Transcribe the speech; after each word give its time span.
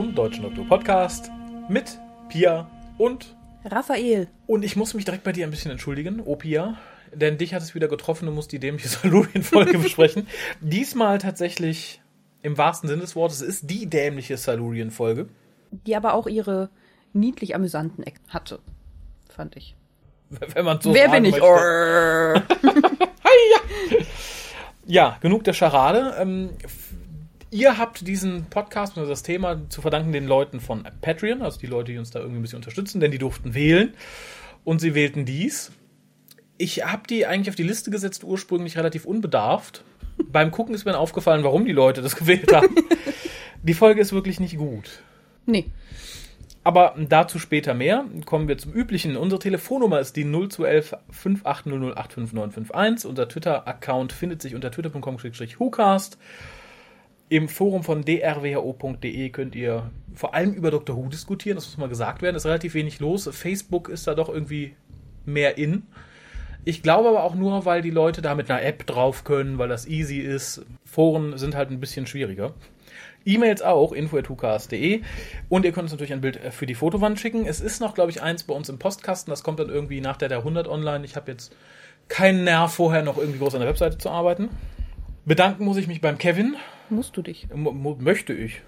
zum 0.00 0.14
Deutschen 0.14 0.44
Doktor 0.44 0.66
Podcast 0.66 1.30
mit 1.68 1.98
Pia 2.30 2.70
und 2.96 3.36
Raphael. 3.66 4.28
und 4.46 4.64
ich 4.64 4.74
muss 4.74 4.94
mich 4.94 5.04
direkt 5.04 5.24
bei 5.24 5.32
dir 5.32 5.46
ein 5.46 5.50
bisschen 5.50 5.70
entschuldigen, 5.70 6.22
oh 6.24 6.36
Pia, 6.36 6.78
denn 7.12 7.36
dich 7.36 7.52
hat 7.52 7.60
es 7.60 7.74
wieder 7.74 7.86
getroffen, 7.86 8.24
du 8.24 8.32
musst 8.32 8.50
die 8.50 8.58
dämliche 8.58 8.88
Salurien-Folge 8.98 9.76
besprechen. 9.82 10.26
Diesmal 10.62 11.18
tatsächlich 11.18 12.00
im 12.40 12.56
wahrsten 12.56 12.88
Sinne 12.88 13.02
des 13.02 13.14
Wortes, 13.14 13.42
es 13.42 13.48
ist 13.48 13.70
die 13.70 13.90
dämliche 13.90 14.38
Salurien-Folge. 14.38 15.28
Die 15.70 15.94
aber 15.94 16.14
auch 16.14 16.26
ihre 16.26 16.70
niedlich 17.12 17.54
amüsanten 17.54 18.02
Ecken 18.02 18.24
hatte, 18.30 18.60
fand 19.28 19.54
ich. 19.54 19.76
Wenn 20.30 20.64
man 20.64 20.80
so 20.80 20.94
Wer 20.94 21.10
bin 21.10 21.26
ich? 21.26 21.36
Ja, 24.86 25.18
genug 25.20 25.44
der 25.44 25.52
Scharade. 25.52 26.16
Ähm, 26.18 26.50
ihr 27.50 27.78
habt 27.78 28.06
diesen 28.06 28.46
Podcast 28.46 28.96
oder 28.96 29.06
das 29.06 29.22
Thema 29.22 29.68
zu 29.68 29.82
verdanken 29.82 30.12
den 30.12 30.26
Leuten 30.26 30.60
von 30.60 30.86
Patreon, 31.00 31.42
also 31.42 31.58
die 31.58 31.66
Leute, 31.66 31.92
die 31.92 31.98
uns 31.98 32.10
da 32.10 32.20
irgendwie 32.20 32.38
ein 32.38 32.42
bisschen 32.42 32.58
unterstützen, 32.58 33.00
denn 33.00 33.10
die 33.10 33.18
durften 33.18 33.54
wählen 33.54 33.94
und 34.64 34.80
sie 34.80 34.94
wählten 34.94 35.24
dies. 35.24 35.72
Ich 36.58 36.84
habe 36.84 37.02
die 37.08 37.26
eigentlich 37.26 37.50
auf 37.50 37.56
die 37.56 37.62
Liste 37.62 37.90
gesetzt, 37.90 38.24
ursprünglich 38.24 38.76
relativ 38.76 39.04
unbedarft. 39.04 39.84
Beim 40.30 40.50
Gucken 40.50 40.74
ist 40.74 40.84
mir 40.84 40.92
dann 40.92 41.00
aufgefallen, 41.00 41.44
warum 41.44 41.64
die 41.64 41.72
Leute 41.72 42.02
das 42.02 42.16
gewählt 42.16 42.52
haben. 42.52 42.74
die 43.62 43.74
Folge 43.74 44.00
ist 44.00 44.12
wirklich 44.12 44.40
nicht 44.40 44.56
gut. 44.56 45.02
nee. 45.46 45.66
Aber 46.62 46.94
dazu 46.98 47.38
später 47.38 47.72
mehr. 47.72 48.04
Kommen 48.26 48.46
wir 48.46 48.58
zum 48.58 48.74
Üblichen. 48.74 49.16
Unsere 49.16 49.38
Telefonnummer 49.38 49.98
ist 49.98 50.14
die 50.16 50.24
0211 50.24 50.94
5800 51.10 51.96
85951. 51.96 53.08
Unser 53.08 53.28
Twitter-Account 53.28 54.12
findet 54.12 54.42
sich 54.42 54.54
unter 54.54 54.70
twitter.com-hucast. 54.70 56.18
Im 57.30 57.48
Forum 57.48 57.84
von 57.84 58.04
drwho.de 58.04 59.30
könnt 59.30 59.54
ihr 59.54 59.92
vor 60.16 60.34
allem 60.34 60.52
über 60.52 60.72
Dr. 60.72 60.96
Who 60.96 61.08
diskutieren. 61.08 61.54
Das 61.54 61.66
muss 61.66 61.78
mal 61.78 61.88
gesagt 61.88 62.22
werden. 62.22 62.34
Ist 62.34 62.44
relativ 62.44 62.74
wenig 62.74 62.98
los. 62.98 63.30
Facebook 63.32 63.88
ist 63.88 64.08
da 64.08 64.16
doch 64.16 64.28
irgendwie 64.28 64.74
mehr 65.24 65.56
in. 65.56 65.84
Ich 66.64 66.82
glaube 66.82 67.08
aber 67.08 67.22
auch 67.22 67.36
nur, 67.36 67.64
weil 67.64 67.82
die 67.82 67.90
Leute 67.90 68.20
da 68.20 68.34
mit 68.34 68.50
einer 68.50 68.62
App 68.62 68.84
drauf 68.84 69.22
können, 69.22 69.58
weil 69.58 69.68
das 69.68 69.86
easy 69.86 70.18
ist. 70.18 70.66
Foren 70.84 71.38
sind 71.38 71.54
halt 71.54 71.70
ein 71.70 71.78
bisschen 71.78 72.08
schwieriger. 72.08 72.52
E-Mails 73.24 73.62
auch, 73.62 73.92
info.hucast.de. 73.92 75.02
Und 75.48 75.64
ihr 75.64 75.70
könnt 75.70 75.84
uns 75.84 75.92
natürlich 75.92 76.12
ein 76.12 76.20
Bild 76.20 76.40
für 76.50 76.66
die 76.66 76.74
Fotowand 76.74 77.20
schicken. 77.20 77.46
Es 77.46 77.60
ist 77.60 77.80
noch, 77.80 77.94
glaube 77.94 78.10
ich, 78.10 78.22
eins 78.22 78.42
bei 78.42 78.54
uns 78.54 78.68
im 78.68 78.80
Postkasten. 78.80 79.30
Das 79.30 79.44
kommt 79.44 79.60
dann 79.60 79.68
irgendwie 79.68 80.00
nach 80.00 80.16
der 80.16 80.28
der 80.28 80.38
100 80.38 80.66
online. 80.66 81.04
Ich 81.04 81.14
habe 81.14 81.30
jetzt 81.30 81.54
keinen 82.08 82.42
Nerv 82.42 82.74
vorher 82.74 83.04
noch 83.04 83.18
irgendwie 83.18 83.38
groß 83.38 83.54
an 83.54 83.60
der 83.60 83.68
Webseite 83.68 83.98
zu 83.98 84.10
arbeiten. 84.10 84.48
Bedanken 85.24 85.64
muss 85.64 85.76
ich 85.76 85.86
mich 85.86 86.00
beim 86.00 86.18
Kevin. 86.18 86.56
Musst 86.88 87.16
du 87.16 87.22
dich. 87.22 87.48
M 87.50 87.96
möchte 88.00 88.32
ich. 88.32 88.62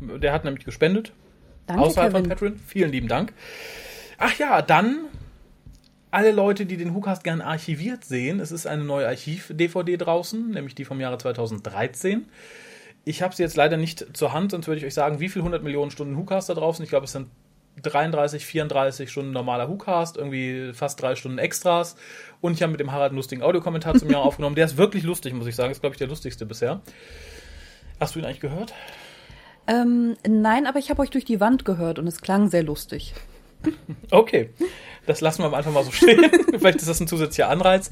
Der 0.00 0.32
hat 0.32 0.44
nämlich 0.44 0.64
gespendet. 0.64 1.12
Danke, 1.66 1.82
außerhalb 1.82 2.12
Kevin. 2.12 2.24
von 2.24 2.30
Patreon. 2.30 2.60
Vielen 2.66 2.92
lieben 2.92 3.08
Dank. 3.08 3.32
Ach 4.18 4.36
ja, 4.38 4.62
dann 4.62 5.06
alle 6.10 6.30
Leute, 6.30 6.66
die 6.66 6.76
den 6.76 6.94
WhoCast 6.94 7.24
gern 7.24 7.40
archiviert 7.40 8.04
sehen. 8.04 8.38
Es 8.38 8.52
ist 8.52 8.66
eine 8.66 8.84
neue 8.84 9.08
Archiv-DVD 9.08 9.96
draußen, 9.96 10.50
nämlich 10.50 10.74
die 10.74 10.84
vom 10.84 11.00
Jahre 11.00 11.18
2013. 11.18 12.26
Ich 13.04 13.22
habe 13.22 13.34
sie 13.34 13.42
jetzt 13.42 13.56
leider 13.56 13.76
nicht 13.76 14.16
zur 14.16 14.32
Hand, 14.32 14.52
sonst 14.52 14.68
würde 14.68 14.78
ich 14.78 14.86
euch 14.86 14.94
sagen, 14.94 15.18
wie 15.20 15.28
viel 15.28 15.40
100 15.40 15.62
Millionen 15.62 15.90
Stunden 15.90 16.16
WhoCast 16.16 16.50
da 16.50 16.54
draußen. 16.54 16.84
Ich 16.84 16.90
glaube, 16.90 17.06
es 17.06 17.12
sind 17.12 17.28
33, 17.80 18.44
34 18.44 19.10
Stunden 19.10 19.32
normaler 19.32 19.68
WhoCast, 19.68 20.16
irgendwie 20.16 20.72
fast 20.72 21.00
drei 21.00 21.14
Stunden 21.14 21.38
Extras. 21.38 21.96
Und 22.40 22.54
ich 22.54 22.62
habe 22.62 22.72
mit 22.72 22.80
dem 22.80 22.92
Harald 22.92 23.10
einen 23.10 23.16
lustigen 23.16 23.42
Audiokommentar 23.42 23.94
zum 23.94 24.10
Jahr 24.10 24.22
aufgenommen. 24.26 24.56
Der 24.56 24.66
ist 24.66 24.76
wirklich 24.76 25.04
lustig, 25.04 25.32
muss 25.34 25.46
ich 25.46 25.56
sagen. 25.56 25.70
Ist, 25.70 25.80
glaube 25.80 25.94
ich, 25.94 25.98
der 25.98 26.08
lustigste 26.08 26.44
bisher. 26.44 26.80
Hast 27.98 28.14
du 28.14 28.18
ihn 28.18 28.24
eigentlich 28.24 28.40
gehört? 28.40 28.74
Ähm, 29.66 30.16
nein, 30.26 30.66
aber 30.66 30.78
ich 30.78 30.90
habe 30.90 31.00
euch 31.02 31.10
durch 31.10 31.24
die 31.24 31.40
Wand 31.40 31.64
gehört 31.64 31.98
und 31.98 32.06
es 32.06 32.20
klang 32.20 32.48
sehr 32.50 32.62
lustig. 32.62 33.14
Okay, 34.10 34.50
das 35.06 35.20
lassen 35.20 35.42
wir 35.42 35.52
einfach 35.56 35.72
mal 35.72 35.84
so 35.84 35.90
stehen. 35.90 36.30
Vielleicht 36.58 36.78
ist 36.78 36.88
das 36.88 37.00
ein 37.00 37.08
zusätzlicher 37.08 37.48
Anreiz. 37.48 37.90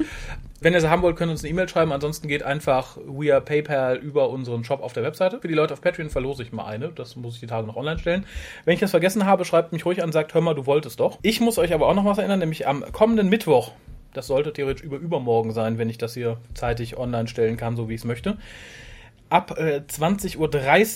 Wenn 0.60 0.74
ihr 0.74 0.80
sie 0.80 0.90
haben 0.90 1.02
wollt, 1.02 1.16
könnt 1.16 1.30
ihr 1.30 1.32
uns 1.32 1.42
eine 1.42 1.50
E-Mail 1.50 1.68
schreiben. 1.68 1.92
Ansonsten 1.92 2.28
geht 2.28 2.42
einfach 2.42 2.98
via 3.06 3.40
PayPal 3.40 3.96
über 3.96 4.28
unseren 4.28 4.62
Shop 4.64 4.82
auf 4.82 4.92
der 4.92 5.02
Webseite. 5.02 5.40
Für 5.40 5.48
die 5.48 5.54
Leute 5.54 5.72
auf 5.72 5.80
Patreon 5.80 6.10
verlose 6.10 6.42
ich 6.42 6.52
mal 6.52 6.66
eine. 6.66 6.90
Das 6.90 7.16
muss 7.16 7.34
ich 7.34 7.40
die 7.40 7.46
Tage 7.46 7.66
noch 7.66 7.76
online 7.76 7.98
stellen. 7.98 8.26
Wenn 8.64 8.74
ich 8.74 8.80
das 8.80 8.90
vergessen 8.90 9.24
habe, 9.24 9.44
schreibt 9.44 9.72
mich 9.72 9.86
ruhig 9.86 10.02
an, 10.02 10.12
sagt, 10.12 10.34
hör 10.34 10.40
mal, 10.40 10.54
du 10.54 10.66
wolltest 10.66 11.00
doch. 11.00 11.18
Ich 11.22 11.40
muss 11.40 11.58
euch 11.58 11.72
aber 11.72 11.88
auch 11.88 11.94
noch 11.94 12.04
was 12.04 12.18
erinnern, 12.18 12.40
nämlich 12.40 12.66
am 12.68 12.84
kommenden 12.92 13.28
Mittwoch. 13.28 13.72
Das 14.12 14.26
sollte 14.26 14.52
theoretisch 14.52 14.84
über 14.84 14.98
übermorgen 14.98 15.52
sein, 15.52 15.78
wenn 15.78 15.88
ich 15.88 15.98
das 15.98 16.14
hier 16.14 16.38
zeitig 16.54 16.96
online 16.98 17.28
stellen 17.28 17.56
kann, 17.56 17.76
so 17.76 17.88
wie 17.88 17.94
ich 17.94 18.00
es 18.00 18.04
möchte. 18.04 18.36
Ab 19.30 19.56
äh, 19.58 19.82
20.30 19.88 20.36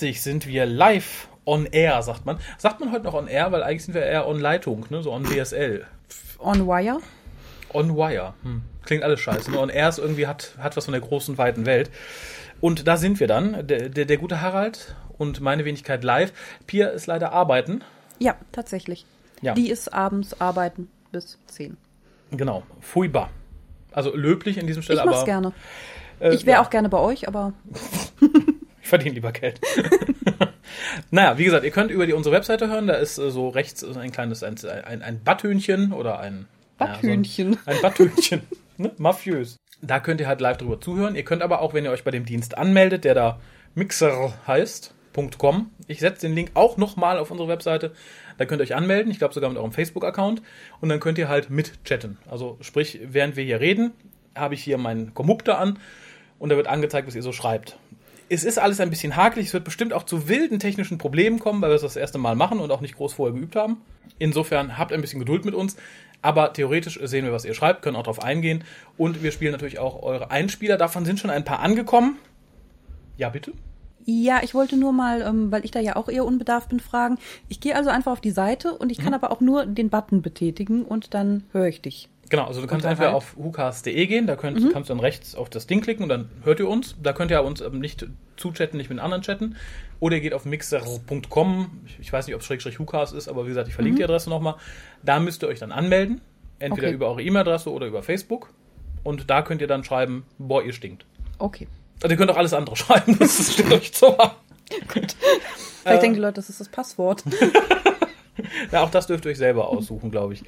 Uhr 0.09 0.13
sind 0.15 0.47
wir 0.47 0.65
live 0.65 1.29
on 1.45 1.65
air, 1.65 2.01
sagt 2.01 2.25
man. 2.25 2.37
Sagt 2.57 2.79
man 2.79 2.91
heute 2.91 3.05
noch 3.05 3.13
on 3.13 3.27
air, 3.27 3.51
weil 3.51 3.63
eigentlich 3.63 3.85
sind 3.85 3.93
wir 3.93 4.03
eher 4.03 4.27
on 4.27 4.39
Leitung, 4.39 4.85
ne? 4.89 5.01
so 5.03 5.11
on 5.11 5.23
DSL. 5.23 5.85
On 6.39 6.67
Wire? 6.67 6.99
On 7.73 7.95
Wire. 7.95 8.33
Hm. 8.43 8.61
Klingt 8.85 9.03
alles 9.03 9.19
scheiße. 9.19 9.49
Nur 9.51 9.61
on 9.61 9.69
Air 9.69 9.89
ist 9.89 9.97
irgendwie 9.97 10.27
hat, 10.27 10.53
hat 10.59 10.77
was 10.77 10.85
von 10.85 10.91
der 10.91 11.01
großen, 11.01 11.37
weiten 11.37 11.65
Welt. 11.65 11.89
Und 12.61 12.87
da 12.87 12.97
sind 12.97 13.19
wir 13.19 13.27
dann. 13.27 13.65
Der, 13.67 13.89
der, 13.89 14.05
der 14.05 14.17
gute 14.17 14.41
Harald 14.41 14.95
und 15.17 15.41
meine 15.41 15.65
Wenigkeit 15.65 16.03
live. 16.03 16.31
Pia 16.67 16.87
ist 16.89 17.07
leider 17.07 17.31
arbeiten. 17.31 17.81
Ja, 18.19 18.35
tatsächlich. 18.51 19.05
Ja. 19.41 19.53
Die 19.55 19.69
ist 19.69 19.93
abends 19.93 20.39
arbeiten 20.39 20.89
bis 21.11 21.39
10. 21.47 21.77
Genau. 22.31 22.63
Furchtbar. 22.79 23.29
Also 23.91 24.15
löblich 24.15 24.57
in 24.57 24.67
diesem 24.67 24.83
Stelle, 24.83 24.99
Ich 24.99 25.05
mach's 25.05 25.17
aber 25.17 25.25
gerne. 25.25 25.53
äh, 26.19 26.33
Ich 26.33 26.45
wäre 26.45 26.57
ja, 26.57 26.63
auch 26.63 26.69
gerne 26.69 26.89
bei 26.89 26.99
euch, 26.99 27.27
aber 27.27 27.53
ich 28.81 28.87
verdiene 28.87 29.15
lieber 29.15 29.31
Geld. 29.31 29.59
naja, 31.11 31.37
wie 31.37 31.45
gesagt, 31.45 31.63
ihr 31.63 31.71
könnt 31.71 31.91
über 31.91 32.05
die, 32.05 32.13
unsere 32.13 32.35
Webseite 32.35 32.67
hören. 32.67 32.87
Da 32.87 32.95
ist 32.95 33.17
äh, 33.17 33.31
so 33.31 33.49
rechts 33.49 33.83
ein 33.83 34.11
kleines 34.11 34.43
ein, 34.43 34.57
ein, 34.65 35.01
ein 35.01 35.23
Batthühnchen 35.23 35.93
oder 35.93 36.19
ein 36.19 36.47
Batthühnchen. 36.77 37.53
Ja, 37.53 37.59
so 37.59 37.69
ein, 37.69 37.75
ein 37.75 37.81
Batthühnchen. 37.81 38.41
ne? 38.77 38.91
Mafiös. 38.97 39.57
Da 39.81 39.99
könnt 39.99 40.21
ihr 40.21 40.27
halt 40.27 40.41
live 40.41 40.57
drüber 40.57 40.79
zuhören. 40.79 41.15
Ihr 41.15 41.23
könnt 41.23 41.41
aber 41.41 41.61
auch, 41.61 41.73
wenn 41.73 41.85
ihr 41.85 41.91
euch 41.91 42.03
bei 42.03 42.11
dem 42.11 42.25
Dienst 42.25 42.57
anmeldet, 42.57 43.03
der 43.03 43.13
da 43.13 43.39
Mixer 43.75 44.33
heißt, 44.47 44.93
.com. 45.37 45.71
Ich 45.87 45.99
setze 45.99 46.27
den 46.27 46.35
Link 46.35 46.51
auch 46.55 46.77
nochmal 46.77 47.19
auf 47.19 47.31
unsere 47.31 47.47
Webseite. 47.47 47.93
Da 48.37 48.45
könnt 48.45 48.61
ihr 48.61 48.63
euch 48.63 48.75
anmelden. 48.75 49.11
Ich 49.11 49.17
glaube 49.17 49.33
sogar 49.33 49.49
mit 49.49 49.57
eurem 49.57 49.71
Facebook-Account. 49.71 50.41
Und 50.81 50.89
dann 50.89 50.99
könnt 50.99 51.17
ihr 51.17 51.29
halt 51.29 51.49
mitchatten. 51.49 52.17
Also 52.29 52.57
sprich, 52.61 52.99
während 53.03 53.35
wir 53.35 53.43
hier 53.43 53.59
reden, 53.59 53.91
habe 54.35 54.55
ich 54.55 54.63
hier 54.63 54.77
meinen 54.77 55.13
Kommupter 55.13 55.57
an 55.57 55.79
und 56.39 56.49
da 56.49 56.57
wird 56.57 56.67
angezeigt, 56.67 57.07
was 57.07 57.15
ihr 57.15 57.21
so 57.21 57.31
schreibt. 57.31 57.77
Es 58.27 58.43
ist 58.43 58.57
alles 58.57 58.79
ein 58.79 58.89
bisschen 58.89 59.15
hakelig. 59.15 59.47
Es 59.47 59.53
wird 59.53 59.63
bestimmt 59.63 59.93
auch 59.93 60.03
zu 60.03 60.27
wilden 60.27 60.59
technischen 60.59 60.97
Problemen 60.97 61.39
kommen, 61.39 61.61
weil 61.61 61.69
wir 61.69 61.75
es 61.75 61.81
das 61.81 61.95
erste 61.95 62.17
Mal 62.17 62.35
machen 62.35 62.59
und 62.59 62.71
auch 62.71 62.81
nicht 62.81 62.95
groß 62.95 63.13
vorher 63.13 63.35
geübt 63.35 63.55
haben. 63.55 63.77
Insofern 64.17 64.77
habt 64.77 64.93
ein 64.93 65.01
bisschen 65.01 65.19
Geduld 65.19 65.45
mit 65.45 65.53
uns. 65.53 65.75
Aber 66.21 66.53
theoretisch 66.53 66.99
sehen 67.03 67.25
wir, 67.25 67.31
was 67.31 67.45
ihr 67.45 67.53
schreibt, 67.53 67.83
können 67.83 67.95
auch 67.95 68.03
darauf 68.03 68.23
eingehen. 68.23 68.63
Und 68.97 69.21
wir 69.21 69.31
spielen 69.31 69.51
natürlich 69.51 69.77
auch 69.77 70.01
eure 70.01 70.31
Einspieler. 70.31 70.77
Davon 70.77 71.05
sind 71.05 71.19
schon 71.19 71.29
ein 71.29 71.43
paar 71.43 71.59
angekommen. 71.59 72.17
Ja, 73.17 73.29
bitte? 73.29 73.53
Ja, 74.05 74.41
ich 74.43 74.53
wollte 74.53 74.77
nur 74.77 74.93
mal, 74.93 75.21
ähm, 75.21 75.51
weil 75.51 75.65
ich 75.65 75.71
da 75.71 75.79
ja 75.79 75.95
auch 75.95 76.09
eher 76.09 76.25
unbedarft 76.25 76.69
bin, 76.69 76.79
fragen. 76.79 77.17
Ich 77.49 77.59
gehe 77.59 77.75
also 77.75 77.89
einfach 77.89 78.11
auf 78.11 78.21
die 78.21 78.31
Seite 78.31 78.77
und 78.77 78.91
ich 78.91 78.99
kann 78.99 79.13
aber 79.15 79.31
auch 79.31 79.41
nur 79.41 79.65
den 79.65 79.89
Button 79.89 80.21
betätigen 80.21 80.83
und 80.83 81.13
dann 81.15 81.43
höre 81.51 81.67
ich 81.67 81.81
dich. 81.81 82.09
Genau, 82.29 82.45
also 82.45 82.59
du 82.61 82.67
kannst 82.67 82.85
entweder 82.85 83.09
Harald? 83.09 83.23
auf 83.23 83.35
hucast.de 83.37 84.07
gehen, 84.07 84.25
da 84.25 84.35
könnt, 84.35 84.73
kannst 84.73 84.89
du 84.89 84.93
dann 84.93 84.99
rechts 84.99 85.35
auf 85.35 85.49
das 85.49 85.67
Ding 85.67 85.81
klicken 85.81 86.03
und 86.03 86.09
dann 86.09 86.29
hört 86.43 86.59
ihr 86.59 86.67
uns. 86.67 86.95
Da 87.01 87.13
könnt 87.13 87.29
ihr 87.31 87.43
uns 87.43 87.63
nicht 87.71 88.05
zuchatten, 88.35 88.77
nicht 88.77 88.89
mit 88.89 88.99
anderen 88.99 89.21
chatten. 89.21 89.55
Oder 89.99 90.15
ihr 90.15 90.21
geht 90.21 90.33
auf 90.33 90.43
mixer.com, 90.45 91.81
ich, 91.99 92.11
weiß 92.11 92.25
nicht, 92.27 92.35
ob 92.35 92.41
es 92.41 92.47
Schrägstrich 92.47 92.79
ist, 93.13 93.27
aber 93.27 93.45
wie 93.45 93.49
gesagt, 93.49 93.67
ich 93.67 93.75
verlinke 93.75 93.97
die 93.99 94.03
Adresse 94.03 94.29
nochmal. 94.29 94.55
Da 95.03 95.19
müsst 95.19 95.43
ihr 95.43 95.47
euch 95.47 95.59
dann 95.59 95.71
anmelden, 95.71 96.21
entweder 96.59 96.87
Okay. 96.87 96.95
über 96.95 97.07
eure 97.09 97.21
E-Mail-Adresse 97.21 97.71
oder 97.71 97.85
über 97.85 98.01
Facebook. 98.03 98.49
Und 99.03 99.29
da 99.29 99.41
könnt 99.43 99.61
ihr 99.61 99.67
dann 99.67 99.83
schreiben, 99.83 100.25
boah, 100.39 100.63
ihr 100.63 100.73
stinkt. 100.73 101.05
Okay. 101.37 101.67
Also 102.01 102.13
ihr 102.13 102.17
könnt 102.17 102.31
auch 102.31 102.37
alles 102.37 102.53
andere 102.53 102.75
schreiben, 102.75 103.17
das 103.19 103.53
steht 103.53 103.71
euch 103.71 103.93
zu. 103.93 104.07
Vielleicht 104.87 105.15
Äh. 105.85 105.99
denken 105.99 106.15
die 106.15 106.21
Leute, 106.21 106.33
das 106.33 106.49
ist 106.49 106.59
das 106.59 106.69
Passwort. 106.69 107.23
Ja, 108.71 108.83
auch 108.83 108.89
das 108.91 109.07
dürft 109.07 109.23
ihr 109.25 109.31
euch 109.31 109.37
selber 109.37 109.69
aussuchen, 109.69 110.11
glaube 110.11 110.33
ich. 110.33 110.43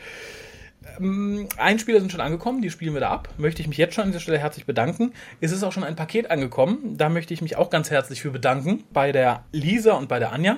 Ähm, 1.00 1.48
Einspieler 1.58 2.00
sind 2.00 2.12
schon 2.12 2.22
angekommen, 2.22 2.62
die 2.62 2.70
spielen 2.70 2.94
wir 2.94 3.02
da 3.02 3.10
ab. 3.10 3.30
Möchte 3.38 3.62
ich 3.62 3.68
mich 3.68 3.78
jetzt 3.78 3.96
schon 3.96 4.06
an 4.06 4.12
dieser 4.12 4.20
Stelle 4.20 4.40
herzlich 4.40 4.66
bedanken. 4.66 5.14
Es 5.42 5.52
ist 5.52 5.64
auch 5.64 5.72
schon 5.72 5.84
ein 5.84 5.96
Paket 5.96 6.32
angekommen. 6.32 6.98
Da 6.98 7.10
möchte 7.10 7.34
ich 7.34 7.42
mich 7.42 7.56
auch 7.56 7.70
ganz 7.70 7.92
herzlich 7.92 8.22
für 8.22 8.32
bedanken. 8.32 8.84
Bei 8.92 9.12
der 9.12 9.44
Lisa 9.52 9.94
und 9.94 10.08
bei 10.08 10.20
der 10.20 10.32
Anja. 10.32 10.58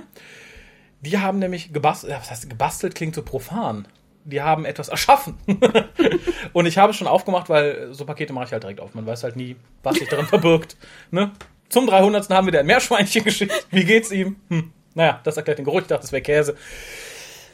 Die 1.01 1.17
haben 1.17 1.39
nämlich 1.39 1.71
gebastelt, 1.71 2.13
was 2.13 2.29
heißt 2.29 2.49
gebastelt, 2.49 2.95
klingt 2.95 3.15
so 3.15 3.23
profan. 3.23 3.87
Die 4.25 4.41
haben 4.41 4.65
etwas 4.65 4.89
erschaffen. 4.89 5.37
und 6.53 6.65
ich 6.65 6.77
habe 6.77 6.91
es 6.91 6.97
schon 6.97 7.07
aufgemacht, 7.07 7.49
weil 7.49 7.93
so 7.93 8.05
Pakete 8.05 8.33
mache 8.33 8.45
ich 8.45 8.51
halt 8.51 8.63
direkt 8.63 8.81
auf. 8.81 8.93
Man 8.93 9.05
weiß 9.05 9.23
halt 9.23 9.35
nie, 9.35 9.55
was 9.81 9.97
sich 9.97 10.09
darin 10.09 10.25
verbirgt. 10.25 10.75
Ne? 11.11 11.31
Zum 11.69 11.87
300. 11.87 12.29
haben 12.29 12.47
wir 12.47 12.51
dir 12.51 12.59
ein 12.59 12.65
Meerschweinchen 12.65 13.23
geschickt. 13.23 13.67
Wie 13.71 13.85
geht's 13.85 14.11
ihm? 14.11 14.35
Hm. 14.49 14.73
Naja, 14.93 15.21
das 15.23 15.37
erklärt 15.37 15.59
den 15.59 15.65
Geruch. 15.65 15.81
Ich 15.81 15.87
dachte, 15.87 16.01
das 16.01 16.11
wäre 16.11 16.21
Käse. 16.21 16.55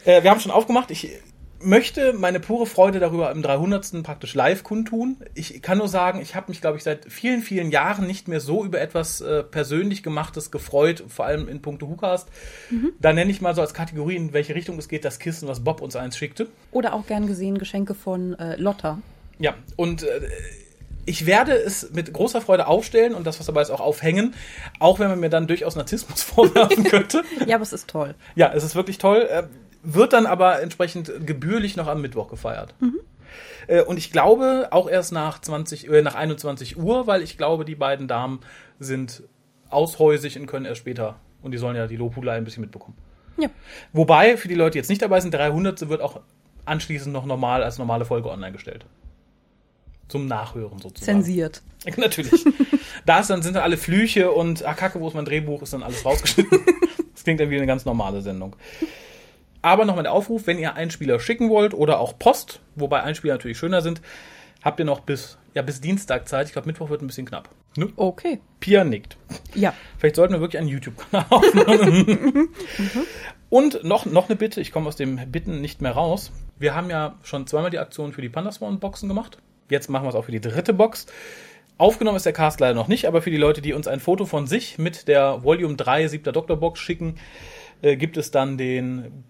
Äh, 0.06 0.24
wir 0.24 0.32
haben 0.32 0.40
schon 0.40 0.52
aufgemacht. 0.52 0.90
Ich 0.90 1.20
möchte 1.66 2.14
meine 2.14 2.40
pure 2.40 2.66
Freude 2.66 3.00
darüber 3.00 3.32
im 3.32 3.42
300. 3.42 4.04
praktisch 4.04 4.34
live 4.34 4.64
kundtun. 4.64 5.18
Ich 5.34 5.62
kann 5.62 5.78
nur 5.78 5.88
sagen, 5.88 6.22
ich 6.22 6.36
habe 6.36 6.50
mich, 6.50 6.62
glaube 6.62 6.78
ich, 6.78 6.84
seit 6.84 7.12
vielen, 7.12 7.42
vielen 7.42 7.72
Jahren 7.72 8.08
nicht 8.08 8.28
mehr 8.28 8.40
so 8.40 8.64
über 8.64 8.80
etwas 8.80 9.22
äh, 9.22 9.44
persönlich 9.44 10.04
gemachtes 10.04 10.52
gefreut, 10.52 11.04
vor 11.08 11.26
allem 11.26 11.48
in 11.48 11.62
puncto 11.62 11.90
WhoCast. 11.90 12.30
Mhm. 12.70 12.94
Da 13.00 13.14
nenne 13.14 13.32
ich 13.32 13.42
mal 13.42 13.56
so 13.56 13.62
als 13.62 13.74
Kategorie, 13.74 14.16
in 14.16 14.34
welche 14.34 14.56
Richtung 14.56 14.78
es 14.78 14.88
geht, 14.88 15.06
das 15.06 15.20
Kissen, 15.20 15.48
was 15.48 15.64
Bob 15.64 15.82
uns 15.82 15.96
eins 15.96 16.18
schickte. 16.18 16.48
Oder 16.72 16.94
auch 16.94 17.08
gern 17.08 17.28
gesehen 17.28 17.58
Geschenke 17.58 17.94
von 17.94 18.34
äh, 18.36 18.56
Lotta. 18.56 19.00
Ja, 19.40 19.56
und 19.76 20.04
äh, 20.04 20.22
ich 21.06 21.26
werde 21.26 21.54
es 21.54 21.92
mit 21.92 22.12
großer 22.12 22.42
Freude 22.42 22.68
aufstellen 22.68 23.14
und 23.14 23.28
das, 23.28 23.40
was 23.40 23.46
dabei 23.46 23.62
ist, 23.62 23.70
auch 23.70 23.80
aufhängen, 23.80 24.34
auch 24.80 25.00
wenn 25.00 25.10
man 25.10 25.20
mir 25.20 25.30
dann 25.30 25.48
durchaus 25.48 25.76
Narzissmus 25.76 26.24
vorwerfen 26.24 26.84
könnte. 26.84 27.24
ja, 27.46 27.56
aber 27.56 27.64
es 27.64 27.74
ist 27.74 27.90
toll. 27.90 28.16
Ja, 28.36 28.52
es 28.54 28.64
ist 28.64 28.76
wirklich 28.76 28.98
toll. 28.98 29.28
Wird 29.86 30.14
dann 30.14 30.26
aber 30.26 30.62
entsprechend 30.62 31.12
gebührlich 31.26 31.76
noch 31.76 31.88
am 31.88 32.02
Mittwoch 32.02 32.28
gefeiert. 32.28 32.74
Mhm. 32.80 33.00
Äh, 33.68 33.82
und 33.84 33.98
ich 33.98 34.12
glaube 34.12 34.70
auch 34.72 34.90
erst 34.90 35.12
nach 35.12 35.40
20, 35.40 35.90
äh, 35.90 36.02
nach 36.02 36.16
21 36.16 36.78
Uhr, 36.78 37.08
weil 37.08 37.22
ich 37.22 37.38
glaube, 37.38 37.66
die 37.66 37.76
beiden 37.76 38.08
Damen 38.08 38.40
sind 38.80 39.24
aushäusig 39.70 40.40
und 40.40 40.48
können 40.48 40.66
erst 40.66 40.80
später. 40.80 41.16
Und 41.42 41.52
die 41.52 41.58
sollen 41.58 41.76
ja 41.76 41.88
die 41.88 41.98
Lobhudelei 41.98 42.36
ein 42.36 42.44
bisschen 42.44 42.62
mitbekommen. 42.62 42.98
Ja. 43.38 43.50
Wobei, 43.94 44.38
für 44.38 44.48
die 44.48 44.56
Leute, 44.56 44.72
die 44.72 44.78
jetzt 44.80 44.90
nicht 44.90 45.02
dabei 45.02 45.20
sind, 45.20 45.34
300 45.34 45.90
wird 45.90 46.02
auch 46.02 46.22
anschließend 46.66 47.14
noch 47.14 47.26
normal 47.26 47.64
als 47.64 47.78
normale 47.78 48.06
Folge 48.06 48.30
online 48.30 48.54
gestellt. 48.54 48.86
Zum 50.08 50.28
Nachhören 50.28 50.80
sozusagen. 50.80 51.24
Zensiert. 51.24 51.62
Natürlich. 51.98 52.46
da 53.06 53.20
ist 53.20 53.30
dann, 53.30 53.42
sind 53.42 53.56
dann 53.56 53.64
alle 53.64 53.78
Flüche 53.78 54.32
und, 54.32 54.66
ah, 54.66 54.74
Kacke, 54.74 55.00
wo 55.00 55.08
ist 55.08 55.14
mein 55.14 55.26
Drehbuch, 55.26 55.62
ist 55.62 55.74
dann 55.74 55.84
alles 55.84 56.06
rausgeschnitten. 56.06 56.60
das 57.14 57.24
klingt 57.24 57.40
dann 57.40 57.50
wie 57.50 57.58
eine 57.58 57.68
ganz 57.68 57.86
normale 57.86 58.22
Sendung. 58.22 58.56
Aber 59.66 59.84
nochmal 59.84 60.04
der 60.04 60.14
Aufruf, 60.14 60.46
wenn 60.46 60.60
ihr 60.60 60.76
Einspieler 60.76 61.20
schicken 61.20 61.50
wollt 61.50 61.74
oder 61.74 62.00
auch 62.00 62.20
Post, 62.20 62.60
wobei 62.76 63.02
Einspieler 63.02 63.34
natürlich 63.34 63.58
schöner 63.58 63.82
sind, 63.82 64.00
habt 64.64 64.78
ihr 64.78 64.86
noch 64.86 65.00
bis, 65.00 65.40
ja, 65.56 65.64
bis 65.64 65.82
Dienstag 65.82 66.28
Zeit. 66.28 66.46
Ich 66.46 66.54
glaube, 66.54 66.68
Mittwoch 66.68 66.92
wird 66.92 67.02
ein 67.02 67.08
bisschen 67.08 67.26
knapp. 67.26 67.50
Ne? 67.76 67.90
Okay. 67.96 68.42
Pia 68.60 68.84
nickt. 68.84 69.18
Ja. 69.56 69.74
Vielleicht 69.98 70.18
sollten 70.18 70.36
wir 70.36 70.40
wirklich 70.40 70.60
einen 70.60 70.68
YouTube-Kanal 70.68 71.26
aufmachen. 71.32 72.50
Und 73.50 73.84
noch, 73.84 74.06
noch 74.06 74.30
eine 74.30 74.36
Bitte, 74.36 74.62
ich 74.62 74.72
komme 74.72 74.88
aus 74.88 74.98
dem 74.98 75.32
Bitten 75.32 75.62
nicht 75.62 75.82
mehr 75.82 75.94
raus. 75.94 76.32
Wir 76.60 76.76
haben 76.76 76.92
ja 76.92 77.16
schon 77.24 77.48
zweimal 77.48 77.72
die 77.72 77.80
Aktion 77.80 78.14
für 78.14 78.22
die 78.22 78.30
Pandasworn-Boxen 78.30 79.10
gemacht. 79.10 79.40
Jetzt 79.72 79.90
machen 79.90 80.06
wir 80.06 80.10
es 80.10 80.16
auch 80.16 80.26
für 80.26 80.32
die 80.32 80.42
dritte 80.42 80.76
Box. 80.76 81.08
Aufgenommen 81.80 82.18
ist 82.18 82.28
der 82.28 82.34
Cast 82.34 82.60
leider 82.60 82.76
noch 82.76 82.88
nicht, 82.88 83.08
aber 83.08 83.24
für 83.24 83.32
die 83.32 83.38
Leute, 83.38 83.64
die 83.64 83.74
uns 83.74 83.88
ein 83.88 84.00
Foto 84.00 84.26
von 84.26 84.46
sich 84.46 84.78
mit 84.78 85.08
der 85.08 85.44
Volume 85.44 85.76
3 85.76 86.08
siebter 86.08 86.34
Doktor 86.34 86.58
Box 86.58 86.80
schicken, 86.80 87.16
äh, 87.82 87.98
gibt 87.98 88.18
es 88.18 88.30
dann 88.30 88.60
den 88.60 89.24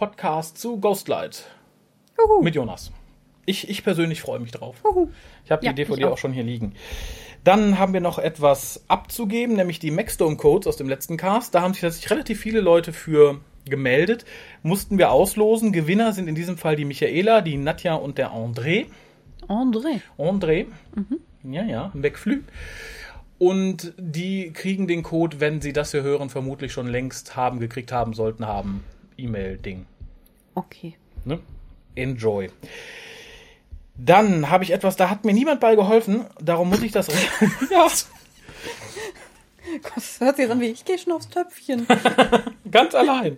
Podcast 0.00 0.56
zu 0.56 0.80
Ghostlight 0.80 1.44
Juhu. 2.18 2.42
mit 2.42 2.54
Jonas. 2.54 2.90
Ich, 3.44 3.68
ich 3.68 3.84
persönlich 3.84 4.22
freue 4.22 4.40
mich 4.40 4.50
drauf. 4.50 4.76
Juhu. 4.82 5.10
Ich 5.44 5.50
habe 5.50 5.60
die 5.60 5.66
ja, 5.66 5.74
DVD 5.74 6.06
auch. 6.06 6.12
auch 6.12 6.18
schon 6.18 6.32
hier 6.32 6.42
liegen. 6.42 6.72
Dann 7.44 7.78
haben 7.78 7.92
wir 7.92 8.00
noch 8.00 8.18
etwas 8.18 8.82
abzugeben, 8.88 9.56
nämlich 9.56 9.78
die 9.78 9.90
Maxdome 9.90 10.38
Codes 10.38 10.66
aus 10.66 10.78
dem 10.78 10.88
letzten 10.88 11.18
Cast. 11.18 11.54
Da 11.54 11.60
haben 11.60 11.74
sich 11.74 11.82
tatsächlich 11.82 12.10
relativ 12.12 12.40
viele 12.40 12.62
Leute 12.62 12.94
für 12.94 13.40
gemeldet. 13.66 14.24
Mussten 14.62 14.96
wir 14.96 15.10
auslosen. 15.10 15.70
Gewinner 15.70 16.14
sind 16.14 16.28
in 16.28 16.34
diesem 16.34 16.56
Fall 16.56 16.76
die 16.76 16.86
Michaela, 16.86 17.42
die 17.42 17.58
Nadja 17.58 17.94
und 17.94 18.16
der 18.16 18.30
André. 18.30 18.86
André. 19.48 20.00
André. 20.16 20.66
Mhm. 20.94 21.52
Ja, 21.52 21.64
ja, 21.64 21.90
Wegflü. 21.92 22.44
Und 23.36 23.92
die 23.98 24.50
kriegen 24.54 24.88
den 24.88 25.02
Code, 25.02 25.40
wenn 25.40 25.60
sie 25.60 25.74
das 25.74 25.90
hier 25.90 26.02
hören, 26.02 26.30
vermutlich 26.30 26.72
schon 26.72 26.86
längst 26.86 27.36
haben, 27.36 27.60
gekriegt 27.60 27.92
haben, 27.92 28.14
sollten 28.14 28.46
haben. 28.46 28.82
E-Mail-Ding. 29.24 29.86
Okay. 30.54 30.96
Ne? 31.24 31.40
Enjoy. 31.94 32.50
Dann 33.96 34.50
habe 34.50 34.64
ich 34.64 34.72
etwas, 34.72 34.96
da 34.96 35.10
hat 35.10 35.24
mir 35.24 35.34
niemand 35.34 35.60
bei 35.60 35.74
geholfen, 35.74 36.24
darum 36.40 36.70
muss 36.70 36.82
ich 36.82 36.92
das. 36.92 37.08
ja. 37.70 37.86
Gott, 39.82 39.92
das 39.96 40.20
hört 40.20 40.36
sich 40.36 40.50
an 40.50 40.60
wie, 40.60 40.68
ich 40.68 40.84
gehe 40.84 40.98
schon 40.98 41.12
aufs 41.12 41.28
Töpfchen. 41.28 41.86
Ganz 42.70 42.94
allein. 42.94 43.36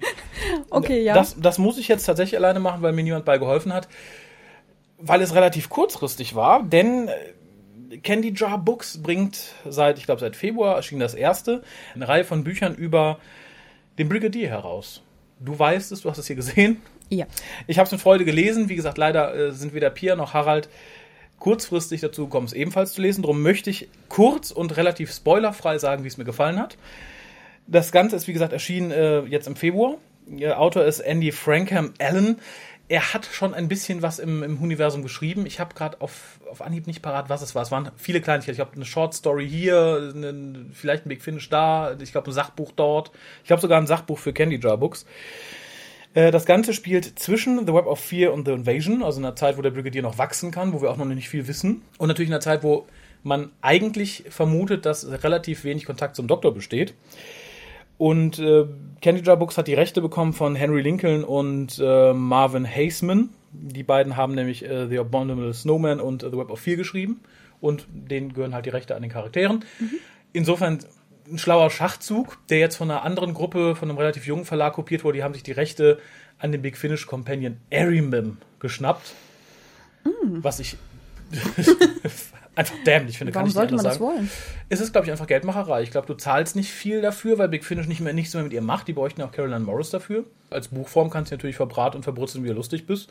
Okay, 0.71 1.03
ja. 1.03 1.15
Das, 1.15 1.37
das 1.39 1.59
muss 1.59 1.79
ich 1.79 1.89
jetzt 1.89 2.05
tatsächlich 2.05 2.39
alleine 2.39 2.61
machen, 2.61 2.83
weil 2.83 2.93
mir 2.93 3.03
niemand 3.03 3.25
bei 3.25 3.39
geholfen 3.39 3.73
hat. 3.73 3.89
Weil 4.99 5.21
es 5.21 5.35
relativ 5.35 5.69
kurzfristig 5.69 6.35
war, 6.37 6.63
denn 6.63 7.09
äh, 7.09 7.99
Candy 7.99 8.33
Jar 8.35 8.59
Books 8.59 9.03
bringt 9.03 9.55
seit, 9.69 9.99
ich 9.99 10.07
glaube, 10.07 10.21
seit 10.21 10.37
Februar 10.37 10.77
erschien 10.77 11.01
das 11.01 11.15
erste, 11.15 11.63
eine 11.95 12.09
Reihe 12.09 12.25
von 12.25 12.45
Büchern 12.45 12.75
über 12.75 13.19
den 13.99 14.09
Brigadier 14.09 14.49
heraus. 14.49 15.03
Du 15.45 15.59
weißt 15.59 15.93
es, 15.93 16.03
du 16.03 16.11
hast 16.11 16.19
es 16.19 16.27
hier 16.27 16.37
gesehen. 16.37 16.81
Ja. 17.09 17.27
Ich 17.67 17.79
habe 17.79 17.87
es 17.87 17.93
mit 17.93 18.01
Freude 18.01 18.25
gelesen. 18.25 18.69
Wie 18.69 18.77
gesagt, 18.77 18.97
leider 18.97 19.35
äh, 19.35 19.53
sind 19.53 19.75
weder 19.75 19.91
Pia 19.91 20.17
noch 20.17 20.35
Harald 20.35 20.69
kurzfristig 21.39 22.01
dazu 22.01 22.27
gekommen, 22.27 22.47
es 22.47 22.53
ebenfalls 22.53 22.93
zu 22.93 23.03
lesen. 23.03 23.23
Darum 23.23 23.43
möchte 23.43 23.69
ich 23.69 23.89
kurz 24.09 24.53
und 24.53 24.77
relativ 24.77 25.13
spoilerfrei 25.13 25.77
sagen, 25.79 26.05
wie 26.05 26.09
es 26.09 26.17
mir 26.17 26.25
gefallen 26.25 26.59
hat. 26.59 26.77
Das 27.67 27.91
Ganze 27.91 28.15
ist, 28.17 28.29
wie 28.29 28.33
gesagt, 28.33 28.53
erschienen 28.53 28.93
äh, 28.93 29.23
jetzt 29.23 29.49
im 29.49 29.57
Februar. 29.57 29.97
Der 30.27 30.61
Autor 30.61 30.85
ist 30.85 31.01
Andy 31.01 31.33
Frankham 31.33 31.95
Allen. 31.99 32.39
Er 32.89 33.15
hat 33.15 33.27
schon 33.27 33.55
ein 33.55 33.69
bisschen 33.69 34.03
was 34.03 34.19
im, 34.19 34.43
im 34.43 34.59
Universum 34.59 35.03
geschrieben. 35.03 35.47
Ich 35.47 35.61
habe 35.61 35.75
gerade 35.75 36.01
auf, 36.01 36.41
auf 36.51 36.61
Anhieb 36.61 36.87
nicht 36.87 37.01
parat, 37.01 37.31
was 37.31 37.43
es 37.43 37.55
war. 37.55 37.63
Es 37.63 37.71
waren 37.71 37.91
viele 37.97 38.21
Kleinigkeiten. 38.21 38.55
Ich 38.55 38.61
habe 38.61 38.75
eine 38.75 38.85
Short 38.85 39.15
Story 39.15 39.49
hier, 39.49 40.13
eine, 40.15 40.67
vielleicht 40.73 41.07
ein 41.07 41.09
Big 41.09 41.23
Finish 41.23 41.49
da, 41.49 41.97
ich 42.01 42.13
glaube 42.13 42.31
ein 42.31 42.35
Sachbuch 42.35 42.73
dort. 42.73 43.11
Ich 43.45 43.51
habe 43.51 43.61
sogar 43.61 43.81
ein 43.81 43.87
Sachbuch 43.87 44.19
für 44.19 44.33
Candy 44.33 44.61
Jar 44.61 44.77
Books. 44.77 45.07
Äh, 46.15 46.31
das 46.31 46.45
Ganze 46.45 46.75
spielt 46.75 47.19
zwischen 47.19 47.67
The 47.67 47.73
Web 47.73 47.87
of 47.87 47.99
Fear 47.99 48.33
und 48.33 48.47
The 48.47 48.53
Invasion, 48.53 49.03
also 49.03 49.21
in 49.21 49.25
einer 49.25 49.37
Zeit, 49.37 49.57
wo 49.57 49.63
der 49.63 49.71
Brigadier 49.71 50.03
noch 50.03 50.19
wachsen 50.19 50.51
kann, 50.51 50.73
wo 50.73 50.83
wir 50.83 50.91
auch 50.91 50.97
noch 50.97 51.05
nicht 51.07 51.29
viel 51.29 51.49
wissen. 51.49 51.83
Und 51.99 52.09
natürlich 52.09 52.29
in 52.29 52.35
einer 52.35 52.41
Zeit, 52.41 52.63
wo 52.63 52.87
man 53.23 53.51
eigentlich 53.61 54.25
vermutet, 54.29 54.85
dass 54.85 55.07
relativ 55.23 55.65
wenig 55.65 55.87
Kontakt 55.87 56.17
zum 56.17 56.27
Doktor 56.27 56.53
besteht. 56.53 56.95
Und 58.03 58.41
äh, 58.41 58.67
Candy 59.01 59.23
Jar 59.23 59.37
Books 59.37 59.57
hat 59.57 59.69
die 59.69 59.75
Rechte 59.75 60.01
bekommen 60.01 60.33
von 60.33 60.57
Henry 60.57 60.81
Lincoln 60.81 61.23
und 61.23 61.81
äh, 61.81 62.13
Marvin 62.13 62.67
Haseman. 62.69 63.29
Die 63.53 63.85
beiden 63.85 64.17
haben 64.17 64.35
nämlich 64.35 64.65
äh, 64.65 64.89
The 64.89 64.99
Abominable 64.99 65.55
Snowman 65.55 66.01
und 66.01 66.23
The 66.23 66.37
Web 66.37 66.51
of 66.51 66.59
Fear 66.59 66.77
geschrieben. 66.77 67.21
Und 67.61 67.87
denen 67.93 68.33
gehören 68.33 68.55
halt 68.55 68.67
die 68.67 68.71
Rechte 68.71 68.97
an 68.97 69.03
den 69.03 69.11
Charakteren. 69.13 69.65
Mhm. 69.79 69.91
Insofern 70.33 70.81
ein 71.31 71.39
schlauer 71.39 71.71
Schachzug, 71.71 72.39
der 72.49 72.59
jetzt 72.59 72.75
von 72.75 72.91
einer 72.91 73.05
anderen 73.05 73.35
Gruppe, 73.35 73.77
von 73.77 73.89
einem 73.89 73.99
relativ 73.99 74.27
jungen 74.27 74.47
Verlag 74.47 74.73
kopiert 74.73 75.05
wurde. 75.05 75.19
Die 75.19 75.23
haben 75.23 75.35
sich 75.35 75.45
die 75.45 75.53
Rechte 75.53 76.01
an 76.39 76.51
den 76.51 76.61
Big 76.61 76.77
Finish 76.77 77.07
Companion 77.07 77.59
Arimim 77.73 78.39
geschnappt. 78.59 79.15
Mm. 80.03 80.39
Was 80.43 80.59
ich 80.59 80.77
einfach 82.55 82.75
dämlich 82.87 83.19
finde, 83.19 83.35
Warum 83.35 83.45
kann 83.45 83.49
ich 83.49 83.55
sollte 83.55 83.75
man 83.75 83.85
das 83.85 84.01
wollen? 84.01 84.31
Es 84.69 84.81
ist, 84.81 84.93
glaube 84.93 85.07
ich, 85.07 85.11
einfach 85.11 85.27
Geldmacherei. 85.27 85.83
Ich 85.83 85.91
glaube, 85.91 86.07
du 86.07 86.15
zahlst 86.15 86.57
nicht 86.57 86.71
viel 86.71 87.01
dafür, 87.01 87.39
weil 87.39 87.49
Big 87.49 87.65
Finish 87.65 87.87
nicht 87.87 88.01
mehr 88.01 88.13
nichts 88.13 88.35
mehr 88.35 88.43
mit 88.43 88.53
ihr 88.53 88.63
macht. 88.63 88.89
Die 88.89 88.93
bräuchten 88.93 89.23
auch 89.23 89.33
Caroline 89.33 89.61
Morris 89.61 89.91
dafür. 89.91 90.25
Als 90.51 90.69
Buchform 90.69 91.11
kannst 91.11 91.31
du 91.31 91.37
natürlich 91.37 91.57
verbraten 91.57 91.97
und 91.97 92.03
verbrutzeln, 92.03 92.45
wie 92.45 92.49
du 92.49 92.55
lustig 92.55 92.87
bist. 92.87 93.09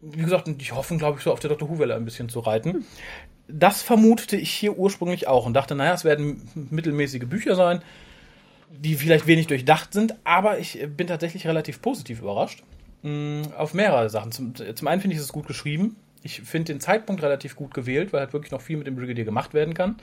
Wie 0.00 0.22
gesagt, 0.22 0.48
ich 0.58 0.74
hoffe, 0.74 0.96
glaube 0.96 1.18
ich, 1.18 1.24
so 1.24 1.32
auf 1.32 1.40
der 1.40 1.50
Dr. 1.50 1.68
Who-Welle 1.68 1.94
ein 1.94 2.04
bisschen 2.04 2.28
zu 2.28 2.40
reiten. 2.40 2.72
Hm 2.72 2.84
das 3.48 3.82
vermutete 3.82 4.36
ich 4.36 4.50
hier 4.50 4.78
ursprünglich 4.78 5.26
auch 5.26 5.46
und 5.46 5.54
dachte, 5.54 5.74
naja, 5.74 5.94
es 5.94 6.04
werden 6.04 6.48
mittelmäßige 6.54 7.24
Bücher 7.24 7.54
sein, 7.54 7.80
die 8.70 8.94
vielleicht 8.94 9.26
wenig 9.26 9.46
durchdacht 9.46 9.94
sind, 9.94 10.14
aber 10.24 10.58
ich 10.58 10.86
bin 10.96 11.06
tatsächlich 11.06 11.46
relativ 11.46 11.80
positiv 11.80 12.20
überrascht. 12.20 12.62
Mm, 13.02 13.42
auf 13.56 13.72
mehrere 13.74 14.10
Sachen. 14.10 14.32
Zum, 14.32 14.54
zum 14.54 14.88
einen 14.88 15.00
finde 15.00 15.16
ich 15.16 15.22
es 15.22 15.32
gut 15.32 15.46
geschrieben. 15.46 15.96
Ich 16.22 16.40
finde 16.42 16.72
den 16.72 16.80
Zeitpunkt 16.80 17.22
relativ 17.22 17.56
gut 17.56 17.74
gewählt, 17.74 18.12
weil 18.12 18.20
halt 18.20 18.32
wirklich 18.32 18.52
noch 18.52 18.60
viel 18.60 18.76
mit 18.76 18.86
dem 18.86 18.96
Brigadier 18.96 19.24
gemacht 19.24 19.54
werden 19.54 19.74
kann. 19.74 19.96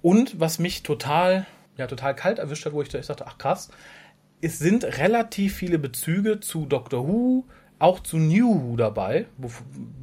Und 0.00 0.40
was 0.40 0.58
mich 0.58 0.82
total, 0.82 1.46
ja, 1.76 1.86
total 1.86 2.14
kalt 2.14 2.38
erwischt 2.38 2.66
hat, 2.66 2.72
wo 2.72 2.82
ich, 2.82 2.88
dachte, 2.88 3.26
ach 3.26 3.38
krass, 3.38 3.70
es 4.40 4.58
sind 4.58 4.84
relativ 4.84 5.54
viele 5.54 5.78
Bezüge 5.78 6.40
zu 6.40 6.66
Doctor 6.66 7.06
Who, 7.06 7.44
auch 7.78 8.00
zu 8.00 8.18
New 8.18 8.62
Who 8.62 8.76
dabei, 8.76 9.26
wo, 9.38 9.50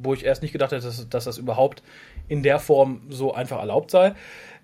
wo 0.02 0.14
ich 0.14 0.24
erst 0.24 0.42
nicht 0.42 0.52
gedacht 0.52 0.72
hätte, 0.72 0.86
dass, 0.86 1.08
dass 1.08 1.24
das 1.24 1.38
überhaupt 1.38 1.82
in 2.28 2.42
der 2.42 2.58
Form 2.58 3.02
so 3.10 3.34
einfach 3.34 3.58
erlaubt 3.58 3.90
sei. 3.90 4.14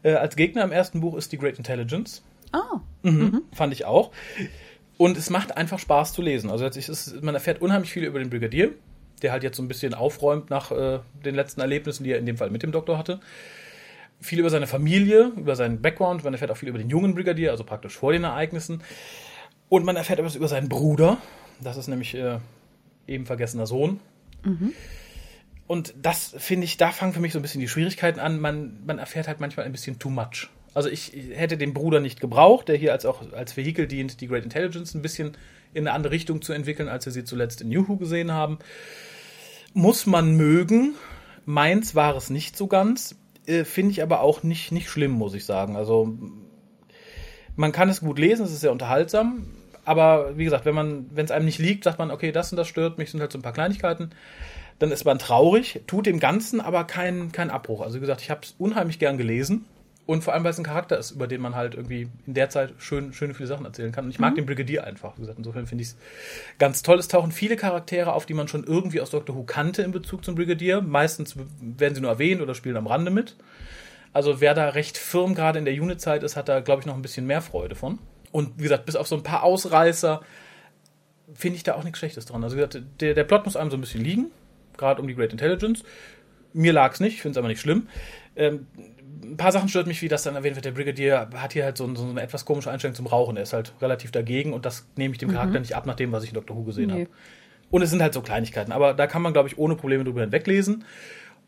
Äh, 0.03 0.15
als 0.15 0.37
Gegner 0.37 0.65
im 0.65 0.73
ersten 0.73 1.01
Buch 1.01 1.17
ist 1.17 1.33
die 1.33 1.39
Great 1.39 1.59
Intelligence. 1.59 2.23
Ah. 2.53 2.81
Mhm, 3.03 3.11
mhm. 3.11 3.43
Fand 3.53 3.73
ich 3.73 3.85
auch. 3.85 4.13
Und 4.99 5.17
es 5.17 5.31
macht 5.31 5.57
einfach 5.57 5.79
Spaß 5.79 6.13
zu 6.13 6.23
lesen. 6.23 6.51
Also 6.51 6.65
ist, 6.67 7.23
man 7.23 7.35
erfährt 7.35 7.61
unheimlich 7.61 7.93
viel 7.93 8.05
über 8.05 8.19
den 8.19 8.31
Brigadier, 8.31 8.73
der 9.23 9.33
halt 9.33 9.43
jetzt 9.43 9.57
so 9.57 9.63
ein 9.63 9.69
bisschen 9.69 9.95
aufräumt 9.95 10.51
nach 10.51 10.71
äh, 10.71 11.01
den 11.25 11.35
letzten 11.35 11.61
Erlebnissen, 11.61 12.05
die 12.05 12.13
er 12.13 12.19
in 12.19 12.27
dem 12.27 12.37
Fall 12.37 12.51
mit 12.51 12.63
dem 12.63 12.73
Doktor 12.73 12.99
hatte. 12.99 13.21
Viel 14.21 14.39
über 14.39 14.51
seine 14.51 14.67
Familie, 14.67 15.33
über 15.37 15.57
seinen 15.57 15.83
Background. 15.83 16.25
Man 16.25 16.33
erfährt 16.33 16.51
auch 16.51 16.57
viel 16.57 16.69
über 16.69 16.79
den 16.79 16.89
jungen 16.89 17.15
Brigadier, 17.15 17.51
also 17.51 17.65
praktisch 17.65 17.97
vor 17.97 18.13
den 18.13 18.25
Ereignissen. 18.25 18.83
Und 19.69 19.85
man 19.85 19.97
erfährt 19.97 20.19
etwas 20.19 20.37
über 20.37 20.49
seinen 20.49 20.69
Bruder. 20.69 21.19
Das 21.61 21.77
ist 21.77 21.89
nämlich 21.89 22.15
äh, 22.15 22.39
eben 23.07 23.27
vergessener 23.27 23.67
Sohn. 23.67 24.01
Mhm. 24.45 24.73
Und 25.67 25.95
das 26.01 26.35
finde 26.39 26.65
ich, 26.65 26.77
da 26.77 26.93
fangen 26.93 27.13
für 27.13 27.21
mich 27.21 27.33
so 27.33 27.39
ein 27.39 27.43
bisschen 27.43 27.61
die 27.61 27.69
Schwierigkeiten 27.69 28.21
an. 28.21 28.39
Man, 28.39 28.79
man 28.87 28.99
erfährt 28.99 29.27
halt 29.27 29.41
manchmal 29.41 29.67
ein 29.67 29.73
bisschen 29.73 29.99
too 29.99 30.11
much. 30.11 30.49
Also 30.77 30.91
ich 30.91 31.11
hätte 31.33 31.57
den 31.57 31.73
Bruder 31.73 32.01
nicht 32.01 32.21
gebraucht, 32.21 32.69
der 32.69 32.77
hier 32.77 32.93
als 32.93 33.07
auch 33.07 33.33
als 33.33 33.57
Vehikel 33.57 33.87
dient, 33.87 34.21
die 34.21 34.29
Great 34.29 34.45
Intelligence 34.45 34.95
ein 34.95 35.01
bisschen 35.01 35.35
in 35.73 35.89
eine 35.89 35.97
andere 35.97 36.13
Richtung 36.13 36.43
zu 36.43 36.53
entwickeln, 36.53 36.91
als 36.91 37.07
wir 37.07 37.15
sie 37.15 37.25
zuletzt 37.25 37.63
in 37.63 37.73
Juhu 37.73 37.97
gesehen 37.97 38.31
haben. 38.31 38.59
Muss 39.73 40.05
man 40.05 40.37
mögen. 40.37 40.95
Meins 41.47 41.95
war 41.95 42.15
es 42.15 42.29
nicht 42.29 42.59
so 42.59 42.67
ganz. 42.67 43.17
Äh, 43.47 43.65
Finde 43.65 43.93
ich 43.93 44.03
aber 44.03 44.21
auch 44.21 44.43
nicht, 44.43 44.71
nicht 44.71 44.91
schlimm, 44.91 45.13
muss 45.13 45.33
ich 45.33 45.47
sagen. 45.47 45.77
Also 45.77 46.15
man 47.57 47.73
kann 47.73 47.89
es 47.89 48.03
gut 48.03 48.19
lesen, 48.19 48.45
es 48.45 48.53
ist 48.53 48.61
sehr 48.61 48.73
unterhaltsam. 48.73 49.47
Aber 49.87 50.37
wie 50.37 50.45
gesagt, 50.45 50.67
wenn 50.67 51.07
wenn 51.11 51.25
es 51.25 51.31
einem 51.31 51.47
nicht 51.47 51.59
liegt, 51.59 51.85
sagt 51.85 51.99
man, 51.99 52.11
okay, 52.11 52.33
das 52.33 52.53
und 52.53 52.59
das 52.59 52.69
stört 52.69 52.99
mich, 52.99 53.11
sind 53.11 53.23
halt 53.23 53.33
so 53.33 53.39
ein 53.39 53.43
paar 53.43 53.55
Kleinigkeiten. 53.55 54.11
Dann 54.79 54.93
ist 54.93 55.07
man 55.07 55.19
traurig, 55.19 55.81
tut 55.87 56.05
dem 56.05 56.21
Ganzen 56.21 56.61
aber 56.61 56.85
keinen 56.85 57.33
kein 57.33 57.49
Abbruch. 57.49 57.81
Also 57.81 57.97
wie 57.97 58.01
gesagt, 58.01 58.21
ich 58.21 58.31
habe 58.31 58.43
es 58.43 58.55
unheimlich 58.59 58.99
gern 58.99 59.17
gelesen. 59.17 59.65
Und 60.07 60.23
vor 60.23 60.35
allem, 60.35 60.45
weil 60.45 60.53
es 60.53 60.59
ein 60.59 60.65
Charakter 60.65 60.97
ist, 60.97 61.11
über 61.11 61.27
den 61.27 61.41
man 61.41 61.57
halt 61.57 61.75
irgendwie 61.75 62.09
in 62.27 62.35
der 62.35 62.49
Zeit 62.49 62.75
schön, 62.79 63.13
schöne 63.13 63.35
viele 63.35 63.49
Sachen 63.49 63.67
erzählen 63.67 63.91
kann. 63.91 64.05
Und 64.05 64.11
ich 64.13 64.21
mag 64.21 64.33
Mhm. 64.33 64.37
den 64.37 64.47
Brigadier 64.47 64.85
einfach. 64.85 65.17
Wie 65.17 65.23
gesagt, 65.23 65.39
insofern 65.39 65.67
finde 65.67 65.83
ich 65.83 65.89
es 65.89 65.97
ganz 66.61 66.83
toll. 66.83 66.99
Es 67.01 67.09
tauchen 67.09 67.33
viele 67.33 67.57
Charaktere 67.57 68.13
auf, 68.13 68.25
die 68.25 68.35
man 68.35 68.47
schon 68.47 68.63
irgendwie 68.63 69.01
aus 69.01 69.11
Doctor 69.11 69.35
Who 69.35 69.43
kannte 69.43 69.83
in 69.83 69.91
Bezug 69.91 70.25
zum 70.25 70.37
Brigadier. 70.37 70.81
Meistens 70.81 71.35
werden 71.61 71.97
sie 71.97 72.01
nur 72.01 72.11
erwähnt 72.11 72.41
oder 72.41 72.55
spielen 72.55 72.77
am 72.77 72.87
Rande 72.87 73.11
mit. 73.11 73.35
Also 74.13 74.41
wer 74.41 74.55
da 74.55 74.69
recht 74.69 74.97
firm 74.97 75.35
gerade 75.35 75.59
in 75.59 75.65
der 75.65 75.75
Unit-Zeit 75.75 76.23
ist, 76.23 76.37
hat 76.37 76.49
da, 76.49 76.61
glaube 76.61 76.81
ich, 76.81 76.87
noch 76.87 76.95
ein 76.95 77.03
bisschen 77.03 77.27
mehr 77.27 77.43
Freude 77.43 77.75
von. 77.75 77.99
Und 78.31 78.59
wie 78.59 78.63
gesagt, 78.63 78.87
bis 78.87 78.95
auf 78.95 79.09
so 79.09 79.17
ein 79.17 79.25
paar 79.25 79.43
Ausreißer 79.43 80.21
finde 81.35 81.57
ich 81.57 81.65
da 81.65 81.75
auch 81.75 81.83
nichts 81.83 81.99
Schlechtes 81.99 82.27
dran. 82.27 82.45
Also 82.45 82.57
wie 82.57 82.61
gesagt, 82.61 82.81
der, 83.01 83.15
der 83.15 83.25
Plot 83.25 83.45
muss 83.45 83.57
einem 83.57 83.71
so 83.71 83.77
ein 83.77 83.81
bisschen 83.81 84.05
liegen, 84.05 84.27
gerade 84.77 85.03
um 85.03 85.09
die 85.09 85.15
Great 85.17 85.33
Intelligence. 85.33 85.83
Mir 86.53 86.73
lag 86.73 86.93
es 86.95 87.01
nicht, 87.01 87.15
ich 87.15 87.23
finde 87.23 87.33
es 87.33 87.39
aber 87.39 87.49
nicht 87.49 87.61
schlimm. 87.61 87.89
Ähm, 88.37 88.67
ein 89.23 89.37
paar 89.37 89.53
Sachen 89.53 89.69
stört 89.69 89.87
mich, 89.87 90.03
wie 90.03 90.09
das 90.09 90.23
dann 90.23 90.35
erwähnt 90.35 90.57
wird. 90.57 90.65
Der 90.65 90.73
Brigadier 90.73 91.29
hat 91.37 91.53
hier 91.53 91.65
halt 91.65 91.77
so, 91.77 91.93
so 91.95 92.05
eine 92.09 92.23
etwas 92.23 92.45
komische 92.45 92.71
Einstellung 92.71 92.95
zum 92.95 93.07
Rauchen. 93.07 93.37
Er 93.37 93.43
ist 93.43 93.53
halt 93.53 93.73
relativ 93.81 94.11
dagegen 94.13 94.53
und 94.53 94.65
das 94.67 94.87
nehme 94.97 95.13
ich 95.13 95.19
dem 95.19 95.31
Charakter 95.31 95.59
nicht 95.61 95.75
ab, 95.75 95.87
nach 95.87 95.97
dem, 95.97 96.13
was 96.13 96.23
ich 96.25 96.31
in 96.31 96.35
Doctor 96.35 96.57
Who 96.57 96.65
gesehen 96.65 96.89
Nee. 96.89 96.93
habe. 97.03 97.11
Und 97.71 97.83
es 97.83 97.91
sind 97.91 98.01
halt 98.03 98.15
so 98.15 98.21
Kleinigkeiten, 98.23 98.73
aber 98.73 98.95
da 98.95 99.07
kann 99.07 99.23
man, 99.23 99.33
glaube 99.33 99.49
ich, 99.49 99.59
ohne 99.59 99.75
Probleme 99.75 100.05
drüber 100.05 100.21
hinweglesen. 100.21 100.85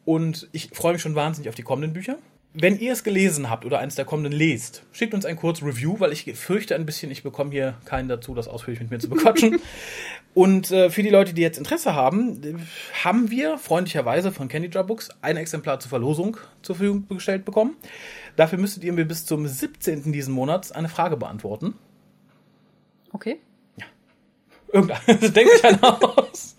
Und 0.04 0.48
ich 0.52 0.70
freue 0.72 0.94
mich 0.94 1.02
schon 1.02 1.14
wahnsinnig 1.14 1.48
auf 1.48 1.54
die 1.54 1.62
kommenden 1.62 1.92
Bücher. 1.92 2.16
Wenn 2.54 2.78
ihr 2.78 2.92
es 2.92 3.04
gelesen 3.04 3.50
habt 3.50 3.64
oder 3.64 3.78
eines 3.78 3.94
der 3.94 4.04
kommenden 4.04 4.32
lest, 4.32 4.82
schickt 4.90 5.12
uns 5.14 5.24
ein 5.24 5.36
kurzes 5.36 5.64
Review, 5.64 6.00
weil 6.00 6.12
ich 6.12 6.24
fürchte 6.34 6.74
ein 6.74 6.86
bisschen, 6.86 7.10
ich 7.10 7.22
bekomme 7.22 7.50
hier 7.50 7.74
keinen 7.84 8.08
dazu, 8.08 8.34
das 8.34 8.48
ausführlich 8.48 8.80
mit 8.80 8.90
mir 8.90 8.98
zu 8.98 9.08
bequatschen. 9.08 9.60
Und 10.34 10.70
äh, 10.70 10.88
für 10.88 11.02
die 11.02 11.10
Leute, 11.10 11.34
die 11.34 11.42
jetzt 11.42 11.58
Interesse 11.58 11.94
haben, 11.94 12.64
haben 13.04 13.30
wir 13.30 13.58
freundlicherweise 13.58 14.32
von 14.32 14.48
Candy 14.48 14.70
Jar 14.72 14.84
Books 14.84 15.10
ein 15.20 15.36
Exemplar 15.36 15.80
zur 15.80 15.90
Verlosung 15.90 16.36
zur 16.62 16.76
Verfügung 16.76 17.06
gestellt 17.08 17.44
bekommen. 17.44 17.76
Dafür 18.36 18.58
müsstet 18.58 18.84
ihr 18.84 18.92
mir 18.92 19.04
bis 19.04 19.26
zum 19.26 19.46
17. 19.46 20.12
diesen 20.12 20.32
Monats 20.32 20.72
eine 20.72 20.88
Frage 20.88 21.16
beantworten. 21.16 21.74
Okay. 23.12 23.40
Irgendein, 24.72 25.00
denkt 25.32 25.54
euch 25.54 25.64
einer 25.64 26.02
aus. 26.18 26.56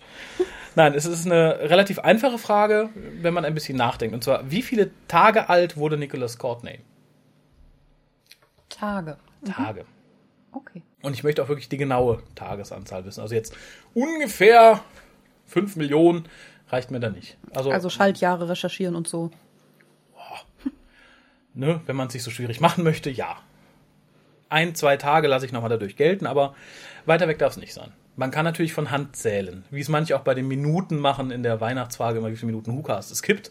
Nein, 0.76 0.94
es 0.94 1.04
ist 1.04 1.26
eine 1.26 1.58
relativ 1.68 1.98
einfache 1.98 2.38
Frage, 2.38 2.90
wenn 2.94 3.34
man 3.34 3.44
ein 3.44 3.54
bisschen 3.54 3.76
nachdenkt. 3.76 4.14
Und 4.14 4.22
zwar, 4.22 4.50
wie 4.50 4.62
viele 4.62 4.90
Tage 5.08 5.48
alt 5.48 5.76
wurde 5.76 5.96
Nicholas 5.96 6.38
Courtney? 6.38 6.80
Tage. 8.68 9.16
Tage. 9.44 9.84
Okay. 10.52 10.82
Und 11.02 11.14
ich 11.14 11.24
möchte 11.24 11.42
auch 11.42 11.48
wirklich 11.48 11.68
die 11.68 11.76
genaue 11.76 12.22
Tagesanzahl 12.34 13.04
wissen. 13.04 13.20
Also 13.20 13.34
jetzt 13.34 13.56
ungefähr 13.94 14.80
5 15.46 15.76
Millionen 15.76 16.28
reicht 16.68 16.90
mir 16.90 17.00
da 17.00 17.10
nicht. 17.10 17.36
Also, 17.54 17.70
Also 17.70 17.90
Schaltjahre 17.90 18.48
recherchieren 18.48 18.94
und 18.94 19.08
so. 19.08 19.30
ne, 21.54 21.80
wenn 21.86 21.96
man 21.96 22.06
es 22.06 22.12
sich 22.12 22.22
so 22.22 22.30
schwierig 22.30 22.60
machen 22.60 22.84
möchte, 22.84 23.10
ja. 23.10 23.36
Ein, 24.48 24.74
zwei 24.74 24.96
Tage 24.96 25.28
lasse 25.28 25.46
ich 25.46 25.52
nochmal 25.52 25.70
dadurch 25.70 25.96
gelten, 25.96 26.26
aber 26.26 26.54
weiter 27.06 27.28
weg 27.28 27.38
darf 27.38 27.52
es 27.52 27.58
nicht 27.58 27.72
sein. 27.74 27.92
Man 28.20 28.30
kann 28.30 28.44
natürlich 28.44 28.74
von 28.74 28.90
Hand 28.90 29.16
zählen, 29.16 29.64
wie 29.70 29.80
es 29.80 29.88
manche 29.88 30.14
auch 30.14 30.20
bei 30.20 30.34
den 30.34 30.46
Minuten 30.46 30.98
machen 30.98 31.30
in 31.30 31.42
der 31.42 31.62
Weihnachtsfrage, 31.62 32.18
immer 32.18 32.30
wie 32.30 32.36
viele 32.36 32.52
Minuten 32.52 32.70
Hukas 32.74 33.10
es 33.10 33.22
gibt. 33.22 33.50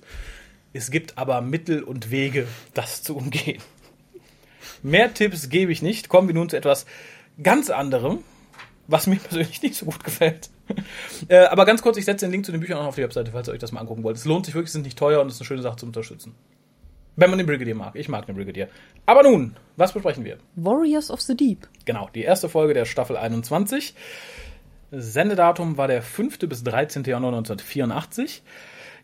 Es 0.74 0.92
gibt 0.92 1.18
aber 1.18 1.42
Mittel 1.42 1.82
und 1.82 2.12
Wege, 2.12 2.48
das 2.76 3.02
zu 3.02 3.18
umgehen. 3.18 3.64
Mehr 4.84 5.12
Tipps 5.12 5.50
gebe 5.50 5.72
ich 5.72 5.82
nicht. 5.82 6.08
Kommen 6.08 6.28
wir 6.28 6.36
nun 6.36 6.50
zu 6.50 6.56
etwas 6.56 6.86
ganz 7.42 7.72
anderem, 7.72 8.20
was 8.86 9.08
mir 9.08 9.16
persönlich 9.20 9.60
nicht 9.64 9.74
so 9.74 9.88
gut 9.88 10.04
gefällt. 10.04 10.52
äh, 11.30 11.46
aber 11.46 11.66
ganz 11.66 11.82
kurz, 11.82 11.98
ich 11.98 12.06
setze 12.06 12.28
den 12.28 12.32
Link 12.32 12.46
zu 12.46 12.52
den 12.52 12.62
Büchern 12.62 12.78
auch 12.78 12.86
auf 12.86 12.96
die 12.96 13.02
Webseite, 13.02 13.32
falls 13.32 13.48
ihr 13.48 13.54
euch 13.54 13.60
das 13.60 13.72
mal 13.72 13.80
angucken 13.80 14.04
wollt. 14.04 14.18
Es 14.18 14.26
lohnt 14.26 14.46
sich 14.46 14.54
wirklich, 14.54 14.70
es 14.70 14.74
sind 14.74 14.86
nicht 14.86 15.00
teuer 15.00 15.20
und 15.20 15.30
es 15.30 15.34
ist 15.34 15.42
eine 15.42 15.48
schöne 15.48 15.64
Sache 15.64 15.78
zu 15.78 15.88
unterstützen. 15.88 16.36
Wenn 17.16 17.32
man 17.32 17.40
den 17.40 17.48
Brigadier 17.48 17.74
mag. 17.74 17.96
Ich 17.96 18.08
mag 18.08 18.28
den 18.28 18.36
Brigadier. 18.36 18.70
Aber 19.08 19.24
nun, 19.24 19.56
was 19.78 19.94
besprechen 19.94 20.26
wir? 20.26 20.38
Warriors 20.56 21.10
of 21.10 21.22
the 21.22 21.36
Deep. 21.36 21.68
Genau, 21.86 22.08
die 22.14 22.22
erste 22.22 22.50
Folge 22.50 22.76
der 22.76 22.86
Staffel 22.86 23.18
21. 23.18 23.96
Sendedatum 24.92 25.78
war 25.78 25.88
der 25.88 26.02
5. 26.02 26.40
bis 26.40 26.64
13. 26.64 27.04
Januar 27.04 27.34
1984. 27.34 28.44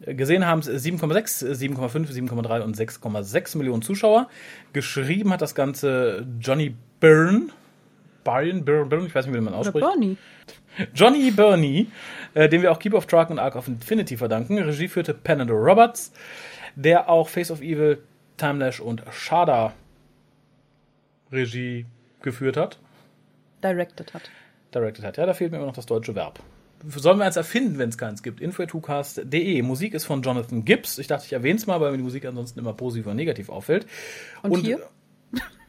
Gesehen 0.05 0.45
haben 0.45 0.59
es 0.59 0.67
7,6, 0.67 1.45
7,5, 1.45 2.11
7,3 2.11 2.61
und 2.61 2.75
6,6 2.75 3.57
Millionen 3.57 3.81
Zuschauer. 3.81 4.27
Geschrieben 4.73 5.31
hat 5.31 5.41
das 5.41 5.55
Ganze 5.55 6.27
Johnny 6.39 6.75
Byrne. 6.99 7.47
Byrne, 8.23 8.61
Byrne, 8.63 8.85
Byrne, 8.87 9.07
ich 9.07 9.15
weiß 9.15 9.27
nicht, 9.27 9.35
wie 9.35 9.41
man 9.41 9.53
Oder 9.53 9.61
ausspricht. 9.61 9.87
Bernie. 9.87 10.17
Johnny 10.93 11.31
Burney, 11.31 11.87
äh, 12.33 12.49
dem 12.49 12.61
wir 12.61 12.71
auch 12.71 12.79
Keep 12.79 12.93
of 12.93 13.05
Truck 13.05 13.29
und 13.29 13.39
Arc 13.39 13.55
of 13.55 13.67
Infinity 13.67 14.17
verdanken. 14.17 14.57
Regie 14.59 14.87
führte 14.87 15.13
Penando 15.13 15.53
Roberts, 15.53 16.11
der 16.75 17.09
auch 17.09 17.29
Face 17.29 17.51
of 17.51 17.61
Evil, 17.61 17.99
Timelash 18.37 18.81
und 18.81 19.03
Shada 19.11 19.73
Regie 21.31 21.85
geführt 22.21 22.57
hat, 22.57 22.79
Directed 23.63 24.13
hat. 24.13 24.29
Directed 24.75 25.03
hat. 25.05 25.17
Ja, 25.17 25.25
da 25.25 25.33
fehlt 25.33 25.51
mir 25.51 25.57
immer 25.57 25.67
noch 25.67 25.75
das 25.75 25.85
deutsche 25.85 26.13
Verb. 26.15 26.39
Sollen 26.87 27.17
wir 27.17 27.25
eins 27.25 27.35
erfinden, 27.35 27.79
wenn 27.79 27.89
es 27.89 27.97
keins 27.97 28.21
gibt? 28.21 28.41
info2cast.de. 28.41 29.61
Musik 29.63 29.93
ist 29.93 30.05
von 30.05 30.21
Jonathan 30.21 30.65
Gibbs. 30.65 30.99
Ich 30.99 31.07
dachte, 31.07 31.25
ich 31.25 31.33
erwähne 31.33 31.57
es 31.57 31.65
mal, 31.65 31.81
weil 31.81 31.91
mir 31.91 31.97
die 31.97 32.03
Musik 32.03 32.25
ansonsten 32.25 32.59
immer 32.59 32.73
positiv 32.73 33.07
oder 33.07 33.15
negativ 33.15 33.49
auffällt. 33.49 33.87
Und 34.43 34.59
hier? 34.59 34.79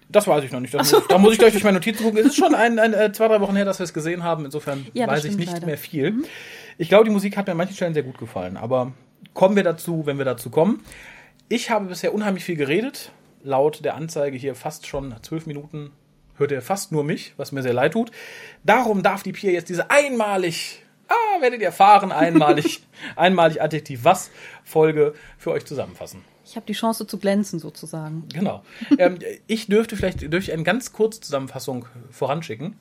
Das 0.08 0.26
weiß 0.26 0.44
ich 0.44 0.52
noch 0.52 0.60
nicht. 0.60 0.72
Da, 0.74 0.78
muss, 0.78 0.94
da 1.08 1.18
muss 1.18 1.32
ich 1.32 1.38
gleich 1.38 1.52
durch 1.52 1.64
meine 1.64 1.78
Notizen 1.78 2.04
gucken. 2.04 2.18
Es 2.20 2.26
ist 2.26 2.36
schon 2.36 2.54
ein, 2.54 2.78
ein, 2.78 2.94
äh, 2.94 3.12
zwei, 3.12 3.28
drei 3.28 3.40
Wochen 3.40 3.56
her, 3.56 3.64
dass 3.64 3.78
wir 3.80 3.84
es 3.84 3.92
gesehen 3.94 4.22
haben. 4.22 4.44
Insofern 4.44 4.86
Ja, 4.92 5.06
das 5.06 5.16
weiß 5.16 5.24
ich 5.24 5.36
nicht 5.36 5.52
leider. 5.52 5.66
mehr 5.66 5.78
viel. 5.78 6.22
Ich 6.78 6.88
glaube, 6.88 7.04
die 7.04 7.10
Musik 7.10 7.36
hat 7.36 7.46
mir 7.46 7.52
an 7.52 7.56
manchen 7.58 7.74
Stellen 7.74 7.94
sehr 7.94 8.02
gut 8.02 8.18
gefallen. 8.18 8.56
Aber 8.56 8.92
kommen 9.34 9.56
wir 9.56 9.64
dazu, 9.64 10.06
wenn 10.06 10.18
wir 10.18 10.24
dazu 10.24 10.50
kommen. 10.50 10.82
Ich 11.48 11.70
habe 11.70 11.86
bisher 11.86 12.14
unheimlich 12.14 12.44
viel 12.44 12.56
geredet. 12.56 13.10
Laut 13.42 13.84
der 13.84 13.94
Anzeige 13.94 14.36
hier 14.36 14.54
fast 14.54 14.86
schon 14.86 15.14
zwölf 15.22 15.46
Minuten 15.46 15.90
hört 16.38 16.50
ihr 16.50 16.62
fast 16.62 16.92
nur 16.92 17.04
mich, 17.04 17.34
was 17.36 17.52
mir 17.52 17.62
sehr 17.62 17.72
leid 17.74 17.92
tut. 17.92 18.10
Darum 18.64 19.02
darf 19.02 19.22
die 19.22 19.32
Pia 19.32 19.50
jetzt 19.50 19.68
diese 19.68 19.90
einmalig, 19.90 20.82
ah, 21.08 21.40
werdet 21.40 21.60
ihr 21.60 21.66
erfahren, 21.66 22.12
einmalig, 22.12 22.82
einmalig 23.16 23.62
Adjektiv 23.62 24.04
was 24.04 24.30
Folge 24.64 25.14
für 25.38 25.52
euch 25.52 25.64
zusammenfassen. 25.64 26.24
Ich 26.44 26.54
habe 26.54 26.66
die 26.66 26.74
Chance 26.74 27.06
zu 27.06 27.18
glänzen 27.18 27.58
sozusagen. 27.58 28.28
Genau. 28.32 28.62
ähm, 28.98 29.18
ich 29.48 29.66
dürfte 29.66 29.96
vielleicht 29.96 30.32
durch 30.32 30.52
eine 30.52 30.62
ganz 30.62 30.92
kurze 30.92 31.20
Zusammenfassung 31.20 31.86
voranschicken. 32.10 32.76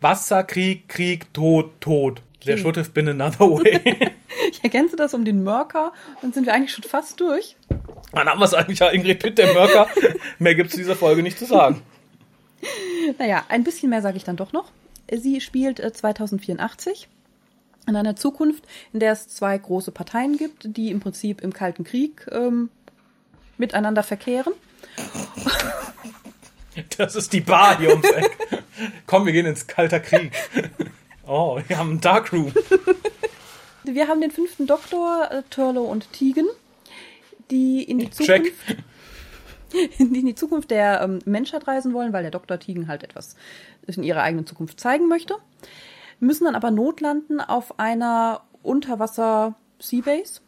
Wasser, 0.00 0.44
Krieg, 0.44 0.88
Krieg, 0.88 1.32
Tod, 1.32 1.80
Tod. 1.80 2.22
There 2.40 2.54
Okay. 2.54 2.62
should 2.62 2.76
have 2.76 2.90
been 2.90 3.08
another 3.08 3.48
way. 3.48 3.80
Ich 4.62 4.72
ergänze 4.72 4.94
das 4.94 5.12
um 5.12 5.24
den 5.24 5.42
Mörker 5.42 5.92
und 6.22 6.34
sind 6.34 6.46
wir 6.46 6.54
eigentlich 6.54 6.72
schon 6.72 6.84
fast 6.84 7.18
durch. 7.18 7.56
Dann 8.12 8.28
haben 8.28 8.38
wir 8.38 8.44
es 8.44 8.54
eigentlich 8.54 8.78
ja, 8.78 8.90
Ingrid 8.90 9.18
Pitt, 9.18 9.36
der 9.36 9.52
Mörker. 9.52 9.88
Mehr 10.38 10.54
gibt 10.54 10.70
es 10.70 10.76
dieser 10.76 10.94
Folge 10.94 11.24
nicht 11.24 11.36
zu 11.36 11.46
sagen. 11.46 11.82
Naja, 13.18 13.44
ein 13.48 13.64
bisschen 13.64 13.90
mehr 13.90 14.02
sage 14.02 14.16
ich 14.16 14.22
dann 14.22 14.36
doch 14.36 14.52
noch. 14.52 14.70
Sie 15.10 15.40
spielt 15.40 15.80
äh, 15.80 15.92
2084 15.92 17.08
in 17.88 17.96
einer 17.96 18.14
Zukunft, 18.14 18.62
in 18.92 19.00
der 19.00 19.10
es 19.10 19.26
zwei 19.26 19.58
große 19.58 19.90
Parteien 19.90 20.36
gibt, 20.36 20.76
die 20.76 20.92
im 20.92 21.00
Prinzip 21.00 21.40
im 21.40 21.52
Kalten 21.52 21.82
Krieg 21.82 22.28
ähm, 22.30 22.70
miteinander 23.58 24.04
verkehren. 24.04 24.52
Das 26.96 27.16
ist 27.16 27.32
die 27.32 27.40
Bar 27.40 27.78
hier 27.78 27.90
ums 27.90 28.08
Eck. 28.08 28.38
Komm, 29.06 29.26
wir 29.26 29.32
gehen 29.32 29.44
ins 29.44 29.66
Kalter 29.66 29.98
Krieg. 29.98 30.32
Oh, 31.26 31.60
wir 31.66 31.78
haben 31.78 31.90
einen 31.90 32.00
Darkroom. 32.00 32.52
Wir 33.84 34.08
haben 34.08 34.20
den 34.20 34.30
fünften 34.30 34.66
Doktor, 34.66 35.28
äh, 35.30 35.42
Turlo 35.50 35.82
und 35.82 36.12
Tegan, 36.12 36.46
die 37.50 37.82
in 37.82 37.98
die. 37.98 38.10
Zukunft, 38.10 38.52
die 39.98 40.18
in 40.20 40.26
die 40.26 40.34
Zukunft 40.34 40.70
der 40.70 41.00
ähm, 41.00 41.18
Menschheit 41.24 41.66
reisen 41.66 41.92
wollen, 41.92 42.12
weil 42.12 42.22
der 42.22 42.30
Doktor 42.30 42.58
Tegan 42.58 42.88
halt 42.88 43.02
etwas 43.02 43.36
in 43.86 44.02
ihrer 44.02 44.22
eigenen 44.22 44.46
Zukunft 44.46 44.80
zeigen 44.80 45.08
möchte. 45.08 45.36
Müssen 46.20 46.44
dann 46.44 46.54
aber 46.54 46.70
notlanden 46.70 47.40
auf 47.40 47.80
einer 47.80 48.42
Unterwasser-Seabase, 48.62 50.40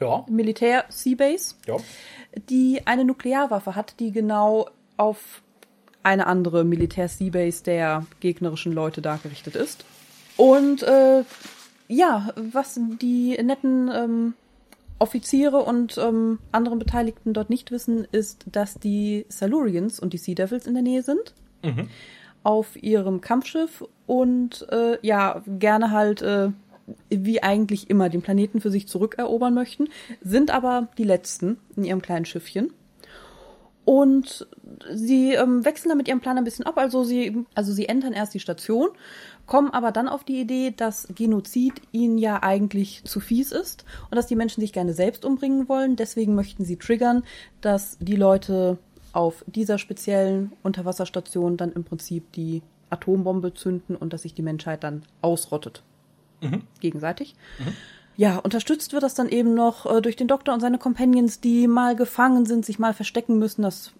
Ja, 0.00 0.24
Militär-Seabase, 0.28 1.56
ja. 1.66 1.76
die 2.48 2.86
eine 2.86 3.04
Nuklearwaffe 3.04 3.74
hat, 3.74 3.98
die 3.98 4.12
genau 4.12 4.70
auf 4.96 5.42
eine 6.04 6.28
andere 6.28 6.62
Militär-Seabase 6.64 7.64
der 7.64 8.06
gegnerischen 8.20 8.72
Leute 8.72 9.02
da 9.02 9.16
gerichtet 9.16 9.56
ist. 9.56 9.84
Und 10.36 10.84
äh, 10.84 11.24
ja, 11.88 12.32
was 12.36 12.80
die 13.00 13.36
netten 13.42 13.90
ähm, 13.92 14.34
Offiziere 14.98 15.58
und 15.58 15.98
ähm, 15.98 16.38
anderen 16.52 16.78
Beteiligten 16.78 17.32
dort 17.32 17.50
nicht 17.50 17.70
wissen, 17.70 18.06
ist, 18.12 18.46
dass 18.50 18.74
die 18.74 19.26
Silurians 19.28 20.00
und 20.00 20.12
die 20.12 20.18
Sea 20.18 20.34
Devils 20.34 20.66
in 20.66 20.74
der 20.74 20.82
Nähe 20.82 21.02
sind. 21.02 21.34
Mhm. 21.62 21.88
Auf 22.42 22.80
ihrem 22.82 23.20
Kampfschiff 23.20 23.84
und 24.06 24.66
äh, 24.70 24.98
ja, 25.02 25.42
gerne 25.46 25.90
halt 25.90 26.22
äh, 26.22 26.50
wie 27.10 27.42
eigentlich 27.42 27.90
immer 27.90 28.08
den 28.08 28.22
Planeten 28.22 28.60
für 28.60 28.70
sich 28.70 28.86
zurückerobern 28.88 29.52
möchten, 29.52 29.88
sind 30.22 30.50
aber 30.50 30.88
die 30.98 31.04
letzten 31.04 31.58
in 31.76 31.84
ihrem 31.84 32.02
kleinen 32.02 32.24
Schiffchen. 32.24 32.72
Und 33.84 34.48
sie 34.92 35.34
ähm, 35.34 35.64
wechseln 35.64 35.90
dann 35.90 35.98
mit 35.98 36.08
ihrem 36.08 36.20
Plan 36.20 36.38
ein 36.38 36.44
bisschen 36.44 36.66
ab. 36.66 36.76
Also 36.76 37.04
sie, 37.04 37.44
also 37.54 37.72
sie 37.72 37.88
entern 37.88 38.12
erst 38.12 38.34
die 38.34 38.40
Station, 38.40 38.88
kommen 39.46 39.70
aber 39.70 39.92
dann 39.92 40.08
auf 40.08 40.24
die 40.24 40.40
Idee, 40.40 40.72
dass 40.76 41.08
Genozid 41.14 41.74
ihnen 41.92 42.18
ja 42.18 42.42
eigentlich 42.42 43.04
zu 43.04 43.20
fies 43.20 43.52
ist 43.52 43.84
und 44.10 44.16
dass 44.16 44.26
die 44.26 44.36
Menschen 44.36 44.60
sich 44.60 44.72
gerne 44.72 44.92
selbst 44.92 45.24
umbringen 45.24 45.68
wollen. 45.68 45.96
Deswegen 45.96 46.34
möchten 46.34 46.64
sie 46.64 46.76
triggern, 46.76 47.22
dass 47.60 47.96
die 48.00 48.16
Leute 48.16 48.78
auf 49.12 49.44
dieser 49.46 49.78
speziellen 49.78 50.52
Unterwasserstation 50.62 51.56
dann 51.56 51.72
im 51.72 51.84
Prinzip 51.84 52.32
die 52.32 52.62
Atombombe 52.90 53.54
zünden 53.54 53.96
und 53.96 54.12
dass 54.12 54.22
sich 54.22 54.34
die 54.34 54.42
Menschheit 54.42 54.84
dann 54.84 55.02
ausrottet. 55.22 55.82
Mhm. 56.40 56.62
Gegenseitig. 56.80 57.34
Ja, 58.16 58.38
unterstützt 58.38 58.92
wird 58.92 59.02
das 59.02 59.14
dann 59.14 59.28
eben 59.28 59.54
noch 59.54 59.86
äh, 59.86 60.00
durch 60.00 60.16
den 60.16 60.28
Doktor 60.28 60.54
und 60.54 60.60
seine 60.60 60.78
Companions, 60.78 61.40
die 61.40 61.66
mal 61.66 61.96
gefangen 61.96 62.46
sind, 62.46 62.64
sich 62.64 62.78
mal 62.78 62.94
verstecken 62.94 63.38
müssen. 63.38 63.62
Das 63.62 63.92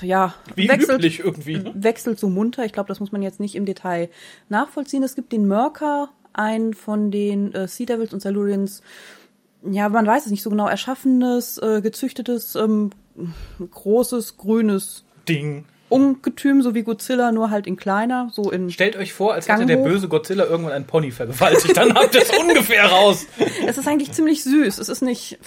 ja 0.00 0.34
Wie 0.54 0.68
wechselt, 0.68 0.98
üblich 0.98 1.20
irgendwie. 1.20 1.58
Ne? 1.58 1.72
wechselt 1.74 2.18
so 2.18 2.28
munter. 2.28 2.64
Ich 2.64 2.72
glaube, 2.72 2.88
das 2.88 3.00
muss 3.00 3.12
man 3.12 3.22
jetzt 3.22 3.40
nicht 3.40 3.54
im 3.54 3.64
Detail 3.64 4.10
nachvollziehen. 4.48 5.02
Es 5.02 5.14
gibt 5.14 5.32
den 5.32 5.46
Mörker, 5.46 6.10
einen 6.32 6.74
von 6.74 7.10
den 7.10 7.52
äh, 7.54 7.68
Sea 7.68 7.86
Devils 7.86 8.12
und 8.12 8.20
Silurians, 8.20 8.82
ja, 9.70 9.88
man 9.88 10.06
weiß 10.06 10.24
es 10.24 10.30
nicht 10.30 10.42
so 10.42 10.50
genau, 10.50 10.68
erschaffenes, 10.68 11.58
äh, 11.58 11.80
gezüchtetes, 11.82 12.56
ähm, 12.56 12.90
großes, 13.70 14.36
grünes 14.36 15.04
Ding. 15.28 15.64
Ungetüm, 15.88 16.62
so 16.62 16.74
wie 16.74 16.82
Godzilla, 16.82 17.32
nur 17.32 17.50
halt 17.50 17.66
in 17.66 17.76
kleiner, 17.76 18.30
so 18.32 18.50
in. 18.50 18.70
Stellt 18.70 18.96
euch 18.96 19.12
vor, 19.12 19.34
als 19.34 19.46
hätte 19.46 19.58
Gang 19.58 19.68
der 19.68 19.76
böse 19.76 20.08
Godzilla 20.08 20.46
irgendwann 20.46 20.72
einen 20.72 20.86
Pony 20.86 21.10
vergewaltigt. 21.10 21.76
Dann 21.76 21.94
habt 21.94 22.14
ihr 22.14 22.22
es 22.22 22.30
ungefähr 22.40 22.86
raus. 22.86 23.26
Es 23.66 23.76
ist 23.76 23.86
eigentlich 23.86 24.10
ziemlich 24.12 24.42
süß. 24.42 24.78
Es 24.78 24.88
ist 24.88 25.02
nicht, 25.02 25.38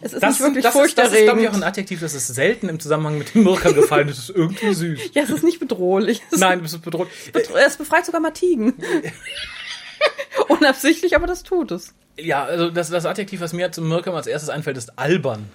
es 0.00 0.12
ist 0.12 0.22
Das, 0.22 0.30
nicht 0.38 0.40
wirklich 0.40 0.62
das, 0.64 0.74
ist, 0.74 0.98
das 0.98 1.12
ist, 1.12 1.22
glaube 1.24 1.40
ich, 1.40 1.48
auch 1.48 1.52
furchterregend. 1.52 1.54
ein 1.64 1.68
Adjektiv, 1.68 2.00
das 2.00 2.14
ist 2.14 2.26
selten 2.28 2.68
im 2.68 2.78
Zusammenhang 2.80 3.18
mit 3.18 3.34
dem 3.34 3.44
Mirka 3.44 3.70
gefallen. 3.72 4.08
Das 4.08 4.18
ist 4.18 4.30
irgendwie 4.30 4.72
süß. 4.74 5.00
ja, 5.14 5.22
es 5.22 5.30
ist 5.30 5.44
nicht 5.44 5.58
bedrohlich. 5.60 6.22
Es, 6.30 6.38
Nein, 6.40 6.58
du 6.58 6.62
bist 6.62 6.80
bedroht. 6.82 7.08
bet- 7.32 7.50
es 7.54 7.76
befreit 7.76 8.04
sogar 8.06 8.20
Martigen. 8.20 8.74
Unabsichtlich, 10.48 11.14
aber 11.16 11.26
das 11.26 11.42
tut 11.42 11.70
es. 11.72 11.94
Ja, 12.18 12.44
also 12.44 12.70
das, 12.70 12.90
das 12.90 13.06
Adjektiv, 13.06 13.40
was 13.40 13.52
mir 13.52 13.70
zum 13.72 13.88
Mirka 13.88 14.12
als 14.12 14.26
erstes 14.26 14.50
einfällt, 14.50 14.76
ist 14.76 14.98
albern. 14.98 15.48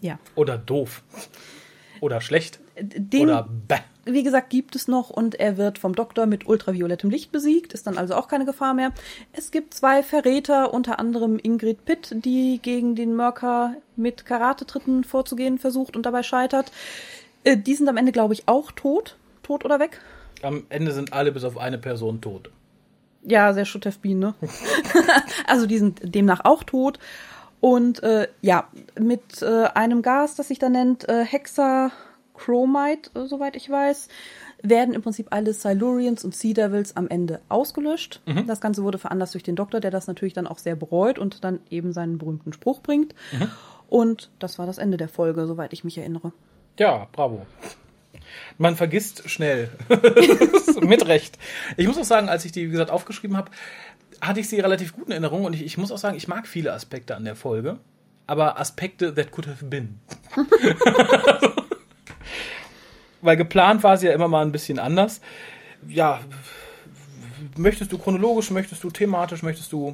Ja. 0.00 0.18
Oder 0.34 0.56
doof. 0.58 1.02
Oder 2.00 2.20
schlecht. 2.20 2.60
Den, 2.80 3.22
Oder 3.28 3.48
bäh. 3.66 3.78
Wie 4.12 4.22
gesagt, 4.22 4.50
gibt 4.50 4.74
es 4.76 4.88
noch 4.88 5.10
und 5.10 5.34
er 5.34 5.56
wird 5.56 5.78
vom 5.78 5.94
Doktor 5.94 6.26
mit 6.26 6.46
ultraviolettem 6.46 7.10
Licht 7.10 7.32
besiegt, 7.32 7.72
ist 7.72 7.86
dann 7.86 7.98
also 7.98 8.14
auch 8.14 8.28
keine 8.28 8.44
Gefahr 8.44 8.74
mehr. 8.74 8.92
Es 9.32 9.50
gibt 9.50 9.74
zwei 9.74 10.02
Verräter, 10.02 10.72
unter 10.72 10.98
anderem 10.98 11.38
Ingrid 11.42 11.84
Pitt, 11.84 12.14
die 12.24 12.58
gegen 12.62 12.94
den 12.94 13.14
Mörker 13.14 13.74
mit 13.96 14.24
Karatetritten 14.24 15.04
vorzugehen 15.04 15.58
versucht 15.58 15.96
und 15.96 16.06
dabei 16.06 16.22
scheitert. 16.22 16.72
Äh, 17.44 17.56
Die 17.56 17.74
sind 17.74 17.88
am 17.88 17.96
Ende, 17.96 18.12
glaube 18.12 18.34
ich, 18.34 18.48
auch 18.48 18.72
tot. 18.72 19.16
Tot 19.42 19.64
oder 19.64 19.78
weg? 19.78 20.00
Am 20.42 20.64
Ende 20.68 20.92
sind 20.92 21.12
alle 21.12 21.32
bis 21.32 21.44
auf 21.44 21.58
eine 21.58 21.78
Person 21.78 22.20
tot. 22.20 22.50
Ja, 23.22 23.52
sehr 23.52 23.64
Schuttefbien, 23.64 24.18
ne? 24.18 24.34
also 25.46 25.66
die 25.66 25.78
sind 25.78 26.00
demnach 26.02 26.44
auch 26.44 26.62
tot. 26.62 26.98
Und 27.60 28.02
äh, 28.02 28.28
ja, 28.40 28.68
mit 28.98 29.42
äh, 29.42 29.64
einem 29.74 30.02
Gas, 30.02 30.36
das 30.36 30.48
sich 30.48 30.58
da 30.58 30.68
nennt 30.68 31.08
äh, 31.08 31.24
Hexachromite, 31.24 32.07
äh, 33.14 33.26
soweit 33.26 33.56
ich 33.56 33.68
weiß, 33.68 34.08
werden 34.62 34.94
im 34.94 35.02
Prinzip 35.02 35.28
alle 35.30 35.52
Silurians 35.52 36.24
und 36.24 36.34
Sea 36.34 36.54
Devils 36.54 36.96
am 36.96 37.08
Ende 37.08 37.40
ausgelöscht. 37.48 38.20
Das 38.46 38.60
Ganze 38.60 38.82
wurde 38.82 38.98
veranlasst 38.98 39.34
durch 39.34 39.44
den 39.44 39.56
Doktor, 39.56 39.80
der 39.80 39.90
das 39.90 40.06
natürlich 40.08 40.34
dann 40.34 40.46
auch 40.46 40.58
sehr 40.58 40.74
bereut 40.74 41.18
und 41.18 41.44
dann 41.44 41.60
eben 41.70 41.92
seinen 41.92 42.18
berühmten 42.18 42.52
Spruch 42.52 42.80
bringt. 42.80 43.14
Und 43.88 44.30
das 44.38 44.58
war 44.58 44.66
das 44.66 44.78
Ende 44.78 44.96
der 44.96 45.08
Folge, 45.08 45.46
soweit 45.46 45.72
ich 45.72 45.84
mich 45.84 45.96
erinnere. 45.98 46.32
Ja, 46.78 47.08
bravo. 47.12 47.46
Man 48.58 48.76
vergisst 48.76 49.28
schnell. 49.28 49.70
Mit 50.80 51.06
Recht. 51.06 51.38
Ich 51.76 51.86
muss 51.86 51.98
auch 51.98 52.04
sagen, 52.04 52.28
als 52.28 52.44
ich 52.44 52.52
die, 52.52 52.66
wie 52.66 52.72
gesagt, 52.72 52.90
aufgeschrieben 52.90 53.36
habe, 53.36 53.50
hatte 54.20 54.40
ich 54.40 54.48
sie 54.48 54.60
relativ 54.60 54.94
gut 54.94 55.06
in 55.06 55.12
Erinnerung 55.12 55.44
und 55.44 55.54
ich, 55.54 55.64
ich 55.64 55.78
muss 55.78 55.92
auch 55.92 55.98
sagen, 55.98 56.16
ich 56.16 56.28
mag 56.28 56.46
viele 56.46 56.72
Aspekte 56.72 57.16
an 57.16 57.24
der 57.24 57.36
Folge. 57.36 57.78
Aber 58.26 58.60
Aspekte 58.60 59.14
that 59.14 59.30
could 59.30 59.46
have 59.46 59.64
been. 59.64 60.00
Weil 63.20 63.36
geplant 63.36 63.82
war 63.82 63.96
sie 63.96 64.06
ja 64.06 64.12
immer 64.12 64.28
mal 64.28 64.42
ein 64.44 64.52
bisschen 64.52 64.78
anders. 64.78 65.20
Ja, 65.88 66.20
möchtest 67.56 67.92
du 67.92 67.98
chronologisch, 67.98 68.50
möchtest 68.50 68.82
du 68.84 68.90
thematisch, 68.90 69.42
möchtest 69.42 69.72
du 69.72 69.90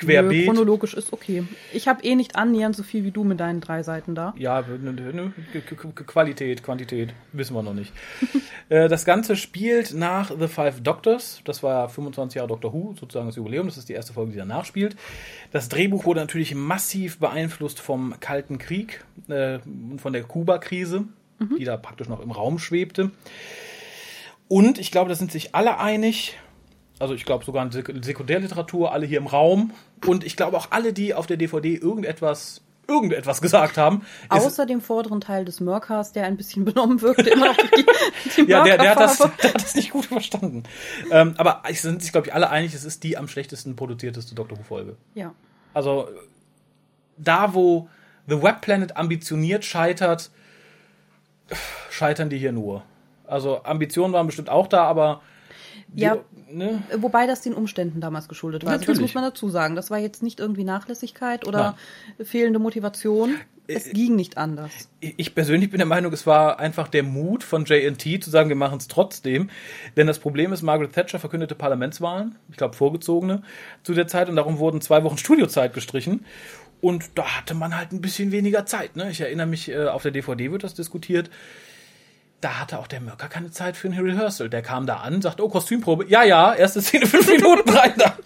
Nö, 0.00 0.06
querbeet? 0.06 0.46
chronologisch 0.46 0.94
ist 0.94 1.12
okay. 1.12 1.44
Ich 1.72 1.86
habe 1.86 2.02
eh 2.02 2.14
nicht 2.16 2.34
annähernd 2.36 2.74
so 2.74 2.82
viel 2.82 3.04
wie 3.04 3.10
du 3.10 3.24
mit 3.24 3.38
deinen 3.40 3.60
drei 3.60 3.82
Seiten 3.82 4.14
da. 4.14 4.34
Ja, 4.36 4.62
nö, 4.62 4.90
nö, 4.92 5.30
Qu- 5.52 5.60
Qu- 5.74 5.92
Qu- 5.92 6.04
Qualität, 6.04 6.62
Quantität, 6.62 7.14
wissen 7.32 7.54
wir 7.54 7.62
noch 7.62 7.74
nicht. 7.74 7.92
Äh, 8.68 8.88
das 8.88 9.04
Ganze 9.04 9.34
spielt 9.36 9.92
nach 9.92 10.30
The 10.38 10.46
Five 10.48 10.80
Doctors. 10.82 11.42
Das 11.44 11.62
war 11.62 11.90
25 11.90 12.36
Jahre 12.36 12.48
Doctor 12.48 12.72
Who, 12.72 12.94
sozusagen 12.98 13.26
das 13.26 13.36
Jubiläum. 13.36 13.66
Das 13.66 13.76
ist 13.76 13.88
die 13.88 13.92
erste 13.92 14.14
Folge, 14.14 14.32
die 14.32 14.38
danach 14.38 14.64
spielt. 14.64 14.96
Das 15.50 15.68
Drehbuch 15.68 16.06
wurde 16.06 16.20
natürlich 16.20 16.54
massiv 16.54 17.18
beeinflusst 17.18 17.80
vom 17.80 18.14
Kalten 18.20 18.56
Krieg 18.58 19.04
äh, 19.28 19.58
und 19.66 20.00
von 20.00 20.12
der 20.14 20.22
Kuba-Krise, 20.22 21.04
die 21.40 21.64
da 21.64 21.76
praktisch 21.76 22.08
noch 22.08 22.20
im 22.20 22.30
Raum 22.30 22.58
schwebte. 22.58 23.10
Und 24.48 24.78
ich 24.78 24.90
glaube, 24.90 25.08
da 25.08 25.14
sind 25.14 25.32
sich 25.32 25.54
alle 25.54 25.78
einig. 25.78 26.38
Also 26.98 27.14
ich 27.14 27.24
glaube 27.24 27.44
sogar 27.44 27.64
in 27.64 27.72
Sek 27.72 27.92
Sekundärliteratur, 28.02 28.92
alle 28.92 29.06
hier 29.06 29.18
im 29.18 29.26
Raum. 29.26 29.72
Und 30.06 30.24
ich 30.24 30.36
glaube 30.36 30.56
auch 30.56 30.68
alle, 30.70 30.92
die 30.92 31.14
auf 31.14 31.26
der 31.26 31.36
DVD 31.36 31.74
irgendetwas, 31.74 32.60
irgendetwas 32.86 33.40
gesagt 33.40 33.76
haben. 33.78 34.02
Außer 34.28 34.66
dem 34.66 34.80
vorderen 34.80 35.20
Teil 35.20 35.44
des 35.44 35.60
Mörkers, 35.60 36.12
der 36.12 36.26
ein 36.26 36.36
bisschen 36.36 36.64
benommen 36.64 37.00
wirkte, 37.00 37.30
immer 37.30 37.46
noch 37.46 37.56
die, 37.56 37.86
die 38.42 38.50
Ja, 38.50 38.62
der, 38.62 38.78
der, 38.78 38.90
hat 38.90 39.00
das, 39.00 39.18
der 39.18 39.54
hat 39.54 39.62
das 39.62 39.74
nicht 39.74 39.90
gut 39.90 40.04
verstanden. 40.06 40.64
ähm, 41.10 41.34
aber 41.38 41.62
es 41.68 41.82
sind 41.82 42.02
sich, 42.02 42.12
glaube 42.12 42.28
ich, 42.28 42.34
alle 42.34 42.50
einig, 42.50 42.74
es 42.74 42.84
ist 42.84 43.02
die 43.04 43.16
am 43.16 43.28
schlechtesten 43.28 43.74
produzierteste 43.74 44.34
Doctor 44.34 44.58
Who-Folge. 44.58 44.96
Ja. 45.14 45.34
Also, 45.74 46.08
da, 47.16 47.54
wo 47.54 47.88
The 48.28 48.42
Web 48.42 48.60
Planet 48.60 48.96
ambitioniert 48.96 49.64
scheitert, 49.64 50.30
scheitern 51.90 52.30
die 52.30 52.38
hier 52.38 52.52
nur. 52.52 52.82
Also, 53.26 53.62
Ambitionen 53.64 54.12
waren 54.12 54.26
bestimmt 54.26 54.48
auch 54.50 54.66
da, 54.66 54.84
aber. 54.84 55.22
Die, 55.88 56.02
Ja. 56.02 56.16
Ne? 56.50 56.82
Wobei 56.98 57.26
das 57.26 57.40
den 57.40 57.54
Umständen 57.54 58.00
damals 58.00 58.28
geschuldet 58.28 58.64
war. 58.64 58.72
Also 58.72 58.80
das 58.80 58.88
Natürlich. 58.88 59.14
muss 59.14 59.14
man 59.14 59.24
dazu 59.24 59.48
sagen. 59.48 59.74
Das 59.74 59.90
war 59.90 59.98
jetzt 59.98 60.22
nicht 60.22 60.38
irgendwie 60.38 60.64
Nachlässigkeit 60.64 61.46
oder 61.46 61.76
fehlende 62.22 62.58
Motivation. 62.58 63.36
Es 63.68 63.90
ging 63.90 64.16
nicht 64.16 64.36
anders. 64.36 64.70
Ich 65.00 65.34
persönlich 65.34 65.70
bin 65.70 65.78
der 65.78 65.86
Meinung, 65.86 66.12
es 66.12 66.26
war 66.26 66.58
einfach 66.58 66.88
der 66.88 67.04
Mut 67.04 67.42
von 67.42 67.64
JNT 67.64 68.22
zu 68.22 68.28
sagen, 68.28 68.48
wir 68.48 68.56
machen 68.56 68.78
es 68.78 68.88
trotzdem. 68.88 69.50
Denn 69.96 70.06
das 70.06 70.18
Problem 70.18 70.52
ist, 70.52 70.62
Margaret 70.62 70.92
Thatcher 70.92 71.18
verkündete 71.18 71.54
Parlamentswahlen, 71.54 72.36
ich 72.50 72.56
glaube 72.56 72.74
vorgezogene, 72.74 73.42
zu 73.82 73.94
der 73.94 74.06
Zeit 74.06 74.28
und 74.28 74.36
darum 74.36 74.58
wurden 74.58 74.80
zwei 74.80 75.04
Wochen 75.04 75.16
Studiozeit 75.16 75.72
gestrichen. 75.72 76.26
Und 76.82 77.16
da 77.16 77.24
hatte 77.38 77.54
man 77.54 77.74
halt 77.78 77.92
ein 77.92 78.00
bisschen 78.02 78.30
weniger 78.32 78.66
Zeit. 78.66 78.96
Ne? 78.96 79.10
Ich 79.10 79.20
erinnere 79.22 79.46
mich, 79.46 79.70
äh, 79.70 79.86
auf 79.86 80.02
der 80.02 80.10
DVD 80.10 80.50
wird 80.52 80.64
das 80.64 80.74
diskutiert. 80.74 81.30
Da 82.40 82.58
hatte 82.58 82.80
auch 82.80 82.88
der 82.88 83.00
Mörker 83.00 83.28
keine 83.28 83.52
Zeit 83.52 83.76
für 83.76 83.86
ein 83.88 83.96
Rehearsal. 83.96 84.50
Der 84.50 84.62
kam 84.62 84.84
da 84.84 84.96
an, 84.96 85.22
sagt, 85.22 85.40
oh, 85.40 85.48
Kostümprobe. 85.48 86.06
Ja, 86.08 86.24
ja, 86.24 86.52
erste 86.52 86.82
Szene, 86.82 87.06
fünf 87.06 87.28
Minuten 87.30 87.70
rein 87.70 87.92
da. 87.96 88.16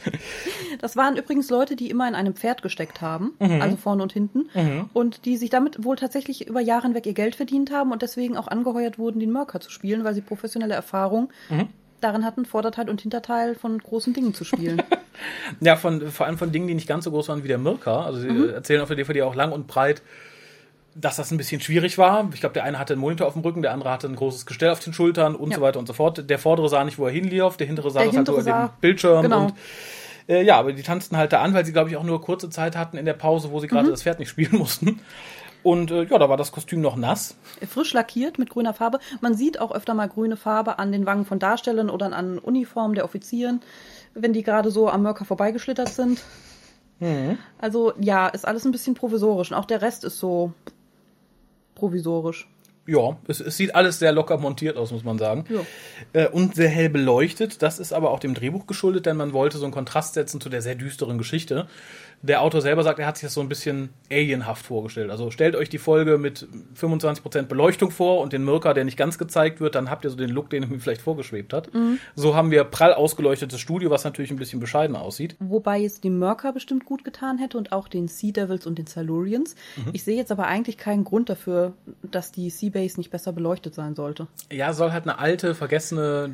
Das 0.80 0.96
waren 0.96 1.16
übrigens 1.18 1.50
Leute, 1.50 1.76
die 1.76 1.90
immer 1.90 2.08
in 2.08 2.14
einem 2.14 2.34
Pferd 2.34 2.62
gesteckt 2.62 3.02
haben, 3.02 3.34
Mhm. 3.38 3.60
also 3.60 3.76
vorne 3.76 4.02
und 4.02 4.12
hinten, 4.14 4.48
und 4.94 5.26
die 5.26 5.36
sich 5.36 5.50
damit 5.50 5.84
wohl 5.84 5.96
tatsächlich 5.96 6.46
über 6.48 6.60
Jahre 6.60 6.86
hinweg 6.86 7.04
ihr 7.04 7.12
Geld 7.12 7.34
verdient 7.36 7.70
haben 7.70 7.92
und 7.92 8.00
deswegen 8.00 8.38
auch 8.38 8.48
angeheuert 8.48 8.98
wurden, 8.98 9.20
den 9.20 9.32
Mörker 9.32 9.60
zu 9.60 9.70
spielen, 9.70 10.02
weil 10.04 10.14
sie 10.14 10.22
professionelle 10.22 10.74
Erfahrung 10.74 11.30
Mhm. 11.50 11.68
Darin 12.00 12.24
hatten, 12.24 12.44
Vorderteil 12.44 12.88
und 12.90 13.00
Hinterteil 13.00 13.54
von 13.54 13.78
großen 13.78 14.12
Dingen 14.14 14.34
zu 14.34 14.44
spielen. 14.44 14.82
Ja, 15.60 15.76
von, 15.76 16.10
vor 16.10 16.26
allem 16.26 16.36
von 16.36 16.52
Dingen, 16.52 16.66
die 16.68 16.74
nicht 16.74 16.86
ganz 16.86 17.04
so 17.04 17.10
groß 17.10 17.30
waren 17.30 17.42
wie 17.42 17.48
der 17.48 17.56
Mirka. 17.56 18.04
Also 18.04 18.20
sie 18.20 18.28
Mhm. 18.28 18.50
äh, 18.50 18.52
erzählen 18.52 18.82
auf 18.82 18.88
der 18.88 18.98
DVD 18.98 19.22
auch 19.22 19.34
lang 19.34 19.50
und 19.50 19.66
breit, 19.66 20.02
dass 20.94 21.16
das 21.16 21.30
ein 21.30 21.38
bisschen 21.38 21.62
schwierig 21.62 21.96
war. 21.96 22.28
Ich 22.34 22.40
glaube, 22.40 22.52
der 22.52 22.64
eine 22.64 22.78
hatte 22.78 22.92
einen 22.92 23.00
Monitor 23.00 23.26
auf 23.26 23.32
dem 23.32 23.40
Rücken, 23.40 23.62
der 23.62 23.72
andere 23.72 23.90
hatte 23.90 24.08
ein 24.08 24.14
großes 24.16 24.44
Gestell 24.44 24.68
auf 24.68 24.80
den 24.80 24.92
Schultern 24.92 25.34
und 25.34 25.50
Ja. 25.52 25.56
so 25.56 25.62
weiter 25.62 25.78
und 25.78 25.86
so 25.86 25.94
fort. 25.94 26.28
Der 26.28 26.38
vordere 26.38 26.68
sah 26.68 26.84
nicht, 26.84 26.98
wo 26.98 27.06
er 27.06 27.12
hinlief, 27.12 27.56
der 27.56 27.66
hintere 27.66 27.90
sah 27.90 28.00
Der 28.00 28.08
das 28.08 28.16
halt 28.16 28.28
hintere 28.28 28.34
über 28.36 28.42
sah- 28.44 28.66
dem 28.68 28.80
Bildschirm. 28.82 29.22
genau. 29.22 29.44
Und, 29.46 29.54
äh, 30.28 30.42
ja, 30.42 30.58
aber 30.58 30.74
die 30.74 30.82
tanzten 30.82 31.16
halt 31.16 31.32
da 31.32 31.40
an, 31.40 31.54
weil 31.54 31.64
sie, 31.64 31.72
glaube 31.72 31.88
ich, 31.88 31.96
auch 31.96 32.02
nur 32.04 32.20
kurze 32.20 32.50
Zeit 32.50 32.76
hatten 32.76 32.98
in 32.98 33.06
der 33.06 33.14
Pause, 33.14 33.50
wo 33.52 33.60
sie 33.60 33.66
Mhm. 33.68 33.70
gerade 33.70 33.90
das 33.90 34.02
Pferd 34.02 34.18
nicht 34.18 34.28
spielen 34.28 34.50
mussten. 34.58 35.00
Und 35.62 35.90
äh, 35.90 36.04
ja, 36.04 36.18
da 36.18 36.28
war 36.28 36.36
das 36.36 36.52
Kostüm 36.52 36.80
noch 36.80 36.96
nass. 36.96 37.36
Frisch 37.68 37.92
lackiert 37.92 38.38
mit 38.38 38.50
grüner 38.50 38.74
Farbe. 38.74 38.98
Man 39.20 39.34
sieht 39.34 39.60
auch 39.60 39.72
öfter 39.72 39.94
mal 39.94 40.08
grüne 40.08 40.36
Farbe 40.36 40.78
an 40.78 40.92
den 40.92 41.06
Wangen 41.06 41.24
von 41.24 41.38
Darstellern 41.38 41.90
oder 41.90 42.12
an 42.12 42.38
Uniformen 42.38 42.94
der 42.94 43.04
Offizieren, 43.04 43.60
wenn 44.14 44.32
die 44.32 44.42
gerade 44.42 44.70
so 44.70 44.88
am 44.88 45.02
Mörker 45.02 45.24
vorbeigeschlittert 45.24 45.88
sind. 45.88 46.22
Also 47.58 47.92
ja, 48.00 48.28
ist 48.28 48.46
alles 48.46 48.64
ein 48.64 48.72
bisschen 48.72 48.94
provisorisch. 48.94 49.50
Und 49.50 49.56
auch 49.56 49.64
der 49.64 49.82
Rest 49.82 50.04
ist 50.04 50.18
so 50.18 50.52
provisorisch. 51.74 52.48
Ja, 52.86 53.18
es, 53.26 53.40
es 53.40 53.56
sieht 53.56 53.74
alles 53.74 53.98
sehr 53.98 54.12
locker 54.12 54.38
montiert 54.38 54.76
aus, 54.76 54.92
muss 54.92 55.02
man 55.02 55.18
sagen. 55.18 55.44
Ja. 55.48 55.60
Äh, 56.12 56.28
und 56.28 56.54
sehr 56.54 56.68
hell 56.68 56.88
beleuchtet. 56.88 57.60
Das 57.60 57.78
ist 57.80 57.92
aber 57.92 58.12
auch 58.12 58.20
dem 58.20 58.34
Drehbuch 58.34 58.66
geschuldet, 58.66 59.06
denn 59.06 59.16
man 59.16 59.32
wollte 59.32 59.58
so 59.58 59.64
einen 59.64 59.74
Kontrast 59.74 60.14
setzen 60.14 60.40
zu 60.40 60.48
der 60.48 60.62
sehr 60.62 60.76
düsteren 60.76 61.18
Geschichte. 61.18 61.68
Der 62.22 62.42
Autor 62.42 62.60
selber 62.60 62.82
sagt, 62.82 62.98
er 62.98 63.06
hat 63.06 63.16
sich 63.16 63.26
das 63.26 63.34
so 63.34 63.40
ein 63.40 63.48
bisschen 63.48 63.90
alienhaft 64.10 64.64
vorgestellt. 64.64 65.10
Also 65.10 65.30
stellt 65.30 65.54
euch 65.54 65.68
die 65.68 65.78
Folge 65.78 66.18
mit 66.18 66.46
25% 66.76 67.42
Beleuchtung 67.42 67.90
vor 67.90 68.20
und 68.20 68.32
den 68.32 68.44
Mirka, 68.44 68.74
der 68.74 68.84
nicht 68.84 68.96
ganz 68.96 69.18
gezeigt 69.18 69.60
wird, 69.60 69.74
dann 69.74 69.90
habt 69.90 70.04
ihr 70.04 70.10
so 70.10 70.16
den 70.16 70.30
Look, 70.30 70.50
den 70.50 70.64
er 70.64 70.68
mir 70.68 70.80
vielleicht 70.80 71.02
vorgeschwebt 71.02 71.52
hat. 71.52 71.70
So 72.14 72.34
haben 72.34 72.50
wir 72.50 72.64
prall 72.64 72.94
ausgeleuchtetes 72.94 73.60
Studio, 73.60 73.90
was 73.90 74.04
natürlich 74.04 74.30
ein 74.30 74.38
bisschen 74.38 74.60
bescheiden 74.60 74.96
aussieht. 74.96 75.36
Wobei 75.38 75.78
jetzt 75.78 76.04
die 76.04 76.10
Mörker 76.10 76.52
bestimmt 76.52 76.84
gut 76.84 77.04
getan 77.04 77.38
hätte 77.38 77.58
und 77.58 77.72
auch 77.72 77.86
den 77.86 78.08
Sea 78.08 78.32
Devils 78.32 78.66
und 78.66 78.78
den 78.78 78.86
Silurians. 78.86 79.54
Ich 79.92 80.02
sehe 80.02 80.16
jetzt 80.16 80.32
aber 80.32 80.46
eigentlich 80.46 80.78
keinen 80.78 81.04
Grund 81.04 81.28
dafür, 81.28 81.74
dass 82.02 82.32
die 82.32 82.50
Seabase 82.50 82.98
nicht 82.98 83.10
besser 83.10 83.32
beleuchtet 83.32 83.74
sein 83.74 83.94
sollte. 83.94 84.26
Ja, 84.50 84.72
soll 84.72 84.92
halt 84.92 85.04
eine 85.04 85.18
alte, 85.18 85.54
vergessene 85.54 86.30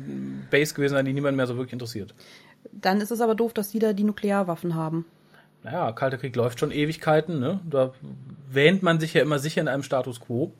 Base 0.49 0.73
gewesen 0.73 0.93
sein, 0.93 1.05
die 1.05 1.13
niemand 1.13 1.37
mehr 1.37 1.47
so 1.47 1.55
wirklich 1.55 1.73
interessiert. 1.73 2.15
Dann 2.71 3.01
ist 3.01 3.11
es 3.11 3.21
aber 3.21 3.35
doof, 3.35 3.53
dass 3.53 3.69
die 3.69 3.79
da 3.79 3.93
die 3.93 4.03
Nuklearwaffen 4.03 4.75
haben. 4.75 5.05
Naja, 5.63 5.91
Kalter 5.93 6.17
Krieg 6.17 6.35
läuft 6.35 6.59
schon 6.59 6.71
Ewigkeiten, 6.71 7.39
ne? 7.39 7.59
Da 7.69 7.93
wähnt 8.49 8.83
man 8.83 8.99
sich 8.99 9.13
ja 9.13 9.21
immer 9.21 9.39
sicher 9.39 9.61
in 9.61 9.67
einem 9.67 9.83
Status 9.83 10.19
quo. 10.19 10.51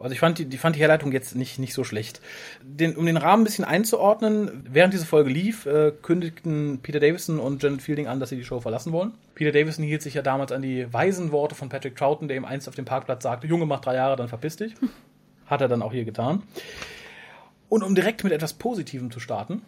Also 0.00 0.12
ich 0.12 0.18
fand 0.18 0.38
die, 0.38 0.46
die 0.46 0.58
fand 0.58 0.74
die 0.74 0.80
Herleitung 0.80 1.12
jetzt 1.12 1.36
nicht, 1.36 1.58
nicht 1.60 1.72
so 1.72 1.84
schlecht. 1.84 2.20
Den, 2.62 2.96
um 2.96 3.06
den 3.06 3.16
Rahmen 3.16 3.42
ein 3.42 3.44
bisschen 3.44 3.64
einzuordnen, 3.64 4.64
während 4.68 4.92
diese 4.92 5.06
Folge 5.06 5.30
lief, 5.30 5.66
äh, 5.66 5.92
kündigten 6.02 6.80
Peter 6.82 6.98
Davison 6.98 7.38
und 7.38 7.62
Janet 7.62 7.80
Fielding 7.80 8.08
an, 8.08 8.18
dass 8.18 8.30
sie 8.30 8.36
die 8.36 8.44
Show 8.44 8.60
verlassen 8.60 8.92
wollen. 8.92 9.12
Peter 9.34 9.52
Davison 9.52 9.84
hielt 9.84 10.02
sich 10.02 10.14
ja 10.14 10.22
damals 10.22 10.50
an 10.50 10.62
die 10.62 10.92
weisen 10.92 11.30
Worte 11.30 11.54
von 11.54 11.68
Patrick 11.68 11.94
Troughton, 11.94 12.26
der 12.26 12.36
ihm 12.36 12.44
einst 12.44 12.68
auf 12.68 12.74
dem 12.74 12.86
Parkplatz 12.86 13.22
sagte, 13.22 13.46
Junge, 13.46 13.66
mach 13.66 13.80
drei 13.80 13.94
Jahre, 13.94 14.16
dann 14.16 14.28
verpiss 14.28 14.56
dich. 14.56 14.74
Hat 15.46 15.60
er 15.60 15.68
dann 15.68 15.82
auch 15.82 15.92
hier 15.92 16.04
getan. 16.04 16.42
Und 17.68 17.84
um 17.84 17.94
direkt 17.94 18.24
mit 18.24 18.32
etwas 18.32 18.54
Positivem 18.54 19.12
zu 19.12 19.20
starten, 19.20 19.62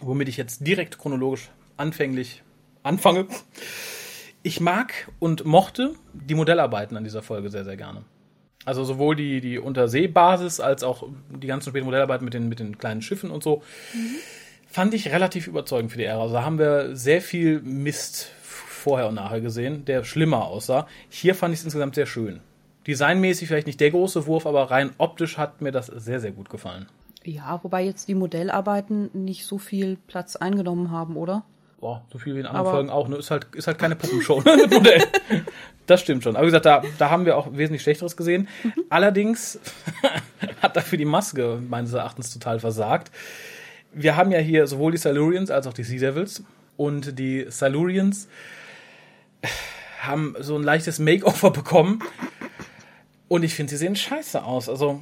womit 0.00 0.28
ich 0.28 0.36
jetzt 0.36 0.66
direkt 0.66 0.98
chronologisch 0.98 1.50
anfänglich 1.76 2.42
anfange. 2.84 3.26
Ich 4.44 4.60
mag 4.60 5.10
und 5.18 5.44
mochte 5.44 5.94
die 6.12 6.34
Modellarbeiten 6.34 6.96
an 6.96 7.02
dieser 7.02 7.22
Folge 7.22 7.50
sehr, 7.50 7.64
sehr 7.64 7.76
gerne. 7.76 8.04
Also 8.64 8.84
sowohl 8.84 9.16
die, 9.16 9.40
die 9.40 9.58
Unterseebasis 9.58 10.60
als 10.60 10.84
auch 10.84 11.08
die 11.30 11.46
ganzen 11.46 11.70
späten 11.70 11.84
Modellarbeiten 11.86 12.24
mit 12.24 12.34
den, 12.34 12.48
mit 12.48 12.60
den 12.60 12.78
kleinen 12.78 13.02
Schiffen 13.02 13.30
und 13.30 13.42
so. 13.42 13.62
Fand 14.68 14.94
ich 14.94 15.10
relativ 15.10 15.46
überzeugend 15.46 15.92
für 15.92 15.98
die 15.98 16.04
Ära. 16.04 16.22
Also 16.22 16.34
da 16.34 16.44
haben 16.44 16.58
wir 16.58 16.96
sehr 16.96 17.20
viel 17.20 17.60
Mist 17.60 18.30
vorher 18.42 19.08
und 19.08 19.14
nachher 19.14 19.40
gesehen, 19.40 19.84
der 19.84 20.04
schlimmer 20.04 20.44
aussah. 20.44 20.86
Hier 21.08 21.34
fand 21.34 21.54
ich 21.54 21.60
es 21.60 21.64
insgesamt 21.64 21.94
sehr 21.94 22.06
schön. 22.06 22.40
Designmäßig 22.86 23.48
vielleicht 23.48 23.66
nicht 23.66 23.80
der 23.80 23.90
große 23.90 24.26
Wurf, 24.26 24.46
aber 24.46 24.70
rein 24.70 24.90
optisch 24.98 25.38
hat 25.38 25.62
mir 25.62 25.72
das 25.72 25.86
sehr, 25.86 26.20
sehr 26.20 26.32
gut 26.32 26.50
gefallen. 26.50 26.86
Ja, 27.24 27.60
wobei 27.62 27.82
jetzt 27.82 28.08
die 28.08 28.14
Modellarbeiten 28.14 29.10
nicht 29.14 29.46
so 29.46 29.56
viel 29.56 29.96
Platz 30.06 30.36
eingenommen 30.36 30.90
haben, 30.90 31.16
oder? 31.16 31.44
Boah, 31.80 32.02
so 32.12 32.18
viel 32.18 32.34
wie 32.34 32.40
in 32.40 32.46
anderen 32.46 32.66
Aber- 32.66 32.70
Folgen 32.76 32.90
auch. 32.90 33.08
Ne? 33.08 33.16
Ist, 33.16 33.30
halt, 33.30 33.46
ist 33.54 33.66
halt 33.66 33.78
keine 33.78 33.96
Puppenshow 33.96 34.40
ne? 34.42 34.56
mit 34.62 34.70
Modell. 34.70 35.02
Das 35.86 36.00
stimmt 36.00 36.22
schon. 36.22 36.34
Aber 36.36 36.44
wie 36.46 36.48
gesagt, 36.50 36.64
da, 36.66 36.82
da 36.98 37.10
haben 37.10 37.26
wir 37.26 37.36
auch 37.36 37.48
wesentlich 37.52 37.82
Schlechteres 37.82 38.16
gesehen. 38.16 38.48
Allerdings 38.88 39.58
hat 40.62 40.76
dafür 40.76 40.96
die 40.96 41.04
Maske 41.04 41.60
meines 41.68 41.92
Erachtens 41.92 42.32
total 42.32 42.58
versagt. 42.60 43.10
Wir 43.92 44.16
haben 44.16 44.30
ja 44.30 44.38
hier 44.38 44.66
sowohl 44.66 44.92
die 44.92 44.98
Silurians 44.98 45.50
als 45.50 45.66
auch 45.66 45.74
die 45.74 45.84
Sea 45.84 46.00
Devils. 46.00 46.42
Und 46.76 47.18
die 47.18 47.46
Silurians 47.48 48.28
haben 50.00 50.34
so 50.40 50.56
ein 50.56 50.62
leichtes 50.62 50.98
Makeover 50.98 51.50
bekommen. 51.50 52.02
Und 53.28 53.42
ich 53.42 53.54
finde, 53.54 53.70
sie 53.70 53.76
sehen 53.76 53.96
scheiße 53.96 54.42
aus. 54.42 54.68
Also 54.68 55.00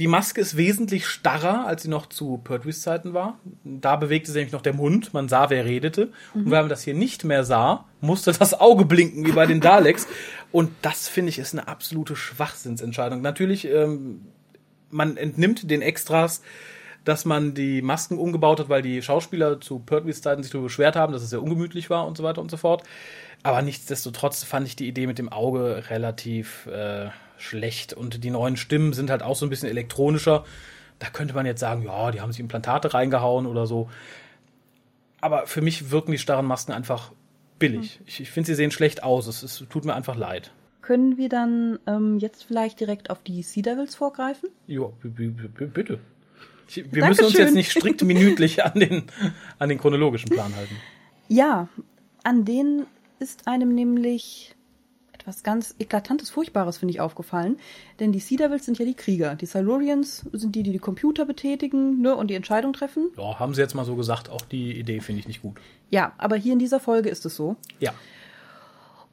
die 0.00 0.06
Maske 0.06 0.40
ist 0.40 0.56
wesentlich 0.56 1.06
starrer, 1.06 1.66
als 1.66 1.82
sie 1.82 1.88
noch 1.88 2.06
zu 2.06 2.38
Pertwees 2.38 2.80
Zeiten 2.80 3.12
war. 3.12 3.38
Da 3.64 3.96
bewegte 3.96 4.30
sich 4.30 4.38
nämlich 4.40 4.52
noch 4.52 4.62
der 4.62 4.72
Mund, 4.72 5.12
man 5.12 5.28
sah, 5.28 5.50
wer 5.50 5.66
redete. 5.66 6.10
Und 6.34 6.50
weil 6.50 6.62
man 6.62 6.70
das 6.70 6.82
hier 6.82 6.94
nicht 6.94 7.22
mehr 7.24 7.44
sah, 7.44 7.84
musste 8.00 8.32
das 8.32 8.58
Auge 8.58 8.86
blinken, 8.86 9.26
wie 9.26 9.32
bei 9.32 9.44
den 9.44 9.60
Daleks. 9.60 10.08
Und 10.52 10.70
das, 10.80 11.06
finde 11.06 11.28
ich, 11.28 11.38
ist 11.38 11.52
eine 11.52 11.68
absolute 11.68 12.16
Schwachsinnsentscheidung. 12.16 13.20
Natürlich, 13.20 13.66
ähm, 13.66 14.22
man 14.88 15.18
entnimmt 15.18 15.70
den 15.70 15.82
Extras, 15.82 16.40
dass 17.04 17.26
man 17.26 17.52
die 17.52 17.82
Masken 17.82 18.18
umgebaut 18.18 18.58
hat, 18.58 18.70
weil 18.70 18.80
die 18.80 19.02
Schauspieler 19.02 19.60
zu 19.60 19.80
Pertwees 19.80 20.22
Zeiten 20.22 20.42
sich 20.42 20.50
darüber 20.50 20.68
beschwert 20.68 20.96
haben, 20.96 21.12
dass 21.12 21.22
es 21.22 21.30
sehr 21.30 21.42
ungemütlich 21.42 21.90
war 21.90 22.06
und 22.06 22.16
so 22.16 22.24
weiter 22.24 22.40
und 22.40 22.50
so 22.50 22.56
fort. 22.56 22.84
Aber 23.42 23.60
nichtsdestotrotz 23.60 24.44
fand 24.44 24.66
ich 24.66 24.76
die 24.76 24.88
Idee 24.88 25.06
mit 25.06 25.18
dem 25.18 25.28
Auge 25.28 25.84
relativ 25.90 26.66
äh, 26.66 27.10
schlecht. 27.40 27.92
Und 27.92 28.24
die 28.24 28.30
neuen 28.30 28.56
Stimmen 28.56 28.92
sind 28.92 29.10
halt 29.10 29.22
auch 29.22 29.36
so 29.36 29.46
ein 29.46 29.50
bisschen 29.50 29.68
elektronischer. 29.68 30.44
Da 30.98 31.08
könnte 31.08 31.34
man 31.34 31.46
jetzt 31.46 31.60
sagen, 31.60 31.82
ja, 31.82 32.10
die 32.10 32.20
haben 32.20 32.32
sich 32.32 32.40
Implantate 32.40 32.92
reingehauen 32.94 33.46
oder 33.46 33.66
so. 33.66 33.88
Aber 35.20 35.46
für 35.46 35.62
mich 35.62 35.90
wirken 35.90 36.12
die 36.12 36.18
starren 36.18 36.46
Masken 36.46 36.72
einfach 36.72 37.12
billig. 37.58 38.00
Ich, 38.06 38.20
ich 38.20 38.30
finde, 38.30 38.48
sie 38.48 38.54
sehen 38.54 38.70
schlecht 38.70 39.02
aus. 39.02 39.26
Es, 39.26 39.42
es 39.42 39.64
tut 39.68 39.84
mir 39.84 39.94
einfach 39.94 40.16
leid. 40.16 40.52
Können 40.82 41.18
wir 41.18 41.28
dann 41.28 41.78
ähm, 41.86 42.18
jetzt 42.18 42.44
vielleicht 42.44 42.80
direkt 42.80 43.10
auf 43.10 43.22
die 43.22 43.42
Sea 43.42 43.62
Devils 43.62 43.94
vorgreifen? 43.94 44.48
Ja, 44.66 44.86
bitte. 45.02 46.00
Ich, 46.68 46.76
wir 46.92 47.06
müssen 47.06 47.24
uns 47.24 47.34
Dankeschön. 47.34 47.46
jetzt 47.46 47.54
nicht 47.54 47.70
strikt 47.70 48.02
minütlich 48.02 48.64
an 48.64 48.78
den, 48.78 49.04
an 49.58 49.68
den 49.68 49.78
chronologischen 49.78 50.30
Plan 50.30 50.54
halten. 50.56 50.76
Ja, 51.28 51.68
an 52.24 52.44
denen 52.44 52.86
ist 53.18 53.46
einem 53.46 53.74
nämlich 53.74 54.54
etwas 55.20 55.42
ganz 55.42 55.74
eklatantes, 55.78 56.30
Furchtbares, 56.30 56.78
finde 56.78 56.92
ich, 56.92 57.00
aufgefallen. 57.00 57.58
Denn 57.98 58.12
die 58.12 58.20
Sea 58.20 58.38
Devils 58.38 58.64
sind 58.64 58.78
ja 58.78 58.84
die 58.84 58.94
Krieger. 58.94 59.34
Die 59.34 59.46
Silurians 59.46 60.24
sind 60.32 60.54
die, 60.54 60.62
die 60.62 60.72
die 60.72 60.78
Computer 60.78 61.26
betätigen 61.26 62.00
ne, 62.00 62.14
und 62.14 62.28
die 62.28 62.34
Entscheidung 62.34 62.72
treffen. 62.72 63.10
Ja, 63.16 63.38
haben 63.38 63.54
sie 63.54 63.60
jetzt 63.60 63.74
mal 63.74 63.84
so 63.84 63.96
gesagt. 63.96 64.30
Auch 64.30 64.40
die 64.40 64.78
Idee 64.78 65.00
finde 65.00 65.20
ich 65.20 65.28
nicht 65.28 65.42
gut. 65.42 65.58
Ja, 65.90 66.12
aber 66.18 66.36
hier 66.36 66.54
in 66.54 66.58
dieser 66.58 66.80
Folge 66.80 67.10
ist 67.10 67.26
es 67.26 67.36
so. 67.36 67.56
Ja. 67.78 67.92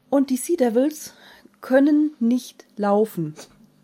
Und 0.10 0.30
die 0.30 0.38
Sea 0.38 0.56
Devils 0.56 1.14
können 1.60 2.12
nicht 2.20 2.66
laufen. 2.78 3.36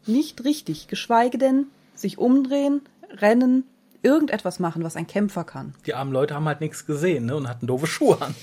Nicht 0.06 0.44
richtig, 0.44 0.88
geschweige 0.88 1.38
denn 1.38 1.68
sich 1.96 2.18
umdrehen, 2.18 2.82
rennen, 3.10 3.66
irgendetwas 4.02 4.60
machen, 4.60 4.84
was 4.84 4.96
ein 4.96 5.08
Kämpfer 5.08 5.44
kann. 5.44 5.74
Die 5.86 5.94
armen 5.94 6.12
Leute 6.12 6.36
haben 6.36 6.46
halt 6.46 6.62
nichts 6.62 6.86
gesehen 6.86 7.26
ne, 7.26 7.36
und 7.36 7.48
hatten 7.50 7.68
doofe 7.68 7.88
Schuhe 7.88 8.22
an. 8.22 8.36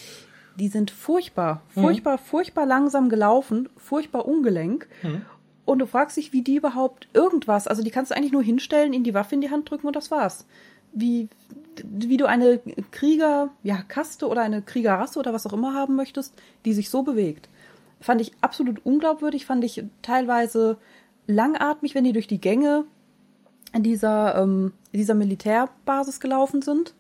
Die 0.61 0.69
sind 0.69 0.91
furchtbar, 0.91 1.63
furchtbar, 1.75 2.19
furchtbar 2.19 2.67
langsam 2.67 3.09
gelaufen, 3.09 3.69
furchtbar 3.77 4.27
ungelenk. 4.29 4.87
Und 5.65 5.79
du 5.79 5.87
fragst 5.87 6.17
dich, 6.17 6.33
wie 6.33 6.43
die 6.43 6.57
überhaupt 6.57 7.09
irgendwas, 7.15 7.67
also 7.67 7.83
die 7.83 7.91
kannst 7.91 8.11
du 8.11 8.17
eigentlich 8.17 8.33
nur 8.33 8.43
hinstellen, 8.43 8.93
ihnen 8.93 9.05
die 9.05 9.15
Waffe 9.15 9.35
in 9.35 9.41
die 9.41 9.51
Hand 9.51 9.71
drücken 9.71 9.87
und 9.87 9.97
das 9.97 10.11
war's. 10.11 10.47
Wie, 10.93 11.29
wie 11.85 12.17
du 12.17 12.27
eine 12.27 12.61
Krieger, 12.91 13.51
ja, 13.63 13.83
Kaste 13.83 14.27
oder 14.29 14.43
eine 14.43 14.63
Kriegerrasse 14.63 15.19
oder 15.19 15.33
was 15.33 15.47
auch 15.47 15.53
immer 15.53 15.73
haben 15.73 15.97
möchtest, 15.97 16.35
die 16.65 16.73
sich 16.73 16.91
so 16.91 17.03
bewegt. 17.03 17.49
Fand 18.01 18.21
ich 18.21 18.33
absolut 18.41 18.85
unglaubwürdig, 18.85 19.47
fand 19.47 19.63
ich 19.65 19.85
teilweise 20.03 20.77
langatmig, 21.27 21.95
wenn 21.95 22.05
die 22.05 22.13
durch 22.13 22.27
die 22.27 22.41
Gänge 22.41 22.85
dieser, 23.77 24.43
ähm, 24.43 24.73
dieser 24.93 25.15
Militärbasis 25.15 26.19
gelaufen 26.21 26.63
sind. 26.63 26.95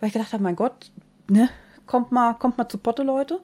Weil 0.00 0.08
ich 0.08 0.12
gedacht 0.12 0.32
habe, 0.32 0.42
mein 0.42 0.56
Gott, 0.56 0.90
ne, 1.28 1.48
kommt 1.86 2.12
mal, 2.12 2.34
kommt 2.34 2.58
mal 2.58 2.68
zu 2.68 2.78
Potte, 2.78 3.02
Leute. 3.02 3.40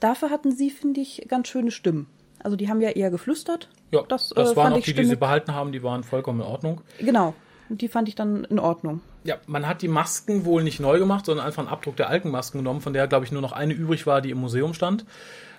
Dafür 0.00 0.30
hatten 0.30 0.52
sie, 0.52 0.70
finde 0.70 1.00
ich, 1.00 1.26
ganz 1.28 1.48
schöne 1.48 1.70
Stimmen. 1.70 2.06
Also 2.42 2.56
die 2.56 2.68
haben 2.68 2.80
ja 2.80 2.90
eher 2.90 3.10
geflüstert. 3.10 3.68
Ja, 3.90 4.02
das, 4.08 4.28
das, 4.30 4.52
äh, 4.52 4.56
waren 4.56 4.64
fand 4.66 4.74
auch 4.74 4.78
ich 4.78 4.84
die, 4.84 4.94
die 4.94 5.04
sie 5.04 5.16
behalten 5.16 5.54
haben, 5.54 5.72
die 5.72 5.82
waren 5.82 6.04
vollkommen 6.04 6.40
in 6.40 6.46
Ordnung. 6.46 6.82
Genau. 6.98 7.34
Und 7.68 7.82
die 7.82 7.88
fand 7.88 8.08
ich 8.08 8.14
dann 8.14 8.44
in 8.44 8.58
Ordnung. 8.58 9.00
Ja, 9.24 9.36
man 9.46 9.66
hat 9.66 9.82
die 9.82 9.88
Masken 9.88 10.44
wohl 10.44 10.62
nicht 10.62 10.80
neu 10.80 10.98
gemacht, 10.98 11.26
sondern 11.26 11.44
einfach 11.44 11.62
einen 11.62 11.68
Abdruck 11.68 11.96
der 11.96 12.08
alten 12.08 12.30
Masken 12.30 12.58
genommen, 12.58 12.80
von 12.80 12.92
der, 12.92 13.06
glaube 13.08 13.24
ich, 13.24 13.32
nur 13.32 13.42
noch 13.42 13.52
eine 13.52 13.74
übrig 13.74 14.06
war, 14.06 14.22
die 14.22 14.30
im 14.30 14.38
Museum 14.38 14.72
stand. 14.72 15.04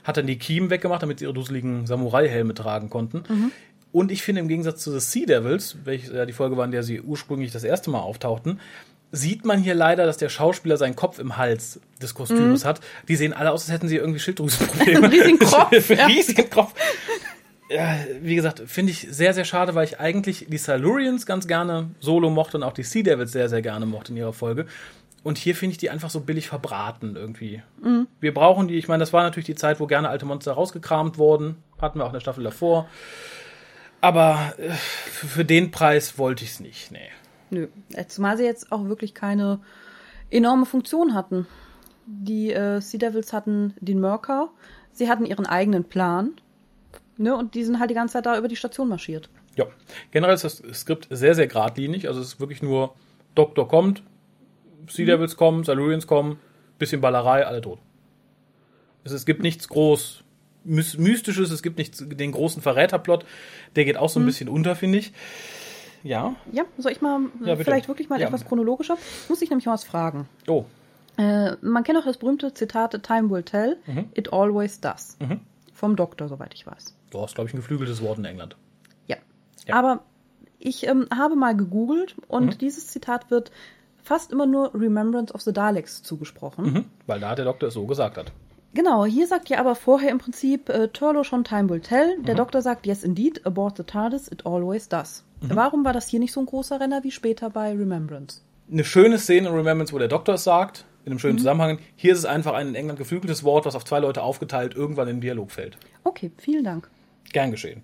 Hat 0.04 0.18
dann 0.18 0.26
die 0.26 0.38
Kiemen 0.38 0.70
weggemacht, 0.70 1.04
damit 1.04 1.20
sie 1.20 1.26
ihre 1.26 1.34
dusseligen 1.34 1.86
Samurai-Helme 1.86 2.54
tragen 2.54 2.90
konnten. 2.90 3.52
Und 3.92 4.12
ich 4.12 4.24
finde, 4.24 4.42
im 4.42 4.48
Gegensatz 4.48 4.82
zu 4.82 4.92
The 4.92 5.00
Sea 5.00 5.26
Devils, 5.26 5.78
welches 5.84 6.12
ja 6.12 6.26
die 6.26 6.34
Folge 6.34 6.58
war, 6.58 6.66
in 6.66 6.72
der 6.72 6.84
sie 6.84 7.02
ursprünglich 7.02 7.52
das 7.52 7.64
erste 7.64 7.90
Mal 7.92 8.00
auftauchten, 8.00 8.60
sieht 9.12 9.46
man 9.46 9.62
hier 9.62 9.76
leider, 9.76 10.06
dass 10.06 10.18
der 10.18 10.30
Schauspieler 10.30 10.78
seinen 10.78 10.96
Kopf 10.96 11.20
im 11.20 11.38
Hals 11.38 11.80
des 12.02 12.14
Kostüms 12.14 12.66
hat. 12.66 12.80
Die 13.08 13.16
sehen 13.16 13.34
alle 13.34 13.52
aus, 13.52 13.64
als 13.64 13.72
hätten 13.72 13.88
sie 13.88 13.98
irgendwie 13.98 14.20
Schilddrüsenprobleme. 14.20 15.12
Riesigen 15.12 15.40
Kopf, 15.40 15.90
ja. 15.90 16.06
riesigen 16.06 16.50
Kopf. 16.50 16.74
Ja, 17.70 17.98
wie 18.22 18.36
gesagt, 18.36 18.64
finde 18.66 18.92
ich 18.92 19.08
sehr, 19.12 19.34
sehr 19.34 19.46
schade, 19.46 19.76
weil 19.76 19.86
ich 19.86 20.00
eigentlich 20.00 20.48
die 20.50 20.58
Silurians 20.58 21.26
ganz 21.26 21.48
gerne 21.48 21.92
solo 22.00 22.30
mochte 22.30 22.58
und 22.58 22.64
auch 22.64 22.74
die 22.74 22.84
Sea 22.84 23.04
Devils 23.04 23.32
sehr, 23.32 23.48
sehr 23.48 23.62
gerne 23.62 23.86
mochte 23.86 24.12
in 24.12 24.18
ihrer 24.18 24.34
Folge. 24.34 24.66
Und 25.22 25.38
hier 25.38 25.56
finde 25.56 25.74
ich 25.74 25.78
die 25.78 25.90
einfach 25.90 26.10
so 26.10 26.22
billig 26.22 26.48
verbraten 26.48 27.16
irgendwie. 27.16 27.62
Wir 28.22 28.34
brauchen 28.34 28.70
die, 28.70 28.78
ich 28.78 28.88
meine, 28.88 29.02
das 29.02 29.12
war 29.12 29.22
natürlich 29.22 29.46
die 29.46 29.56
Zeit, 29.56 29.80
wo 29.80 29.86
gerne 29.86 30.10
alte 30.10 30.26
Monster 30.26 30.54
rausgekramt 30.54 31.18
wurden. 31.18 31.58
Hatten 31.80 32.00
wir 32.00 32.06
auch 32.06 32.10
eine 32.10 32.22
Staffel 32.22 32.44
davor. 32.44 32.88
Aber 34.02 34.54
äh, 34.58 34.70
für 34.72 35.28
für 35.28 35.46
den 35.46 35.72
Preis 35.72 36.18
wollte 36.18 36.46
ich 36.46 36.52
es 36.52 36.60
nicht, 36.62 36.92
nee. 36.92 37.10
Nö. 37.50 37.68
Äh, 37.94 38.06
Zumal 38.08 38.38
sie 38.38 38.44
jetzt 38.44 38.72
auch 38.72 38.86
wirklich 38.86 39.14
keine 39.14 39.60
enorme 40.30 40.66
Funktion 40.66 41.14
hatten. 41.14 41.48
Die 42.06 42.52
äh, 42.52 42.80
Sea 42.82 43.00
Devils 43.00 43.34
hatten 43.34 43.74
den 43.80 44.00
Mörker. 44.00 44.50
Sie 44.92 45.10
hatten 45.10 45.26
ihren 45.26 45.46
eigenen 45.46 45.84
Plan. 45.84 46.34
Ne? 47.18 47.36
Und 47.36 47.56
die 47.56 47.64
sind 47.64 47.80
halt 47.80 47.90
die 47.90 47.96
ganze 47.96 48.14
Zeit 48.14 48.26
da 48.26 48.38
über 48.38 48.48
die 48.48 48.56
Station 48.56 48.90
marschiert. 48.90 49.30
Ja, 49.56 49.66
generell 50.12 50.36
ist 50.36 50.44
das 50.44 50.64
Skript 50.74 51.08
sehr, 51.10 51.36
sehr 51.36 51.48
geradlinig. 51.48 52.08
Also 52.08 52.22
es 52.22 52.28
ist 52.28 52.40
wirklich 52.40 52.62
nur 52.62 52.96
Doktor 53.36 53.68
kommt, 53.68 54.04
Sea 54.90 55.06
Devils 55.06 55.36
kommen, 55.36 55.64
Silurians 55.64 56.08
kommen, 56.08 56.40
bisschen 56.78 57.02
Ballerei, 57.02 57.46
alle 57.46 57.62
tot. 57.62 57.80
Es, 59.04 59.12
es 59.12 59.26
gibt 59.26 59.44
nichts 59.44 59.68
groß 59.68 60.24
Mys- 60.66 60.98
Mystisches, 60.98 61.52
es 61.52 61.62
gibt 61.62 61.78
nichts, 61.78 62.04
den 62.06 62.32
großen 62.32 62.62
Verräterplot, 62.62 63.26
der 63.76 63.86
geht 63.86 63.98
auch 63.98 64.10
so 64.10 64.20
ein 64.20 64.26
bisschen 64.26 64.50
unter, 64.50 64.76
finde 64.76 64.98
ich. 64.98 65.14
Ja. 66.04 66.36
Ja, 66.52 66.64
soll 66.78 66.92
ich 66.92 67.02
mal 67.02 67.22
Ja, 67.44 67.56
vielleicht 67.56 67.88
wirklich 67.88 68.10
mal 68.10 68.20
Ja. 68.20 68.28
etwas 68.28 68.46
chronologischer? 68.46 68.98
Muss 69.28 69.42
ich 69.42 69.50
nämlich 69.50 69.66
mal 69.66 69.74
was 69.74 69.84
fragen. 69.84 70.28
Oh. 70.48 70.66
Äh, 71.18 71.56
man 71.62 71.84
kennt 71.84 71.98
auch 72.00 72.06
das 72.06 72.18
berühmte 72.18 72.54
Zitat 72.54 73.02
Time 73.04 73.30
will 73.30 73.44
tell, 73.44 73.78
Mhm. 73.88 74.06
it 74.14 74.32
always 74.32 74.80
does. 74.80 75.18
Vom 75.74 75.96
Doktor, 75.96 76.28
soweit 76.30 76.54
ich 76.54 76.66
weiß. 76.66 76.96
Du 77.12 77.22
hast, 77.22 77.36
glaube 77.36 77.50
ich, 77.50 77.54
ein 77.54 77.58
geflügeltes 77.58 78.02
Wort 78.02 78.18
in 78.20 78.26
England. 78.26 78.56
Ja. 79.08 79.18
Ja. 79.66 79.76
Aber 79.76 80.02
ich 80.60 80.88
ähm, 80.88 81.08
habe 81.14 81.36
mal 81.36 81.56
gegoogelt 81.56 82.16
und 82.28 82.46
Mhm. 82.46 82.58
dieses 82.58 82.88
Zitat 82.88 83.30
wird 83.32 83.52
fast 84.02 84.32
immer 84.32 84.46
nur 84.46 84.74
Remembrance 84.74 85.34
of 85.34 85.42
the 85.42 85.54
Daleks 85.54 86.04
zugesprochen. 86.04 86.66
Mhm. 86.74 86.86
Weil 87.08 87.20
da 87.20 87.36
der 87.36 87.46
Doktor 87.46 87.68
es 87.68 87.74
so 87.74 87.86
gesagt 87.86 88.18
hat. 88.18 88.32
Genau, 88.74 89.06
hier 89.06 89.26
sagt 89.28 89.50
ja 89.50 89.60
aber 89.60 89.76
vorher 89.76 90.12
im 90.12 90.20
Prinzip 90.20 90.70
äh, 90.70 90.90
Turlo 90.90 91.24
schon 91.24 91.44
Time 91.44 91.70
will 91.70 91.82
tell. 91.82 92.18
Mhm. 92.18 92.26
Der 92.26 92.36
Doktor 92.36 92.62
sagt, 92.62 92.86
yes 92.86 93.04
indeed, 93.04 93.46
aboard 93.46 93.78
the 93.78 93.84
TARDIS, 93.84 94.32
it 94.32 94.46
always 94.46 94.88
does. 94.88 95.24
Mhm. 95.42 95.56
Warum 95.56 95.86
war 95.86 95.94
das 95.94 96.08
hier 96.08 96.20
nicht 96.20 96.32
so 96.32 96.40
ein 96.40 96.46
großer 96.46 96.80
Renner 96.80 97.04
wie 97.04 97.12
später 97.12 97.50
bei 97.50 97.72
Remembrance? 97.72 98.42
Eine 98.72 98.84
schöne 98.84 99.18
Szene 99.18 99.50
in 99.50 99.56
Remembrance, 99.56 99.92
wo 99.94 99.98
der 99.98 100.08
Doktor 100.08 100.36
es 100.36 100.44
sagt, 100.44 100.86
in 101.06 101.12
einem 101.12 101.20
schönen 101.20 101.40
Zusammenhang. 101.40 101.80
Hier 101.96 102.14
ist 102.14 102.20
es 102.20 102.26
einfach 102.26 102.54
ein 102.54 102.70
in 102.70 102.76
England 102.76 103.00
geflügeltes 103.00 103.44
Wort, 103.44 103.66
was 103.66 103.76
auf 103.76 103.86
zwei 103.86 104.00
Leute 104.00 104.22
aufgeteilt 104.22 104.76
irgendwann 104.76 105.08
in 105.08 105.16
den 105.16 105.22
Dialog 105.22 105.52
fällt. 105.52 105.78
Okay, 106.04 106.32
vielen 106.38 106.64
Dank. 106.64 106.90
Gern 107.34 107.50
geschehen. 107.50 107.84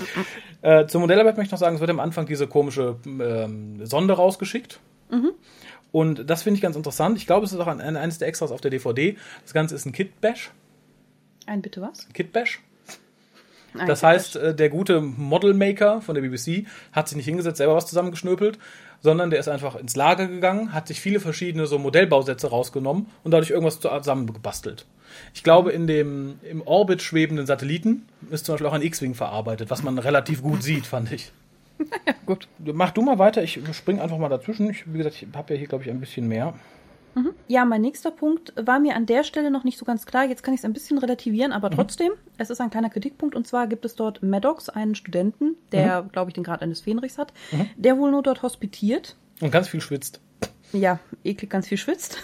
äh, 0.62 0.86
zur 0.86 1.00
Modellarbeit 1.00 1.36
möchte 1.36 1.48
ich 1.48 1.52
noch 1.52 1.58
sagen, 1.58 1.76
es 1.76 1.80
wird 1.80 1.90
am 1.90 2.00
Anfang 2.00 2.26
diese 2.26 2.46
komische 2.46 2.96
ähm, 3.06 3.84
Sonde 3.86 4.14
rausgeschickt. 4.14 4.80
Und 5.92 6.28
das 6.30 6.42
finde 6.42 6.56
ich 6.56 6.62
ganz 6.62 6.76
interessant. 6.76 7.16
Ich 7.18 7.26
glaube, 7.26 7.46
es 7.46 7.52
ist 7.52 7.58
auch 7.58 7.66
ein, 7.66 7.80
ein, 7.80 7.96
eines 7.96 8.18
der 8.18 8.28
Extras 8.28 8.52
auf 8.52 8.60
der 8.60 8.70
DVD. 8.70 9.16
Das 9.42 9.52
Ganze 9.52 9.74
ist 9.74 9.86
ein 9.86 9.92
Kit-Bash. 9.92 10.50
Ein 11.46 11.62
bitte 11.62 11.80
was? 11.80 12.08
Kit-Bash. 12.12 12.60
Ein 13.74 13.86
Das 13.86 14.02
heißt, 14.02 14.36
äh, 14.36 14.54
der 14.54 14.68
gute 14.68 15.00
Modelmaker 15.00 16.00
von 16.00 16.14
der 16.14 16.22
BBC 16.22 16.66
hat 16.92 17.08
sich 17.08 17.16
nicht 17.16 17.26
hingesetzt, 17.26 17.58
selber 17.58 17.76
was 17.76 17.86
zusammengeschnöpelt, 17.86 18.58
sondern 19.00 19.30
der 19.30 19.40
ist 19.40 19.48
einfach 19.48 19.76
ins 19.76 19.96
Lager 19.96 20.26
gegangen, 20.26 20.72
hat 20.72 20.88
sich 20.88 21.00
viele 21.00 21.20
verschiedene 21.20 21.66
so 21.66 21.78
Modellbausätze 21.78 22.48
rausgenommen 22.48 23.06
und 23.22 23.30
dadurch 23.30 23.50
irgendwas 23.50 23.80
zusammengebastelt. 23.80 24.86
Ich 25.34 25.42
glaube, 25.42 25.72
in 25.72 25.86
dem 25.86 26.38
im 26.42 26.62
Orbit 26.62 27.02
schwebenden 27.02 27.46
Satelliten 27.46 28.06
ist 28.30 28.46
zum 28.46 28.54
Beispiel 28.54 28.66
auch 28.66 28.72
ein 28.72 28.82
X-Wing 28.82 29.14
verarbeitet, 29.14 29.70
was 29.70 29.82
man 29.82 29.98
relativ 29.98 30.42
gut 30.42 30.62
sieht, 30.62 30.86
fand 30.86 31.12
ich. 31.12 31.32
ja, 32.06 32.14
gut. 32.26 32.48
Mach 32.58 32.90
du 32.90 33.02
mal 33.02 33.18
weiter, 33.18 33.42
ich 33.42 33.60
spring 33.72 34.00
einfach 34.00 34.18
mal 34.18 34.28
dazwischen. 34.28 34.70
Ich, 34.70 34.92
wie 34.92 34.98
gesagt, 34.98 35.16
ich 35.22 35.26
habe 35.34 35.54
ja 35.54 35.58
hier, 35.58 35.68
glaube 35.68 35.84
ich, 35.84 35.90
ein 35.90 36.00
bisschen 36.00 36.28
mehr. 36.28 36.54
Ja, 37.48 37.64
mein 37.64 37.80
nächster 37.80 38.12
Punkt 38.12 38.52
war 38.56 38.78
mir 38.78 38.94
an 38.94 39.04
der 39.04 39.24
Stelle 39.24 39.50
noch 39.50 39.64
nicht 39.64 39.78
so 39.78 39.84
ganz 39.84 40.06
klar. 40.06 40.24
Jetzt 40.24 40.42
kann 40.42 40.54
ich 40.54 40.60
es 40.60 40.64
ein 40.64 40.72
bisschen 40.72 40.98
relativieren, 40.98 41.52
aber 41.52 41.70
trotzdem, 41.70 42.12
es 42.38 42.50
ist 42.50 42.60
ein 42.60 42.70
kleiner 42.70 42.90
Kritikpunkt. 42.90 43.34
Und 43.34 43.46
zwar 43.46 43.66
gibt 43.66 43.84
es 43.84 43.96
dort 43.96 44.22
Maddox, 44.22 44.68
einen 44.68 44.94
Studenten, 44.94 45.56
der, 45.72 46.08
glaube 46.12 46.30
ich, 46.30 46.34
den 46.34 46.44
Grad 46.44 46.62
eines 46.62 46.80
Fähnrichs 46.80 47.18
hat, 47.18 47.32
der 47.76 47.98
wohl 47.98 48.12
nur 48.12 48.22
dort 48.22 48.42
hospitiert. 48.42 49.16
Und 49.40 49.50
ganz 49.50 49.68
viel 49.68 49.80
schwitzt. 49.80 50.20
Ja, 50.72 51.00
eklig 51.24 51.50
ganz 51.50 51.66
viel 51.66 51.78
schwitzt. 51.78 52.18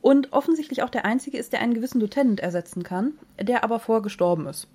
Und 0.00 0.32
offensichtlich 0.32 0.82
auch 0.82 0.90
der 0.90 1.04
Einzige 1.04 1.38
ist, 1.38 1.52
der 1.52 1.60
einen 1.60 1.74
gewissen 1.74 2.00
Lieutenant 2.00 2.40
ersetzen 2.40 2.82
kann, 2.82 3.14
der 3.40 3.64
aber 3.64 3.80
vorher 3.80 4.02
gestorben 4.02 4.46
ist. 4.46 4.68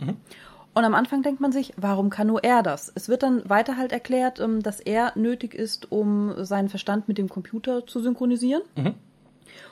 Und 0.73 0.85
am 0.85 0.93
Anfang 0.93 1.21
denkt 1.21 1.41
man 1.41 1.51
sich, 1.51 1.73
warum 1.75 2.09
kann 2.09 2.27
nur 2.27 2.43
er 2.43 2.63
das? 2.63 2.91
Es 2.95 3.09
wird 3.09 3.23
dann 3.23 3.47
weiter 3.49 3.75
halt 3.75 3.91
erklärt, 3.91 4.39
ähm, 4.39 4.63
dass 4.63 4.79
er 4.79 5.11
nötig 5.15 5.53
ist, 5.53 5.91
um 5.91 6.45
seinen 6.45 6.69
Verstand 6.69 7.07
mit 7.07 7.17
dem 7.17 7.27
Computer 7.27 7.85
zu 7.85 8.01
synchronisieren. 8.01 8.61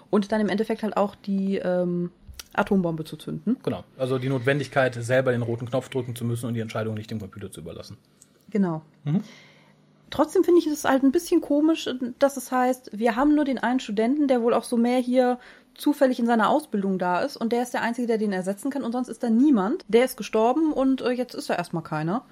Und 0.10 0.32
dann 0.32 0.42
im 0.42 0.50
Endeffekt 0.50 0.84
halt 0.84 0.98
auch 0.98 1.16
die 1.16 1.58
ähm, 1.58 2.12
Atombombe 2.54 3.06
zu 3.06 3.16
zünden. 3.16 3.58
Genau. 3.64 3.84
Also 3.98 4.18
die 4.18 4.28
Notwendigkeit, 4.28 4.96
selber 4.96 5.32
den 5.32 5.42
roten 5.42 5.68
Knopf 5.68 5.90
drücken 5.90 6.16
zu 6.16 6.26
müssen 6.26 6.48
und 6.48 6.56
die 6.56 6.60
Entscheidung 6.60 6.96
nicht 6.96 7.12
dem 7.12 7.20
Computer 7.20 7.52
zu 7.52 7.62
überlassen. 7.62 7.98
Genau. 8.50 8.82
Trotzdem 10.10 10.44
finde 10.44 10.60
ich 10.60 10.68
es 10.68 10.84
halt 10.84 11.04
ein 11.04 11.12
bisschen 11.12 11.42
komisch, 11.42 11.88
dass 12.18 12.38
es 12.38 12.52
heißt, 12.52 12.98
wir 12.98 13.16
haben 13.16 13.36
nur 13.36 13.46
den 13.46 13.60
einen 13.60 13.80
Studenten, 13.80 14.28
der 14.28 14.42
wohl 14.42 14.54
auch 14.54 14.64
so 14.64 14.76
mehr 14.76 15.00
hier 15.00 15.40
zufällig 15.80 16.20
in 16.20 16.26
seiner 16.26 16.50
Ausbildung 16.50 17.00
da 17.00 17.22
ist 17.22 17.38
und 17.38 17.52
der 17.52 17.64
ist 17.64 17.74
der 17.74 17.82
Einzige, 17.82 18.08
der 18.08 18.18
den 18.18 18.32
ersetzen 18.32 18.70
kann 18.70 18.84
und 18.84 18.92
sonst 18.92 19.08
ist 19.08 19.24
da 19.24 19.30
niemand. 19.30 19.86
Der 19.88 20.06
ist 20.06 20.18
gestorben 20.18 20.74
und 20.74 21.02
äh, 21.02 21.12
jetzt 21.12 21.34
ist 21.34 21.50
da 21.50 21.56
erstmal 21.56 21.84
keiner. 21.84 22.24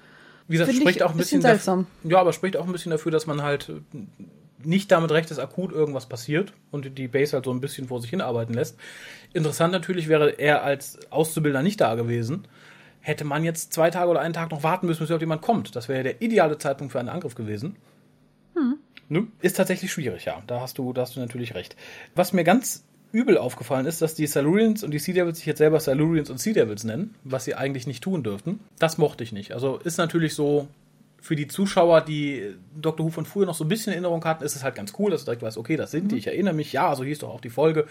Wie 0.46 0.54
gesagt, 0.54 0.70
Finde 0.70 0.82
spricht 0.82 0.96
ich 0.96 1.02
auch 1.02 1.10
ein 1.10 1.16
bisschen, 1.16 1.40
bisschen 1.40 1.50
seltsam. 1.50 1.86
Ja, 2.04 2.20
aber 2.20 2.32
spricht 2.32 2.56
auch 2.56 2.66
ein 2.66 2.72
bisschen 2.72 2.90
dafür, 2.90 3.12
dass 3.12 3.26
man 3.26 3.42
halt 3.42 3.68
äh, 3.68 3.98
nicht 4.62 4.90
damit 4.90 5.10
recht, 5.10 5.30
dass 5.30 5.38
akut 5.38 5.72
irgendwas 5.72 6.06
passiert 6.06 6.52
und 6.70 6.98
die 6.98 7.08
Base 7.08 7.34
halt 7.34 7.44
so 7.44 7.50
ein 7.50 7.60
bisschen 7.60 7.88
vor 7.88 8.00
sich 8.00 8.10
hinarbeiten 8.10 8.54
lässt. 8.54 8.78
Interessant 9.32 9.72
natürlich 9.72 10.08
wäre 10.08 10.30
er 10.38 10.62
als 10.62 10.98
Auszubildender 11.10 11.62
nicht 11.62 11.80
da 11.80 11.94
gewesen. 11.94 12.46
Hätte 13.00 13.24
man 13.24 13.44
jetzt 13.44 13.72
zwei 13.72 13.90
Tage 13.90 14.10
oder 14.10 14.20
einen 14.20 14.34
Tag 14.34 14.50
noch 14.50 14.62
warten 14.62 14.86
müssen, 14.86 15.00
bis 15.00 15.08
überhaupt 15.08 15.22
jemand 15.22 15.42
kommt. 15.42 15.76
Das 15.76 15.88
wäre 15.88 16.02
der 16.02 16.20
ideale 16.22 16.58
Zeitpunkt 16.58 16.92
für 16.92 17.00
einen 17.00 17.08
Angriff 17.08 17.34
gewesen. 17.34 17.76
Ne? 19.08 19.26
Ist 19.40 19.56
tatsächlich 19.56 19.90
schwierig, 19.90 20.26
ja. 20.26 20.42
Da 20.46 20.60
hast 20.60 20.78
du, 20.78 20.92
da 20.92 21.02
hast 21.02 21.16
du 21.16 21.20
natürlich 21.20 21.54
recht. 21.54 21.76
Was 22.14 22.32
mir 22.32 22.44
ganz 22.44 22.84
übel 23.12 23.38
aufgefallen 23.38 23.86
ist, 23.86 24.02
dass 24.02 24.14
die 24.14 24.26
Silurians 24.26 24.84
und 24.84 24.90
die 24.90 24.98
Sea 24.98 25.14
Devils 25.14 25.38
sich 25.38 25.46
jetzt 25.46 25.58
selber 25.58 25.80
Silurians 25.80 26.30
und 26.30 26.38
Sea 26.38 26.52
Devils 26.52 26.84
nennen, 26.84 27.14
was 27.24 27.44
sie 27.44 27.54
eigentlich 27.54 27.86
nicht 27.86 28.02
tun 28.02 28.22
dürften. 28.22 28.60
Das 28.78 28.98
mochte 28.98 29.24
ich 29.24 29.32
nicht. 29.32 29.52
Also 29.52 29.78
ist 29.78 29.96
natürlich 29.98 30.34
so, 30.34 30.68
für 31.20 31.36
die 31.36 31.48
Zuschauer, 31.48 32.00
die 32.00 32.54
Dr. 32.76 33.04
Who 33.04 33.10
von 33.10 33.26
früher 33.26 33.46
noch 33.46 33.54
so 33.54 33.64
ein 33.64 33.68
bisschen 33.68 33.92
Erinnerung 33.92 34.24
hatten, 34.24 34.44
ist 34.44 34.56
es 34.56 34.62
halt 34.62 34.74
ganz 34.74 34.92
cool, 34.98 35.10
dass 35.10 35.22
du 35.22 35.24
direkt 35.26 35.42
weißt, 35.42 35.58
okay, 35.58 35.76
das 35.76 35.90
sind 35.90 36.12
die, 36.12 36.16
ich 36.16 36.26
erinnere 36.26 36.54
mich, 36.54 36.72
ja, 36.72 36.94
so 36.94 37.04
hieß 37.04 37.18
doch 37.18 37.30
auch 37.30 37.40
die 37.40 37.50
Folge. 37.50 37.86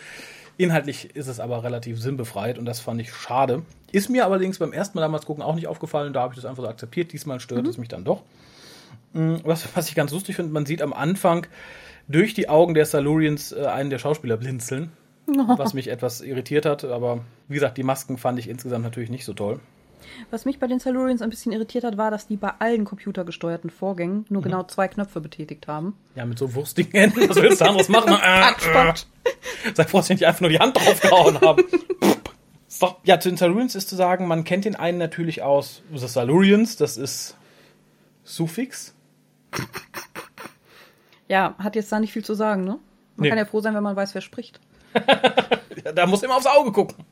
Inhaltlich 0.57 1.15
ist 1.15 1.27
es 1.27 1.39
aber 1.39 1.63
relativ 1.63 2.01
sinnbefreit 2.01 2.57
und 2.57 2.65
das 2.65 2.79
fand 2.79 3.01
ich 3.01 3.13
schade. 3.13 3.63
Ist 3.91 4.09
mir 4.09 4.25
allerdings 4.25 4.59
beim 4.59 4.73
ersten 4.73 4.97
Mal 4.97 5.01
damals 5.01 5.25
gucken 5.25 5.43
auch 5.43 5.55
nicht 5.55 5.67
aufgefallen, 5.67 6.13
da 6.13 6.21
habe 6.21 6.33
ich 6.33 6.41
das 6.41 6.45
einfach 6.45 6.63
so 6.63 6.69
akzeptiert. 6.69 7.11
Diesmal 7.11 7.39
stört 7.39 7.67
es 7.67 7.77
mich 7.77 7.89
dann 7.89 8.03
doch. 8.03 8.23
Mm, 9.13 9.35
Was, 9.43 9.67
was 9.75 9.89
ich 9.89 9.95
ganz 9.95 10.11
lustig 10.11 10.35
finde, 10.35 10.53
man 10.53 10.65
sieht 10.65 10.81
am 10.81 10.93
Anfang 10.93 11.45
durch 12.07 12.33
die 12.33 12.49
Augen 12.49 12.73
der 12.73 12.85
Silurians 12.85 13.51
äh, 13.51 13.65
einen 13.65 13.89
der 13.89 13.99
Schauspieler 13.99 14.37
blinzeln, 14.37 14.91
was 15.57 15.73
mich 15.73 15.89
etwas 15.89 16.21
irritiert 16.21 16.65
hat. 16.65 16.83
Aber 16.85 17.19
wie 17.47 17.55
gesagt, 17.55 17.77
die 17.77 17.83
Masken 17.83 18.17
fand 18.17 18.39
ich 18.39 18.47
insgesamt 18.49 18.83
natürlich 18.83 19.09
nicht 19.09 19.25
so 19.25 19.33
toll. 19.33 19.59
Was 20.31 20.45
mich 20.45 20.59
bei 20.59 20.67
den 20.67 20.79
Silurians 20.79 21.21
ein 21.21 21.29
bisschen 21.29 21.51
irritiert 21.51 21.83
hat, 21.83 21.97
war, 21.97 22.11
dass 22.11 22.27
die 22.27 22.37
bei 22.37 22.51
allen 22.59 22.85
computergesteuerten 22.85 23.69
Vorgängen 23.69 24.25
nur 24.29 24.41
genau 24.41 24.63
zwei 24.63 24.87
Knöpfe 24.87 25.19
betätigt 25.21 25.67
haben. 25.67 25.95
Ja, 26.15 26.25
mit 26.25 26.39
so 26.39 26.53
wurstigen 26.55 26.91
Händen, 26.91 27.27
was 27.29 27.35
willst 27.37 27.61
du 27.61 27.65
anderes 27.65 27.89
machen? 27.89 28.13
Äh, 28.13 28.51
Quatsch. 28.57 29.03
äh. 29.23 29.73
Sei 29.73 29.83
froh, 29.83 29.97
dass 29.97 30.09
ich 30.09 30.17
nicht 30.17 30.25
einfach 30.27 30.41
nur 30.41 30.49
die 30.49 30.59
Hand 30.59 30.77
draufgehauen 30.77 31.41
habe. 31.41 31.63
So, 32.67 32.95
ja, 33.03 33.19
zu 33.19 33.29
den 33.29 33.37
Silurians 33.37 33.75
ist 33.75 33.89
zu 33.89 33.95
sagen, 33.95 34.27
man 34.27 34.43
kennt 34.43 34.65
den 34.65 34.75
einen 34.75 34.97
natürlich 34.97 35.41
aus 35.43 35.81
The 35.93 36.07
Silurians, 36.07 36.77
das 36.77 36.95
ist 36.97 37.35
Suffix. 38.23 38.93
Ja, 41.27 41.55
hat 41.59 41.75
jetzt 41.75 41.91
da 41.91 41.99
nicht 41.99 42.13
viel 42.13 42.23
zu 42.23 42.33
sagen, 42.33 42.63
ne? 42.63 42.71
Man 42.71 43.23
Nee. 43.23 43.29
kann 43.29 43.37
ja 43.37 43.45
froh 43.45 43.59
sein, 43.61 43.73
wenn 43.75 43.83
man 43.83 43.95
weiß, 43.95 44.13
wer 44.15 44.21
spricht. 44.21 44.59
Da 45.95 46.05
muss 46.05 46.23
immer 46.23 46.35
aufs 46.35 46.45
Auge 46.45 46.71
gucken. 46.71 47.05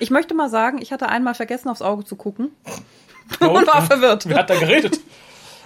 Ich 0.00 0.10
möchte 0.10 0.34
mal 0.34 0.48
sagen, 0.48 0.78
ich 0.80 0.92
hatte 0.92 1.08
einmal 1.08 1.34
vergessen, 1.34 1.68
aufs 1.68 1.82
Auge 1.82 2.04
zu 2.04 2.16
gucken 2.16 2.50
Na 3.40 3.46
und 3.48 3.66
war 3.66 3.82
verwirrt. 3.82 4.28
Wer 4.28 4.38
hat 4.38 4.50
da 4.50 4.58
geredet? 4.58 5.00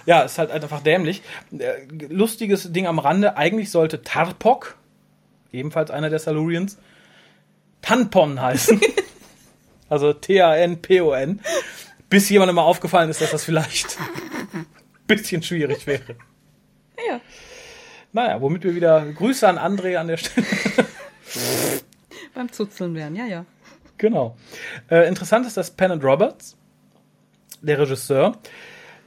Ja, 0.05 0.21
ist 0.21 0.37
halt 0.37 0.51
einfach 0.51 0.81
dämlich. 0.81 1.21
Äh, 1.57 1.85
Lustiges 2.09 2.71
Ding 2.71 2.87
am 2.87 2.99
Rande. 2.99 3.37
Eigentlich 3.37 3.71
sollte 3.71 4.01
Tarpok, 4.01 4.75
ebenfalls 5.51 5.91
einer 5.91 6.09
der 6.09 6.19
Silurians, 6.19 6.77
Tanpon 7.81 8.41
heißen. 8.41 8.79
also 9.89 10.13
T-A-N-P-O-N. 10.13 11.39
Bis 12.09 12.29
jemandem 12.29 12.55
mal 12.55 12.63
aufgefallen 12.63 13.09
ist, 13.09 13.21
dass 13.21 13.31
das 13.31 13.43
vielleicht 13.43 13.97
ein 14.53 14.65
bisschen 15.07 15.43
schwierig 15.43 15.87
wäre. 15.87 16.15
Ja. 17.07 17.21
Naja, 18.11 18.41
womit 18.41 18.63
wir 18.63 18.75
wieder 18.75 19.05
Grüße 19.05 19.47
an 19.47 19.57
André 19.57 19.95
an 19.95 20.07
der 20.07 20.17
Stelle. 20.17 20.45
Beim 22.41 22.51
Zuzeln 22.51 22.95
werden, 22.95 23.15
ja, 23.15 23.25
ja. 23.27 23.45
Genau. 23.99 24.35
Äh, 24.89 25.07
interessant 25.07 25.45
ist, 25.45 25.57
dass 25.57 25.69
Pennant 25.69 26.03
Roberts, 26.03 26.57
der 27.61 27.77
Regisseur, 27.77 28.35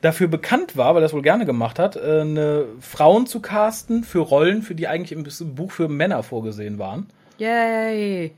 dafür 0.03 0.29
bekannt 0.29 0.77
war, 0.77 0.94
weil 0.94 1.03
er 1.03 1.07
es 1.07 1.12
wohl 1.12 1.23
gerne 1.23 1.44
gemacht 1.44 1.81
hat, 1.81 1.97
äh, 1.97 2.20
eine 2.20 2.66
Frauen 2.79 3.27
zu 3.27 3.40
casten 3.40 4.05
für 4.05 4.20
Rollen, 4.20 4.62
für 4.62 4.77
die 4.77 4.87
eigentlich 4.87 5.11
im 5.11 5.25
Buch 5.57 5.73
für 5.73 5.88
Männer 5.88 6.23
vorgesehen 6.23 6.79
waren. 6.79 7.09
Yay. 7.38 8.31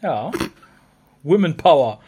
Ja. 0.00 0.30
Women 1.24 1.56
Power. 1.56 1.98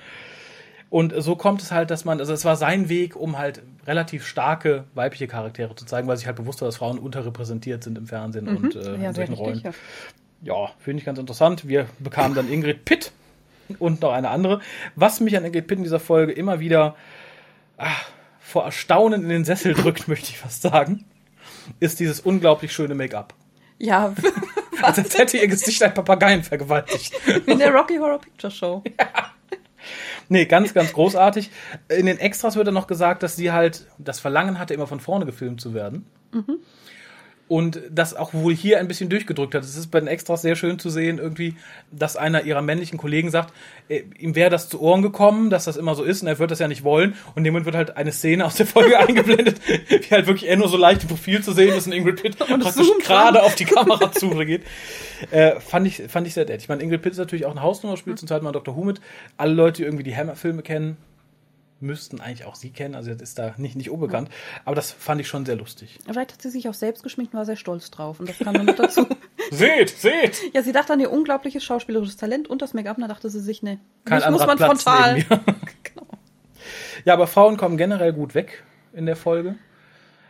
Und 0.90 1.12
so 1.18 1.34
kommt 1.34 1.60
es 1.60 1.72
halt, 1.72 1.90
dass 1.90 2.04
man, 2.04 2.20
also 2.20 2.32
es 2.32 2.44
war 2.44 2.54
sein 2.54 2.88
Weg, 2.88 3.16
um 3.16 3.36
halt 3.36 3.62
relativ 3.84 4.24
starke 4.24 4.84
weibliche 4.94 5.26
Charaktere 5.26 5.74
zu 5.74 5.86
zeigen, 5.86 6.06
weil 6.06 6.16
sich 6.16 6.26
halt 6.26 6.36
bewusst 6.36 6.60
war, 6.60 6.68
dass 6.68 6.76
Frauen 6.76 7.00
unterrepräsentiert 7.00 7.82
sind 7.82 7.98
im 7.98 8.06
Fernsehen 8.06 8.46
und 8.46 8.76
äh, 8.76 8.96
Ja, 8.96 9.08
in 9.08 9.14
solchen 9.14 9.32
richtig. 9.32 9.38
Rollen. 9.38 9.60
Ja. 9.64 9.70
Ja, 10.42 10.70
finde 10.78 11.00
ich 11.00 11.04
ganz 11.04 11.18
interessant. 11.18 11.66
Wir 11.66 11.86
bekamen 11.98 12.34
dann 12.34 12.50
Ingrid 12.50 12.84
Pitt 12.84 13.12
und 13.78 14.00
noch 14.00 14.12
eine 14.12 14.30
andere. 14.30 14.60
Was 14.94 15.20
mich 15.20 15.36
an 15.36 15.44
Ingrid 15.44 15.66
Pitt 15.66 15.78
in 15.78 15.84
dieser 15.84 16.00
Folge 16.00 16.32
immer 16.32 16.60
wieder 16.60 16.96
ach, 17.76 18.04
vor 18.40 18.64
Erstaunen 18.64 19.22
in 19.24 19.28
den 19.28 19.44
Sessel 19.44 19.74
drückt, 19.74 20.08
möchte 20.08 20.30
ich 20.30 20.38
fast 20.38 20.62
sagen, 20.62 21.04
ist 21.80 22.00
dieses 22.00 22.20
unglaublich 22.20 22.72
schöne 22.72 22.94
Make-up. 22.94 23.34
Ja, 23.78 24.14
Als, 24.82 24.98
als 24.98 25.18
hätte 25.18 25.38
ihr 25.38 25.48
Gesicht 25.48 25.82
ein 25.82 25.92
Papageien 25.92 26.44
vergewaltigt. 26.44 27.12
in 27.46 27.58
der 27.58 27.72
Rocky 27.72 27.96
Horror 27.96 28.20
Picture 28.20 28.50
Show. 28.50 28.82
Nee, 30.30 30.44
ganz, 30.44 30.74
ganz 30.74 30.92
großartig. 30.92 31.50
In 31.88 32.04
den 32.04 32.18
Extras 32.18 32.56
wird 32.56 32.66
dann 32.66 32.74
noch 32.74 32.86
gesagt, 32.86 33.22
dass 33.22 33.36
sie 33.36 33.50
halt 33.52 33.86
das 33.96 34.20
Verlangen 34.20 34.58
hatte, 34.58 34.74
immer 34.74 34.86
von 34.86 35.00
vorne 35.00 35.24
gefilmt 35.24 35.60
zu 35.60 35.72
werden. 35.72 36.04
Und 37.48 37.80
das 37.90 38.14
auch 38.14 38.34
wohl 38.34 38.54
hier 38.54 38.78
ein 38.78 38.88
bisschen 38.88 39.08
durchgedrückt 39.08 39.54
hat. 39.54 39.64
Es 39.64 39.76
ist 39.76 39.90
bei 39.90 40.00
den 40.00 40.06
Extras 40.06 40.42
sehr 40.42 40.54
schön 40.54 40.78
zu 40.78 40.90
sehen, 40.90 41.18
irgendwie, 41.18 41.56
dass 41.90 42.16
einer 42.16 42.42
ihrer 42.42 42.60
männlichen 42.60 42.98
Kollegen 42.98 43.30
sagt, 43.30 43.54
äh, 43.88 44.02
ihm 44.18 44.34
wäre 44.34 44.50
das 44.50 44.68
zu 44.68 44.80
Ohren 44.80 45.00
gekommen, 45.00 45.48
dass 45.48 45.64
das 45.64 45.78
immer 45.78 45.94
so 45.94 46.04
ist 46.04 46.20
und 46.22 46.28
er 46.28 46.38
wird 46.38 46.50
das 46.50 46.58
ja 46.58 46.68
nicht 46.68 46.84
wollen. 46.84 47.14
Und 47.34 47.44
dem 47.44 47.64
wird 47.64 47.74
halt 47.74 47.96
eine 47.96 48.12
Szene 48.12 48.44
aus 48.44 48.56
der 48.56 48.66
Folge 48.66 48.98
eingeblendet, 49.08 49.60
wie 49.66 50.10
halt 50.10 50.26
wirklich 50.26 50.48
er 50.48 50.56
nur 50.56 50.68
so 50.68 50.76
leicht 50.76 51.02
im 51.02 51.08
Profil 51.08 51.42
zu 51.42 51.52
sehen 51.52 51.74
ist 51.74 51.86
und 51.86 51.92
Ingrid 51.92 52.20
Pitt 52.20 52.38
praktisch 52.38 52.88
gerade 53.02 53.42
auf 53.42 53.54
die 53.54 53.64
Kamera 53.64 54.12
zugeht. 54.12 54.62
Äh, 55.30 55.58
fand, 55.60 55.86
ich, 55.86 56.02
fand 56.08 56.26
ich 56.26 56.34
sehr 56.34 56.44
nett. 56.44 56.60
Ich 56.60 56.68
meine, 56.68 56.82
Ingrid 56.82 57.02
Pitt 57.02 57.12
ist 57.12 57.18
natürlich 57.18 57.46
auch 57.46 57.52
eine 57.52 57.62
Hausnummer, 57.62 57.96
spielt 57.96 58.18
zum 58.18 58.28
Teil 58.28 58.42
mal 58.42 58.52
Dr. 58.52 58.76
Who 58.76 58.84
mit. 58.84 59.00
Alle 59.36 59.54
Leute, 59.54 59.78
die 59.78 59.84
irgendwie 59.84 60.04
die 60.04 60.16
Hammer-Filme 60.16 60.62
kennen, 60.62 60.96
müssten 61.80 62.20
eigentlich 62.20 62.44
auch 62.44 62.54
sie 62.54 62.70
kennen. 62.70 62.94
Also 62.94 63.12
das 63.12 63.22
ist 63.22 63.38
da 63.38 63.54
nicht, 63.56 63.76
nicht 63.76 63.90
unbekannt. 63.90 64.30
Aber 64.64 64.74
das 64.74 64.90
fand 64.92 65.20
ich 65.20 65.28
schon 65.28 65.46
sehr 65.46 65.56
lustig. 65.56 65.98
Vielleicht 66.04 66.32
hat 66.32 66.42
sie 66.42 66.50
sich 66.50 66.68
auch 66.68 66.74
selbst 66.74 67.02
geschminkt 67.02 67.32
und 67.34 67.38
war 67.38 67.46
sehr 67.46 67.56
stolz 67.56 67.90
drauf. 67.90 68.20
Und 68.20 68.28
das 68.28 68.38
kam 68.38 68.54
dann 68.54 68.66
noch 68.66 68.76
dazu. 68.76 69.06
Seht, 69.50 69.88
seht! 69.90 70.36
Ja, 70.52 70.62
sie 70.62 70.72
dachte 70.72 70.92
an 70.92 71.00
ihr 71.00 71.10
unglaubliches 71.10 71.64
schauspielerisches 71.64 72.16
Talent 72.18 72.48
und 72.48 72.60
das 72.60 72.74
Make-up. 72.74 72.98
Und 72.98 73.02
da 73.02 73.08
dachte 73.08 73.30
sie 73.30 73.40
sich, 73.40 73.62
ne, 73.62 73.78
Kein 74.04 74.18
mich 74.18 74.28
muss 74.30 74.46
man 74.46 74.56
Platz 74.58 74.82
frontal. 74.82 75.24
Genau. 75.84 76.06
Ja, 77.06 77.14
aber 77.14 77.26
Frauen 77.26 77.56
kommen 77.56 77.76
generell 77.78 78.12
gut 78.12 78.34
weg 78.34 78.64
in 78.92 79.06
der 79.06 79.16
Folge. 79.16 79.54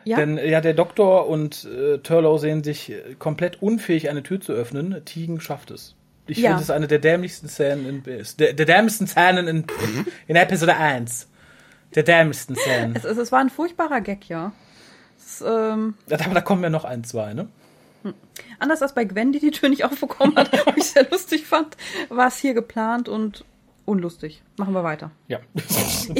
Ja, 0.04 0.16
Denn 0.18 0.38
ja, 0.38 0.60
der 0.60 0.74
Doktor 0.74 1.26
und 1.26 1.64
äh, 1.64 1.98
Turlow 1.98 2.38
sehen 2.38 2.62
sich 2.62 2.90
äh, 2.92 3.14
komplett 3.18 3.60
unfähig, 3.60 4.08
eine 4.08 4.22
Tür 4.22 4.40
zu 4.40 4.52
öffnen. 4.52 5.02
Tegan 5.04 5.40
schafft 5.40 5.70
es. 5.72 5.96
Ich 6.26 6.38
Ja. 6.38 6.50
finde 6.50 6.62
es 6.62 6.70
eine 6.70 6.86
der 6.86 6.98
dämlichsten 6.98 7.48
Szenen 7.48 7.86
in 7.86 8.02
der, 8.38 8.52
der 8.52 8.66
dämlichsten 8.66 9.06
Szenen 9.06 9.48
in, 9.48 9.64
in 10.28 10.36
Episode 10.36 10.76
1. 10.76 11.28
Der 11.94 12.02
dämlichsten 12.02 12.54
Szenen. 12.56 12.94
es, 12.96 13.04
es, 13.04 13.16
es 13.18 13.32
war 13.32 13.40
ein 13.40 13.50
furchtbarer 13.50 14.00
Gag, 14.00 14.28
ja. 14.28 14.52
Es, 15.18 15.40
ähm, 15.46 15.94
Ja, 16.06 16.18
Aber 16.24 16.34
da 16.34 16.40
kommen 16.40 16.62
ja 16.62 16.70
noch 16.70 16.84
ein, 16.84 17.04
zwei, 17.04 17.34
ne? 17.34 17.48
anders 18.60 18.80
als 18.82 18.94
bei 18.94 19.04
Gwen, 19.04 19.32
die 19.32 19.40
die 19.40 19.50
Tür 19.50 19.68
nicht 19.68 19.84
aufbekommen 19.84 20.36
hat, 20.36 20.52
was 20.66 20.76
ich 20.76 20.84
sehr 20.84 21.08
lustig 21.10 21.46
fand, 21.46 21.76
war 22.08 22.28
es 22.28 22.38
hier 22.38 22.54
geplant 22.54 23.08
und 23.08 23.44
unlustig. 23.84 24.42
Machen 24.58 24.74
wir 24.74 24.84
weiter. 24.84 25.10
Ja. 25.28 25.38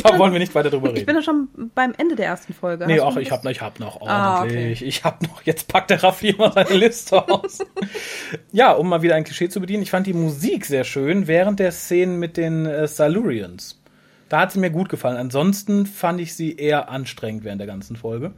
Da 0.02 0.11
bin- 0.11 0.18
wollen 0.18 0.33
wir 0.33 0.38
nicht 0.38 0.54
weiter 0.54 0.68
drüber 0.70 0.88
Ich 0.88 1.07
bin 1.07 1.16
reden. 1.16 1.16
ja 1.16 1.22
schon 1.22 1.70
beim 1.74 1.94
Ende 1.96 2.14
der 2.16 2.26
ersten 2.26 2.52
Folge. 2.52 2.87
Nee, 2.87 2.96
noch 2.96 3.16
ich 3.16 3.31
was? 3.31 3.38
hab, 3.38 3.44
noch- 3.44 3.50
ich 3.50 3.61
hab 3.62 3.78
noch 3.81 4.00
Ah, 4.02 4.40
ordentlich. 4.40 4.83
Ich 4.85 5.02
hab 5.04 5.22
noch, 5.22 5.42
jetzt 5.42 5.68
packt 5.68 5.88
der 5.90 6.02
Raffi 6.02 6.35
mal 6.37 6.52
seine 6.52 6.74
Liste 6.74 7.26
aus. 7.28 7.59
ja, 8.52 8.72
um 8.72 8.88
mal 8.88 9.00
wieder 9.02 9.14
ein 9.14 9.24
Klischee 9.24 9.48
zu 9.48 9.61
bedienen. 9.61 9.83
Ich 9.83 9.90
fand 9.90 10.07
die 10.07 10.12
Musik 10.14 10.66
sehr 10.66 10.85
schön 10.85 11.26
während 11.26 11.59
der 11.61 11.72
Szenen 11.72 12.18
mit 12.18 12.37
den 12.37 12.66
äh, 12.66 12.87
Silurians. 12.87 13.81
Da 14.28 14.40
hat 14.40 14.52
sie 14.52 14.58
mir 14.58 14.70
gut 14.70 14.88
gefallen. 14.88 15.16
Ansonsten 15.16 15.86
fand 15.86 16.20
ich 16.20 16.34
sie 16.34 16.56
eher 16.56 16.88
anstrengend 16.88 17.44
während 17.44 17.60
der 17.60 17.66
ganzen 17.66 17.96
Folge. 17.96 18.32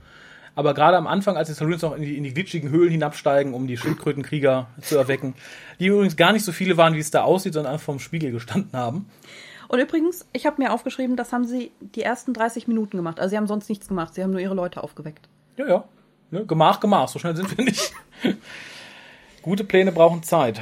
Aber 0.55 0.75
gerade 0.75 0.97
am 0.97 1.07
Anfang, 1.07 1.37
als 1.37 1.49
die 1.49 1.55
Silurians 1.55 1.83
noch 1.83 1.97
in 1.97 2.03
die, 2.03 2.17
in 2.17 2.25
die 2.25 2.35
glitschigen 2.35 2.71
Höhlen 2.71 2.91
hinabsteigen, 2.91 3.55
um 3.55 3.67
die 3.67 3.77
Schildkrötenkrieger 3.77 4.67
zu 4.83 4.97
erwecken, 4.97 5.35
die 5.79 5.87
übrigens 5.87 6.17
gar 6.17 6.33
nicht 6.33 6.45
so 6.45 6.53
viele 6.53 6.77
waren, 6.77 6.95
wie 6.95 6.99
es 6.99 7.11
da 7.11 7.23
aussieht, 7.23 7.55
sondern 7.55 7.73
einfach 7.73 7.87
vom 7.87 7.99
Spiegel 7.99 8.33
gestanden 8.33 8.73
haben. 8.73 9.07
Und 9.69 9.79
übrigens, 9.79 10.27
ich 10.33 10.47
habe 10.47 10.61
mir 10.61 10.73
aufgeschrieben, 10.73 11.17
das 11.17 11.33
haben 11.33 11.45
sie 11.45 11.71
die 11.81 12.03
ersten 12.03 12.35
30 12.35 12.67
Minuten 12.67 12.97
gemacht. 12.97 13.21
Also 13.21 13.31
sie 13.31 13.37
haben 13.37 13.47
sonst 13.47 13.69
nichts 13.69 13.87
gemacht. 13.87 14.15
Sie 14.15 14.23
haben 14.23 14.33
nur 14.33 14.41
ihre 14.41 14.55
Leute 14.55 14.83
aufgeweckt. 14.83 15.29
Ja, 15.57 15.69
ja. 15.69 15.85
Ne? 16.33 16.45
Gemach, 16.45 16.81
Gemach. 16.81 17.09
So 17.09 17.21
schnell 17.21 17.37
sind 17.37 17.57
wir 17.57 17.65
nicht. 17.65 17.93
Gute 19.43 19.65
Pläne 19.65 19.93
brauchen 19.93 20.23
Zeit. 20.25 20.61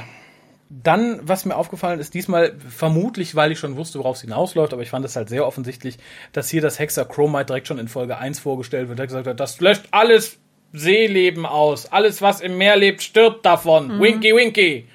Dann, 0.71 1.19
was 1.23 1.45
mir 1.45 1.55
aufgefallen 1.55 1.99
ist, 1.99 2.13
diesmal 2.13 2.55
vermutlich, 2.59 3.35
weil 3.35 3.51
ich 3.51 3.57
schon 3.57 3.75
wusste, 3.75 3.97
worauf 3.97 4.17
es 4.17 4.21
hinausläuft, 4.21 4.71
aber 4.71 4.83
ich 4.83 4.89
fand 4.91 5.03
es 5.03 5.15
halt 5.15 5.27
sehr 5.27 5.45
offensichtlich, 5.47 5.97
dass 6.31 6.47
hier 6.49 6.61
das 6.61 6.77
Hexachromite 6.77 7.45
direkt 7.47 7.67
schon 7.67 7.79
in 7.79 7.87
Folge 7.87 8.17
1 8.17 8.39
vorgestellt 8.39 8.87
wird, 8.87 8.99
der 8.99 9.07
gesagt 9.07 9.25
hat, 9.25 9.39
das 9.39 9.59
löscht 9.61 9.87
alles 9.91 10.37
Seeleben 10.71 11.47
aus. 11.47 11.91
Alles, 11.91 12.21
was 12.21 12.41
im 12.41 12.59
Meer 12.59 12.75
lebt, 12.75 13.01
stirbt 13.01 13.43
davon. 13.45 13.99
Winky, 13.99 14.35
winky. 14.35 14.87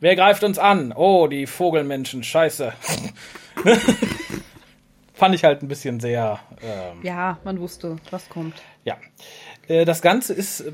Wer 0.00 0.16
greift 0.16 0.42
uns 0.42 0.58
an? 0.58 0.92
Oh, 0.96 1.26
die 1.26 1.46
Vogelmenschen. 1.46 2.24
Scheiße. 2.24 2.72
fand 5.14 5.34
ich 5.34 5.44
halt 5.44 5.62
ein 5.62 5.68
bisschen 5.68 6.00
sehr 6.00 6.40
ähm, 6.62 7.00
Ja, 7.02 7.38
man 7.44 7.60
wusste, 7.60 7.96
was 8.10 8.28
kommt. 8.28 8.54
ja. 8.84 8.96
Äh, 9.68 9.84
Das 9.84 10.02
Ganze 10.02 10.32
ist, 10.34 10.60
äh, 10.60 10.72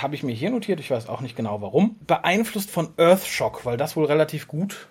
habe 0.00 0.14
ich 0.14 0.22
mir 0.22 0.34
hier 0.34 0.50
notiert, 0.50 0.80
ich 0.80 0.90
weiß 0.90 1.08
auch 1.08 1.20
nicht 1.20 1.36
genau 1.36 1.60
warum, 1.60 1.96
beeinflusst 2.06 2.70
von 2.70 2.90
Earthshock, 2.96 3.64
weil 3.64 3.76
das 3.76 3.96
wohl 3.96 4.06
relativ 4.06 4.48
gut 4.48 4.88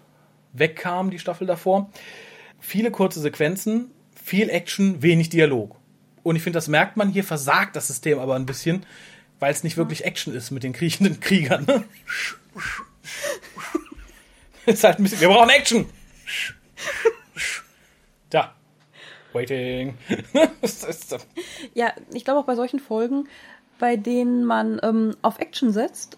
wegkam, 0.53 1.11
die 1.11 1.19
Staffel 1.19 1.45
davor. 1.47 1.89
Viele 2.59 2.91
kurze 2.91 3.19
Sequenzen, 3.19 3.91
viel 4.23 4.49
Action, 4.49 5.01
wenig 5.01 5.29
Dialog. 5.29 5.75
Und 6.23 6.35
ich 6.35 6.41
finde, 6.43 6.57
das 6.57 6.67
merkt 6.67 6.97
man 6.97 7.09
hier, 7.09 7.23
versagt 7.23 7.75
das 7.75 7.87
System 7.87 8.19
aber 8.19 8.35
ein 8.35 8.45
bisschen, 8.45 8.85
weil 9.39 9.51
es 9.51 9.63
nicht 9.63 9.77
wirklich 9.77 10.03
Action 10.03 10.33
ist 10.33 10.51
mit 10.51 10.63
den 10.63 10.73
kriechenden 10.73 11.19
Kriegern. 11.21 11.65
Ne? 11.65 11.83
ist 14.65 14.83
halt 14.83 14.99
ein 14.99 15.03
bisschen, 15.03 15.21
wir 15.21 15.29
brauchen 15.29 15.49
Action! 15.49 15.85
Waiting. 19.37 19.97
Ja, 21.73 21.93
ich 22.11 22.25
glaube 22.25 22.39
auch 22.39 22.45
bei 22.45 22.55
solchen 22.55 22.79
Folgen, 22.79 23.27
bei 23.79 23.95
denen 23.95 24.43
man 24.43 24.79
ähm, 24.83 25.15
auf 25.21 25.39
Action 25.39 25.71
setzt 25.71 26.17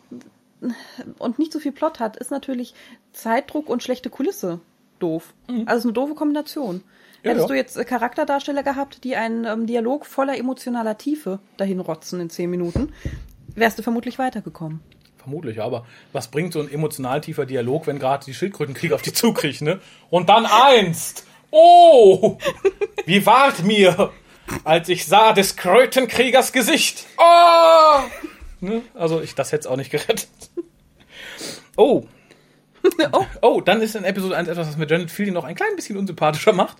und 1.17 1.39
nicht 1.39 1.51
so 1.51 1.60
viel 1.60 1.71
Plot 1.71 1.99
hat, 1.99 2.17
ist 2.17 2.32
natürlich 2.32 2.73
Zeitdruck 3.13 3.69
und 3.69 3.84
schlechte 3.84 4.10
Kulisse 4.10 4.60
doof. 4.99 5.34
Also 5.65 5.89
eine 5.89 5.93
doofe 5.93 6.15
Kombination. 6.15 6.77
Mhm. 6.77 6.84
Ja, 7.23 7.32
Hättest 7.32 7.45
ja. 7.45 7.47
du 7.47 7.58
jetzt 7.58 7.77
äh, 7.77 7.84
Charakterdarsteller 7.84 8.63
gehabt, 8.63 9.03
die 9.03 9.15
einen 9.15 9.45
ähm, 9.45 9.67
Dialog 9.67 10.05
voller 10.05 10.38
emotionaler 10.38 10.97
Tiefe 10.97 11.39
dahin 11.58 11.79
rotzen 11.82 12.21
in 12.21 12.29
zehn 12.29 12.49
Minuten, 12.49 12.93
wärst 13.55 13.77
du 13.77 13.84
vermutlich 13.84 14.19
weitergekommen. 14.19 14.79
Vermutlich, 15.17 15.62
aber 15.62 15.86
was 16.13 16.29
bringt 16.29 16.53
so 16.53 16.62
ein 16.62 16.71
emotional 16.71 17.19
tiefer 17.19 17.45
Dialog, 17.45 17.88
wenn 17.88 17.99
gerade 17.99 18.23
die 18.23 18.34
Schildkrötenkrieger 18.34 18.95
auf 18.95 19.01
die 19.01 19.12
zukriechen, 19.12 19.67
ne? 19.67 19.79
Und 20.10 20.29
dann 20.29 20.45
einst! 20.45 21.25
Oh! 21.51 22.38
Wie 23.05 23.25
ward 23.25 23.63
mir, 23.63 24.12
als 24.63 24.89
ich 24.89 25.05
sah 25.05 25.33
des 25.33 25.55
Krötenkriegers 25.55 26.51
Gesicht! 26.51 27.05
Oh! 27.17 28.01
Ne? 28.62 28.81
Also, 28.93 29.21
ich, 29.21 29.35
das 29.35 29.51
hätte 29.51 29.62
es 29.62 29.67
auch 29.67 29.77
nicht 29.77 29.91
gerettet. 29.91 30.29
Oh! 31.75 32.05
oh, 33.12 33.25
Oh, 33.41 33.62
dann 33.62 33.81
ist 33.81 33.95
in 33.95 34.03
Episode 34.03 34.35
1 34.35 34.49
etwas, 34.49 34.67
was 34.67 34.77
mir 34.77 34.88
Janet 34.88 35.12
Fielding 35.12 35.33
noch 35.33 35.43
ein 35.43 35.55
klein 35.55 35.75
bisschen 35.75 35.97
unsympathischer 35.97 36.53
macht. 36.53 36.77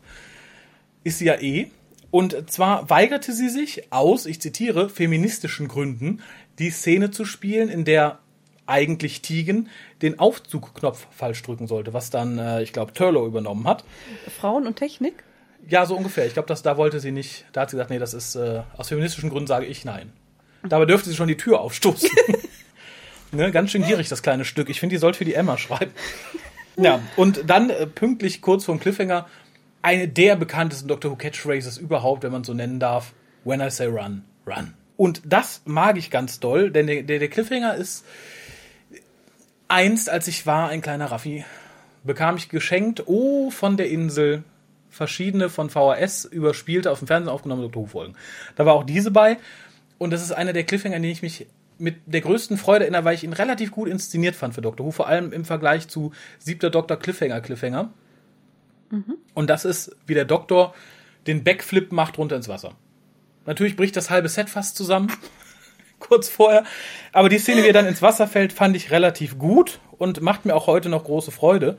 Ist 1.04 1.20
sie 1.20 1.26
ja 1.26 1.40
eh. 1.40 1.72
Und 2.12 2.50
zwar 2.52 2.90
weigerte 2.90 3.34
sie 3.34 3.50
sich 3.50 3.94
aus, 3.94 4.26
ich 4.26 4.42
zitiere, 4.42 4.90
feministischen 4.90 5.68
Gründen, 5.68 6.22
die 6.58 6.72
Szene 6.72 7.12
zu 7.12 7.24
spielen, 7.24 7.70
in 7.70 7.86
der 7.86 8.20
eigentlich 8.70 9.22
Tegan 9.22 9.70
den 10.02 10.20
Aufzugknopf 10.20 11.08
falsch 11.12 11.42
drücken 11.44 11.68
sollte, 11.68 11.94
was 11.94 12.10
dann, 12.10 12.38
äh, 12.38 12.62
ich 12.62 12.72
glaube, 12.72 12.94
Turlow 12.94 13.26
übernommen 13.26 13.68
hat. 13.68 13.84
Frauen 14.40 14.68
und 14.68 14.76
Technik? 14.76 15.24
Ja, 15.68 15.86
so 15.86 15.96
ungefähr. 15.96 16.26
Ich 16.26 16.34
glaube, 16.34 16.54
da 16.54 16.78
wollte 16.78 17.00
sie 17.00 17.12
nicht. 17.12 17.46
Da 17.52 17.62
hat 17.62 17.70
sie 17.70 17.76
gesagt, 17.76 17.90
nee, 17.90 18.00
das 18.00 18.14
ist 18.14 18.36
äh, 18.36 18.62
aus 18.78 18.88
feministischen 18.88 19.30
Gründen 19.30 19.48
sage 19.48 19.66
ich 19.66 19.84
nein. 19.84 20.14
Dabei 20.64 20.86
dürfte 20.86 21.10
sie 21.10 21.16
schon 21.16 21.28
die 21.28 21.38
Tür 21.38 21.60
aufstoßen. 21.62 22.10
ne, 23.32 23.52
ganz 23.52 23.72
schön 23.72 23.84
gierig, 23.84 24.10
das 24.10 24.24
kleine 24.24 24.46
Stück. 24.46 24.70
Ich 24.70 24.80
finde, 24.80 24.96
die 24.96 25.00
sollte 25.00 25.18
für 25.18 25.26
die 25.26 25.34
Emma 25.34 25.58
schreiben. 25.58 25.92
ja, 26.78 27.02
und 27.16 27.44
dann 27.48 27.70
äh, 27.70 27.88
pünktlich 27.88 28.42
kurz 28.42 28.66
vorm 28.66 28.80
Cliffhanger 28.80 29.28
eine 29.82 30.08
der 30.08 30.36
bekanntesten 30.36 30.88
Doctor 30.88 31.12
Who 31.12 31.16
Catchphrases 31.16 31.78
überhaupt, 31.78 32.24
wenn 32.24 32.32
man 32.32 32.44
so 32.44 32.54
nennen 32.54 32.80
darf. 32.80 33.14
When 33.46 33.62
I 33.62 33.70
say 33.70 33.88
run, 33.88 34.24
run. 34.46 34.74
Und 34.98 35.22
das 35.26 35.62
mag 35.66 35.98
ich 35.98 36.12
ganz 36.12 36.42
doll, 36.42 36.72
denn 36.72 36.88
der, 36.88 37.04
der, 37.04 37.20
der 37.20 37.30
Cliffhanger 37.30 37.76
ist 37.76 38.06
einst, 39.70 40.10
als 40.10 40.28
ich 40.28 40.46
war, 40.46 40.70
ein 40.70 40.82
kleiner 40.82 41.06
Raffi, 41.06 41.46
bekam 42.04 42.36
ich 42.36 42.50
geschenkt, 42.50 43.04
oh, 43.06 43.50
von 43.52 43.78
der 43.78 43.90
Insel, 43.90 44.44
verschiedene 44.90 45.50
von 45.50 45.70
VHS 45.70 46.26
überspielte, 46.26 46.92
auf 46.92 47.00
dem 47.00 47.08
Fernsehen 47.08 47.32
aufgenommene 47.34 47.68
Doctor 47.68 47.84
Who-Folgen. 47.84 48.16
Da 48.56 48.66
war 48.66 48.74
auch 48.74 48.84
diese 48.84 49.12
bei. 49.12 49.38
Und 49.98 50.12
das 50.12 50.22
ist 50.22 50.32
einer 50.32 50.54
der 50.54 50.64
Cliffhanger, 50.64 50.96
an 50.96 51.04
den 51.04 51.12
ich 51.12 51.22
mich 51.22 51.48
mit 51.78 51.98
der 52.06 52.22
größten 52.22 52.58
Freude 52.58 52.86
erinnere, 52.86 53.06
weil 53.06 53.16
ich 53.16 53.24
ihn 53.24 53.34
relativ 53.34 53.72
gut 53.72 53.88
inszeniert 53.88 54.36
fand 54.36 54.54
für 54.54 54.62
Doctor 54.62 54.86
Who, 54.86 54.92
vor 54.92 55.08
allem 55.08 55.32
im 55.32 55.46
Vergleich 55.46 55.88
zu 55.88 56.12
siebter 56.40 56.70
Doktor 56.70 56.98
Cliffhanger 56.98 57.40
Cliffhanger. 57.42 57.94
Und 59.34 59.50
das 59.50 59.66
ist, 59.66 59.96
wie 60.08 60.16
der 60.16 60.26
Doktor 60.26 60.74
den 61.28 61.44
Backflip 61.44 61.92
macht 61.92 62.18
runter 62.18 62.36
ins 62.36 62.50
Wasser. 62.50 62.74
Natürlich 63.46 63.76
bricht 63.76 63.96
das 63.96 64.10
halbe 64.10 64.30
Set 64.30 64.50
fast 64.50 64.76
zusammen. 64.76 65.12
kurz 66.10 66.30
vorher. 66.30 66.64
Aber 67.12 67.30
die 67.30 67.40
Szene, 67.40 67.64
wie 67.64 67.68
er 67.68 67.74
dann 67.74 67.88
ins 67.88 68.02
Wasser 68.02 68.28
fällt, 68.28 68.54
fand 68.54 68.76
ich 68.76 68.92
relativ 68.92 69.38
gut 69.38 69.80
und 69.98 70.22
macht 70.22 70.46
mir 70.46 70.56
auch 70.56 70.68
heute 70.68 70.90
noch 70.90 71.04
große 71.04 71.32
Freude. 71.32 71.78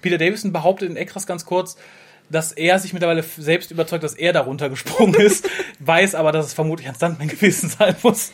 Peter 0.00 0.18
Davison 0.18 0.52
behauptet 0.52 0.90
in 0.90 0.96
Extras 0.96 1.26
ganz 1.26 1.46
kurz, 1.46 1.76
dass 2.30 2.52
er 2.52 2.78
sich 2.78 2.92
mittlerweile 2.92 3.22
selbst 3.22 3.70
überzeugt, 3.70 4.04
dass 4.04 4.14
er 4.14 4.32
darunter 4.32 4.68
gesprungen 4.68 5.14
ist, 5.20 5.48
weiß 5.78 6.14
aber, 6.14 6.32
dass 6.32 6.46
es 6.46 6.54
vermutlich 6.54 6.88
ein 6.88 6.94
Stuntman 6.94 7.28
gewesen 7.28 7.68
sein 7.68 7.94
muss. 8.02 8.32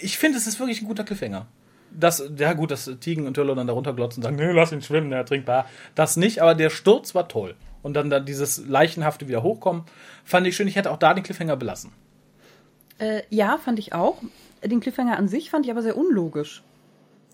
Ich 0.00 0.18
finde, 0.18 0.38
es 0.38 0.46
ist 0.46 0.58
wirklich 0.58 0.82
ein 0.82 0.86
guter 0.88 1.04
Cliffhanger. 1.04 1.46
Das, 1.92 2.22
ja 2.36 2.52
gut, 2.52 2.70
dass 2.70 2.88
Tigen 3.00 3.26
und 3.26 3.34
Turlo 3.34 3.54
dann 3.54 3.66
darunter 3.66 3.92
glotzen 3.92 4.20
und 4.20 4.24
sagen, 4.24 4.36
nee, 4.36 4.52
lass 4.52 4.70
ihn 4.70 4.80
schwimmen, 4.80 5.10
der 5.10 5.24
trinkt 5.24 5.46
bar. 5.46 5.66
Das 5.96 6.16
nicht, 6.16 6.40
aber 6.40 6.54
der 6.54 6.70
Sturz 6.70 7.14
war 7.16 7.26
toll. 7.26 7.56
Und 7.82 7.94
dann, 7.94 8.10
dann 8.10 8.24
dieses 8.24 8.64
leichenhafte 8.64 9.26
wieder 9.26 9.42
hochkommen, 9.42 9.82
fand 10.24 10.46
ich 10.46 10.54
schön. 10.54 10.68
Ich 10.68 10.76
hätte 10.76 10.90
auch 10.90 10.98
da 10.98 11.14
den 11.14 11.24
Cliffhanger 11.24 11.56
belassen. 11.56 11.90
Äh, 12.98 13.22
ja, 13.30 13.58
fand 13.58 13.78
ich 13.78 13.92
auch. 13.92 14.18
Den 14.64 14.80
Cliffhanger 14.80 15.16
an 15.16 15.28
sich 15.28 15.50
fand 15.50 15.64
ich 15.64 15.70
aber 15.70 15.82
sehr 15.82 15.96
unlogisch. 15.96 16.62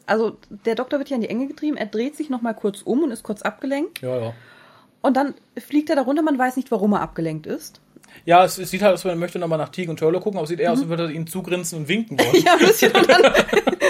Also 0.06 0.36
der 0.64 0.76
Doktor 0.76 0.98
wird 0.98 1.08
ja 1.08 1.16
in 1.16 1.22
die 1.22 1.28
Enge 1.28 1.48
getrieben, 1.48 1.76
er 1.76 1.86
dreht 1.86 2.16
sich 2.16 2.30
nochmal 2.30 2.54
kurz 2.54 2.82
um 2.82 3.02
und 3.02 3.10
ist 3.10 3.24
kurz 3.24 3.42
abgelenkt. 3.42 4.00
Ja, 4.02 4.16
ja. 4.18 4.32
Und 5.02 5.16
dann 5.16 5.34
fliegt 5.58 5.90
er 5.90 5.96
da 5.96 6.02
runter, 6.02 6.22
man 6.22 6.38
weiß 6.38 6.56
nicht, 6.56 6.70
warum 6.70 6.92
er 6.92 7.00
abgelenkt 7.00 7.46
ist. 7.46 7.80
Ja, 8.24 8.44
es, 8.44 8.56
es 8.58 8.70
sieht 8.70 8.82
halt 8.82 8.94
aus, 8.94 9.04
wenn 9.04 9.12
er 9.12 9.16
möchte 9.16 9.38
nochmal 9.38 9.58
nach 9.58 9.68
Teague 9.68 9.90
und 9.90 9.98
Turlo 9.98 10.20
gucken, 10.20 10.38
aber 10.38 10.44
es 10.44 10.50
sieht 10.50 10.60
eher 10.60 10.72
aus, 10.72 10.78
als 10.80 10.88
würde 10.88 11.04
er 11.04 11.10
ihnen 11.10 11.26
zugrinsen 11.26 11.80
und 11.80 11.88
winken 11.88 12.18
wollen. 12.20 12.42
Ja, 12.44 12.52
ein 12.52 12.58
bisschen 12.60 12.92
und 12.92 13.08
dann 13.08 13.22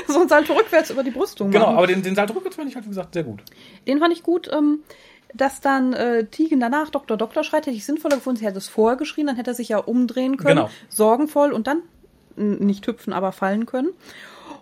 so 0.09 0.20
ein 0.22 0.28
Salto 0.28 0.55
rückwärts 0.55 0.91
über 0.91 1.05
die 1.05 1.11
Brüstung 1.11 1.51
genau, 1.51 1.66
machen. 1.66 1.76
aber 1.76 1.87
den, 1.87 2.03
den 2.03 2.14
Salto 2.14 2.32
rückwärts 2.32 2.57
fand 2.57 2.68
ich 2.68 2.74
halt, 2.74 2.87
wie 2.87 2.91
gesagt, 2.91 3.12
sehr 3.14 3.24
gut. 3.24 3.43
Den 3.87 3.99
fand 3.99 4.12
ich 4.12 4.22
gut. 4.22 4.51
Ähm, 4.53 4.80
dass 5.34 5.61
dann 5.61 5.93
äh, 5.93 6.24
Tegan 6.26 6.61
danach 6.61 6.89
Doktor 6.89 7.16
Doktor 7.18 7.45
schreit, 7.45 7.66
hätte 7.66 7.76
ich 7.76 7.84
sinnvoller 7.84 8.16
gefunden. 8.16 8.39
Sie 8.39 8.47
hätte 8.47 8.59
es 8.59 8.68
vorher 8.68 8.97
geschrien, 8.97 9.26
dann 9.26 9.37
hätte 9.37 9.51
er 9.51 9.55
sich 9.55 9.68
ja 9.68 9.78
umdrehen 9.78 10.39
können, 10.39 10.57
Genau. 10.57 10.70
sorgenvoll 10.89 11.53
und 11.53 11.66
dann 11.66 11.82
nicht 12.37 12.87
hüpfen, 12.87 13.12
aber 13.12 13.32
fallen 13.32 13.66
können. 13.66 13.91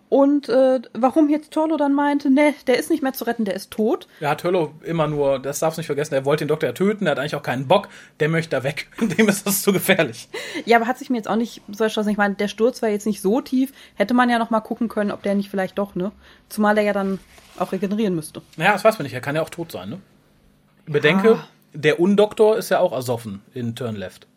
Und 0.09 0.49
äh, 0.49 0.81
warum 0.93 1.29
jetzt 1.29 1.51
Torlo 1.51 1.77
dann 1.77 1.93
meinte, 1.93 2.31
ne, 2.31 2.55
der 2.69 2.79
ist 2.79 2.89
nicht 2.89 3.03
mehr 3.03 3.15
zu 3.15 3.25
retten, 3.25 3.45
der 3.45 3.55
ist 3.55 3.73
tot. 3.73 4.07
Hat 4.21 4.43
Turlo 4.43 4.73
immer 4.85 5.09
nur, 5.09 5.41
das 5.41 5.59
darfst 5.59 5.77
du 5.77 5.81
nicht 5.81 5.87
vergessen, 5.87 6.15
er 6.15 6.25
wollte 6.25 6.45
den 6.45 6.49
Doktor 6.49 6.69
ja 6.69 6.73
töten, 6.73 7.07
er 7.07 7.13
hat 7.13 7.19
eigentlich 7.19 7.35
auch 7.35 7.43
keinen 7.43 7.67
Bock, 7.67 7.89
der 8.21 8.29
möchte 8.29 8.51
da 8.51 8.63
weg. 8.63 8.89
Dem 9.01 9.29
ist 9.29 9.45
das 9.45 9.63
zu 9.63 9.73
gefährlich. 9.73 10.29
Ja, 10.67 10.77
aber 10.77 10.87
hat 10.87 10.99
sich 10.99 11.11
mir 11.11 11.17
jetzt 11.17 11.29
auch 11.29 11.37
nicht 11.37 11.63
so 11.69 11.83
erschlossen. 11.85 12.11
Ich 12.11 12.17
meine, 12.17 12.37
der 12.37 12.49
Sturz 12.49 12.81
war 12.81 12.91
jetzt 12.91 13.07
nicht 13.07 13.23
so 13.23 13.41
tief. 13.41 13.73
Hätte 13.97 14.15
man 14.15 14.31
ja 14.31 14.39
noch 14.39 14.51
mal 14.51 14.61
gucken 14.61 14.89
können, 14.89 15.11
ob 15.11 15.23
der 15.23 15.35
nicht 15.35 15.51
vielleicht 15.51 15.79
doch, 15.79 15.97
ne? 15.97 16.13
Zumal 16.49 16.79
er 16.79 16.85
ja 16.85 16.93
dann 16.93 17.19
auch 17.59 17.73
regenerieren 17.73 18.15
müsste. 18.15 18.43
Naja, 18.57 18.73
das 18.75 18.85
weiß 18.85 18.99
man 18.99 19.05
nicht, 19.05 19.15
er 19.15 19.21
kann 19.21 19.35
ja 19.35 19.43
auch 19.43 19.51
tot 19.51 19.73
sein, 19.73 19.89
ne? 19.89 20.01
Bedenke, 20.87 21.41
der 21.73 21.99
Undoktor 21.99 22.57
ist 22.57 22.71
ja 22.71 22.79
auch 22.79 22.93
ersoffen 22.93 23.43
in 23.53 23.75
Turn 23.75 23.97
Left. 23.97 24.29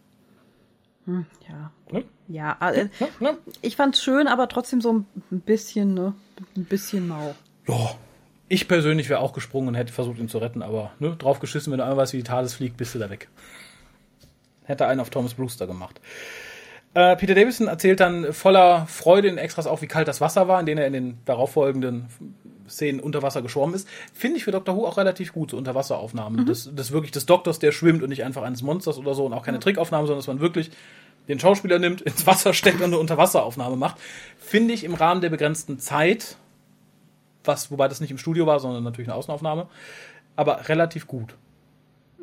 Ja. 1.06 1.72
Ne? 1.92 2.04
Ja, 2.28 2.58
äh, 2.60 2.86
Ne? 3.00 3.08
Ne? 3.20 3.38
ich 3.62 3.76
fand's 3.76 4.02
schön, 4.02 4.28
aber 4.28 4.48
trotzdem 4.50 4.82
so 4.82 4.94
ein 4.94 5.06
bisschen, 5.30 5.94
ne? 5.94 6.14
Ein 6.56 6.66
bisschen 6.66 7.08
mau. 7.08 7.36
Ja. 7.68 7.96
Ich 8.50 8.70
persönlich 8.70 9.10
wäre 9.10 9.20
auch 9.20 9.34
gesprungen 9.34 9.68
und 9.68 9.76
hätte 9.76 9.92
versucht, 9.92 10.20
ihn 10.20 10.30
zu 10.30 10.38
retten, 10.38 10.62
aber 10.62 10.92
ne, 11.00 11.16
drauf 11.18 11.40
geschissen, 11.40 11.72
wenn 11.72 11.80
du 11.80 11.84
einmal 11.84 11.98
weißt, 11.98 12.14
wie 12.14 12.18
die 12.18 12.24
TARDIS 12.24 12.54
fliegt, 12.54 12.78
bist 12.78 12.96
du 12.96 13.00
da 13.00 13.10
weg. 13.10 13.28
Hätte 14.64 14.88
einen 14.88 15.02
auf 15.02 15.10
Thomas 15.10 15.34
Brewster 15.34 15.68
gemacht. 15.68 16.00
Äh, 16.94 17.18
Peter 17.18 17.36
Davison 17.36 17.68
erzählt 17.68 18.00
dann 18.00 18.32
voller 18.34 18.88
Freude 18.88 19.28
in 19.28 19.38
Extras 19.38 19.68
auch, 19.68 19.82
wie 19.82 19.88
kalt 19.88 20.08
das 20.08 20.22
Wasser 20.22 20.48
war, 20.48 20.60
in 20.62 20.66
dem 20.66 20.78
er 20.78 20.88
in 20.88 20.94
den 20.94 21.18
darauffolgenden 21.26 22.08
Szenen 22.70 23.00
unter 23.00 23.22
Wasser 23.22 23.42
geschwommen 23.42 23.76
ist. 23.76 23.88
Finde 24.14 24.38
ich 24.38 24.46
für 24.46 24.52
Doctor 24.52 24.76
Who 24.76 24.86
auch 24.86 24.98
relativ 24.98 25.34
gut, 25.34 25.52
so 25.52 25.58
Unterwasseraufnahmen. 25.58 26.46
Das, 26.46 26.70
das 26.74 26.92
wirklich 26.92 27.12
des 27.12 27.26
Doktors, 27.26 27.60
der 27.60 27.72
schwimmt 27.72 28.02
und 28.02 28.10
nicht 28.10 28.24
einfach 28.24 28.44
eines 28.44 28.62
Monsters 28.62 28.98
oder 28.98 29.14
so 29.14 29.26
und 29.26 29.34
auch 29.34 29.44
keine 29.44 29.60
Trickaufnahmen, 29.60 30.08
sondern 30.08 30.20
dass 30.20 30.28
man 30.28 30.40
wirklich 30.40 30.72
den 31.28 31.40
Schauspieler 31.40 31.80
nimmt, 31.80 32.02
ins 32.02 32.26
Wasser 32.26 32.54
steckt 32.54 32.78
und 32.78 32.86
eine 32.86 33.00
Unterwasseraufnahme 33.00 33.76
macht. 33.76 33.98
Finde 34.38 34.74
ich 34.74 34.84
im 34.84 34.94
Rahmen 34.94 35.22
der 35.22 35.30
begrenzten 35.30 35.80
Zeit 35.80 36.38
was, 37.48 37.72
wobei 37.72 37.88
das 37.88 38.02
nicht 38.02 38.12
im 38.12 38.18
Studio 38.18 38.46
war, 38.46 38.60
sondern 38.60 38.84
natürlich 38.84 39.08
eine 39.08 39.16
Außenaufnahme, 39.16 39.68
aber 40.36 40.70
relativ 40.70 41.08
gut. 41.08 41.36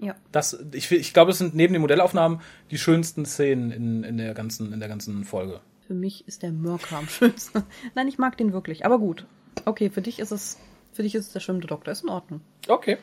Ja. 0.01 0.15
Das, 0.33 0.59
ich, 0.73 0.91
ich 0.93 1.15
glaube, 1.15 1.31
es 1.31 1.39
sind 1.39 1.55
neben 1.55 1.73
den 1.73 1.81
Modellaufnahmen 1.81 2.41
die 2.71 2.79
schönsten 2.79 3.25
Szenen 3.25 3.71
in, 3.71 4.05
in, 4.05 4.19
der 4.19 4.35
ganzen, 4.35 4.73
in 4.73 4.81
der 4.81 4.89
ganzen 4.89 5.25
Folge. 5.25 5.61
Für 5.87 5.95
mich 5.95 6.27
ist 6.29 6.43
der 6.43 6.53
Mörker 6.53 6.99
am 6.99 7.09
schönsten. 7.09 7.63
Nein, 7.95 8.09
ich 8.09 8.19
mag 8.19 8.37
den 8.37 8.53
wirklich, 8.53 8.85
aber 8.85 8.99
gut. 8.99 9.27
Okay, 9.65 9.91
für 9.91 10.03
dich 10.03 10.19
ist 10.19 10.31
es, 10.31 10.59
für 10.93 11.03
dich 11.03 11.15
ist 11.15 11.29
es 11.29 11.33
der 11.33 11.41
schwimmende 11.41 11.69
Doktor, 11.69 11.93
ist 11.93 12.03
in 12.03 12.11
Ordnung. 12.11 12.41
Okay. 12.69 12.99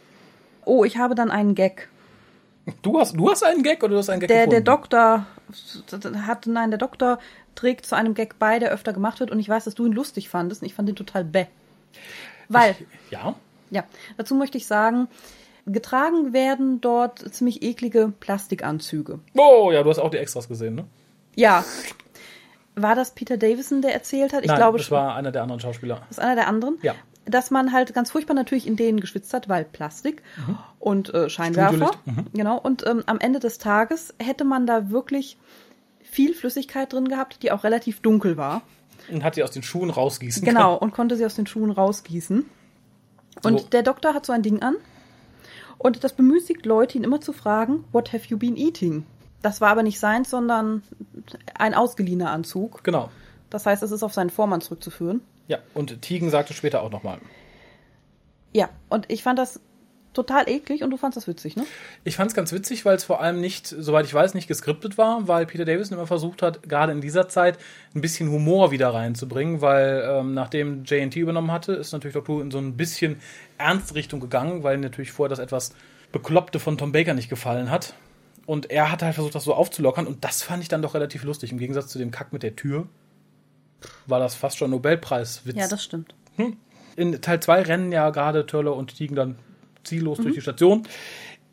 Oh, 0.66 0.84
ich 0.84 0.98
habe 0.98 1.16
dann 1.16 1.32
einen 1.32 1.56
Gag. 1.56 1.90
Du 2.84 3.00
hast, 3.00 3.14
du 3.14 3.30
hast 3.30 3.44
einen 3.44 3.64
Gag 3.64 3.82
oder 3.84 3.94
du 3.94 3.98
hast 3.98 4.10
einen 4.10 4.20
Gag 4.20 4.28
Der, 4.28 4.46
der 4.46 4.62
gefunden? 4.62 4.66
Doktor 4.66 5.26
hat, 6.28 6.48
nein, 6.48 6.72
der 6.72 6.78
Doktor 6.78 7.20
trägt 7.56 7.86
zu 7.86 7.96
einem 7.96 8.14
Gag 8.14 8.40
bei, 8.40 8.60
der 8.60 8.72
öfter 8.72 8.94
gemacht 8.94 9.20
wird 9.20 9.32
und 9.32 9.40
ich 9.40 9.50
weiß, 9.50 9.66
dass 9.66 9.76
du 9.76 9.86
ihn 9.86 9.92
lustig 9.94 10.30
fandest 10.30 10.62
und 10.62 10.68
ich 10.68 10.74
fand 10.74 10.90
ihn 10.90 10.96
total 10.96 11.24
bäh. 11.24 11.46
Weil, 12.50 12.76
Ja. 13.10 13.36
ja, 13.70 13.84
dazu 14.18 14.36
möchte 14.36 14.58
ich 14.58 14.68
sagen, 14.68 15.08
getragen 15.66 16.34
werden 16.34 16.82
dort 16.82 17.20
ziemlich 17.34 17.62
eklige 17.64 18.14
Plastikanzüge. 18.20 19.20
Oh, 19.36 19.72
ja, 19.72 19.84
du 19.84 19.90
hast 19.90 20.00
auch 20.00 20.10
die 20.10 20.18
Extras 20.18 20.48
gesehen, 20.48 20.76
ne? 20.76 20.86
Ja. 21.36 21.64
War 22.76 22.96
das 22.96 23.12
Peter 23.12 23.38
Davison, 23.38 23.82
der 23.82 23.94
erzählt 23.94 24.34
hat? 24.34 24.42
Ich 24.44 24.48
Nein, 24.48 24.58
glaube 24.58 24.78
das 24.78 24.92
war 24.92 25.16
einer 25.16 25.32
der 25.32 25.44
anderen 25.44 25.60
Schauspieler. 25.60 26.02
Das 26.08 26.18
ist 26.18 26.20
einer 26.20 26.36
der 26.36 26.48
anderen. 26.48 26.78
Ja. 26.82 26.96
Dass 27.32 27.50
man 27.52 27.72
halt 27.72 27.94
ganz 27.94 28.12
furchtbar 28.12 28.34
natürlich 28.34 28.68
in 28.68 28.76
denen 28.76 29.00
geschwitzt 29.00 29.34
hat, 29.34 29.50
weil 29.50 29.66
Plastik 29.66 30.22
und 30.80 31.14
äh, 31.14 31.30
Scheinwerfer. 31.30 31.92
Studiolicht, 32.04 32.34
Genau. 32.34 32.58
Und 32.60 32.86
ähm, 32.86 33.04
am 33.06 33.20
Ende 33.20 33.40
des 33.40 33.58
Tages 33.58 34.14
hätte 34.20 34.44
man 34.44 34.68
da 34.68 34.90
wirklich 34.92 35.38
viel 36.04 36.34
Flüssigkeit 36.34 36.92
drin 36.92 37.08
gehabt, 37.08 37.42
die 37.42 37.52
auch 37.52 37.64
relativ 37.64 38.02
dunkel 38.02 38.38
war. 38.38 38.62
Und 39.10 39.24
hat 39.24 39.36
sie 39.36 39.44
aus 39.44 39.52
den 39.52 39.64
Schuhen 39.64 39.90
rausgießen 39.90 40.44
Genau. 40.44 40.76
Und 40.76 40.94
konnte 40.94 41.16
sie 41.16 41.26
aus 41.26 41.36
den 41.36 41.48
Schuhen 41.48 41.72
rausgießen. 41.72 42.46
Und 43.44 43.60
So. 43.60 43.68
der 43.68 43.84
Doktor 43.84 44.14
hat 44.14 44.26
so 44.26 44.34
ein 44.34 44.44
Ding 44.44 44.62
an. 44.62 44.76
Und 45.78 46.04
das 46.04 46.14
bemüßigt 46.14 46.66
Leute, 46.66 46.98
ihn 46.98 47.04
immer 47.04 47.22
zu 47.22 47.34
fragen, 47.34 47.86
what 47.92 48.14
have 48.14 48.26
you 48.28 48.38
been 48.38 48.56
eating? 48.56 49.06
Das 49.42 49.62
war 49.62 49.70
aber 49.70 49.82
nicht 49.82 50.00
seins, 50.00 50.30
sondern 50.30 50.84
ein 51.58 51.74
ausgeliehener 51.74 52.30
Anzug. 52.30 52.84
Genau. 52.84 53.10
Das 53.50 53.66
heißt, 53.66 53.82
es 53.82 53.92
ist 53.92 54.04
auf 54.04 54.14
seinen 54.14 54.30
Vormann 54.30 54.62
zurückzuführen. 54.62 55.22
Ja, 55.48 55.60
und 55.74 56.02
Tigen 56.02 56.30
sagte 56.30 56.54
später 56.54 56.82
auch 56.82 56.92
nochmal. 56.92 57.20
Ja, 58.54 58.70
und 58.90 59.10
ich 59.10 59.24
fand 59.24 59.40
das 59.40 59.60
total 60.14 60.50
eklig 60.50 60.84
und 60.84 60.92
du 60.92 60.98
fandst 60.98 61.16
das 61.16 61.28
witzig, 61.28 61.56
ne? 61.56 61.66
Ich 62.04 62.18
fand 62.18 62.30
es 62.30 62.36
ganz 62.36 62.52
witzig, 62.52 62.84
weil 62.84 62.96
es 62.96 63.04
vor 63.04 63.22
allem 63.22 63.40
nicht, 63.40 63.68
soweit 63.68 64.06
ich 64.06 64.14
weiß, 64.14 64.34
nicht 64.34 64.48
geskriptet 64.48 64.98
war, 64.98 65.28
weil 65.28 65.46
Peter 65.46 65.66
Davison 65.66 65.98
immer 65.98 66.08
versucht 66.08 66.42
hat, 66.42 66.68
gerade 66.68 66.92
in 66.92 67.02
dieser 67.02 67.30
Zeit 67.30 67.58
ein 67.96 68.02
bisschen 68.02 68.30
Humor 68.30 68.72
wieder 68.72 68.94
reinzubringen, 68.94 69.62
weil 69.62 70.04
ähm, 70.06 70.34
nachdem 70.34 70.84
JNT 70.84 71.16
übernommen 71.16 71.52
hatte, 71.52 71.74
ist 71.74 71.94
natürlich 71.94 72.14
Doctor 72.14 72.36
Who 72.36 72.42
in 72.42 72.52
so 72.52 72.58
ein 72.58 72.76
bisschen 72.76 73.22
Ernstrichtung 73.58 74.20
gegangen, 74.20 74.64
weil 74.64 74.78
natürlich 74.78 75.12
vorher 75.12 75.30
das 75.30 75.40
etwas 75.40 75.74
Bekloppte 76.12 76.60
von 76.60 76.78
Tom 76.78 76.92
Baker 76.92 77.14
nicht 77.14 77.30
gefallen 77.30 77.72
hat. 77.72 77.94
Und 78.46 78.70
er 78.70 78.92
hat 78.92 79.04
halt 79.04 79.16
versucht, 79.16 79.36
das 79.36 79.46
so 79.46 79.54
aufzulockern 79.54 80.08
und 80.08 80.26
das 80.26 80.44
fand 80.44 80.62
ich 80.62 80.68
dann 80.68 80.82
doch 80.82 80.94
relativ 80.94 81.24
lustig. 81.24 81.52
Im 81.52 81.58
Gegensatz 81.58 81.88
zu 81.88 82.00
dem 82.00 82.12
Kack 82.12 82.34
mit 82.34 82.44
der 82.44 82.56
Tür 82.56 82.88
war 84.08 84.20
das 84.20 84.36
fast 84.36 84.58
schon 84.58 84.72
Nobelpreiswitz. 84.72 85.56
Ja, 85.56 85.68
das 85.68 85.84
stimmt. 85.84 86.14
In 86.96 87.22
Teil 87.22 87.40
2 87.40 87.62
rennen 87.64 87.92
ja 87.92 88.10
gerade 88.10 88.46
Turler 88.46 88.76
und 88.76 88.96
Tigen 88.96 89.16
dann 89.16 89.38
ziellos 89.84 90.20
durch 90.20 90.36
die 90.36 90.42
Station. 90.42 90.88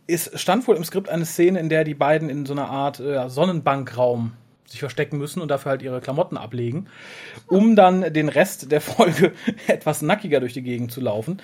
Es 0.07 0.31
stand 0.35 0.67
wohl 0.67 0.77
im 0.77 0.85
Skript 0.85 1.09
eine 1.09 1.27
Szene, 1.27 1.61
in 1.61 1.69
der 1.69 1.85
die 1.85 1.95
beiden 1.95 2.31
in 2.31 2.47
so 2.47 2.55
einer 2.55 2.69
Art 2.71 2.99
äh, 2.99 3.29
Sonnenbankraum 3.29 4.33
sich 4.69 4.81
verstecken 4.81 5.17
müssen 5.17 5.41
und 5.41 5.49
dafür 5.49 5.71
halt 5.71 5.83
ihre 5.83 6.01
Klamotten 6.01 6.37
ablegen, 6.37 6.89
um 7.47 7.75
dann 7.75 8.13
den 8.13 8.29
Rest 8.29 8.71
der 8.71 8.83
Folge 8.83 9.33
etwas 9.67 10.03
nackiger 10.03 10.41
durch 10.41 10.53
die 10.53 10.63
Gegend 10.63 10.93
zu 10.93 11.01
laufen. 11.01 11.41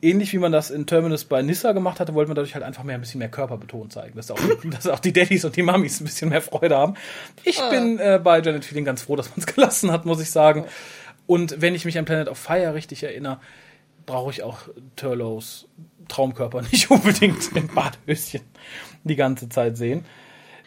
Ähnlich 0.00 0.32
wie 0.32 0.38
man 0.38 0.52
das 0.52 0.70
in 0.70 0.86
Terminus 0.86 1.24
bei 1.24 1.42
Nissa 1.42 1.72
gemacht 1.72 1.98
hatte, 1.98 2.14
wollte 2.14 2.28
man 2.28 2.36
dadurch 2.36 2.54
halt 2.54 2.64
einfach 2.64 2.84
mehr 2.84 2.94
ein 2.94 3.00
bisschen 3.00 3.18
mehr 3.18 3.30
Körperbetont 3.30 3.92
zeigen, 3.92 4.16
dass 4.16 4.30
auch, 4.30 4.38
dass 4.70 4.86
auch 4.86 5.00
die 5.00 5.12
Daddys 5.12 5.44
und 5.44 5.56
die 5.56 5.62
Mummies 5.62 6.00
ein 6.00 6.04
bisschen 6.04 6.28
mehr 6.28 6.40
Freude 6.40 6.76
haben. 6.76 6.94
Ich 7.42 7.60
bin 7.70 7.98
äh, 7.98 8.20
bei 8.22 8.40
Janet 8.40 8.64
Feeling 8.64 8.84
ganz 8.84 9.02
froh, 9.02 9.16
dass 9.16 9.28
man 9.30 9.38
es 9.38 9.46
gelassen 9.54 9.90
hat, 9.90 10.06
muss 10.06 10.20
ich 10.20 10.30
sagen. 10.30 10.66
Und 11.26 11.60
wenn 11.60 11.74
ich 11.74 11.84
mich 11.84 11.98
an 11.98 12.04
Planet 12.04 12.28
of 12.28 12.38
Fire 12.38 12.74
richtig 12.74 13.02
erinnere, 13.02 13.40
brauche 14.06 14.30
ich 14.30 14.42
auch 14.42 14.60
Turlows 14.96 15.66
Traumkörper 16.08 16.62
nicht 16.62 16.90
unbedingt 16.90 17.54
im 17.54 17.68
Badhöschen 17.68 18.40
die 19.04 19.16
ganze 19.16 19.48
Zeit 19.48 19.76
sehen. 19.76 20.04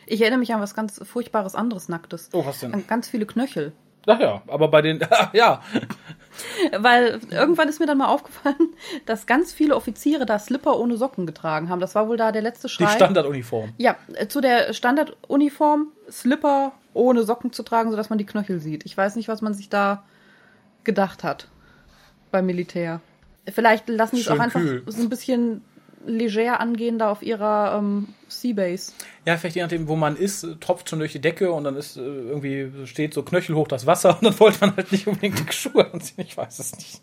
Ich 0.07 0.21
erinnere 0.21 0.39
mich 0.39 0.53
an 0.53 0.61
was 0.61 0.73
ganz 0.75 0.99
furchtbares 1.03 1.55
anderes 1.55 1.89
Nacktes. 1.89 2.29
Oh, 2.33 2.45
was 2.45 2.59
denn? 2.59 2.73
An 2.73 2.87
ganz 2.87 3.07
viele 3.07 3.25
Knöchel. 3.25 3.73
Ach 4.07 4.19
ja, 4.19 4.41
aber 4.47 4.67
bei 4.69 4.81
den, 4.81 4.99
ja, 5.33 5.61
Weil 6.77 7.19
irgendwann 7.29 7.67
ist 7.67 7.79
mir 7.79 7.85
dann 7.85 7.97
mal 7.97 8.07
aufgefallen, 8.07 8.73
dass 9.05 9.25
ganz 9.25 9.51
viele 9.51 9.75
Offiziere 9.75 10.25
da 10.25 10.39
Slipper 10.39 10.79
ohne 10.79 10.97
Socken 10.97 11.25
getragen 11.25 11.69
haben. 11.69 11.79
Das 11.79 11.95
war 11.95 12.07
wohl 12.07 12.17
da 12.17 12.31
der 12.31 12.41
letzte 12.41 12.67
die 12.67 12.73
Schrei. 12.73 12.87
Standarduniform. 12.87 13.73
ja, 13.77 13.95
äh, 14.13 14.27
zu 14.27 14.41
der 14.41 14.73
Standarduniform 14.73 15.87
Slipper 16.09 16.71
ohne 16.93 17.23
Socken 17.23 17.53
zu 17.53 17.63
tragen, 17.63 17.91
sodass 17.91 18.09
man 18.09 18.17
die 18.17 18.25
Knöchel 18.25 18.59
sieht. 18.59 18.85
Ich 18.85 18.97
weiß 18.97 19.15
nicht, 19.15 19.27
was 19.27 19.41
man 19.41 19.53
sich 19.53 19.69
da 19.69 20.03
gedacht 20.83 21.23
hat 21.23 21.47
beim 22.31 22.45
Militär. 22.45 23.01
Vielleicht 23.51 23.89
lassen 23.89 24.15
die 24.15 24.21
es 24.21 24.27
auch 24.27 24.39
einfach 24.39 24.59
kühl. 24.59 24.83
so 24.85 25.01
ein 25.01 25.09
bisschen 25.09 25.63
leger 26.05 26.59
angehen 26.59 26.99
da 26.99 27.11
auf 27.11 27.21
ihrer 27.21 27.77
ähm, 27.77 28.09
Seabase. 28.27 28.93
Ja, 29.25 29.37
vielleicht 29.37 29.55
je 29.55 29.61
nachdem, 29.61 29.87
wo 29.87 29.95
man 29.95 30.15
ist, 30.15 30.45
tropft 30.59 30.89
schon 30.89 30.99
durch 30.99 31.11
die 31.11 31.21
Decke 31.21 31.51
und 31.51 31.63
dann 31.63 31.75
ist 31.75 31.97
äh, 31.97 32.01
irgendwie 32.01 32.71
steht 32.85 33.13
so 33.13 33.23
knöchelhoch 33.23 33.67
das 33.67 33.85
Wasser 33.85 34.17
und 34.21 34.23
dann 34.23 34.39
wollte 34.39 34.59
man 34.61 34.75
halt 34.75 34.91
nicht 34.91 35.07
unbedingt 35.07 35.39
die 35.39 35.53
Schuhe 35.53 35.91
anziehen. 35.91 36.25
Ich 36.27 36.37
weiß 36.37 36.59
es 36.59 36.75
nicht. 36.75 37.01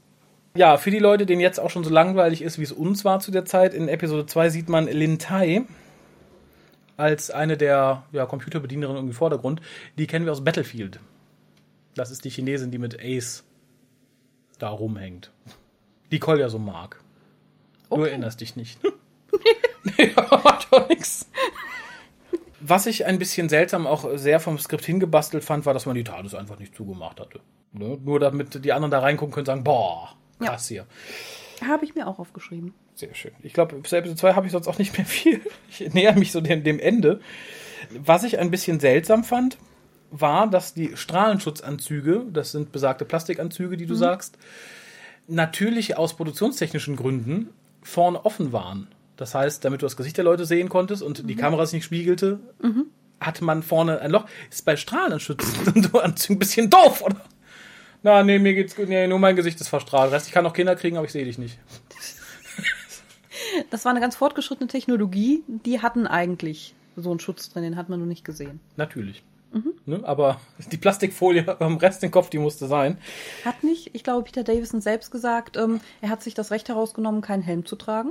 Ja, 0.57 0.77
für 0.77 0.91
die 0.91 0.99
Leute, 0.99 1.27
denen 1.27 1.41
jetzt 1.41 1.61
auch 1.61 1.71
schon 1.71 1.85
so 1.85 1.91
langweilig 1.91 2.43
ist, 2.43 2.59
wie 2.59 2.65
es 2.65 2.73
uns 2.73 3.05
war 3.05 3.21
zu 3.21 3.31
der 3.31 3.45
Zeit, 3.45 3.75
in 3.75 3.89
Episode 3.89 4.27
2 4.27 4.51
sieht 4.51 4.69
man 4.69 4.87
Lin 4.87 5.19
Tai 5.19 5.65
als 6.97 7.31
eine 7.31 7.57
der 7.57 8.05
ja, 8.13 8.27
Computerbedienerinnen 8.27 9.07
im 9.07 9.13
Vordergrund. 9.13 9.61
Die 9.99 10.07
kennen 10.07 10.25
wir 10.25 10.33
aus 10.33 10.43
Battlefield. 10.43 10.99
Das 11.95 12.11
ist 12.11 12.25
die 12.25 12.31
Chinesin, 12.31 12.71
die 12.71 12.79
mit 12.79 12.99
Ace 13.01 13.45
da 14.59 14.69
rumhängt. 14.69 15.31
Die 16.11 16.19
Cole 16.19 16.41
ja 16.41 16.49
so 16.49 16.59
mag. 16.59 17.01
Du 17.91 17.97
Okay. 17.97 18.09
erinnerst 18.11 18.41
dich 18.41 18.57
nicht. 18.57 18.79
nee, 19.99 20.13
doch 20.17 20.89
nix. 20.89 21.29
Was 22.61 22.87
ich 22.87 23.07
ein 23.07 23.19
bisschen 23.19 23.49
seltsam 23.49 23.87
auch 23.87 24.07
sehr 24.17 24.41
vom 24.41 24.59
Skript 24.59 24.85
hingebastelt 24.85 25.45
fand, 25.45 25.65
war, 25.65 25.75
dass 25.75 25.87
man 25.87 25.95
die 25.95 26.05
TARDIS 26.05 26.35
einfach 26.35 26.59
nicht 26.59 26.75
zugemacht 26.77 27.21
hatte. 27.21 27.41
Ne? 27.73 27.99
Nur 28.05 28.21
damit 28.21 28.65
die 28.65 28.73
anderen 28.73 28.91
da 28.91 28.99
reingucken 29.01 29.33
können 29.33 29.43
und 29.43 29.47
sagen, 29.47 29.65
boah, 29.65 30.15
krass 30.41 30.69
hier. 30.69 30.87
Habe 31.67 31.85
ich 31.85 31.95
mir 31.95 32.07
auch 32.07 32.19
aufgeschrieben. 32.19 32.75
Sehr 32.95 33.15
schön. 33.15 33.33
Ich 33.43 33.53
glaube, 33.53 33.81
für 33.85 33.97
Episode 33.97 34.19
2 34.19 34.35
habe 34.35 34.47
ich 34.47 34.53
sonst 34.53 34.69
auch 34.69 34.79
nicht 34.79 34.97
mehr 34.97 35.07
viel. 35.07 35.41
Ich 35.71 35.95
näher 35.95 36.15
mich 36.15 36.33
so 36.33 36.41
dem, 36.41 36.65
dem 36.65 36.81
Ende. 36.81 37.21
Was 37.91 38.25
ich 38.25 38.39
ein 38.39 38.51
bisschen 38.51 38.81
seltsam 38.81 39.23
fand, 39.23 39.57
war, 40.11 40.49
dass 40.49 40.75
die 40.75 40.97
Strahlenschutzanzüge, 40.97 42.27
das 42.33 42.51
sind 42.53 42.73
besagte 42.73 43.05
Plastikanzüge, 43.05 43.77
die 43.77 43.87
du 43.87 43.95
sagst, 43.95 44.37
natürlich 45.29 45.97
aus 45.97 46.17
produktionstechnischen 46.17 46.97
Gründen 46.97 47.51
vorne 47.83 48.25
offen 48.25 48.53
waren. 48.53 48.89
Das 49.17 49.35
heißt, 49.35 49.65
damit 49.65 49.83
du 49.83 49.87
das 49.87 49.97
Gesicht 49.97 50.17
der 50.17 50.25
Leute 50.25 50.47
sehen 50.47 50.69
konntest 50.69 51.03
und 51.03 51.29
die 51.29 51.35
Kamera 51.35 51.63
es 51.63 51.73
nicht 51.73 51.85
spiegelte, 51.85 52.39
hatte 53.21 53.45
man 53.45 53.63
vorne 53.63 54.01
ein 54.01 54.11
Loch. 54.13 54.27
Ist 54.51 54.65
bei 54.65 54.77
Strahlenschutzanzügen 54.77 56.01
ein 56.37 56.39
bisschen 56.39 56.71
doof, 56.71 57.03
oder? 57.03 57.21
Na, 58.03 58.23
nee, 58.23 58.39
mir 58.39 58.55
geht's 58.55 58.77
gut. 58.77 58.89
Nee, 58.89 59.09
nur 59.09 59.19
mein 59.19 59.35
Gesicht 59.35 59.61
ist 59.61 59.69
verstrahlt. 59.69 60.13
Rest, 60.13 60.29
ich 60.29 60.33
kann 60.33 60.45
noch 60.45 60.53
Kinder 60.53 60.77
kriegen, 60.77 60.97
aber 60.97 61.07
ich 61.07 61.13
sehe 61.13 61.25
dich 61.25 61.39
nicht. 61.39 61.59
Das 63.71 63.85
war 63.85 63.91
eine 63.91 64.01
ganz 64.01 64.15
fortgeschrittene 64.17 64.69
Technologie. 64.69 65.43
Die 65.47 65.81
hatten 65.83 66.07
eigentlich 66.07 66.75
so 66.97 67.11
einen 67.11 67.21
Schutz 67.21 67.51
drin, 67.51 67.63
den 67.63 67.77
hat 67.77 67.89
man 67.89 67.99
nur 67.99 68.09
nicht 68.09 68.25
gesehen. 68.25 68.61
Natürlich. 68.77 69.23
Ne? 69.87 70.01
Aber 70.05 70.41
die 70.73 70.77
Plastikfolie 70.77 71.61
am 71.61 71.77
Rest 71.79 72.03
den 72.03 72.11
Kopf, 72.11 72.31
die 72.31 72.39
musste 72.39 72.67
sein. 72.67 72.99
Hat 73.45 73.65
nicht, 73.65 73.91
ich 73.95 74.05
glaube, 74.05 74.25
Peter 74.25 74.45
Davison 74.45 74.81
selbst 74.81 75.11
gesagt, 75.11 75.57
ähm, 75.57 75.81
er 76.01 76.11
hat 76.11 76.23
sich 76.23 76.35
das 76.35 76.51
Recht 76.51 76.69
herausgenommen, 76.69 77.23
keinen 77.23 77.43
Helm 77.43 77.65
zu 77.65 77.77
tragen. 77.77 78.11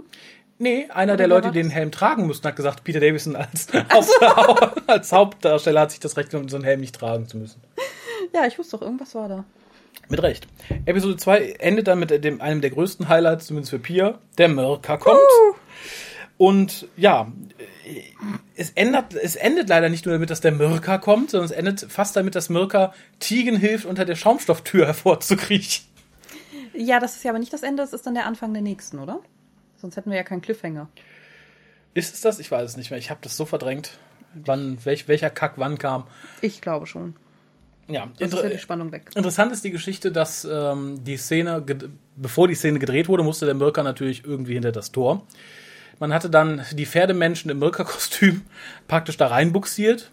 Nee, 0.60 0.88
einer 0.90 1.14
Oder 1.14 1.18
der 1.18 1.28
Leute, 1.28 1.52
die 1.52 1.62
den? 1.62 1.70
Helm 1.70 1.92
tragen 1.92 2.26
mussten, 2.26 2.48
hat 2.48 2.56
gesagt, 2.56 2.84
Peter 2.84 3.00
Davison 3.00 3.36
als, 3.36 3.68
Haupt, 3.72 4.82
als 4.90 5.12
Hauptdarsteller 5.12 5.82
hat 5.82 5.92
sich 5.92 6.00
das 6.00 6.18
Recht 6.18 6.32
genommen, 6.32 6.50
so 6.50 6.58
einen 6.58 6.66
Helm 6.66 6.80
nicht 6.80 6.96
tragen 6.96 7.28
zu 7.28 7.38
müssen. 7.38 7.62
Ja, 8.34 8.48
ich 8.48 8.58
wusste 8.58 8.78
doch, 8.78 8.82
irgendwas 8.84 9.14
war 9.14 9.30
da. 9.30 9.46
Mit 10.10 10.24
Recht. 10.24 10.48
Episode 10.86 11.18
2 11.18 11.56
endet 11.60 11.88
dann 11.88 12.00
mit 12.00 12.24
dem, 12.24 12.42
einem 12.42 12.62
der 12.62 12.72
größten 12.72 13.10
Highlights, 13.10 13.48
zumindest 13.48 13.72
für 13.72 13.80
Pia. 13.80 14.20
Der 14.38 14.48
Mirka 14.48 14.98
kommt. 14.98 15.20
Und 16.38 16.88
ja, 16.96 17.32
es, 18.56 18.72
ändert, 18.72 19.16
es 19.16 19.36
endet 19.36 19.70
leider 19.70 19.90
nicht 19.90 20.06
nur 20.06 20.14
damit, 20.14 20.30
dass 20.30 20.42
der 20.42 20.52
Mirka 20.52 21.00
kommt, 21.00 21.32
sondern 21.32 21.46
es 21.46 21.52
endet 21.52 21.92
fast 21.92 22.16
damit, 22.16 22.36
dass 22.36 22.50
Mirka 22.50 22.94
Tigen 23.20 23.58
hilft, 23.58 23.86
unter 23.86 24.06
der 24.06 24.16
Schaumstofftür 24.16 24.86
hervorzukriechen. 24.86 25.86
Ja, 26.74 27.00
das 27.00 27.16
ist 27.16 27.24
ja 27.24 27.32
aber 27.32 27.40
nicht 27.40 27.54
das 27.54 27.64
Ende, 27.64 27.82
das 27.82 27.94
ist 27.94 28.06
dann 28.06 28.14
der 28.14 28.28
Anfang 28.28 28.54
der 28.54 28.62
nächsten, 28.62 29.00
oder? 29.00 29.20
Sonst 29.78 29.96
hätten 29.98 30.12
wir 30.12 30.18
ja 30.18 30.24
keinen 30.24 30.42
Cliffhanger. 30.42 30.90
Ist 31.96 32.14
es 32.14 32.22
das? 32.22 32.40
Ich 32.40 32.52
weiß 32.52 32.70
es 32.70 32.78
nicht 32.78 32.92
mehr. 32.92 33.00
Ich 33.00 33.10
habe 33.10 33.20
das 33.24 33.36
so 33.36 33.46
verdrängt, 33.46 33.98
wann, 34.36 34.78
welch, 34.86 35.08
welcher 35.08 35.32
Kack 35.32 35.54
wann 35.58 35.80
kam. 35.80 36.06
Ich 36.42 36.62
glaube 36.62 36.86
schon. 36.86 37.16
Ja, 37.88 38.12
Sonst 38.20 38.34
ist 38.34 38.44
ja 38.44 38.50
die 38.50 38.58
Spannung 38.60 38.92
weg. 38.92 39.10
Interessant 39.16 39.52
ist 39.52 39.64
die 39.64 39.72
Geschichte, 39.72 40.12
dass 40.12 40.46
ähm, 40.46 41.04
die 41.04 41.18
Szene, 41.18 41.64
bevor 42.16 42.48
die 42.48 42.56
Szene 42.56 42.80
gedreht 42.80 43.08
wurde, 43.08 43.24
musste 43.24 43.46
der 43.46 43.56
Mirka 43.56 43.82
natürlich 43.82 44.26
irgendwie 44.26 44.54
hinter 44.54 44.72
das 44.72 44.92
Tor. 44.92 45.26
Man 46.00 46.14
hatte 46.14 46.30
dann 46.30 46.64
die 46.74 46.86
Pferdemenschen 46.86 47.50
im 47.50 47.60
Mirka-Kostüm 47.60 48.41
praktisch 48.88 49.18
da 49.18 49.28
reinbuxiert. 49.28 50.12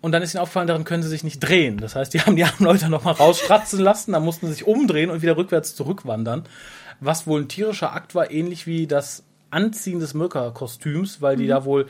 Und 0.00 0.12
dann 0.12 0.22
ist 0.22 0.34
ihnen 0.34 0.42
aufgefallen, 0.42 0.66
darin 0.66 0.84
können 0.84 1.02
sie 1.02 1.08
sich 1.08 1.24
nicht 1.24 1.40
drehen. 1.40 1.78
Das 1.78 1.96
heißt, 1.96 2.12
die 2.12 2.20
haben 2.20 2.36
die 2.36 2.44
armen 2.44 2.64
Leute 2.64 2.90
nochmal 2.90 3.14
rausstratzen 3.14 3.80
lassen, 3.80 4.12
dann 4.12 4.22
mussten 4.22 4.46
sie 4.46 4.52
sich 4.52 4.66
umdrehen 4.66 5.10
und 5.10 5.22
wieder 5.22 5.38
rückwärts 5.38 5.74
zurückwandern. 5.74 6.44
Was 7.00 7.26
wohl 7.26 7.40
ein 7.40 7.48
tierischer 7.48 7.94
Akt 7.94 8.14
war, 8.14 8.30
ähnlich 8.30 8.66
wie 8.66 8.86
das 8.86 9.24
Anziehen 9.50 10.00
des 10.00 10.12
Mirka-Kostüms, 10.12 11.22
weil 11.22 11.36
die 11.36 11.46
da 11.46 11.64
wohl 11.64 11.88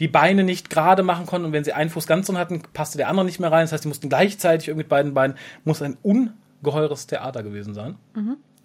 die 0.00 0.08
Beine 0.08 0.42
nicht 0.42 0.70
gerade 0.70 1.02
machen 1.02 1.26
konnten 1.26 1.46
und 1.46 1.52
wenn 1.52 1.62
sie 1.62 1.72
einen 1.72 1.90
Fuß 1.90 2.06
ganz 2.06 2.26
drin 2.26 2.38
hatten, 2.38 2.62
passte 2.72 2.98
der 2.98 3.08
andere 3.08 3.24
nicht 3.24 3.38
mehr 3.38 3.52
rein. 3.52 3.64
Das 3.64 3.72
heißt, 3.72 3.84
die 3.84 3.88
mussten 3.88 4.08
gleichzeitig 4.08 4.68
irgendwie 4.68 4.84
mit 4.84 4.88
beiden 4.88 5.14
Beinen, 5.14 5.36
muss 5.64 5.82
ein 5.82 5.96
ungeheures 6.02 7.06
Theater 7.06 7.42
gewesen 7.42 7.74
sein. 7.74 7.96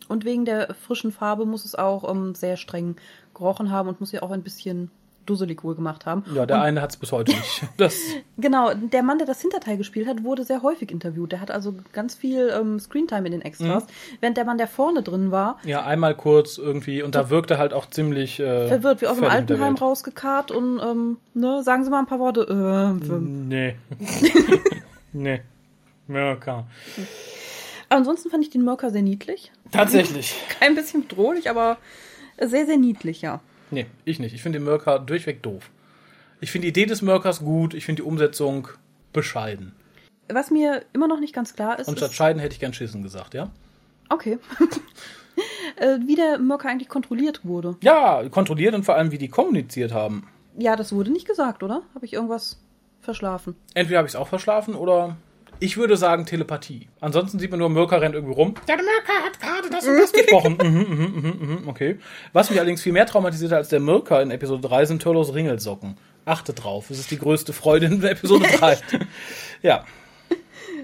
Und 0.08 0.26
wegen 0.26 0.46
der 0.46 0.74
frischen 0.74 1.12
Farbe 1.12 1.46
muss 1.46 1.66
es 1.66 1.76
auch 1.76 2.10
ähm, 2.10 2.34
sehr 2.34 2.58
streng 2.58 2.96
gerochen 3.40 3.72
haben 3.72 3.90
und 3.90 4.00
muss 4.00 4.12
ja 4.12 4.22
auch 4.22 4.32
ein 4.32 4.44
bisschen 4.44 4.92
dusselig 5.26 5.64
wohl 5.64 5.76
gemacht 5.76 6.06
haben. 6.06 6.24
Ja, 6.34 6.46
der 6.46 6.62
eine 6.62 6.82
hat 6.82 6.90
es 6.92 6.98
bis 6.98 7.12
heute 7.12 7.32
nicht. 7.32 7.64
Genau, 8.38 8.74
der 8.74 9.04
Mann, 9.04 9.18
der 9.18 9.28
das 9.28 9.42
Hinterteil 9.42 9.78
gespielt 9.78 10.08
hat, 10.08 10.24
wurde 10.24 10.44
sehr 10.44 10.64
häufig 10.64 10.92
interviewt. 10.92 11.34
Der 11.34 11.42
hat 11.42 11.52
also 11.52 11.76
ganz 11.92 12.16
viel 12.16 12.50
ähm, 12.58 12.80
Screentime 12.80 13.26
in 13.26 13.34
den 13.34 13.42
Extras. 13.42 13.86
Während 14.22 14.38
der 14.38 14.46
Mann, 14.46 14.58
der 14.58 14.68
vorne 14.68 15.04
drin 15.04 15.30
war, 15.32 15.60
ja, 15.66 15.86
einmal 15.86 16.16
kurz 16.16 16.58
irgendwie 16.58 17.04
und 17.04 17.16
da 17.16 17.30
wirkte 17.30 17.58
halt 17.58 17.74
auch 17.74 17.90
ziemlich 17.90 18.40
äh, 18.40 18.68
verwirrt 18.70 19.02
wie 19.02 19.08
aus 19.08 19.18
dem 19.18 19.26
Altenheim 19.26 19.76
rausgekarrt 19.76 20.52
und 20.52 20.80
ähm, 20.80 21.18
ne, 21.34 21.62
sagen 21.64 21.84
Sie 21.84 21.90
mal 21.90 22.00
ein 22.00 22.06
paar 22.06 22.20
Worte. 22.20 22.42
Äh, 22.50 23.14
Nee. 23.20 23.76
nee. 25.14 25.42
Mirka. 26.08 26.66
Ansonsten 27.90 28.30
fand 28.30 28.44
ich 28.44 28.50
den 28.50 28.64
Mörker 28.64 28.90
sehr 28.92 29.02
niedlich. 29.02 29.52
Tatsächlich. 29.72 30.36
Kein 30.60 30.76
bisschen 30.76 31.08
bedrohlich, 31.08 31.50
aber 31.50 31.78
sehr, 32.48 32.66
sehr 32.66 32.78
niedlich, 32.78 33.22
ja. 33.22 33.42
Nee, 33.72 33.86
ich 34.06 34.20
nicht. 34.20 34.34
Ich 34.34 34.42
finde 34.42 34.60
den 34.60 34.66
Mirka 34.66 34.98
durchweg 35.00 35.44
doof. 35.44 35.70
Ich 36.42 36.52
finde 36.52 36.66
die 36.66 36.70
Idee 36.70 36.86
des 36.86 37.02
Mirkers 37.02 37.40
gut, 37.40 37.74
ich 37.74 37.86
finde 37.86 38.02
die 38.02 38.08
Umsetzung 38.08 38.70
bescheiden. 39.14 39.74
Was 40.32 40.52
mir 40.52 40.86
immer 40.94 41.08
noch 41.08 41.20
nicht 41.20 41.34
ganz 41.34 41.54
klar 41.54 41.80
ist, 41.80 41.88
Und 41.88 41.98
statt 41.98 42.14
scheiden 42.14 42.40
hätte 42.40 42.54
ich 42.54 42.60
gern 42.60 42.74
Schissen 42.74 43.04
gesagt, 43.04 43.34
ja? 43.34 43.52
okay, 44.10 44.40
äh, 45.78 45.98
wie 46.06 46.16
der 46.16 46.40
Mörker 46.40 46.70
eigentlich 46.70 46.90
kontrolliert 46.90 47.42
wurde. 47.46 47.78
Ja, 47.82 48.28
kontrolliert 48.30 48.74
und 48.76 48.84
vor 48.84 48.96
allem, 48.96 49.12
wie 49.12 49.18
die 49.18 49.30
kommuniziert 49.30 49.94
haben. 49.94 50.28
Ja, 50.58 50.76
das 50.76 50.92
wurde 50.92 51.12
nicht 51.12 51.28
gesagt, 51.28 51.64
oder? 51.64 51.84
Habe 51.96 52.06
ich 52.06 52.14
irgendwas 52.14 52.60
verschlafen? 53.02 53.56
Entweder 53.74 54.00
habe 54.00 54.08
ich 54.08 54.14
es 54.14 54.20
auch 54.20 54.28
verschlafen 54.28 54.76
oder 54.76 55.18
ich 55.60 55.78
würde 55.78 55.98
sagen 55.98 56.26
Telepathie. 56.26 56.88
Ansonsten 57.00 57.40
sieht 57.40 57.52
man 57.52 57.60
nur, 57.60 57.70
Mirka 57.70 57.98
rennt 57.98 58.16
irgendwie 58.16 58.34
rum. 58.34 58.54
Der 58.68 58.76
Mirka 58.78 59.14
hat 59.26 59.40
gerade 59.40 59.70
das 59.70 59.86
und 59.88 59.98
das 59.98 60.12
gesprochen. 60.14 60.58
mhm, 60.62 60.80
mhm, 60.80 61.22
mhm, 61.22 61.62
mhm, 61.62 61.68
okay. 61.68 62.00
Was 62.34 62.50
mich 62.50 62.60
allerdings 62.60 62.82
viel 62.82 62.94
mehr 62.94 63.06
traumatisiert 63.06 63.52
hat 63.52 63.60
als 63.60 63.70
der 63.70 63.80
Mirka 63.80 64.22
in 64.22 64.32
Episode 64.32 64.68
3 64.68 64.86
sind 64.86 65.02
Turlos 65.02 65.34
Ringelsocken. 65.34 65.98
Achte 66.26 66.54
drauf, 66.54 66.90
es 66.90 67.00
ist 67.00 67.12
die 67.12 67.18
größte 67.20 67.54
Freude 67.54 67.88
in 67.88 68.04
Episode 68.04 68.46
3. 68.60 68.78
ja. 69.62 69.86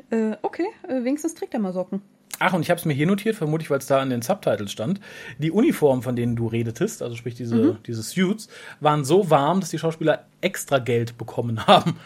Äh, 0.09 0.35
okay, 0.41 0.65
äh, 0.87 1.03
wenigstens 1.03 1.33
trägt 1.35 1.53
er 1.53 1.59
mal 1.59 1.73
Socken. 1.73 2.01
Ach, 2.39 2.51
und 2.53 2.61
ich 2.61 2.69
habe 2.69 2.77
es 2.79 2.85
mir 2.85 2.93
hier 2.93 3.07
notiert, 3.07 3.35
vermutlich, 3.37 3.69
weil 3.69 3.77
es 3.77 3.87
da 3.87 4.03
in 4.03 4.09
den 4.09 4.21
Subtitles 4.21 4.71
stand. 4.71 4.99
Die 5.37 5.51
Uniformen, 5.51 6.01
von 6.01 6.15
denen 6.17 6.35
du 6.35 6.47
redetest, 6.47 7.01
also 7.01 7.15
sprich 7.15 7.35
diese, 7.35 7.79
diese 7.87 8.03
Suits, 8.03 8.49
waren 8.81 9.05
so 9.05 9.29
warm, 9.29 9.61
dass 9.61 9.69
die 9.69 9.79
Schauspieler 9.79 10.25
extra 10.41 10.79
Geld 10.79 11.17
bekommen 11.17 11.65
haben. 11.65 11.97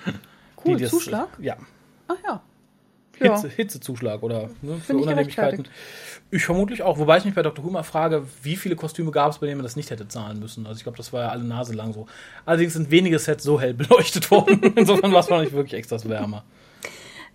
Cool, 0.64 0.76
Die 0.78 0.84
das- 0.84 0.92
Zuschlag? 0.92 1.30
Ja. 1.40 1.58
Ach 2.08 2.16
ja. 2.24 2.42
Ja. 3.20 3.34
Hitze, 3.36 3.50
Hitzezuschlag 3.50 4.24
oder 4.24 4.50
ne, 4.62 4.80
für 4.86 4.94
ich 4.94 5.00
Unannehmlichkeiten. 5.04 5.68
Ich 6.32 6.46
vermutlich 6.46 6.84
auch, 6.84 7.00
wobei 7.00 7.18
ich 7.18 7.26
mich 7.26 7.34
bei 7.34 7.42
Dr. 7.42 7.70
Mal 7.72 7.84
frage, 7.84 8.24
wie 8.44 8.56
viele 8.56 8.76
Kostüme 8.76 9.12
gab 9.12 9.32
es, 9.32 9.40
bei 9.40 9.48
denen 9.48 9.58
man 9.58 9.64
das 9.64 9.76
nicht 9.76 9.90
hätte 9.90 10.08
zahlen 10.08 10.40
müssen. 10.40 10.68
Also 10.68 10.78
ich 10.78 10.84
glaube, 10.84 10.98
das 10.98 11.12
war 11.12 11.24
ja 11.24 11.30
alle 11.30 11.44
Nase 11.44 11.74
lang 11.74 11.94
so. 11.94 12.08
Allerdings 12.46 12.74
sind 12.74 12.92
wenige 12.92 13.18
Sets 13.18 13.44
so 13.44 13.60
hell 13.60 13.74
beleuchtet 13.76 14.30
worden. 14.30 14.74
Insofern 14.76 15.12
war 15.12 15.22
es 15.22 15.30
noch 15.30 15.42
nicht 15.42 15.54
wirklich 15.54 15.74
extra 15.74 15.98
wärmer. 16.08 16.44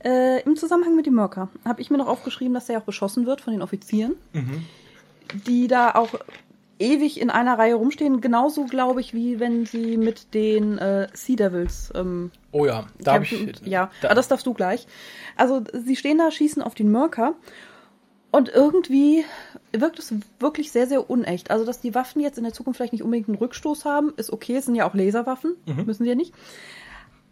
Äh, 0.04 0.42
Im 0.42 0.56
Zusammenhang 0.56 0.96
mit 0.96 1.06
dem 1.06 1.14
Mörker 1.14 1.48
habe 1.64 1.80
ich 1.80 1.90
mir 1.90 1.98
noch 1.98 2.08
aufgeschrieben, 2.08 2.54
dass 2.54 2.68
er 2.68 2.78
auch 2.78 2.84
beschossen 2.84 3.26
wird 3.26 3.40
von 3.40 3.52
den 3.52 3.62
Offizieren, 3.62 4.14
die 5.46 5.66
da 5.66 5.92
auch 5.94 6.10
ewig 6.78 7.20
in 7.20 7.30
einer 7.30 7.58
Reihe 7.58 7.74
rumstehen. 7.74 8.20
Genauso, 8.20 8.64
glaube 8.64 9.00
ich, 9.00 9.14
wie 9.14 9.40
wenn 9.40 9.66
sie 9.66 9.96
mit 9.96 10.34
den 10.34 10.78
äh, 10.78 11.08
Sea 11.12 11.36
Devils 11.36 11.92
ähm, 11.94 12.30
Oh 12.52 12.66
ja, 12.66 12.86
da 13.00 13.14
habe 13.14 13.24
ich. 13.24 13.30
kämpfen. 13.30 13.68
Ja, 13.68 13.90
da, 14.00 14.08
aber 14.08 14.14
das 14.16 14.28
darfst 14.28 14.46
du 14.46 14.54
gleich. 14.54 14.86
Also 15.36 15.62
sie 15.72 15.96
stehen 15.96 16.18
da, 16.18 16.30
schießen 16.30 16.62
auf 16.62 16.74
den 16.74 16.90
Mörker 16.90 17.34
und 18.30 18.48
irgendwie 18.48 19.24
wirkt 19.72 19.98
es 20.00 20.12
wirklich 20.40 20.72
sehr, 20.72 20.86
sehr 20.88 21.08
unecht. 21.08 21.50
Also, 21.50 21.64
dass 21.64 21.80
die 21.80 21.94
Waffen 21.94 22.20
jetzt 22.20 22.38
in 22.38 22.44
der 22.44 22.52
Zukunft 22.52 22.78
vielleicht 22.78 22.92
nicht 22.92 23.02
unbedingt 23.04 23.28
einen 23.28 23.38
Rückstoß 23.38 23.84
haben, 23.84 24.12
ist 24.16 24.32
okay. 24.32 24.56
Es 24.56 24.66
sind 24.66 24.74
ja 24.74 24.88
auch 24.88 24.94
Laserwaffen, 24.94 25.54
müssen 25.86 26.02
sie 26.02 26.08
ja 26.08 26.16
nicht. 26.16 26.34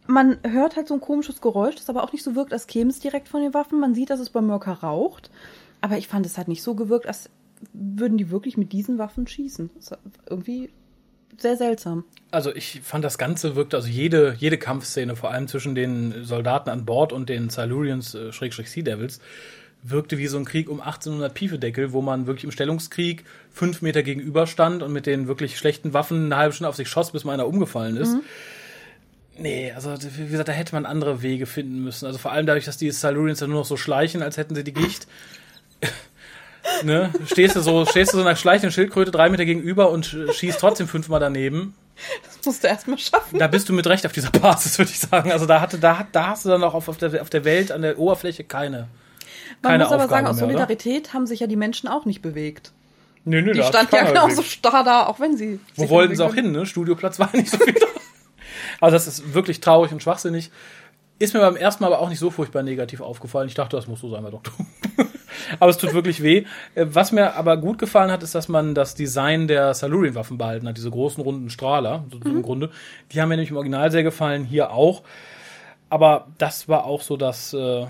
Man 0.06 0.38
hört 0.44 0.76
halt 0.76 0.88
so 0.88 0.94
ein 0.94 1.00
komisches 1.00 1.40
Geräusch, 1.40 1.76
das 1.76 1.88
aber 1.88 2.02
auch 2.04 2.12
nicht 2.12 2.24
so 2.24 2.34
wirkt, 2.34 2.52
als 2.52 2.66
käme 2.66 2.90
es 2.90 2.98
direkt 3.00 3.28
von 3.28 3.40
den 3.40 3.54
Waffen. 3.54 3.78
Man 3.80 3.94
sieht, 3.94 4.10
dass 4.10 4.20
es 4.20 4.30
beim 4.30 4.46
Mörker 4.46 4.72
raucht. 4.74 5.30
Aber 5.80 5.96
ich 5.98 6.06
fand, 6.08 6.24
es 6.26 6.38
hat 6.38 6.46
nicht 6.48 6.62
so 6.62 6.74
gewirkt, 6.74 7.06
als 7.06 7.28
würden 7.72 8.18
die 8.18 8.30
wirklich 8.30 8.56
mit 8.56 8.72
diesen 8.72 8.98
Waffen 8.98 9.26
schießen. 9.26 9.70
Irgendwie 10.28 10.70
sehr 11.38 11.56
seltsam. 11.56 12.04
Also 12.30 12.54
ich 12.54 12.80
fand 12.82 13.04
das 13.04 13.18
Ganze 13.18 13.56
wirkte, 13.56 13.76
also 13.76 13.88
jede, 13.88 14.34
jede 14.38 14.58
Kampfszene, 14.58 15.16
vor 15.16 15.30
allem 15.30 15.48
zwischen 15.48 15.74
den 15.74 16.24
Soldaten 16.24 16.70
an 16.70 16.84
Bord 16.84 17.12
und 17.12 17.28
den 17.28 17.50
Silurians, 17.50 18.14
äh, 18.14 18.32
Schrägstrich 18.32 18.70
Sea 18.70 18.82
Devils, 18.82 19.20
wirkte 19.82 20.18
wie 20.18 20.28
so 20.28 20.38
ein 20.38 20.44
Krieg 20.44 20.68
um 20.68 20.80
1800 20.80 21.34
Piefedeckel, 21.34 21.92
wo 21.92 22.02
man 22.02 22.26
wirklich 22.26 22.44
im 22.44 22.52
Stellungskrieg 22.52 23.24
fünf 23.50 23.82
Meter 23.82 24.02
gegenüber 24.02 24.46
stand 24.46 24.82
und 24.82 24.92
mit 24.92 25.06
den 25.06 25.26
wirklich 25.26 25.58
schlechten 25.58 25.92
Waffen 25.92 26.26
eine 26.26 26.36
halbe 26.36 26.54
Stunde 26.54 26.68
auf 26.68 26.76
sich 26.76 26.88
schoss, 26.88 27.10
bis 27.10 27.24
mal 27.24 27.32
einer 27.32 27.48
umgefallen 27.48 27.96
ist. 27.96 28.16
Nee, 29.38 29.72
also 29.72 29.94
wie 30.16 30.28
gesagt, 30.28 30.48
da 30.48 30.52
hätte 30.52 30.74
man 30.74 30.86
andere 30.86 31.22
Wege 31.22 31.46
finden 31.46 31.82
müssen. 31.82 32.06
Also 32.06 32.18
vor 32.18 32.32
allem 32.32 32.46
dadurch, 32.46 32.66
dass 32.66 32.76
die 32.76 32.90
Silurians 32.90 33.40
ja 33.40 33.46
nur 33.46 33.60
noch 33.60 33.66
so 33.66 33.76
schleichen, 33.76 34.22
als 34.22 34.36
hätten 34.36 34.54
sie 34.54 34.62
die 34.62 34.74
Gicht. 34.74 35.08
Ne? 36.84 37.12
Stehst 37.26 37.56
du 37.56 37.60
so, 37.60 37.84
stehst 37.86 38.12
du 38.12 38.18
so 38.18 38.22
einer 38.24 38.36
schleichenden 38.36 38.72
Schildkröte 38.72 39.10
drei 39.10 39.28
Meter 39.30 39.44
gegenüber 39.44 39.90
und 39.90 40.06
sch- 40.06 40.32
schießt 40.32 40.58
trotzdem 40.60 40.88
fünfmal 40.88 41.20
daneben. 41.20 41.74
Das 42.24 42.44
musst 42.44 42.64
du 42.64 42.68
erstmal 42.68 42.98
schaffen. 42.98 43.38
Da 43.38 43.46
bist 43.46 43.68
du 43.68 43.72
mit 43.72 43.86
Recht 43.86 44.04
auf 44.06 44.12
dieser 44.12 44.30
Basis, 44.30 44.78
würde 44.78 44.90
ich 44.90 44.98
sagen. 44.98 45.30
Also 45.32 45.46
da 45.46 45.60
hatte, 45.60 45.78
da, 45.78 45.98
hat- 45.98 46.08
da 46.12 46.28
hast 46.28 46.44
du 46.44 46.48
dann 46.48 46.62
auch 46.64 46.74
auf, 46.74 46.88
auf, 46.88 46.96
der, 46.96 47.20
auf 47.22 47.30
der 47.30 47.44
Welt, 47.44 47.70
an 47.72 47.82
der 47.82 47.98
Oberfläche 47.98 48.44
keine. 48.44 48.88
Man 49.62 49.70
keine 49.72 49.84
muss 49.84 49.92
aber 49.92 50.04
Aufgabe 50.04 50.10
sagen, 50.10 50.26
aus 50.26 50.36
mehr, 50.36 50.44
oder? 50.44 50.52
Solidarität 50.54 51.12
haben 51.14 51.26
sich 51.26 51.40
ja 51.40 51.46
die 51.46 51.56
Menschen 51.56 51.88
auch 51.88 52.04
nicht 52.04 52.22
bewegt. 52.22 52.72
Nö, 53.24 53.40
nö, 53.42 53.52
Die 53.52 53.62
standen 53.62 53.94
ja 53.94 54.04
genauso 54.04 54.42
starr 54.42 54.82
da, 54.82 55.06
auch 55.06 55.20
wenn 55.20 55.36
sie. 55.36 55.60
Wo 55.76 55.88
wollten 55.90 56.16
sie 56.16 56.24
auch 56.24 56.34
hin, 56.34 56.50
ne? 56.50 56.66
Studioplatz 56.66 57.18
war 57.20 57.30
nicht 57.34 57.50
so 57.50 57.58
viel 57.58 57.74
da. 57.74 57.86
Also 58.80 58.96
das 58.96 59.06
ist 59.06 59.34
wirklich 59.34 59.60
traurig 59.60 59.92
und 59.92 60.02
schwachsinnig. 60.02 60.50
Ist 61.18 61.34
mir 61.34 61.40
beim 61.40 61.56
ersten 61.56 61.84
Mal 61.84 61.92
aber 61.92 62.00
auch 62.00 62.08
nicht 62.08 62.18
so 62.18 62.30
furchtbar 62.30 62.62
negativ 62.62 63.00
aufgefallen. 63.00 63.46
Ich 63.48 63.54
dachte, 63.54 63.76
das 63.76 63.86
muss 63.86 64.00
so 64.00 64.10
sein, 64.10 64.22
Herr 64.22 64.32
Doktor. 64.32 64.52
aber 65.60 65.70
es 65.70 65.78
tut 65.78 65.94
wirklich 65.94 66.22
weh. 66.22 66.44
Äh, 66.74 66.86
Was 66.88 67.12
mir 67.12 67.34
aber 67.36 67.56
gut 67.58 67.78
gefallen 67.78 68.10
hat, 68.10 68.22
ist, 68.24 68.34
dass 68.34 68.48
man 68.48 68.74
das 68.74 68.94
Design 68.96 69.46
der 69.46 69.72
Silurian-Waffen 69.74 70.36
behalten 70.38 70.66
hat. 70.66 70.76
Diese 70.76 70.90
großen, 70.90 71.22
runden 71.22 71.48
Strahler, 71.48 72.04
so 72.10 72.18
Mhm. 72.18 72.36
im 72.38 72.42
Grunde. 72.42 72.70
Die 73.12 73.20
haben 73.20 73.28
mir 73.28 73.36
nämlich 73.36 73.50
im 73.50 73.56
Original 73.56 73.90
sehr 73.92 74.02
gefallen, 74.02 74.44
hier 74.44 74.72
auch. 74.72 75.02
Aber 75.90 76.26
das 76.38 76.68
war 76.68 76.84
auch 76.86 77.02
so 77.02 77.16
das, 77.16 77.52
äh, 77.54 77.86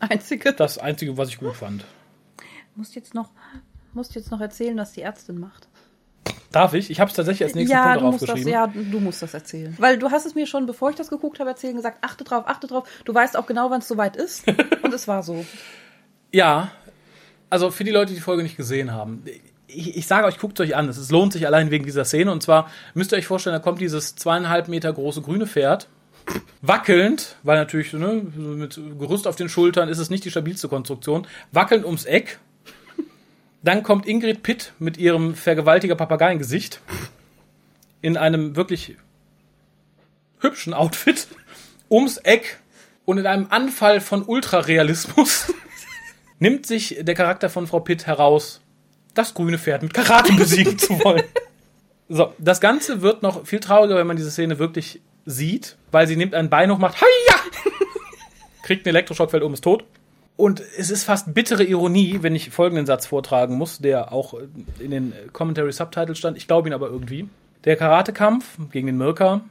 Einzige. 0.00 0.52
das 0.52 0.78
Einzige, 0.78 1.16
was 1.18 1.28
ich 1.28 1.38
gut 1.38 1.54
fand. 1.56 1.84
musst 2.76 2.94
jetzt 2.94 3.14
noch, 3.14 3.30
musst 3.92 4.14
jetzt 4.14 4.30
noch 4.30 4.40
erzählen, 4.40 4.76
was 4.78 4.92
die 4.92 5.02
Ärztin 5.02 5.38
macht. 5.38 5.68
Darf 6.52 6.74
ich? 6.74 6.88
Ich 6.90 7.00
habe 7.00 7.10
es 7.10 7.16
tatsächlich 7.16 7.44
als 7.44 7.54
nächsten 7.54 7.72
ja, 7.72 7.96
Punkt 7.96 8.00
du 8.00 8.06
musst 8.06 8.22
das, 8.22 8.30
aufgeschrieben. 8.30 8.52
ja, 8.52 8.66
du 8.92 9.00
musst 9.00 9.22
das 9.22 9.34
erzählen. 9.34 9.74
Weil 9.78 9.98
du 9.98 10.10
hast 10.10 10.24
es 10.24 10.34
mir 10.36 10.46
schon, 10.46 10.66
bevor 10.66 10.90
ich 10.90 10.96
das 10.96 11.08
geguckt 11.10 11.40
habe, 11.40 11.50
erzählen 11.50 11.74
gesagt, 11.74 11.98
achte 12.02 12.22
drauf, 12.22 12.44
achte 12.46 12.68
drauf. 12.68 12.88
Du 13.04 13.12
weißt 13.12 13.36
auch 13.36 13.46
genau, 13.46 13.70
wann 13.70 13.80
es 13.80 13.88
soweit 13.88 14.16
ist. 14.16 14.46
Und 14.82 14.94
es 14.94 15.08
war 15.08 15.22
so. 15.24 15.44
Ja, 16.32 16.70
also 17.50 17.70
für 17.70 17.82
die 17.82 17.90
Leute, 17.90 18.10
die 18.10 18.14
die 18.16 18.20
Folge 18.20 18.44
nicht 18.44 18.56
gesehen 18.56 18.92
haben, 18.92 19.24
ich, 19.66 19.96
ich 19.96 20.06
sage 20.06 20.26
euch, 20.26 20.38
guckt 20.38 20.60
euch 20.60 20.76
an. 20.76 20.88
Es 20.88 21.10
lohnt 21.10 21.32
sich 21.32 21.46
allein 21.46 21.70
wegen 21.70 21.84
dieser 21.84 22.04
Szene. 22.04 22.30
Und 22.30 22.42
zwar 22.42 22.70
müsst 22.94 23.12
ihr 23.12 23.18
euch 23.18 23.26
vorstellen, 23.26 23.54
da 23.54 23.60
kommt 23.60 23.80
dieses 23.80 24.14
zweieinhalb 24.14 24.68
Meter 24.68 24.92
große 24.92 25.22
grüne 25.22 25.46
Pferd, 25.46 25.88
wackelnd, 26.62 27.36
weil 27.42 27.56
natürlich 27.56 27.92
ne, 27.92 28.22
mit 28.36 28.80
Gerüst 28.98 29.26
auf 29.26 29.36
den 29.36 29.48
Schultern 29.48 29.88
ist 29.88 29.98
es 29.98 30.10
nicht 30.10 30.24
die 30.24 30.30
stabilste 30.30 30.68
Konstruktion, 30.68 31.26
wackelnd 31.52 31.84
ums 31.84 32.04
Eck. 32.04 32.38
Dann 33.64 33.82
kommt 33.82 34.06
Ingrid 34.06 34.42
Pitt 34.42 34.74
mit 34.78 34.98
ihrem 34.98 35.34
vergewaltiger 35.34 35.94
Papageiengesicht 35.94 36.80
in 38.02 38.18
einem 38.18 38.56
wirklich 38.56 38.96
hübschen 40.40 40.74
Outfit 40.74 41.26
ums 41.90 42.18
Eck 42.18 42.60
und 43.06 43.16
in 43.16 43.26
einem 43.26 43.46
Anfall 43.48 44.02
von 44.02 44.22
Ultrarealismus 44.22 45.50
nimmt 46.38 46.66
sich 46.66 46.98
der 47.00 47.14
Charakter 47.14 47.48
von 47.48 47.66
Frau 47.66 47.80
Pitt 47.80 48.06
heraus, 48.06 48.60
das 49.14 49.32
grüne 49.32 49.58
Pferd 49.58 49.82
mit 49.82 49.94
Karate 49.94 50.32
besiegen 50.36 50.78
zu 50.78 51.02
wollen. 51.02 51.24
So, 52.10 52.34
das 52.36 52.60
Ganze 52.60 53.00
wird 53.00 53.22
noch 53.22 53.46
viel 53.46 53.60
trauriger, 53.60 53.96
wenn 53.96 54.06
man 54.06 54.18
diese 54.18 54.30
Szene 54.30 54.58
wirklich 54.58 55.00
sieht, 55.24 55.78
weil 55.90 56.06
sie 56.06 56.16
nimmt 56.16 56.34
ein 56.34 56.50
Bein 56.50 56.70
hoch, 56.70 56.76
macht 56.76 57.00
Heia! 57.00 57.40
kriegt 58.62 58.86
einen 58.86 58.94
Elektroschock, 58.94 59.30
fällt 59.30 59.42
um, 59.42 59.54
ist 59.54 59.64
tot. 59.64 59.84
Und 60.36 60.60
es 60.76 60.90
ist 60.90 61.04
fast 61.04 61.32
bittere 61.32 61.62
Ironie, 61.62 62.18
wenn 62.22 62.34
ich 62.34 62.50
folgenden 62.50 62.86
Satz 62.86 63.06
vortragen 63.06 63.56
muss, 63.56 63.78
der 63.78 64.12
auch 64.12 64.34
in 64.80 64.90
den 64.90 65.12
Commentary 65.32 65.72
Subtitles 65.72 66.18
stand. 66.18 66.36
Ich 66.36 66.48
glaube 66.48 66.68
ihn 66.68 66.74
aber 66.74 66.88
irgendwie. 66.88 67.28
Der 67.64 67.76
Karatekampf 67.76 68.58
gegen 68.72 68.88
den 68.88 68.98
Mirka 68.98 69.42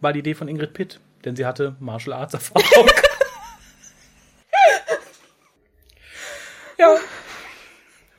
war 0.00 0.12
die 0.14 0.20
Idee 0.20 0.34
von 0.34 0.48
Ingrid 0.48 0.72
Pitt, 0.72 1.00
denn 1.24 1.36
sie 1.36 1.44
hatte 1.44 1.76
Martial 1.80 2.14
Arts 2.14 2.34
Erfahrung. 2.34 2.64
ja. 6.78 6.96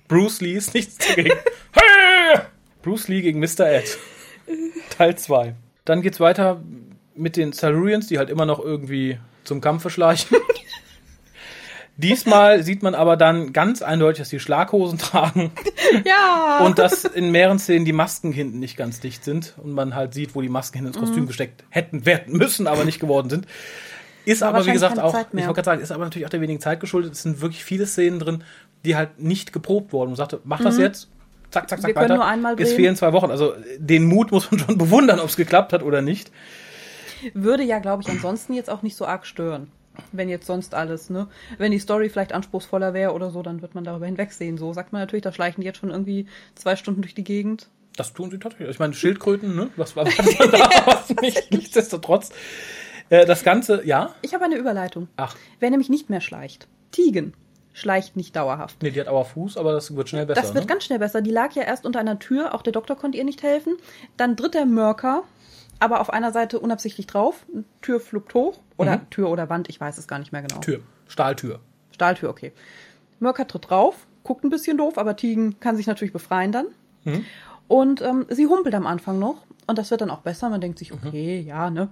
Bruce 0.08 0.42
Lee 0.42 0.54
ist 0.54 0.74
nichts 0.74 0.98
dagegen. 0.98 1.36
Hey! 1.76 2.40
Bruce 2.84 3.08
Lee 3.08 3.22
gegen 3.22 3.40
Mr. 3.40 3.62
Ed. 3.62 3.98
Teil 4.96 5.18
2. 5.18 5.56
Dann 5.86 6.04
geht's 6.04 6.20
weiter 6.20 6.62
mit 7.16 7.36
den 7.36 7.52
Silurians, 7.52 8.06
die 8.08 8.20
halt 8.20 8.30
immer 8.30 8.46
noch 8.46 8.60
irgendwie 8.60 9.18
zum 9.44 9.60
Kampf 9.60 9.82
verschleichen. 9.82 10.38
Diesmal 11.98 12.64
sieht 12.64 12.82
man 12.84 12.96
aber 12.96 13.18
dann 13.18 13.54
ganz 13.54 13.82
eindeutig, 13.82 14.20
dass 14.20 14.30
die 14.30 14.40
Schlaghosen 14.40 14.98
tragen 15.00 15.52
Ja. 16.06 16.60
und 16.66 16.80
dass 16.80 17.06
in 17.06 17.32
mehreren 17.32 17.60
Szenen 17.60 17.86
die 17.86 17.94
Masken 17.94 18.32
hinten 18.32 18.60
nicht 18.60 18.78
ganz 18.78 19.00
dicht 19.00 19.24
sind 19.24 19.54
und 19.58 19.72
man 19.74 19.96
halt 19.96 20.14
sieht, 20.14 20.36
wo 20.36 20.42
die 20.42 20.50
Masken 20.50 20.80
hinten 20.80 20.94
ins 20.94 21.00
Kostüm 21.00 21.28
gesteckt 21.28 21.64
hätten 21.70 22.06
werden 22.06 22.36
müssen, 22.38 22.68
aber 22.68 22.84
nicht 22.86 23.00
geworden 23.00 23.30
sind. 23.30 23.46
Ist 24.26 24.42
aber, 24.42 24.66
wie 24.66 24.72
gesagt, 24.72 25.00
auch, 25.00 25.14
ich 25.14 25.34
wollte 25.34 25.54
gerade 25.54 25.64
sagen, 25.66 25.82
ist 25.82 25.92
aber 25.92 26.06
natürlich 26.06 26.26
auch 26.26 26.30
der 26.32 26.40
wenigen 26.42 26.62
Zeit 26.62 26.80
geschuldet. 26.80 27.12
Es 27.14 27.24
sind 27.24 27.42
wirklich 27.42 27.64
viele 27.64 27.86
Szenen 27.86 28.20
drin, 28.20 28.44
die 28.86 28.96
halt 28.96 29.20
nicht 29.20 29.52
geprobt 29.52 29.92
wurden. 29.92 30.12
Man 30.12 30.16
sagte, 30.16 30.40
mach 30.46 30.62
das 30.62 30.78
jetzt, 30.78 31.10
zack, 31.52 31.70
zack, 31.70 31.82
zack, 31.82 31.90
Wir 31.90 31.94
können 31.94 32.06
weiter. 32.06 32.16
nur 32.16 32.26
einmal 32.26 32.56
es 32.58 32.72
fehlen 32.74 32.96
zwei 32.96 33.12
Wochen. 33.12 33.30
Also 33.32 33.54
den 33.78 34.06
Mut 34.06 34.32
muss 34.32 34.50
man 34.50 34.62
schon 34.62 34.78
bewundern, 34.80 35.20
ob 35.20 35.28
es 35.28 35.36
geklappt 35.36 35.74
hat 35.74 35.84
oder 35.84 36.02
nicht. 36.02 36.32
Würde 37.34 37.64
ja, 37.64 37.80
glaube 37.80 38.02
ich, 38.04 38.10
ansonsten 38.10 38.54
jetzt 38.54 38.70
auch 38.70 38.82
nicht 38.82 38.96
so 38.96 39.06
arg 39.06 39.26
stören. 39.26 39.70
Wenn 40.12 40.30
jetzt 40.30 40.48
sonst 40.48 40.74
alles, 40.74 41.10
ne? 41.10 41.28
Wenn 41.58 41.72
die 41.72 41.80
Story 41.80 42.10
vielleicht 42.10 42.34
anspruchsvoller 42.34 42.94
wäre 42.94 43.14
oder 43.14 43.30
so, 43.32 43.44
dann 43.44 43.62
wird 43.62 43.76
man 43.76 43.84
darüber 43.84 44.06
hinwegsehen. 44.06 44.58
So 44.58 44.74
sagt 44.74 44.92
man 44.92 45.02
natürlich, 45.02 45.24
da 45.24 45.32
schleichen 45.32 45.62
die 45.62 45.68
jetzt 45.68 45.80
schon 45.80 45.92
irgendwie 45.92 46.28
zwei 46.56 46.76
Stunden 46.76 47.02
durch 47.02 47.14
die 47.14 47.24
Gegend. 47.24 47.70
Das 47.96 48.14
tun 48.14 48.32
sie 48.32 48.40
tatsächlich. 48.40 48.70
Ich 48.70 48.80
meine, 48.80 48.94
Schildkröten, 48.94 49.56
ne? 49.56 49.70
Was 49.76 49.96
war 49.96 50.06
was 50.08 50.18
war 50.18 50.48
da? 50.48 50.92
Aber 50.92 51.22
nicht, 51.22 51.52
nichtsdestotrotz. 51.52 52.32
Äh, 53.10 53.26
das 53.26 53.44
Ganze, 53.44 53.86
ja. 53.86 54.16
Ich 54.22 54.34
habe 54.34 54.46
eine 54.46 54.56
Überleitung. 54.56 55.08
Ach, 55.18 55.36
Wer 55.60 55.70
nämlich 55.70 55.90
nicht 55.90 56.10
mehr 56.10 56.22
schleicht. 56.22 56.68
Tigen 56.92 57.34
schleicht 57.74 58.16
nicht 58.16 58.36
dauerhaft. 58.36 58.82
nee, 58.82 58.92
die 58.92 59.00
hat 59.00 59.08
aber 59.08 59.26
Fuß, 59.26 59.58
aber 59.58 59.74
das 59.74 59.96
wird 59.96 60.08
schnell 60.08 60.26
besser. 60.26 60.42
Das 60.42 60.54
wird 60.54 60.66
ne? 60.66 60.70
ganz 60.70 60.86
schnell 60.86 61.00
besser. 61.00 61.22
Die 61.22 61.32
lag 61.32 61.54
ja 61.54 61.64
erst 61.64 61.86
unter 61.86 62.00
einer 62.00 62.20
Tür, 62.20 62.54
auch 62.54 62.62
der 62.62 62.72
Doktor 62.72 62.96
konnte 62.96 63.18
ihr 63.18 63.24
nicht 63.24 63.44
helfen. 63.44 63.78
Dann 64.16 64.38
tritt 64.38 64.54
der 64.54 64.66
Mörker, 64.66 65.24
aber 65.84 66.00
auf 66.02 66.12
einer 66.12 66.32
Seite 66.32 66.60
unabsichtlich 66.60 67.08
drauf. 67.08 67.46
Tür 67.82 68.00
fluppt 68.00 68.34
hoch. 68.34 68.60
Oder 68.78 69.10
Tür 69.10 69.30
oder 69.30 69.50
Wand, 69.50 69.70
ich 69.70 69.80
weiß 69.80 69.98
es 69.98 70.08
gar 70.08 70.18
nicht 70.20 70.32
mehr 70.32 70.42
genau. 70.42 70.58
Mhm. 70.58 70.62
Tür. 70.62 70.80
Stahltür. 71.08 71.60
Stahltür, 71.92 72.30
okay. 72.30 72.52
Mörker 73.20 73.48
tritt 73.48 73.70
drauf, 73.70 74.08
guckt 74.24 74.44
ein 74.44 74.50
bisschen 74.50 74.78
doof, 74.78 74.98
aber 74.98 75.16
Tigen 75.16 75.60
kann 75.60 75.76
sich 75.76 75.86
natürlich 75.88 76.14
befreien 76.14 76.52
dann. 76.52 76.68
Mhm. 77.04 77.26
Und 77.68 78.02
ähm, 78.02 78.26
sie 78.30 78.48
humpelt 78.48 78.76
am 78.76 78.88
Anfang 78.88 79.20
noch. 79.20 79.44
Und 79.68 79.78
das 79.78 79.92
wird 79.92 80.02
dann 80.02 80.10
auch 80.10 80.22
besser. 80.22 80.50
Man 80.50 80.62
denkt 80.62 80.80
sich, 80.80 80.92
Mhm. 80.92 81.00
okay, 81.06 81.40
ja, 81.42 81.70
ne. 81.70 81.90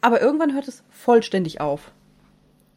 Aber 0.00 0.20
irgendwann 0.20 0.54
hört 0.54 0.68
es 0.68 0.82
vollständig 0.90 1.60
auf. 1.60 1.90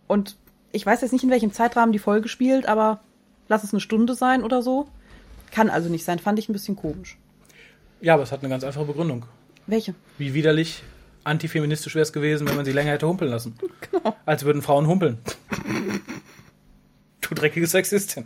Und 0.08 0.38
ich 0.72 0.86
weiß 0.86 1.02
jetzt 1.02 1.12
nicht, 1.12 1.24
in 1.24 1.30
welchem 1.30 1.52
Zeitrahmen 1.54 1.92
die 1.92 2.00
Folge 2.00 2.28
spielt, 2.30 2.68
aber 2.68 3.02
lass 3.48 3.64
es 3.64 3.74
eine 3.74 3.80
Stunde 3.82 4.14
sein 4.16 4.44
oder 4.44 4.62
so. 4.62 4.88
Kann 5.52 5.70
also 5.70 5.90
nicht 5.90 6.06
sein. 6.06 6.20
Fand 6.20 6.40
ich 6.40 6.50
ein 6.50 6.54
bisschen 6.54 6.76
komisch. 6.76 7.18
Ja, 8.00 8.14
aber 8.16 8.24
es 8.24 8.32
hat 8.32 8.40
eine 8.40 8.50
ganz 8.50 8.64
einfache 8.64 8.86
Begründung. 8.86 9.26
Welche? 9.68 9.96
Wie 10.18 10.34
widerlich 10.34 10.84
antifeministisch 11.24 11.96
wäre 11.96 12.04
es 12.04 12.14
gewesen, 12.14 12.48
wenn 12.48 12.56
man 12.56 12.66
sie 12.66 12.72
länger 12.72 12.92
hätte 12.92 13.08
humpeln 13.08 13.32
lassen. 13.32 13.56
Genau. 13.92 14.16
Als 14.26 14.46
würden 14.46 14.62
Frauen 14.62 14.88
humpeln. 14.88 15.18
du 17.22 17.36
dreckige 17.36 17.68
Sexistin. 17.68 18.26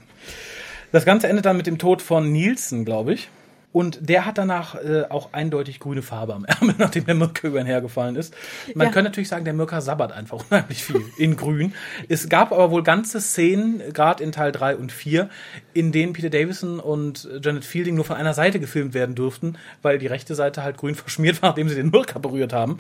Das 0.92 1.06
Ganze 1.06 1.28
endet 1.28 1.46
dann 1.46 1.58
mit 1.58 1.68
dem 1.68 1.78
Tod 1.78 2.02
von 2.02 2.32
Nielsen, 2.32 2.86
glaube 2.86 3.14
ich. 3.14 3.30
Und 3.76 4.08
der 4.08 4.26
hat 4.26 4.38
danach 4.38 4.76
äh, 4.76 5.04
auch 5.10 5.34
eindeutig 5.34 5.82
grüne 5.82 6.02
Farbe 6.02 6.34
am 6.34 6.46
Ärmel, 6.46 6.76
nachdem 6.78 7.06
der 7.08 7.14
Mirka 7.16 7.46
über 7.50 7.60
ihn 7.60 7.66
hergefallen 7.66 8.16
ist. 8.16 8.34
Man 8.74 8.88
Ja. 8.88 8.94
könnte 8.94 9.10
natürlich 9.10 9.28
sagen, 9.28 9.44
der 9.44 9.54
Mirka 9.54 9.82
sabbert 9.82 10.14
einfach 10.14 10.46
unheimlich 10.50 10.82
viel 10.82 11.02
in 11.18 11.36
grün. 11.36 11.74
Es 12.08 12.30
gab 12.30 12.54
aber 12.54 12.72
wohl 12.72 12.84
ganze 12.84 13.20
Szenen, 13.20 13.82
gerade 13.92 14.24
in 14.24 14.32
Teil 14.32 14.54
3 14.54 14.78
und 14.78 14.94
4, 14.94 15.30
in 15.74 15.92
denen 15.92 16.14
Peter 16.14 16.30
Davison 16.30 16.80
und 16.80 17.28
Janet 17.44 17.66
Fielding 17.66 17.96
nur 17.96 18.06
von 18.06 18.16
einer 18.16 18.34
Seite 18.34 18.62
gefilmt 18.62 18.94
werden 18.94 19.14
durften, 19.14 19.58
weil 19.82 19.98
die 19.98 20.08
rechte 20.08 20.36
Seite 20.36 20.64
halt 20.64 20.78
grün 20.78 20.96
verschmiert 21.06 21.42
war, 21.42 21.50
nachdem 21.50 21.68
sie 21.68 21.76
den 21.76 21.90
Mirka 21.90 22.18
berührt 22.18 22.54
haben. 22.54 22.80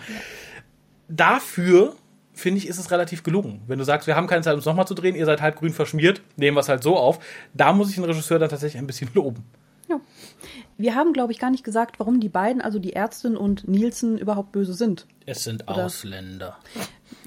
Dafür 1.09 1.93
finde 2.33 2.59
ich, 2.59 2.69
ist 2.69 2.77
es 2.79 2.89
relativ 2.91 3.23
gelungen. 3.23 3.61
Wenn 3.67 3.79
du 3.79 3.83
sagst, 3.85 4.07
wir 4.07 4.15
haben 4.15 4.27
keine 4.27 4.43
Zeit, 4.43 4.57
es 4.57 4.63
nochmal 4.65 4.87
zu 4.87 4.93
drehen, 4.93 5.15
ihr 5.15 5.25
seid 5.25 5.41
halb 5.41 5.57
grün 5.57 5.73
verschmiert, 5.73 6.21
nehmen 6.37 6.55
wir 6.55 6.61
es 6.61 6.69
halt 6.69 6.83
so 6.83 6.95
auf. 6.97 7.19
Da 7.53 7.73
muss 7.73 7.89
ich 7.89 7.95
den 7.95 8.05
Regisseur 8.05 8.39
dann 8.39 8.49
tatsächlich 8.49 8.79
ein 8.81 8.87
bisschen 8.87 9.09
loben. 9.13 9.43
Ja. 9.89 9.99
Wir 10.77 10.95
haben, 10.95 11.13
glaube 11.13 11.31
ich, 11.31 11.39
gar 11.39 11.51
nicht 11.51 11.63
gesagt, 11.63 11.99
warum 11.99 12.19
die 12.19 12.29
beiden, 12.29 12.61
also 12.61 12.79
die 12.79 12.93
Ärztin 12.93 13.37
und 13.37 13.67
Nielsen, 13.67 14.17
überhaupt 14.17 14.51
böse 14.51 14.73
sind. 14.73 15.05
Es 15.25 15.43
sind 15.43 15.63
Oder- 15.69 15.85
Ausländer. 15.85 16.57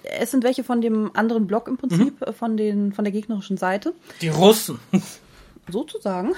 Es 0.03 0.31
sind 0.31 0.45
welche 0.45 0.65
von 0.65 0.81
dem 0.81 1.11
anderen 1.15 1.47
Block 1.47 1.67
im 1.69 1.77
Prinzip, 1.77 2.21
äh, 2.23 2.33
von, 2.33 2.57
den, 2.57 2.93
von 2.93 3.05
der 3.05 3.13
gegnerischen 3.13 3.57
Seite, 3.57 3.95
Die 4.21 4.29
Russen. 4.29 4.79
sozusagen. 5.71 6.33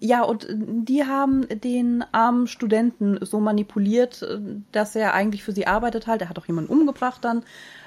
Ja, 0.00 0.22
und 0.24 0.48
die 0.50 1.04
haben 1.04 1.46
den 1.48 2.04
armen 2.10 2.48
Studenten 2.48 3.24
so 3.24 3.38
manipuliert, 3.38 4.26
dass 4.72 4.96
er 4.96 5.14
eigentlich 5.14 5.44
für 5.44 5.52
sie 5.52 5.68
arbeitet 5.68 6.08
halt. 6.08 6.22
Er 6.22 6.28
hat 6.28 6.38
auch 6.40 6.46
jemanden 6.46 6.72
umgebracht 6.72 7.24
dann 7.24 7.44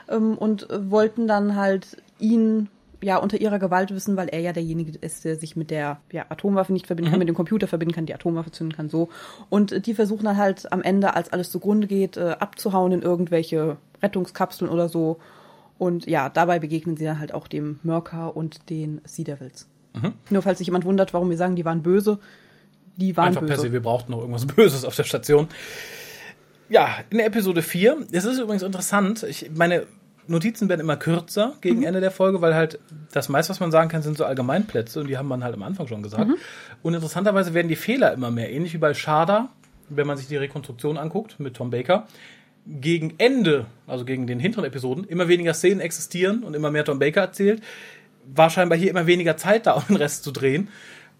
ähm, 0.07 0.37
und 0.37 0.65
wollten 0.71 1.27
dann 1.27 1.57
halt 1.57 1.97
ihn 2.19 2.69
ja 3.05 3.17
unter 3.17 3.39
ihrer 3.39 3.59
Gewalt 3.59 3.91
wissen, 3.91 4.17
weil 4.17 4.29
er 4.29 4.39
ja 4.39 4.51
derjenige 4.51 4.97
ist, 4.99 5.25
der 5.25 5.35
sich 5.37 5.55
mit 5.55 5.71
der 5.71 5.99
ja, 6.11 6.25
Atomwaffe 6.29 6.73
nicht 6.73 6.87
verbinden 6.87 7.11
kann, 7.11 7.19
mit 7.19 7.27
dem 7.27 7.35
Computer 7.35 7.67
verbinden 7.67 7.93
kann, 7.93 8.05
die 8.05 8.13
Atomwaffe 8.13 8.51
zünden 8.51 8.75
kann, 8.75 8.89
so. 8.89 9.09
Und 9.49 9.85
die 9.85 9.93
versuchen 9.93 10.25
dann 10.25 10.37
halt 10.37 10.71
am 10.71 10.81
Ende, 10.81 11.15
als 11.15 11.31
alles 11.31 11.51
zugrunde 11.51 11.87
geht, 11.87 12.17
äh, 12.17 12.35
abzuhauen 12.39 12.91
in 12.91 13.01
irgendwelche 13.01 13.77
Rettungskapseln 14.01 14.69
oder 14.69 14.89
so. 14.89 15.19
Und 15.77 16.07
ja, 16.07 16.29
dabei 16.29 16.59
begegnen 16.59 16.97
sie 16.97 17.05
dann 17.05 17.19
halt 17.19 17.33
auch 17.33 17.47
dem 17.47 17.79
Mörker 17.83 18.35
und 18.35 18.69
den 18.69 19.01
Sea 19.05 19.25
Devils. 19.25 19.67
Nur 20.29 20.41
falls 20.41 20.57
sich 20.57 20.67
jemand 20.67 20.85
wundert, 20.85 21.13
warum 21.13 21.29
wir 21.29 21.37
sagen, 21.37 21.55
die 21.55 21.65
waren 21.65 21.81
böse. 21.81 22.19
Die 22.97 23.15
waren 23.15 23.27
Einfach 23.27 23.41
böse. 23.41 23.53
per 23.53 23.61
se, 23.61 23.71
wir 23.71 23.81
brauchten 23.81 24.11
noch 24.11 24.19
irgendwas 24.19 24.45
Böses 24.55 24.85
auf 24.85 24.95
der 24.95 25.03
Station. 25.03 25.47
Ja, 26.69 26.89
in 27.09 27.17
der 27.17 27.27
Episode 27.27 27.61
4, 27.61 28.07
es 28.11 28.25
ist 28.25 28.39
übrigens 28.39 28.63
interessant, 28.63 29.23
ich, 29.23 29.51
meine 29.53 29.85
Notizen 30.27 30.69
werden 30.69 30.81
immer 30.81 30.97
kürzer 30.97 31.53
gegen 31.61 31.83
Ende 31.83 32.01
der 32.01 32.11
Folge, 32.11 32.41
weil 32.41 32.55
halt 32.55 32.79
das 33.11 33.29
meiste, 33.29 33.51
was 33.51 33.59
man 33.59 33.71
sagen 33.71 33.89
kann, 33.89 34.01
sind 34.01 34.17
so 34.17 34.25
Allgemeinplätze 34.25 34.99
und 34.99 35.07
die 35.07 35.17
haben 35.17 35.27
man 35.27 35.43
halt 35.43 35.53
am 35.53 35.63
Anfang 35.63 35.87
schon 35.87 36.03
gesagt. 36.03 36.31
Und 36.81 36.93
interessanterweise 36.93 37.53
werden 37.53 37.67
die 37.67 37.75
Fehler 37.75 38.13
immer 38.13 38.31
mehr, 38.31 38.51
ähnlich 38.51 38.73
wie 38.73 38.77
bei 38.79 38.93
Sharda, 38.93 39.49
wenn 39.89 40.07
man 40.07 40.17
sich 40.17 40.27
die 40.27 40.37
Rekonstruktion 40.37 40.97
anguckt 40.97 41.39
mit 41.39 41.55
Tom 41.55 41.69
Baker. 41.69 42.07
Gegen 42.67 43.13
Ende, 43.19 43.67
also 43.85 44.05
gegen 44.05 44.25
den 44.25 44.39
hinteren 44.39 44.65
Episoden, 44.65 45.03
immer 45.03 45.27
weniger 45.27 45.53
Szenen 45.53 45.79
existieren 45.79 46.43
und 46.43 46.55
immer 46.55 46.71
mehr 46.71 46.83
Tom 46.83 46.97
Baker 46.97 47.21
erzählt. 47.21 47.61
War 48.33 48.49
scheinbar 48.49 48.77
hier 48.77 48.89
immer 48.89 49.05
weniger 49.05 49.37
Zeit 49.37 49.67
da, 49.67 49.73
um 49.75 49.83
den 49.87 49.97
Rest 49.97 50.23
zu 50.23 50.31
drehen. 50.31 50.69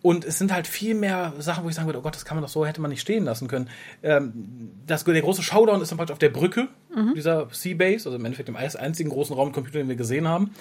Und 0.06 0.24
es 0.24 0.38
sind 0.38 0.54
halt 0.54 0.68
viel 0.68 0.94
mehr 0.94 1.34
Sachen, 1.40 1.64
wo 1.64 1.70
ich 1.70 1.74
sagen 1.74 1.88
würde, 1.88 1.98
oh 1.98 2.04
Gott, 2.04 2.14
das 2.14 2.26
kann 2.26 2.38
man 2.38 2.44
doch 2.44 2.50
so, 2.50 2.64
hätte 2.64 2.80
man 2.80 2.92
nicht 2.92 3.02
stehen 3.02 3.26
lassen 3.26 3.48
können. 3.48 3.72
Ähm, 4.04 4.70
das, 4.86 5.04
der 5.04 5.20
große 5.20 5.42
Showdown 5.42 5.82
ist 5.82 5.90
dann 5.90 5.98
praktisch 5.98 6.14
auf 6.14 6.20
der 6.20 6.30
Brücke 6.30 6.68
dieser 7.16 7.48
Seabase, 7.52 8.10
also 8.10 8.14
im 8.14 8.24
Endeffekt 8.24 8.48
dem 8.48 8.56
einzigen 8.56 9.10
großen 9.10 9.36
Raumcomputer, 9.36 9.80
den 9.80 9.90
wir 9.90 9.96
gesehen 9.96 10.28
haben. 10.28 10.52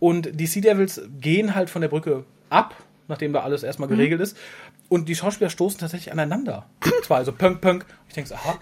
Und 0.00 0.40
die 0.40 0.48
Sea 0.48 0.60
Devils 0.60 1.00
gehen 1.20 1.54
halt 1.54 1.70
von 1.70 1.82
der 1.82 1.88
Brücke 1.88 2.24
ab, 2.50 2.74
nachdem 3.06 3.32
da 3.32 3.42
alles 3.42 3.62
erstmal 3.62 3.88
geregelt 3.88 4.20
ist. 4.20 4.36
Und 4.88 5.08
die 5.08 5.14
Schauspieler 5.14 5.50
stoßen 5.50 5.78
tatsächlich 5.78 6.10
aneinander. 6.10 6.66
Zwar 7.04 7.18
also 7.18 7.30
punk, 7.30 7.60
punk. 7.60 7.86
Ich 8.08 8.14
denke 8.14 8.28
so, 8.28 8.34
aha, 8.34 8.58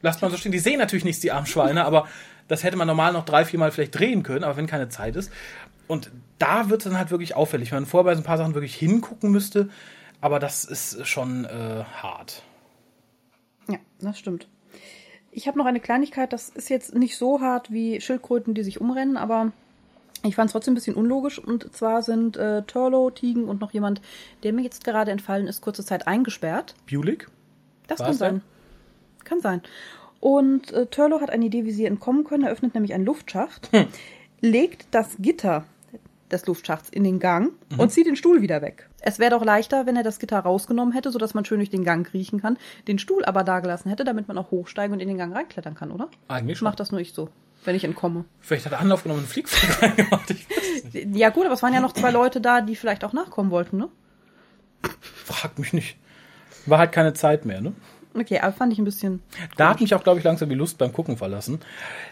lasst 0.00 0.22
mal 0.22 0.30
so 0.30 0.38
stehen. 0.38 0.50
Die 0.50 0.58
sehen 0.58 0.78
natürlich 0.78 1.04
nichts, 1.04 1.20
die 1.20 1.30
armen 1.30 1.46
Schweine, 1.46 1.84
aber 1.84 2.08
das 2.48 2.64
hätte 2.64 2.78
man 2.78 2.86
normal 2.86 3.12
noch 3.12 3.26
drei, 3.26 3.44
vier 3.44 3.58
Mal 3.58 3.70
vielleicht 3.70 3.98
drehen 3.98 4.22
können, 4.22 4.44
aber 4.44 4.56
wenn 4.56 4.66
keine 4.66 4.88
Zeit 4.88 5.14
ist. 5.14 5.30
Und 5.92 6.10
da 6.38 6.70
wird 6.70 6.80
es 6.80 6.88
dann 6.88 6.96
halt 6.96 7.10
wirklich 7.10 7.36
auffällig, 7.36 7.70
wenn 7.70 7.80
man 7.80 7.86
vorher 7.86 8.04
bei 8.04 8.14
so 8.14 8.22
ein 8.22 8.24
paar 8.24 8.38
Sachen 8.38 8.54
wirklich 8.54 8.74
hingucken 8.74 9.30
müsste. 9.30 9.68
Aber 10.22 10.38
das 10.38 10.64
ist 10.64 11.06
schon 11.06 11.44
äh, 11.44 11.84
hart. 11.84 12.42
Ja, 13.68 13.76
das 14.00 14.18
stimmt. 14.18 14.48
Ich 15.32 15.48
habe 15.48 15.58
noch 15.58 15.66
eine 15.66 15.80
Kleinigkeit, 15.80 16.32
das 16.32 16.48
ist 16.48 16.70
jetzt 16.70 16.94
nicht 16.94 17.18
so 17.18 17.42
hart 17.42 17.70
wie 17.70 18.00
Schildkröten, 18.00 18.54
die 18.54 18.62
sich 18.62 18.80
umrennen, 18.80 19.18
aber 19.18 19.52
ich 20.22 20.34
fand 20.34 20.46
es 20.46 20.52
trotzdem 20.52 20.72
ein 20.72 20.76
bisschen 20.76 20.96
unlogisch. 20.96 21.38
Und 21.38 21.70
zwar 21.76 22.02
sind 22.02 22.38
äh, 22.38 22.62
Turlo, 22.62 23.10
Tigen 23.10 23.44
und 23.44 23.60
noch 23.60 23.72
jemand, 23.72 24.00
der 24.44 24.54
mir 24.54 24.62
jetzt 24.62 24.84
gerade 24.84 25.10
entfallen 25.10 25.46
ist, 25.46 25.60
kurze 25.60 25.84
Zeit 25.84 26.06
eingesperrt. 26.06 26.74
Bulik? 26.90 27.28
Das 27.86 27.98
War 27.98 28.06
kann 28.06 28.16
sein. 28.16 28.42
Kann 29.24 29.40
sein. 29.42 29.60
Und 30.20 30.72
äh, 30.72 30.86
Turlo 30.86 31.20
hat 31.20 31.28
eine 31.28 31.44
Idee, 31.44 31.66
wie 31.66 31.72
sie 31.72 31.84
entkommen 31.84 32.24
können. 32.24 32.44
Er 32.44 32.50
öffnet 32.50 32.72
nämlich 32.72 32.94
einen 32.94 33.04
Luftschacht, 33.04 33.68
legt 34.40 34.86
das 34.92 35.16
Gitter 35.18 35.66
des 36.32 36.46
Luftschachts 36.46 36.88
in 36.88 37.04
den 37.04 37.18
Gang 37.20 37.52
und 37.76 37.90
zieht 37.90 38.06
den 38.06 38.16
Stuhl 38.16 38.42
wieder 38.42 38.62
weg. 38.62 38.88
Es 39.00 39.18
wäre 39.18 39.30
doch 39.30 39.44
leichter, 39.44 39.86
wenn 39.86 39.96
er 39.96 40.02
das 40.02 40.18
Gitter 40.18 40.38
rausgenommen 40.38 40.92
hätte, 40.94 41.10
sodass 41.10 41.34
man 41.34 41.44
schön 41.44 41.58
durch 41.58 41.70
den 41.70 41.84
Gang 41.84 42.06
kriechen 42.06 42.40
kann, 42.40 42.58
den 42.88 42.98
Stuhl 42.98 43.24
aber 43.24 43.44
da 43.44 43.60
gelassen 43.60 43.88
hätte, 43.88 44.04
damit 44.04 44.28
man 44.28 44.38
auch 44.38 44.50
hochsteigen 44.50 44.94
und 44.94 45.00
in 45.00 45.08
den 45.08 45.18
Gang 45.18 45.34
reinklettern 45.34 45.74
kann, 45.74 45.90
oder? 45.90 46.08
Eigentlich 46.28 46.58
schon. 46.58 46.66
Macht 46.66 46.80
das 46.80 46.90
nur 46.90 47.00
ich 47.00 47.12
so, 47.12 47.28
wenn 47.64 47.74
ich 47.74 47.84
entkomme. 47.84 48.24
Vielleicht 48.40 48.66
hat 48.66 48.72
er 48.72 48.80
Anlauf 48.80 49.02
genommen 49.02 49.20
und 49.20 49.24
einen 49.24 49.32
Fliegflug 49.32 49.82
reingemacht. 49.98 50.34
Ja 51.14 51.30
gut, 51.30 51.44
aber 51.44 51.54
es 51.54 51.62
waren 51.62 51.74
ja 51.74 51.80
noch 51.80 51.92
zwei 51.92 52.10
Leute 52.10 52.40
da, 52.40 52.60
die 52.60 52.76
vielleicht 52.76 53.04
auch 53.04 53.12
nachkommen 53.12 53.50
wollten, 53.50 53.78
ne? 53.78 53.88
Fragt 55.00 55.58
mich 55.58 55.72
nicht. 55.72 55.96
War 56.66 56.78
halt 56.78 56.92
keine 56.92 57.12
Zeit 57.12 57.44
mehr, 57.44 57.60
ne? 57.60 57.72
Okay, 58.14 58.38
aber 58.40 58.52
fand 58.52 58.72
ich 58.72 58.78
ein 58.78 58.84
bisschen. 58.84 59.22
Da 59.56 59.70
hat 59.70 59.80
mich 59.80 59.94
auch, 59.94 60.02
glaube 60.02 60.18
ich, 60.18 60.24
langsam 60.24 60.48
die 60.48 60.54
Lust 60.54 60.76
beim 60.76 60.92
Gucken 60.92 61.16
verlassen. 61.16 61.60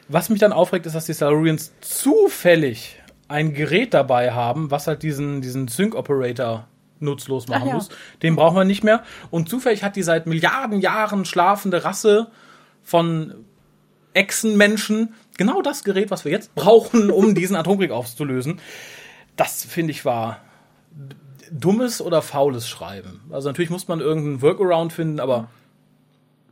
Was 0.08 0.30
mich 0.30 0.40
dann 0.40 0.52
aufregt, 0.52 0.86
ist, 0.86 0.94
dass 0.94 1.04
die 1.04 1.12
Silurians 1.12 1.72
zufällig 1.80 2.99
ein 3.30 3.54
Gerät 3.54 3.94
dabei 3.94 4.32
haben, 4.32 4.70
was 4.70 4.86
halt 4.86 5.02
diesen, 5.02 5.40
diesen 5.40 5.68
Sync-Operator 5.68 6.66
nutzlos 6.98 7.48
machen 7.48 7.62
Ach 7.62 7.68
ja. 7.68 7.74
muss. 7.74 7.88
Den 8.22 8.36
brauchen 8.36 8.56
wir 8.56 8.64
nicht 8.64 8.84
mehr. 8.84 9.04
Und 9.30 9.48
zufällig 9.48 9.82
hat 9.82 9.96
die 9.96 10.02
seit 10.02 10.26
Milliarden 10.26 10.80
Jahren 10.80 11.24
schlafende 11.24 11.84
Rasse 11.84 12.30
von 12.82 13.44
Echsenmenschen 14.14 15.14
genau 15.38 15.62
das 15.62 15.84
Gerät, 15.84 16.10
was 16.10 16.24
wir 16.24 16.32
jetzt 16.32 16.54
brauchen, 16.54 17.10
um 17.10 17.34
diesen 17.36 17.56
Atomkrieg 17.56 17.92
aufzulösen. 17.92 18.60
Das, 19.36 19.64
finde 19.64 19.92
ich, 19.92 20.04
war 20.04 20.40
dummes 21.52 22.02
oder 22.02 22.22
faules 22.22 22.68
Schreiben. 22.68 23.20
Also 23.30 23.48
natürlich 23.48 23.70
muss 23.70 23.88
man 23.88 24.00
irgendeinen 24.00 24.42
Workaround 24.42 24.92
finden, 24.92 25.20
aber 25.20 25.48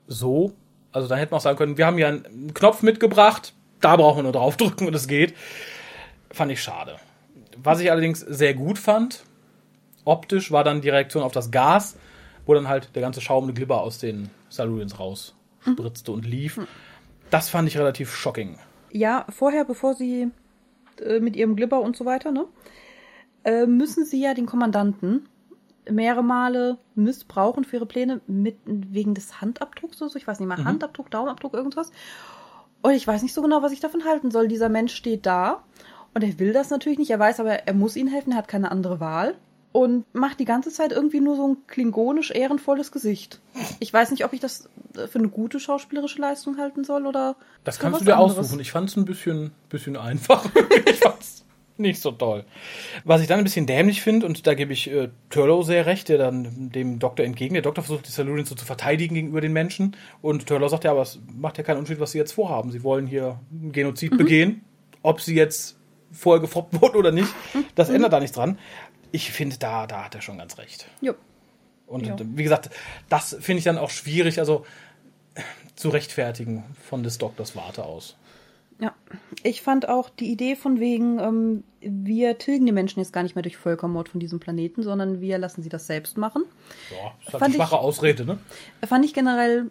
so, 0.07 0.53
also 0.93 1.09
da 1.09 1.17
hätte 1.17 1.33
man 1.33 1.39
auch 1.39 1.43
sagen 1.43 1.59
können, 1.59 1.77
wir 1.77 1.87
haben 1.87 1.99
ja 1.99 2.09
einen 2.09 2.55
Knopf 2.55 2.83
mitgebracht, 2.83 3.53
da 3.81 3.97
brauchen 3.97 4.19
wir 4.19 4.23
nur 4.25 4.33
draufdrücken 4.33 4.87
und 4.87 4.95
es 4.95 5.07
geht. 5.09 5.35
Fand 6.31 6.53
ich 6.53 6.63
schade. 6.63 6.97
Was 7.57 7.81
ich 7.81 7.91
allerdings 7.91 8.21
sehr 8.21 8.55
gut 8.55 8.79
fand, 8.79 9.25
optisch, 10.05 10.53
war 10.53 10.65
dann 10.65 10.81
die 10.81 10.91
Reaktion 10.91 11.23
auf 11.23 11.33
das 11.33 11.51
Gas, 11.51 11.97
wo 12.47 12.55
dann 12.55 12.69
halt 12.69 12.95
der 12.95 13.03
ganze 13.03 13.21
schaumende 13.21 13.55
Glibber 13.55 13.83
aus 13.83 13.99
den 13.99 14.31
Silurians 14.49 14.99
raus 14.99 15.35
spritzte 15.61 16.13
und 16.13 16.27
lief. 16.27 16.61
Das 17.31 17.49
fand 17.49 17.69
ich 17.69 17.77
relativ 17.79 18.15
shocking. 18.15 18.59
Ja, 18.91 19.27
vorher, 19.29 19.65
bevor 19.65 19.95
sie 19.95 20.31
äh, 21.05 21.21
mit 21.21 21.37
ihrem 21.37 21.57
Glibber 21.57 21.81
und 21.81 21.97
so 21.97 22.05
weiter, 22.05 22.33
ne, 22.33 22.47
äh, 23.45 23.67
müssen 23.67 24.05
sie 24.05 24.23
ja 24.23 24.35
den 24.35 24.47
Kommandanten 24.47 25.29
mehrere 25.91 26.23
Male 26.23 26.79
missbrauchen 26.95 27.65
für 27.65 27.77
ihre 27.77 27.87
Pläne 27.87 28.21
mit 28.27 28.59
wegen 28.65 29.15
des 29.15 29.41
Handabdrucks 29.41 30.01
oder 30.03 30.11
so. 30.11 30.19
Ich 30.19 30.27
weiß 30.27 30.39
nicht 30.39 30.49
mal, 30.49 30.63
Handabdruck, 30.63 31.11
Daumenabdruck, 31.11 31.55
irgendwas. 31.55 31.93
Und 32.83 32.93
ich 32.93 33.07
weiß 33.07 33.23
nicht 33.23 33.33
so 33.33 33.43
genau, 33.43 33.63
was 33.63 33.73
ich 33.73 33.81
davon 33.81 34.05
halten 34.05 34.31
soll. 34.31 34.49
Dieser 34.49 34.69
Mensch 34.69 34.95
steht 34.95 35.25
da 35.25 35.65
und 36.15 36.25
er 36.25 36.39
will 36.39 36.53
das 36.53 36.71
natürlich 36.71 36.99
nicht. 36.99 37.11
Er 37.11 37.19
weiß 37.19 37.41
aber, 37.41 37.67
er 37.67 37.75
muss 37.75 37.97
ihnen 37.97 38.11
helfen, 38.11 38.33
er 38.33 38.39
hat 38.39 38.49
keine 38.49 38.71
andere 38.71 39.01
Wahl. 39.01 39.35
Und 39.71 40.13
macht 40.15 40.41
die 40.41 40.47
ganze 40.47 40.71
Zeit 40.71 40.93
irgendwie 40.93 41.21
nur 41.21 41.37
so 41.37 41.47
ein 41.47 41.57
klingonisch 41.67 42.31
ehrenvolles 42.31 42.91
Gesicht. 42.91 43.41
Ich 43.81 43.93
weiß 43.93 44.11
nicht, 44.11 44.25
ob 44.25 44.33
ich 44.33 44.41
das 44.41 44.69
für 44.95 45.19
eine 45.19 45.29
gute 45.29 45.61
schauspielerische 45.61 46.21
Leistung 46.21 46.57
halten 46.57 46.85
soll 46.85 47.07
oder. 47.07 47.37
Das 47.65 47.79
kannst 47.79 48.01
du 48.01 48.05
dir 48.07 48.17
anderes. 48.17 48.39
aussuchen. 48.39 48.61
Ich 48.61 48.73
fand 48.73 48.89
es 48.89 48.97
ein 48.97 49.05
bisschen, 49.05 49.53
bisschen 49.69 49.97
einfach. 49.97 50.47
ich 50.87 50.97
fand's 50.97 51.45
nicht 51.79 52.01
so 52.01 52.11
toll. 52.11 52.45
Was 53.05 53.21
ich 53.21 53.29
dann 53.29 53.39
ein 53.39 53.45
bisschen 53.45 53.67
dämlich 53.67 54.03
finde, 54.03 54.27
und 54.27 54.47
da 54.47 54.55
gebe 54.55 54.73
ich 54.73 54.91
äh, 54.91 55.11
Turlow 55.31 55.63
sehr 55.63 55.87
recht, 55.87 56.09
der 56.09 56.19
dann 56.19 56.71
dem 56.71 56.99
Doktor 56.99 57.25
entgegen. 57.25 57.55
Der 57.55 57.63
Doktor 57.63 57.83
versucht, 57.83 58.07
die 58.09 58.13
Silurians 58.13 58.49
so 58.49 58.55
zu 58.55 58.67
verteidigen 58.67 59.15
gegenüber 59.15 59.41
den 59.41 59.53
Menschen. 59.53 59.97
Und 60.21 60.47
Turlow 60.47 60.69
sagt 60.69 60.85
ja, 60.85 60.91
aber 60.91 61.03
es 61.03 61.21
macht 61.33 61.59
ja 61.59 61.65
keinen 61.65 61.79
Unterschied, 61.79 62.01
was 62.01 62.13
sie 62.13 62.19
jetzt 62.19 62.33
vorhaben. 62.33 62.73
Sie 62.73 62.83
wollen 62.83 63.07
hier 63.07 63.39
einen 63.53 63.73
Genozid 63.73 64.17
begehen. 64.17 64.63
Ob 65.03 65.21
sie 65.21 65.37
jetzt 65.37 65.78
vorher 66.13 66.41
gefoppt 66.41 66.73
wurden 66.81 66.97
oder 66.97 67.13
nicht, 67.13 67.33
das 67.75 67.89
ändert 67.89 68.13
da 68.13 68.21
nichts 68.21 68.35
dran. 68.37 68.59
Ich 69.13 69.31
finde, 69.33 69.57
da, 69.59 69.87
da 69.87 70.05
hat 70.05 70.15
er 70.15 70.21
schon 70.21 70.37
ganz 70.39 70.59
recht. 70.59 70.87
Jo. 71.01 71.15
Und 71.87 72.07
Ja. 72.07 72.17
wie 72.21 72.43
gesagt, 72.43 72.69
das 73.09 73.37
finde 73.41 73.59
ich 73.59 73.65
dann 73.65 73.79
auch 73.79 73.89
schwierig, 73.91 74.39
also 74.39 74.67
zu 75.75 75.89
rechtfertigen 75.89 76.65
von 76.89 77.03
des 77.03 77.17
Doktors 77.17 77.57
Warte 77.57 77.85
aus. 77.85 78.18
Ja, 78.81 78.95
ich 79.43 79.61
fand 79.63 79.89
auch 79.89 80.09
die 80.09 80.31
Idee 80.31 80.55
von 80.55 80.79
wegen, 80.79 81.19
ähm, 81.19 81.65
wir 81.81 82.39
tilgen 82.39 82.65
die 82.65 82.71
Menschen 82.73 83.01
jetzt 83.01 83.13
gar 83.13 83.25
nicht 83.25 83.35
mehr 83.35 83.43
durch 83.43 83.57
Völkermord 83.57 84.09
von 84.09 84.21
diesem 84.21 84.39
Planeten, 84.39 84.85
sondern 84.85 85.21
wir 85.21 85.37
lassen 85.39 85.63
sie 85.65 85.69
das 85.69 85.89
selbst 85.89 86.17
machen. 86.17 86.45
Ja, 86.91 86.97
das 87.19 87.27
ist 87.27 87.33
halt 87.33 87.41
Fand 87.41 87.43
eine 87.43 87.51
ich- 87.51 87.57
schwache 87.57 87.79
Ausrede, 87.81 88.25
ne? 88.25 88.39
Fand 88.87 89.05
ich 89.05 89.15
generell 89.15 89.71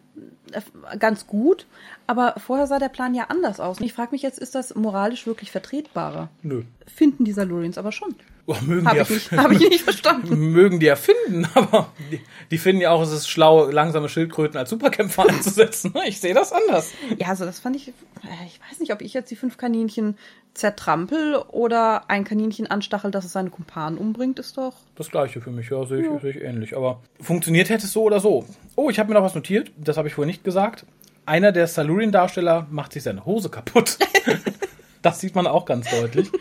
äh, 0.51 0.97
ganz 0.97 1.25
gut, 1.25 1.67
aber 2.05 2.35
vorher 2.37 2.67
sah 2.67 2.79
der 2.79 2.89
Plan 2.89 3.13
ja 3.15 3.25
anders 3.29 3.61
aus. 3.61 3.79
Und 3.79 3.85
ich 3.85 3.93
frage 3.93 4.11
mich 4.11 4.23
jetzt, 4.23 4.39
ist 4.39 4.55
das 4.55 4.75
moralisch 4.75 5.25
wirklich 5.25 5.51
vertretbarer? 5.51 6.29
Nö. 6.41 6.63
Finden 6.85 7.23
die 7.23 7.31
Salurians 7.33 7.77
aber 7.77 7.93
schon. 7.93 8.13
Oh, 8.49 8.55
mögen, 8.65 8.87
Habe 8.87 9.03
die 9.03 9.13
ich, 9.13 9.29
ja, 9.29 9.37
nicht- 9.37 9.43
hab 9.43 9.51
ich 9.51 9.59
nicht 9.69 9.83
verstanden. 9.83 10.37
mögen 10.53 10.79
die 10.79 10.85
ja 10.85 10.95
finden, 10.95 11.45
aber 11.53 11.91
die, 12.11 12.21
die 12.49 12.57
finden 12.57 12.81
ja 12.81 12.91
auch, 12.91 13.01
es 13.01 13.11
ist 13.11 13.27
schlau, 13.29 13.69
langsame 13.69 14.07
Schildkröten 14.07 14.57
als 14.57 14.69
Superkämpfer 14.69 15.25
einzusetzen. 15.29 15.93
Ich 16.07 16.21
sehe 16.21 16.33
das 16.33 16.53
anders. 16.53 16.91
Ja, 17.17 17.27
also 17.27 17.43
das 17.43 17.59
fand 17.59 17.75
ich, 17.75 17.89
äh, 17.89 17.91
ich 18.45 18.59
weiß 18.69 18.79
nicht, 18.79 18.93
ob 18.93 19.01
ich 19.01 19.13
jetzt 19.13 19.29
die 19.31 19.35
fünf 19.35 19.57
Kaninchen 19.57 20.17
zertrampel 20.53 21.35
oder 21.49 22.09
ein 22.09 22.23
Kaninchen 22.23 22.67
anstachel, 22.67 23.11
dass 23.11 23.25
es 23.25 23.33
seine 23.33 23.49
Kumpanen 23.49 23.97
umbringt, 23.97 24.39
ist 24.39 24.57
doch. 24.57 24.73
Das 24.95 25.11
gleiche 25.11 25.41
für 25.41 25.51
mich, 25.51 25.69
ja, 25.69 25.85
sehe 25.85 25.99
ich, 26.01 26.21
sehe 26.21 26.31
ich 26.31 26.41
ähnlich. 26.41 26.75
Aber 26.75 27.01
funktioniert 27.21 27.69
hätte 27.69 27.85
es 27.85 27.91
so 27.91 28.03
oder 28.03 28.19
so. 28.21 28.45
Oh, 28.75 28.89
ich 28.89 28.97
habe 28.97 29.09
mir 29.09 29.15
noch 29.19 29.23
was 29.25 29.35
notiert, 29.35 29.71
das 29.77 29.97
habe 29.97 30.07
ich 30.07 30.13
vorher 30.13 30.27
nicht 30.27 30.43
gesagt. 30.45 30.85
Einer 31.25 31.51
der 31.51 31.67
Salurian-Darsteller 31.67 32.67
macht 32.71 32.93
sich 32.93 33.03
seine 33.03 33.25
Hose 33.25 33.49
kaputt. 33.49 33.97
Das 35.01 35.19
sieht 35.19 35.35
man 35.35 35.47
auch 35.47 35.65
ganz 35.65 35.89
deutlich. 35.89 36.31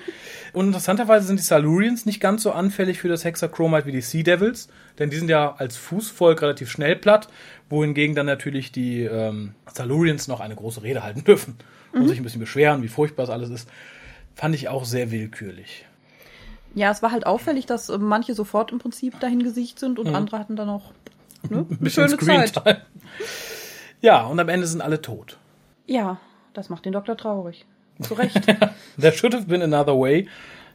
Und 0.52 0.68
interessanterweise 0.68 1.26
sind 1.26 1.38
die 1.38 1.44
Silurians 1.44 2.06
nicht 2.06 2.20
ganz 2.20 2.42
so 2.42 2.52
anfällig 2.52 2.98
für 2.98 3.08
das 3.08 3.24
Hexachromite 3.24 3.86
wie 3.86 3.92
die 3.92 4.00
Sea 4.00 4.22
Devils, 4.22 4.68
denn 4.98 5.10
die 5.10 5.16
sind 5.16 5.28
ja 5.28 5.54
als 5.58 5.76
Fußvolk 5.76 6.40
relativ 6.40 6.70
schnell 6.70 6.96
platt, 6.96 7.28
wohingegen 7.68 8.16
dann 8.16 8.26
natürlich 8.26 8.72
die 8.72 9.02
ähm, 9.02 9.54
Silurians 9.72 10.28
noch 10.28 10.40
eine 10.40 10.56
große 10.56 10.82
Rede 10.82 11.02
halten 11.02 11.24
dürfen 11.24 11.56
und 11.92 12.02
mhm. 12.02 12.08
sich 12.08 12.18
ein 12.18 12.22
bisschen 12.22 12.40
beschweren, 12.40 12.82
wie 12.82 12.88
furchtbar 12.88 13.24
es 13.24 13.30
alles 13.30 13.50
ist. 13.50 13.68
Fand 14.34 14.54
ich 14.54 14.68
auch 14.68 14.84
sehr 14.84 15.10
willkürlich. 15.10 15.84
Ja, 16.74 16.90
es 16.90 17.02
war 17.02 17.10
halt 17.10 17.26
auffällig, 17.26 17.66
dass 17.66 17.88
äh, 17.88 17.98
manche 17.98 18.34
sofort 18.34 18.72
im 18.72 18.78
Prinzip 18.78 19.18
dahin 19.20 19.42
gesiegt 19.42 19.78
sind 19.78 19.98
und 19.98 20.08
mhm. 20.08 20.14
andere 20.14 20.38
hatten 20.38 20.56
dann 20.56 20.68
auch 20.68 20.92
ne, 21.48 21.66
eine 21.80 21.90
schöne 21.90 22.16
Zeit. 22.16 22.86
Ja, 24.00 24.26
und 24.26 24.38
am 24.38 24.48
Ende 24.48 24.66
sind 24.66 24.80
alle 24.80 25.00
tot. 25.00 25.38
Ja, 25.86 26.18
das 26.52 26.68
macht 26.68 26.84
den 26.84 26.92
Doktor 26.92 27.16
traurig. 27.16 27.66
Zu 28.00 28.14
Recht. 28.14 28.44
There 29.00 29.12
should 29.12 29.34
have 29.34 29.46
been 29.46 29.62
another 29.62 29.98
way. 29.98 30.28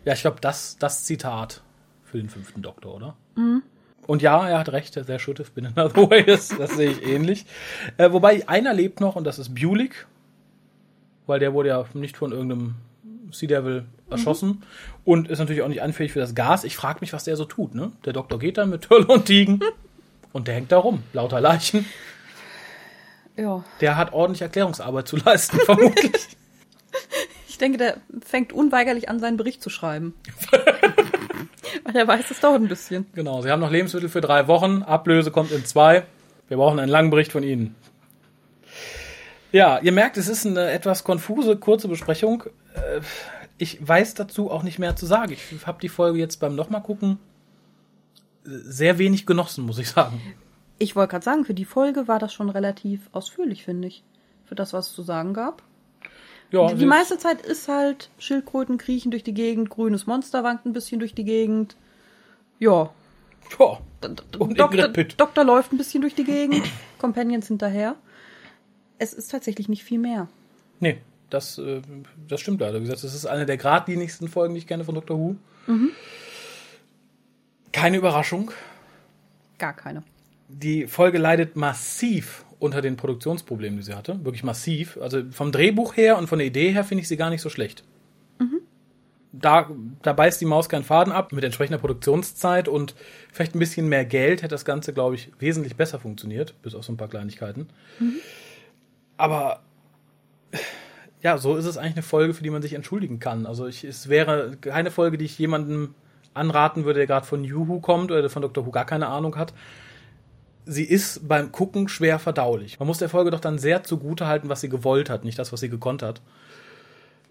Ja, 0.06 0.14
ich 0.14 0.22
glaube, 0.22 0.38
das, 0.42 0.78
das 0.78 1.04
Zitat 1.04 1.62
für 2.04 2.18
den 2.18 2.30
fünften 2.30 2.62
Doktor, 2.62 2.96
oder? 2.96 3.16
Mhm. 3.36 3.64
Und 4.08 4.22
ja, 4.22 4.48
er 4.48 4.60
hat 4.60 4.70
recht, 4.70 4.94
there 4.94 5.20
should 5.20 5.40
have 5.40 5.52
been 5.52 5.66
another 5.66 5.96
way. 6.10 6.24
Das, 6.24 6.50
das 6.50 6.76
sehe 6.76 6.90
ich 6.92 7.04
ähnlich. 7.04 7.46
Äh, 7.98 8.12
wobei 8.12 8.48
einer 8.48 8.74
lebt 8.74 9.00
noch 9.00 9.16
und 9.16 9.24
das 9.24 9.40
ist 9.40 9.54
Bulik. 9.54 10.08
Weil 11.28 11.40
der 11.40 11.54
wurde 11.54 11.70
ja 11.70 11.86
nicht 11.94 12.18
von 12.18 12.32
irgendeinem 12.32 12.76
Sea 13.32 13.48
Devil 13.48 13.86
erschossen 14.10 14.50
mhm. 14.50 14.64
und 15.06 15.30
ist 15.30 15.40
natürlich 15.40 15.62
auch 15.62 15.68
nicht 15.68 15.82
anfällig 15.82 16.12
für 16.12 16.20
das 16.20 16.36
Gas. 16.36 16.64
Ich 16.64 16.76
frage 16.76 17.00
mich, 17.02 17.14
was 17.14 17.24
der 17.24 17.38
so 17.38 17.46
tut. 17.46 17.76
Ne? 17.76 17.92
Der 18.04 18.14
Doktor 18.14 18.40
geht 18.40 18.58
dann 18.58 18.70
mit 18.70 18.82
Tölle 18.82 19.06
und 19.06 19.26
Tigen 19.26 19.62
und 20.34 20.48
der 20.48 20.56
hängt 20.56 20.72
da 20.72 20.80
rum, 20.80 21.04
lauter 21.14 21.40
Leichen. 21.40 21.86
Ja. 23.38 23.64
Der 23.80 23.96
hat 23.96 24.14
ordentlich 24.14 24.42
Erklärungsarbeit 24.42 25.08
zu 25.08 25.16
leisten, 25.16 25.58
vermutlich. 25.60 26.28
Ich 27.48 27.58
denke, 27.58 27.78
der 27.78 27.98
fängt 28.26 28.54
unweigerlich 28.54 29.10
an, 29.10 29.20
seinen 29.20 29.38
Bericht 29.38 29.62
zu 29.62 29.70
schreiben. 29.70 30.16
Weil 31.84 31.96
er 31.96 32.08
weiß, 32.08 32.32
es 32.32 32.40
dauert 32.40 32.62
ein 32.62 32.68
bisschen. 32.68 33.06
Genau, 33.14 33.42
Sie 33.42 33.52
haben 33.52 33.60
noch 33.60 33.72
Lebensmittel 33.72 34.10
für 34.10 34.22
drei 34.22 34.48
Wochen, 34.48 34.84
Ablöse 34.84 35.32
kommt 35.32 35.52
in 35.52 35.66
zwei. 35.66 36.06
Wir 36.48 36.58
brauchen 36.58 36.80
einen 36.80 36.92
langen 36.92 37.12
Bericht 37.12 37.32
von 37.32 37.44
Ihnen. 37.44 37.76
Ja, 39.52 39.80
ihr 39.80 39.92
merkt, 39.92 40.18
es 40.18 40.28
ist 40.28 40.46
eine 40.46 40.72
etwas 40.72 41.04
konfuse, 41.04 41.58
kurze 41.58 41.88
Besprechung. 41.88 42.44
Äh, 42.74 43.02
ich 43.58 43.86
weiß 43.86 44.16
dazu 44.16 44.50
auch 44.50 44.64
nicht 44.64 44.80
mehr 44.80 44.96
zu 44.96 45.06
sagen. 45.06 45.34
Ich 45.34 45.68
habe 45.68 45.80
die 45.82 45.90
Folge 45.90 46.20
jetzt 46.20 46.40
beim 46.40 46.56
nochmal 46.56 46.82
gucken 46.82 47.20
sehr 48.44 48.98
wenig 48.98 49.26
genossen, 49.26 49.66
muss 49.66 49.80
ich 49.80 49.90
sagen. 49.90 50.22
Ich 50.78 50.96
wollte 50.96 51.12
gerade 51.12 51.26
sagen, 51.26 51.46
für 51.46 51.54
die 51.54 51.66
Folge 51.66 52.08
war 52.08 52.20
das 52.20 52.34
schon 52.34 52.50
relativ 52.50 53.10
ausführlich, 53.12 53.64
finde 53.64 53.88
ich. 53.88 54.04
Für 54.46 54.56
das, 54.56 54.74
was 54.74 54.88
es 54.88 54.96
zu 54.96 55.04
sagen 55.04 55.34
gab. 55.34 55.64
Ja, 56.52 56.68
die, 56.68 56.76
die 56.76 56.86
meiste 56.86 57.18
Zeit 57.18 57.42
ist 57.42 57.68
halt 57.68 58.10
Schildkröten 58.20 58.78
kriechen 58.78 59.12
durch 59.12 59.24
die 59.24 59.34
Gegend, 59.34 59.70
grünes 59.70 60.06
Monster 60.06 60.44
wankt 60.44 60.66
ein 60.66 60.74
bisschen 60.74 61.00
durch 61.00 61.14
die 61.14 61.24
Gegend. 61.24 61.76
Ja. 62.60 62.90
Ja. 63.60 63.80
Und 64.40 64.60
Doktor, 64.60 64.88
Doktor 64.88 65.44
läuft 65.44 65.72
ein 65.72 65.78
bisschen 65.78 66.02
durch 66.02 66.16
die 66.16 66.24
Gegend, 66.24 66.64
Companions 67.00 67.48
hinterher. 67.48 67.96
Es 68.98 69.14
ist 69.14 69.30
tatsächlich 69.30 69.70
nicht 69.70 69.84
viel 69.84 70.00
mehr. 70.00 70.28
Nee, 70.80 70.98
das, 71.30 71.58
äh, 71.58 71.82
das 72.28 72.42
stimmt 72.42 72.62
leider. 72.62 72.80
Wie 72.80 72.86
gesagt, 72.86 73.04
das 73.04 73.14
ist 73.14 73.26
eine 73.26 73.46
der 73.46 73.58
geradlinigsten 73.58 74.28
Folgen, 74.28 74.54
die 74.54 74.60
ich 74.60 74.68
kenne 74.68 74.84
von 74.84 74.96
Doctor 74.96 75.18
Who. 75.18 75.36
Mhm. 75.68 75.92
Keine 77.72 77.98
Überraschung. 77.98 78.52
Gar 79.58 79.74
keine. 79.74 80.04
Die 80.50 80.88
Folge 80.88 81.18
leidet 81.18 81.56
massiv 81.56 82.44
unter 82.62 82.82
den 82.82 82.96
Produktionsproblemen, 82.96 83.78
die 83.80 83.84
sie 83.84 83.96
hatte. 83.96 84.24
Wirklich 84.24 84.44
massiv. 84.44 85.00
Also 85.02 85.24
vom 85.32 85.52
Drehbuch 85.52 85.98
her 85.98 86.18
und 86.18 86.28
von 86.28 86.38
der 86.38 86.48
Idee 86.48 86.72
her 86.72 86.84
finde 86.84 87.02
ich 87.02 87.08
sie 87.08 87.18
gar 87.18 87.32
nicht 87.32 87.42
so 87.42 87.50
schlecht. 87.50 87.84
Mhm. 88.38 88.62
Da, 89.32 89.70
da 90.04 90.14
beißt 90.14 90.40
die 90.40 90.46
Maus 90.46 90.70
keinen 90.70 90.84
Faden 90.84 91.12
ab. 91.12 91.32
Mit 91.32 91.44
entsprechender 91.44 91.80
Produktionszeit 91.80 92.68
und 92.68 92.94
vielleicht 93.34 93.56
ein 93.56 93.60
bisschen 93.60 93.90
mehr 93.90 94.06
Geld 94.06 94.44
hätte 94.44 94.54
das 94.54 94.64
Ganze, 94.64 94.94
glaube 94.94 95.16
ich, 95.16 95.32
wesentlich 95.40 95.76
besser 95.76 96.00
funktioniert. 96.00 96.54
Bis 96.62 96.76
auf 96.76 96.86
so 96.86 96.94
ein 96.94 96.98
paar 96.98 97.08
Kleinigkeiten. 97.08 97.68
Mhm. 98.00 98.18
Aber 99.18 99.62
ja, 101.24 101.40
so 101.40 101.56
ist 101.56 101.66
es 101.66 101.78
eigentlich 101.78 101.96
eine 101.96 102.04
Folge, 102.04 102.36
für 102.36 102.44
die 102.44 102.52
man 102.52 102.62
sich 102.62 102.74
entschuldigen 102.74 103.20
kann. 103.20 103.48
Also 103.48 103.66
ich, 103.66 103.84
es 103.84 104.08
wäre 104.08 104.56
keine 104.62 104.92
Folge, 104.92 105.18
die 105.18 105.26
ich 105.26 105.40
jemandem 105.40 105.96
anraten 106.36 106.86
würde, 106.86 107.00
der 107.00 107.08
gerade 107.08 107.26
von 107.26 107.44
Juhu 107.44 107.80
kommt 107.80 108.12
oder 108.12 108.30
von 108.30 108.44
Dr. 108.44 108.68
Who 108.68 108.72
gar 108.72 108.86
keine 108.86 109.08
Ahnung 109.08 109.36
hat. 109.36 109.52
Sie 110.66 110.84
ist 110.84 111.28
beim 111.28 111.52
Gucken 111.52 111.88
schwer 111.88 112.20
verdaulich. 112.20 112.80
Man 112.80 112.88
muss 112.88 113.00
der 113.00 113.10
Folge 113.10 113.32
doch 113.32 113.40
dann 113.40 113.58
sehr 113.58 113.84
zugute 113.84 114.28
halten, 114.28 114.50
was 114.50 114.62
sie 114.62 114.70
gewollt 114.70 115.10
hat, 115.10 115.24
nicht 115.24 115.40
das, 115.40 115.52
was 115.52 115.60
sie 115.60 115.70
gekonnt 115.70 116.04
hat. 116.04 116.22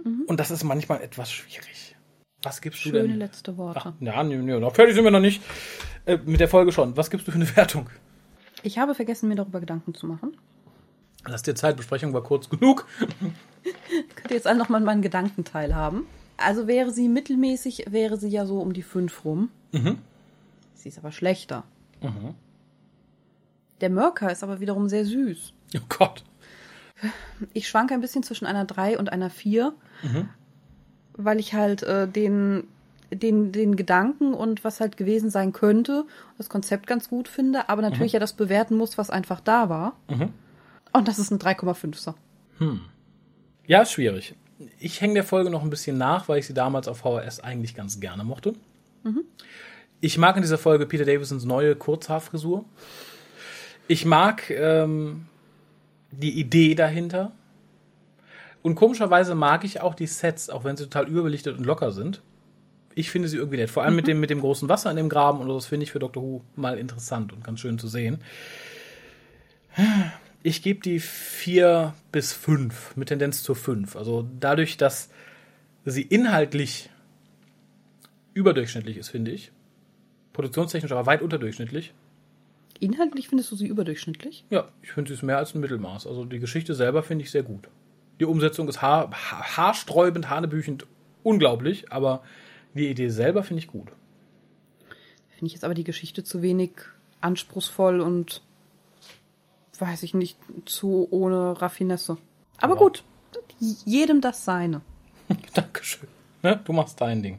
Mhm. 0.05 0.25
Und 0.27 0.41
das 0.41 0.51
ist 0.51 0.65
manchmal 0.65 1.03
etwas 1.03 1.31
schwierig. 1.31 1.97
Was 2.43 2.61
gibst 2.61 2.81
Schöne 2.81 2.93
du 2.93 2.99
denn? 2.99 3.11
Schöne 3.13 3.25
letzte 3.25 3.57
Worte. 3.57 3.81
Ach, 3.85 3.93
ja, 4.01 4.23
nee, 4.25 4.37
nee, 4.37 4.59
noch 4.59 4.75
fertig 4.75 4.95
sind 4.95 5.05
wir 5.05 5.11
noch 5.11 5.21
nicht. 5.21 5.43
Äh, 6.07 6.19
mit 6.25 6.41
der 6.41 6.49
Folge 6.49 6.73
schon. 6.73 6.97
Was 6.97 7.11
gibst 7.11 7.29
du 7.29 7.33
für 7.33 7.37
eine 7.37 7.57
Wertung? 7.57 7.89
Ich 8.63 8.79
habe 8.79 8.95
vergessen, 8.95 9.29
mir 9.29 9.37
darüber 9.37 9.61
Gedanken 9.61 9.95
zu 9.95 10.07
machen. 10.07 10.37
Lass 11.27 11.43
dir 11.43 11.55
Zeit, 11.55 11.77
Besprechung 11.77 12.13
war 12.15 12.23
kurz 12.23 12.49
genug. 12.49 12.87
Könnt 14.15 14.31
ihr 14.31 14.37
jetzt 14.37 14.47
alle 14.47 14.59
nochmal 14.59 14.81
meinen 14.81 15.03
Gedankenteil 15.03 15.75
haben? 15.75 16.07
Also 16.39 16.67
wäre 16.67 16.91
sie 16.91 17.09
mittelmäßig, 17.09 17.87
wäre 17.91 18.17
sie 18.17 18.29
ja 18.29 18.47
so 18.47 18.61
um 18.61 18.73
die 18.73 18.83
5 18.83 19.25
rum. 19.25 19.51
Mhm. 19.73 19.99
Sie 20.75 20.89
ist 20.89 20.99
aber 20.99 21.13
schlechter. 21.13 21.65
Mhm. 22.01 22.35
Der 23.81 23.91
Mörker 23.91 24.31
ist 24.31 24.43
aber 24.43 24.61
wiederum 24.61 24.89
sehr 24.89 25.05
süß. 25.05 25.53
Oh 25.77 25.81
Gott. 25.89 26.25
Ich 27.55 27.69
schwanke 27.69 27.95
ein 27.95 28.01
bisschen 28.01 28.23
zwischen 28.23 28.47
einer 28.47 28.65
3 28.65 28.99
und 28.99 29.11
einer 29.11 29.31
4, 29.31 29.73
mhm. 30.03 30.29
weil 31.15 31.41
ich 31.41 31.55
halt 31.55 31.83
äh, 31.83 32.07
den, 32.07 32.65
den, 33.11 33.53
den 33.53 33.77
Gedanken 33.77 34.35
und 34.35 34.65
was 34.65 34.81
halt 34.81 34.97
gewesen 34.97 35.31
sein 35.31 35.53
könnte, 35.53 36.05
das 36.37 36.51
Konzept 36.51 36.87
ganz 36.87 37.09
gut 37.09 37.29
finde, 37.29 37.69
aber 37.71 37.81
natürlich 37.81 38.13
mhm. 38.13 38.17
ja 38.17 38.21
das 38.21 38.35
bewerten 38.35 38.77
muss, 38.77 38.99
was 38.99 39.09
einfach 39.09 39.41
da 39.41 39.69
war. 39.69 39.97
Mhm. 40.09 40.33
Und 40.93 41.09
das 41.09 41.19
ist 41.19 41.31
ein 41.31 41.39
3,5er. 41.39 42.15
Hm. 42.59 42.81
Ja, 43.67 43.87
schwierig 43.87 44.35
ich 44.79 45.01
hänge 45.01 45.15
der 45.15 45.25
Folge 45.25 45.51
noch 45.51 45.63
ein 45.63 45.71
bisschen 45.71 45.99
nach, 45.99 46.29
weil 46.29 46.39
ich 46.39 46.47
sie 46.47 46.55
damals 46.55 46.89
auf 46.89 46.99
VHS 46.99 47.41
eigentlich 47.41 47.75
ganz 47.75 48.01
gerne 48.01 48.25
mochte. 48.25 48.55
Mhm. 49.05 49.25
Ich 50.01 50.19
mag 50.19 50.37
in 50.37 50.43
dieser 50.43 50.59
Folge 50.59 50.87
Peter 50.87 51.05
Davisons 51.05 51.45
neue 51.45 51.77
Kurzhaarfrisur. 51.77 52.65
Ich 53.91 54.05
mag 54.05 54.51
ähm, 54.51 55.27
die 56.13 56.39
Idee 56.39 56.77
dahinter. 56.77 57.33
Und 58.63 58.77
komischerweise 58.77 59.35
mag 59.35 59.65
ich 59.65 59.81
auch 59.81 59.97
die 59.97 60.07
Sets, 60.07 60.49
auch 60.49 60.63
wenn 60.63 60.77
sie 60.77 60.85
total 60.85 61.09
überbelichtet 61.09 61.59
und 61.59 61.65
locker 61.65 61.91
sind. 61.91 62.23
Ich 62.95 63.11
finde 63.11 63.27
sie 63.27 63.39
irgendwie 63.39 63.57
nett. 63.57 63.69
Vor 63.69 63.83
allem 63.83 63.95
mhm. 63.95 63.97
mit, 63.97 64.07
dem, 64.07 64.21
mit 64.21 64.31
dem 64.31 64.43
großen 64.43 64.69
Wasser 64.69 64.93
in 64.93 64.97
dem 64.97 65.09
Graben 65.09 65.41
und 65.41 65.49
das 65.49 65.67
finde 65.67 65.83
ich 65.83 65.91
für 65.91 65.99
Doctor 65.99 66.23
Who 66.23 66.45
mal 66.55 66.79
interessant 66.79 67.33
und 67.33 67.43
ganz 67.43 67.59
schön 67.59 67.81
zu 67.81 67.89
sehen. 67.89 68.19
Ich 70.45 70.63
gebe 70.63 70.79
die 70.79 71.01
vier 71.01 71.93
bis 72.13 72.33
fünf 72.33 72.95
mit 72.95 73.09
Tendenz 73.09 73.43
zur 73.43 73.57
fünf. 73.57 73.97
Also 73.97 74.25
dadurch, 74.39 74.77
dass 74.77 75.11
sie 75.85 76.03
inhaltlich 76.03 76.91
überdurchschnittlich 78.35 78.99
ist, 78.99 79.09
finde 79.09 79.33
ich. 79.33 79.51
Produktionstechnisch 80.33 80.93
aber 80.93 81.07
weit 81.07 81.23
unterdurchschnittlich. 81.23 81.93
Inhaltlich 82.81 83.29
findest 83.29 83.53
du 83.53 83.57
sie 83.57 83.67
überdurchschnittlich? 83.67 84.45
Ja, 84.49 84.69
ich 84.83 84.93
finde 84.93 85.11
sie 85.11 85.15
ist 85.15 85.23
mehr 85.23 85.37
als 85.37 85.55
ein 85.55 85.61
Mittelmaß. 85.61 86.07
Also 86.07 86.25
die 86.25 86.39
Geschichte 86.39 86.75
selber 86.75 87.03
finde 87.03 87.25
ich 87.25 87.31
sehr 87.31 87.43
gut. 87.43 87.69
Die 88.19 88.25
Umsetzung 88.25 88.69
ist 88.69 88.81
haar, 88.83 89.11
haarsträubend, 89.13 90.31
hanebüchend, 90.31 90.87
unglaublich, 91.23 91.93
aber 91.93 92.23
die 92.75 92.89
Idee 92.89 93.11
selber 93.11 93.43
finde 93.43 93.61
ich 93.61 93.67
gut. 93.67 93.89
Finde 95.29 95.47
ich 95.47 95.53
jetzt 95.53 95.65
aber 95.65 95.75
die 95.75 95.85
Geschichte 95.85 96.25
zu 96.25 96.43
wenig 96.43 96.73
anspruchsvoll 97.21 98.01
und 98.01 98.43
weiß 99.79 100.03
ich 100.03 100.15
nicht, 100.15 100.39
zu 100.65 101.09
ohne 101.11 101.61
Raffinesse. 101.61 102.19
Aber 102.59 102.75
wow. 102.75 102.81
gut, 102.81 103.05
jedem 103.59 104.21
das 104.21 104.45
seine. 104.45 104.81
Dankeschön. 105.55 106.09
Ne? 106.43 106.61
Du 106.65 106.73
machst 106.73 107.01
dein 107.01 107.23
Ding. 107.23 107.39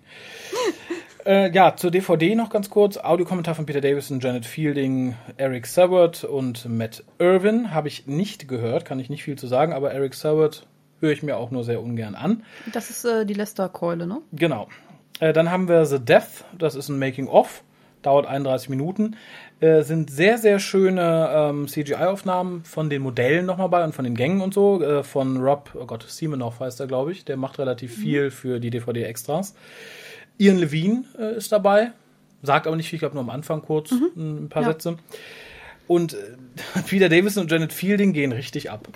äh, 1.25 1.51
ja, 1.51 1.75
zur 1.75 1.91
DVD 1.91 2.35
noch 2.35 2.49
ganz 2.49 2.69
kurz. 2.69 2.97
Audiokommentar 2.97 3.55
von 3.55 3.65
Peter 3.65 3.81
Davison, 3.81 4.19
Janet 4.19 4.45
Fielding, 4.45 5.15
Eric 5.37 5.67
Saward 5.67 6.23
und 6.23 6.67
Matt 6.67 7.03
Irwin. 7.19 7.73
Habe 7.73 7.87
ich 7.87 8.07
nicht 8.07 8.47
gehört, 8.47 8.85
kann 8.85 8.99
ich 8.99 9.09
nicht 9.09 9.23
viel 9.23 9.37
zu 9.37 9.47
sagen, 9.47 9.73
aber 9.73 9.91
Eric 9.91 10.13
Saward 10.13 10.65
höre 10.99 11.11
ich 11.11 11.23
mir 11.23 11.37
auch 11.37 11.51
nur 11.51 11.63
sehr 11.63 11.81
ungern 11.81 12.15
an. 12.15 12.43
Das 12.71 12.89
ist 12.89 13.05
äh, 13.05 13.25
die 13.25 13.33
Lester-Keule, 13.33 14.07
ne? 14.07 14.21
Genau. 14.31 14.67
Äh, 15.19 15.33
dann 15.33 15.51
haben 15.51 15.67
wir 15.67 15.85
The 15.85 15.99
Death, 15.99 16.45
das 16.57 16.75
ist 16.75 16.89
ein 16.89 16.99
Making-of 16.99 17.63
dauert 18.01 18.25
31 18.25 18.69
Minuten. 18.69 19.15
Äh, 19.59 19.83
sind 19.83 20.09
sehr, 20.09 20.37
sehr 20.37 20.59
schöne 20.59 21.29
ähm, 21.33 21.67
CGI-Aufnahmen 21.67 22.63
von 22.63 22.89
den 22.89 23.01
Modellen 23.01 23.45
nochmal 23.45 23.69
bei 23.69 23.83
und 23.83 23.93
von 23.93 24.05
den 24.05 24.15
Gängen 24.15 24.41
und 24.41 24.53
so. 24.53 24.81
Äh, 24.81 25.03
von 25.03 25.37
Rob, 25.37 25.71
oh 25.75 25.85
Gott, 25.85 26.05
Siemenoff 26.07 26.59
heißt 26.59 26.79
er, 26.79 26.87
glaube 26.87 27.11
ich. 27.11 27.25
Der 27.25 27.37
macht 27.37 27.59
relativ 27.59 27.97
mhm. 27.97 28.01
viel 28.01 28.31
für 28.31 28.59
die 28.59 28.69
DVD-Extras. 28.69 29.55
Ian 30.37 30.57
Levine 30.57 31.03
äh, 31.17 31.35
ist 31.37 31.51
dabei. 31.51 31.91
Sagt 32.43 32.67
aber 32.67 32.75
nicht 32.75 32.89
viel, 32.89 32.97
ich 32.97 33.01
glaube 33.01 33.15
nur 33.15 33.23
am 33.23 33.29
Anfang 33.29 33.61
kurz 33.61 33.91
mhm. 33.91 34.11
ein 34.43 34.49
paar 34.49 34.63
ja. 34.63 34.69
Sätze. 34.69 34.97
Und 35.87 36.13
äh, 36.13 36.17
Peter 36.87 37.09
Davison 37.09 37.43
und 37.43 37.51
Janet 37.51 37.73
Fielding 37.73 38.13
gehen 38.13 38.31
richtig 38.31 38.71
ab. 38.71 38.87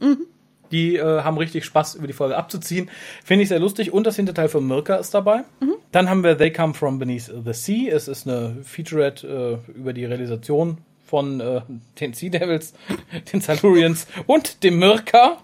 Mhm. 0.00 0.26
Die 0.70 0.96
äh, 0.96 1.22
haben 1.22 1.38
richtig 1.38 1.64
Spaß, 1.64 1.94
über 1.96 2.06
die 2.06 2.12
Folge 2.12 2.36
abzuziehen. 2.36 2.90
Finde 3.24 3.42
ich 3.42 3.48
sehr 3.48 3.60
lustig. 3.60 3.92
Und 3.92 4.06
das 4.06 4.16
Hinterteil 4.16 4.48
von 4.48 4.66
Mirka 4.66 4.96
ist 4.96 5.14
dabei. 5.14 5.44
Dann 5.92 6.10
haben 6.10 6.24
wir 6.24 6.36
They 6.36 6.52
Come 6.52 6.74
From 6.74 6.98
Beneath 6.98 7.30
the 7.44 7.52
Sea. 7.52 7.94
Es 7.94 8.08
ist 8.08 8.26
eine 8.26 8.56
Featurette 8.64 9.62
äh, 9.68 9.70
über 9.78 9.92
die 9.92 10.04
Realisation 10.04 10.78
von 11.06 11.40
äh, 11.40 11.60
den 12.00 12.14
Sea 12.14 12.30
Devils, 12.30 12.74
den 13.32 13.40
Silurians 13.40 14.08
und 14.26 14.64
dem 14.64 14.80
Mirka. 14.80 15.38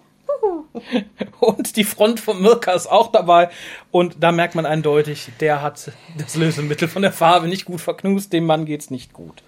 Und 1.39 1.75
die 1.75 1.83
Front 1.83 2.19
von 2.19 2.41
Mirka 2.41 2.71
ist 2.73 2.87
auch 2.87 3.11
dabei. 3.11 3.49
Und 3.91 4.17
da 4.19 4.31
merkt 4.31 4.55
man 4.55 4.65
eindeutig, 4.65 5.29
der 5.39 5.61
hat 5.61 5.91
das 6.17 6.35
Lösemittel 6.35 6.87
von 6.87 7.01
der 7.01 7.11
Farbe 7.11 7.47
nicht 7.47 7.65
gut 7.65 7.81
verknust. 7.81 8.33
Dem 8.33 8.45
Mann 8.45 8.65
geht's 8.65 8.89
nicht 8.89 9.13
gut. 9.13 9.43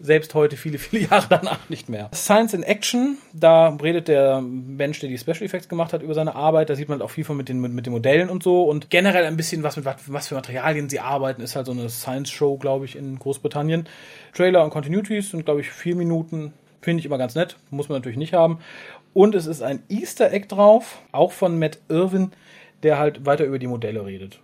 Selbst 0.00 0.34
heute, 0.34 0.56
viele, 0.56 0.78
viele 0.78 1.06
Jahre 1.10 1.26
danach 1.28 1.68
nicht 1.68 1.88
mehr. 1.88 2.10
Science 2.12 2.54
in 2.54 2.64
Action, 2.64 3.18
da 3.32 3.68
redet 3.68 4.08
der 4.08 4.40
Mensch, 4.40 4.98
der 4.98 5.08
die 5.08 5.16
Special 5.16 5.42
Effects 5.42 5.68
gemacht 5.68 5.92
hat, 5.92 6.02
über 6.02 6.14
seine 6.14 6.34
Arbeit. 6.34 6.70
Da 6.70 6.74
sieht 6.74 6.88
man 6.88 7.00
auch 7.00 7.10
viel 7.10 7.24
von 7.24 7.36
mit 7.36 7.48
den, 7.48 7.60
mit, 7.60 7.86
den 7.86 7.92
Modellen 7.92 8.28
und 8.28 8.42
so. 8.42 8.64
Und 8.64 8.90
generell 8.90 9.24
ein 9.24 9.36
bisschen 9.36 9.62
was 9.62 9.76
mit 9.76 9.86
was 9.86 10.28
für 10.28 10.34
Materialien 10.34 10.88
sie 10.88 10.98
arbeiten. 10.98 11.40
Ist 11.40 11.54
halt 11.54 11.66
so 11.66 11.72
eine 11.72 11.88
Science-Show, 11.88 12.56
glaube 12.58 12.84
ich, 12.84 12.96
in 12.96 13.18
Großbritannien. 13.18 13.88
Trailer 14.34 14.64
und 14.64 14.70
Continuities 14.70 15.30
sind, 15.30 15.44
glaube 15.44 15.60
ich, 15.60 15.70
vier 15.70 15.94
Minuten. 15.94 16.52
Finde 16.80 16.98
ich 16.98 17.06
immer 17.06 17.18
ganz 17.18 17.36
nett. 17.36 17.56
Muss 17.70 17.88
man 17.88 17.98
natürlich 17.98 18.18
nicht 18.18 18.34
haben. 18.34 18.58
Und 19.14 19.34
es 19.34 19.46
ist 19.46 19.62
ein 19.62 19.82
Easter 19.88 20.32
Egg 20.32 20.46
drauf, 20.48 20.98
auch 21.12 21.32
von 21.32 21.58
Matt 21.58 21.78
Irwin, 21.88 22.32
der 22.82 22.98
halt 22.98 23.26
weiter 23.26 23.44
über 23.44 23.58
die 23.58 23.66
Modelle 23.66 24.04
redet. 24.04 24.40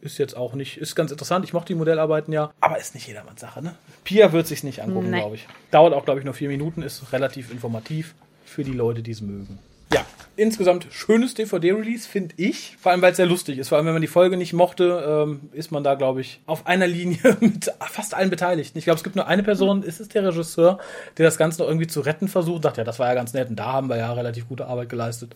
Ist 0.00 0.18
jetzt 0.18 0.36
auch 0.36 0.54
nicht, 0.54 0.78
ist 0.78 0.96
ganz 0.96 1.12
interessant. 1.12 1.44
Ich 1.44 1.52
mochte 1.52 1.72
die 1.72 1.78
Modellarbeiten 1.78 2.32
ja, 2.32 2.50
aber 2.60 2.78
ist 2.78 2.94
nicht 2.94 3.06
jedermanns 3.06 3.40
Sache, 3.40 3.62
ne? 3.62 3.76
Pia 4.02 4.32
wird 4.32 4.48
sich's 4.48 4.64
nicht 4.64 4.82
angucken, 4.82 5.12
glaube 5.12 5.36
ich. 5.36 5.46
Dauert 5.70 5.94
auch, 5.94 6.04
glaube 6.04 6.18
ich, 6.18 6.24
nur 6.24 6.34
vier 6.34 6.48
Minuten, 6.48 6.82
ist 6.82 7.12
relativ 7.12 7.52
informativ 7.52 8.14
für 8.44 8.64
die 8.64 8.72
Leute, 8.72 9.02
die 9.02 9.12
es 9.12 9.20
mögen. 9.20 9.60
Ja, 9.92 10.04
insgesamt 10.36 10.86
schönes 10.90 11.34
DVD-Release, 11.34 12.08
finde 12.08 12.34
ich. 12.38 12.76
Vor 12.80 12.92
allem, 12.92 13.02
weil 13.02 13.10
es 13.12 13.16
sehr 13.18 13.26
lustig 13.26 13.58
ist. 13.58 13.68
Vor 13.68 13.76
allem, 13.78 13.86
wenn 13.86 13.92
man 13.92 14.02
die 14.02 14.08
Folge 14.08 14.36
nicht 14.36 14.52
mochte, 14.52 15.24
ähm, 15.28 15.50
ist 15.52 15.70
man 15.70 15.84
da, 15.84 15.94
glaube 15.94 16.20
ich, 16.20 16.40
auf 16.46 16.66
einer 16.66 16.86
Linie 16.86 17.36
mit 17.40 17.70
fast 17.80 18.14
allen 18.14 18.30
Beteiligten. 18.30 18.78
Ich 18.78 18.84
glaube, 18.84 18.96
es 18.96 19.04
gibt 19.04 19.16
nur 19.16 19.26
eine 19.26 19.42
Person, 19.42 19.82
ist 19.82 20.00
es 20.00 20.08
der 20.08 20.24
Regisseur, 20.24 20.78
der 21.18 21.26
das 21.26 21.36
Ganze 21.38 21.60
noch 21.62 21.68
irgendwie 21.68 21.86
zu 21.86 22.00
retten 22.00 22.28
versucht. 22.28 22.64
Dachte, 22.64 22.80
ja, 22.80 22.84
das 22.84 22.98
war 22.98 23.08
ja 23.08 23.14
ganz 23.14 23.32
nett. 23.34 23.50
Und 23.50 23.56
da 23.56 23.72
haben 23.72 23.88
wir 23.88 23.96
ja 23.96 24.12
relativ 24.12 24.48
gute 24.48 24.66
Arbeit 24.66 24.88
geleistet. 24.88 25.34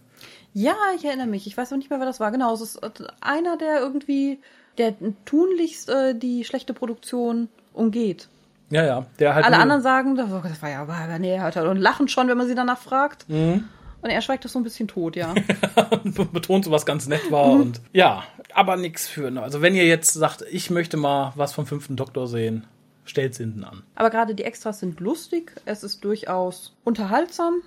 Ja, 0.55 0.75
ich 0.97 1.05
erinnere 1.05 1.27
mich. 1.27 1.47
Ich 1.47 1.57
weiß 1.57 1.73
auch 1.73 1.77
nicht 1.77 1.91
mehr, 1.91 1.99
wer 1.99 2.07
das 2.07 2.21
war. 2.21 2.31
Genau, 2.31 2.55
es 2.55 2.63
ist 2.63 2.77
äh, 2.77 2.89
einer, 3.21 3.59
der 3.59 3.81
irgendwie, 3.81 4.39
der 4.79 4.95
tunlichst 5.27 5.91
äh, 5.91 6.15
die 6.15 6.45
schlechte 6.45 6.73
Produktion 6.73 7.49
umgeht. 7.75 8.29
Ja, 8.71 8.85
ja. 8.85 9.07
Der 9.19 9.35
halt 9.35 9.45
Alle 9.45 9.59
anderen 9.59 9.83
sagen, 9.83 10.17
das 10.17 10.31
war- 10.31 10.71
ja, 10.71 10.83
aber 10.83 11.19
nee, 11.19 11.35
er 11.37 11.71
und 11.71 11.77
lachen 11.77 12.09
schon, 12.09 12.29
wenn 12.29 12.39
man 12.39 12.49
sie 12.49 12.55
danach 12.55 12.79
fragt. 12.79 13.29
Mhm. 13.29 13.65
Und 14.03 14.11
er 14.11 14.21
schweigt 14.21 14.45
das 14.45 14.53
so 14.53 14.61
ein 14.61 14.63
bisschen 14.63 14.89
tot, 14.89 15.17
ja. 15.17 15.35
betont, 16.33 16.65
so 16.65 16.71
was 16.71 16.87
ganz 16.87 17.07
nett 17.09 17.31
war. 17.31 17.53
Und 17.53 17.81
ja, 17.93 18.23
aber 18.55 18.77
nichts 18.77 19.09
für. 19.09 19.31
ne. 19.31 19.43
Also 19.43 19.63
wenn 19.63 19.75
ihr 19.75 19.87
jetzt 19.87 20.13
sagt, 20.13 20.43
ich 20.51 20.71
möchte 20.71 20.97
mal 20.97 21.33
was 21.35 21.53
vom 21.53 21.67
fünften 21.67 21.97
Doktor 21.97 22.27
sehen, 22.29 22.67
stellt's 23.05 23.39
hinten 23.39 23.65
an. 23.65 23.83
Aber 23.95 24.11
gerade 24.11 24.35
die 24.35 24.45
Extras 24.45 24.81
sind 24.81 25.01
lustig. 25.01 25.53
Es 25.65 25.83
ist 25.83 26.05
durchaus 26.05 26.77
unterhaltsam. 26.85 27.63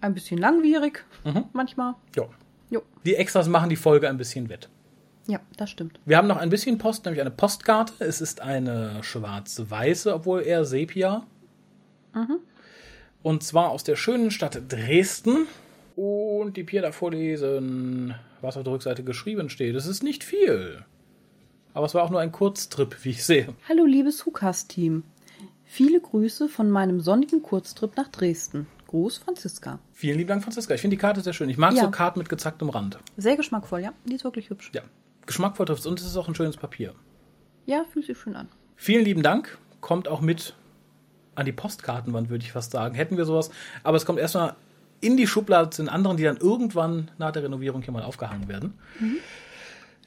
Ein 0.00 0.14
bisschen 0.14 0.38
langwierig 0.38 1.04
manchmal. 1.52 1.94
Ja. 2.16 2.24
Jo. 2.70 2.82
Die 3.04 3.14
Extras 3.14 3.48
machen 3.48 3.68
die 3.68 3.76
Folge 3.76 4.08
ein 4.08 4.16
bisschen 4.16 4.48
wett. 4.48 4.68
Ja, 5.28 5.40
das 5.56 5.70
stimmt. 5.70 6.00
Wir 6.04 6.16
haben 6.16 6.26
noch 6.26 6.38
ein 6.38 6.50
bisschen 6.50 6.78
Post, 6.78 7.04
nämlich 7.04 7.20
eine 7.20 7.30
Postkarte. 7.30 7.92
Es 8.00 8.20
ist 8.20 8.40
eine 8.40 9.02
schwarz-weiße, 9.02 10.12
obwohl 10.12 10.42
eher 10.42 10.64
Sepia. 10.64 11.24
Und 13.22 13.42
zwar 13.42 13.70
aus 13.70 13.84
der 13.84 13.96
schönen 13.96 14.30
Stadt 14.30 14.60
Dresden. 14.68 15.46
Und 15.96 16.56
die 16.56 16.64
Pier 16.64 16.82
da 16.82 16.90
vorlesen, 16.90 18.14
was 18.40 18.56
auf 18.56 18.64
der 18.64 18.72
Rückseite 18.72 19.04
geschrieben 19.04 19.50
steht. 19.50 19.74
Es 19.74 19.86
ist 19.86 20.02
nicht 20.02 20.24
viel. 20.24 20.84
Aber 21.74 21.86
es 21.86 21.94
war 21.94 22.02
auch 22.02 22.10
nur 22.10 22.20
ein 22.20 22.32
Kurztrip, 22.32 22.96
wie 23.04 23.10
ich 23.10 23.24
sehe. 23.24 23.48
Hallo, 23.68 23.84
liebes 23.84 24.24
Hukas-Team. 24.26 25.04
Viele 25.64 26.00
Grüße 26.00 26.48
von 26.48 26.70
meinem 26.70 27.00
sonnigen 27.00 27.42
Kurztrip 27.42 27.96
nach 27.96 28.08
Dresden. 28.08 28.66
Gruß, 28.88 29.18
Franziska. 29.18 29.78
Vielen 29.92 30.18
lieben 30.18 30.28
Dank, 30.28 30.42
Franziska. 30.42 30.74
Ich 30.74 30.80
finde 30.80 30.96
die 30.96 31.00
Karte 31.00 31.20
sehr 31.22 31.32
schön. 31.32 31.48
Ich 31.48 31.56
mag 31.56 31.74
Ja. 31.74 31.84
so 31.84 31.90
Karten 31.90 32.18
mit 32.18 32.28
gezacktem 32.28 32.68
Rand. 32.68 32.98
Sehr 33.16 33.36
geschmackvoll, 33.36 33.80
ja. 33.80 33.92
Die 34.04 34.14
ist 34.14 34.24
wirklich 34.24 34.50
hübsch. 34.50 34.70
Ja, 34.74 34.82
geschmackvoll 35.24 35.64
trifft 35.66 35.86
und 35.86 35.98
es 36.00 36.06
ist 36.06 36.16
auch 36.16 36.28
ein 36.28 36.34
schönes 36.34 36.56
Papier. 36.58 36.94
Ja, 37.64 37.84
fühlt 37.90 38.04
sich 38.06 38.18
schön 38.18 38.34
an. 38.36 38.48
Vielen 38.76 39.04
lieben 39.04 39.22
Dank. 39.22 39.56
Kommt 39.80 40.08
auch 40.08 40.20
mit 40.20 40.54
an 41.34 41.46
die 41.46 41.52
Postkartenwand, 41.52 42.30
würde 42.30 42.44
ich 42.44 42.52
fast 42.52 42.72
sagen. 42.72 42.94
Hätten 42.94 43.16
wir 43.16 43.24
sowas. 43.24 43.50
Aber 43.82 43.96
es 43.96 44.06
kommt 44.06 44.18
erstmal 44.18 44.54
in 45.00 45.16
die 45.16 45.26
Schublade 45.26 45.70
zu 45.70 45.82
den 45.82 45.88
anderen, 45.88 46.16
die 46.16 46.22
dann 46.24 46.36
irgendwann 46.36 47.10
nach 47.18 47.32
der 47.32 47.42
Renovierung 47.42 47.82
hier 47.82 47.92
mal 47.92 48.02
aufgehangen 48.02 48.48
werden. 48.48 48.74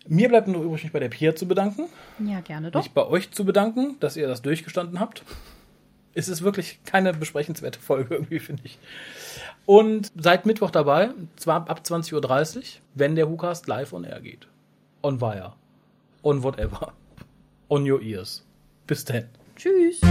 Mir 0.08 0.30
bleibt 0.30 0.48
nur 0.48 0.64
übrig, 0.64 0.84
mich 0.84 0.94
bei 0.94 1.00
der 1.00 1.10
Pia 1.10 1.36
zu 1.36 1.48
bedanken. 1.48 1.88
Ja, 2.20 2.40
gerne 2.42 2.72
doch. 2.72 2.82
Mich 2.82 2.92
bei 2.92 3.06
euch 3.06 3.32
zu 3.32 3.44
bedanken, 3.44 3.98
dass 4.00 4.16
ihr 4.16 4.28
das 4.28 4.42
durchgestanden 4.42 5.00
habt. 5.00 5.24
Es 6.14 6.30
ist 6.30 6.44
wirklich 6.44 6.80
keine 6.86 7.14
besprechenswerte 7.14 7.80
Folge 7.80 8.16
irgendwie, 8.16 8.40
finde 8.40 8.62
ich. 8.66 8.80
Und 9.66 10.12
seid 10.16 10.46
Mittwoch 10.46 10.72
dabei, 10.72 11.10
zwar 11.36 11.70
ab 11.70 11.82
20.30 11.84 12.56
Uhr, 12.58 12.64
wenn 12.94 13.16
der 13.16 13.30
WhoCast 13.30 13.68
live 13.68 13.94
on 13.94 14.04
air 14.04 14.22
geht. 14.22 14.48
On 15.02 15.20
Wire. 15.20 15.54
On 16.24 16.42
whatever. 16.44 16.94
On 17.68 17.90
your 17.90 18.02
ears. 18.02 18.46
Bis 18.88 19.04
dann. 19.04 19.26
Tschüss. 19.56 20.02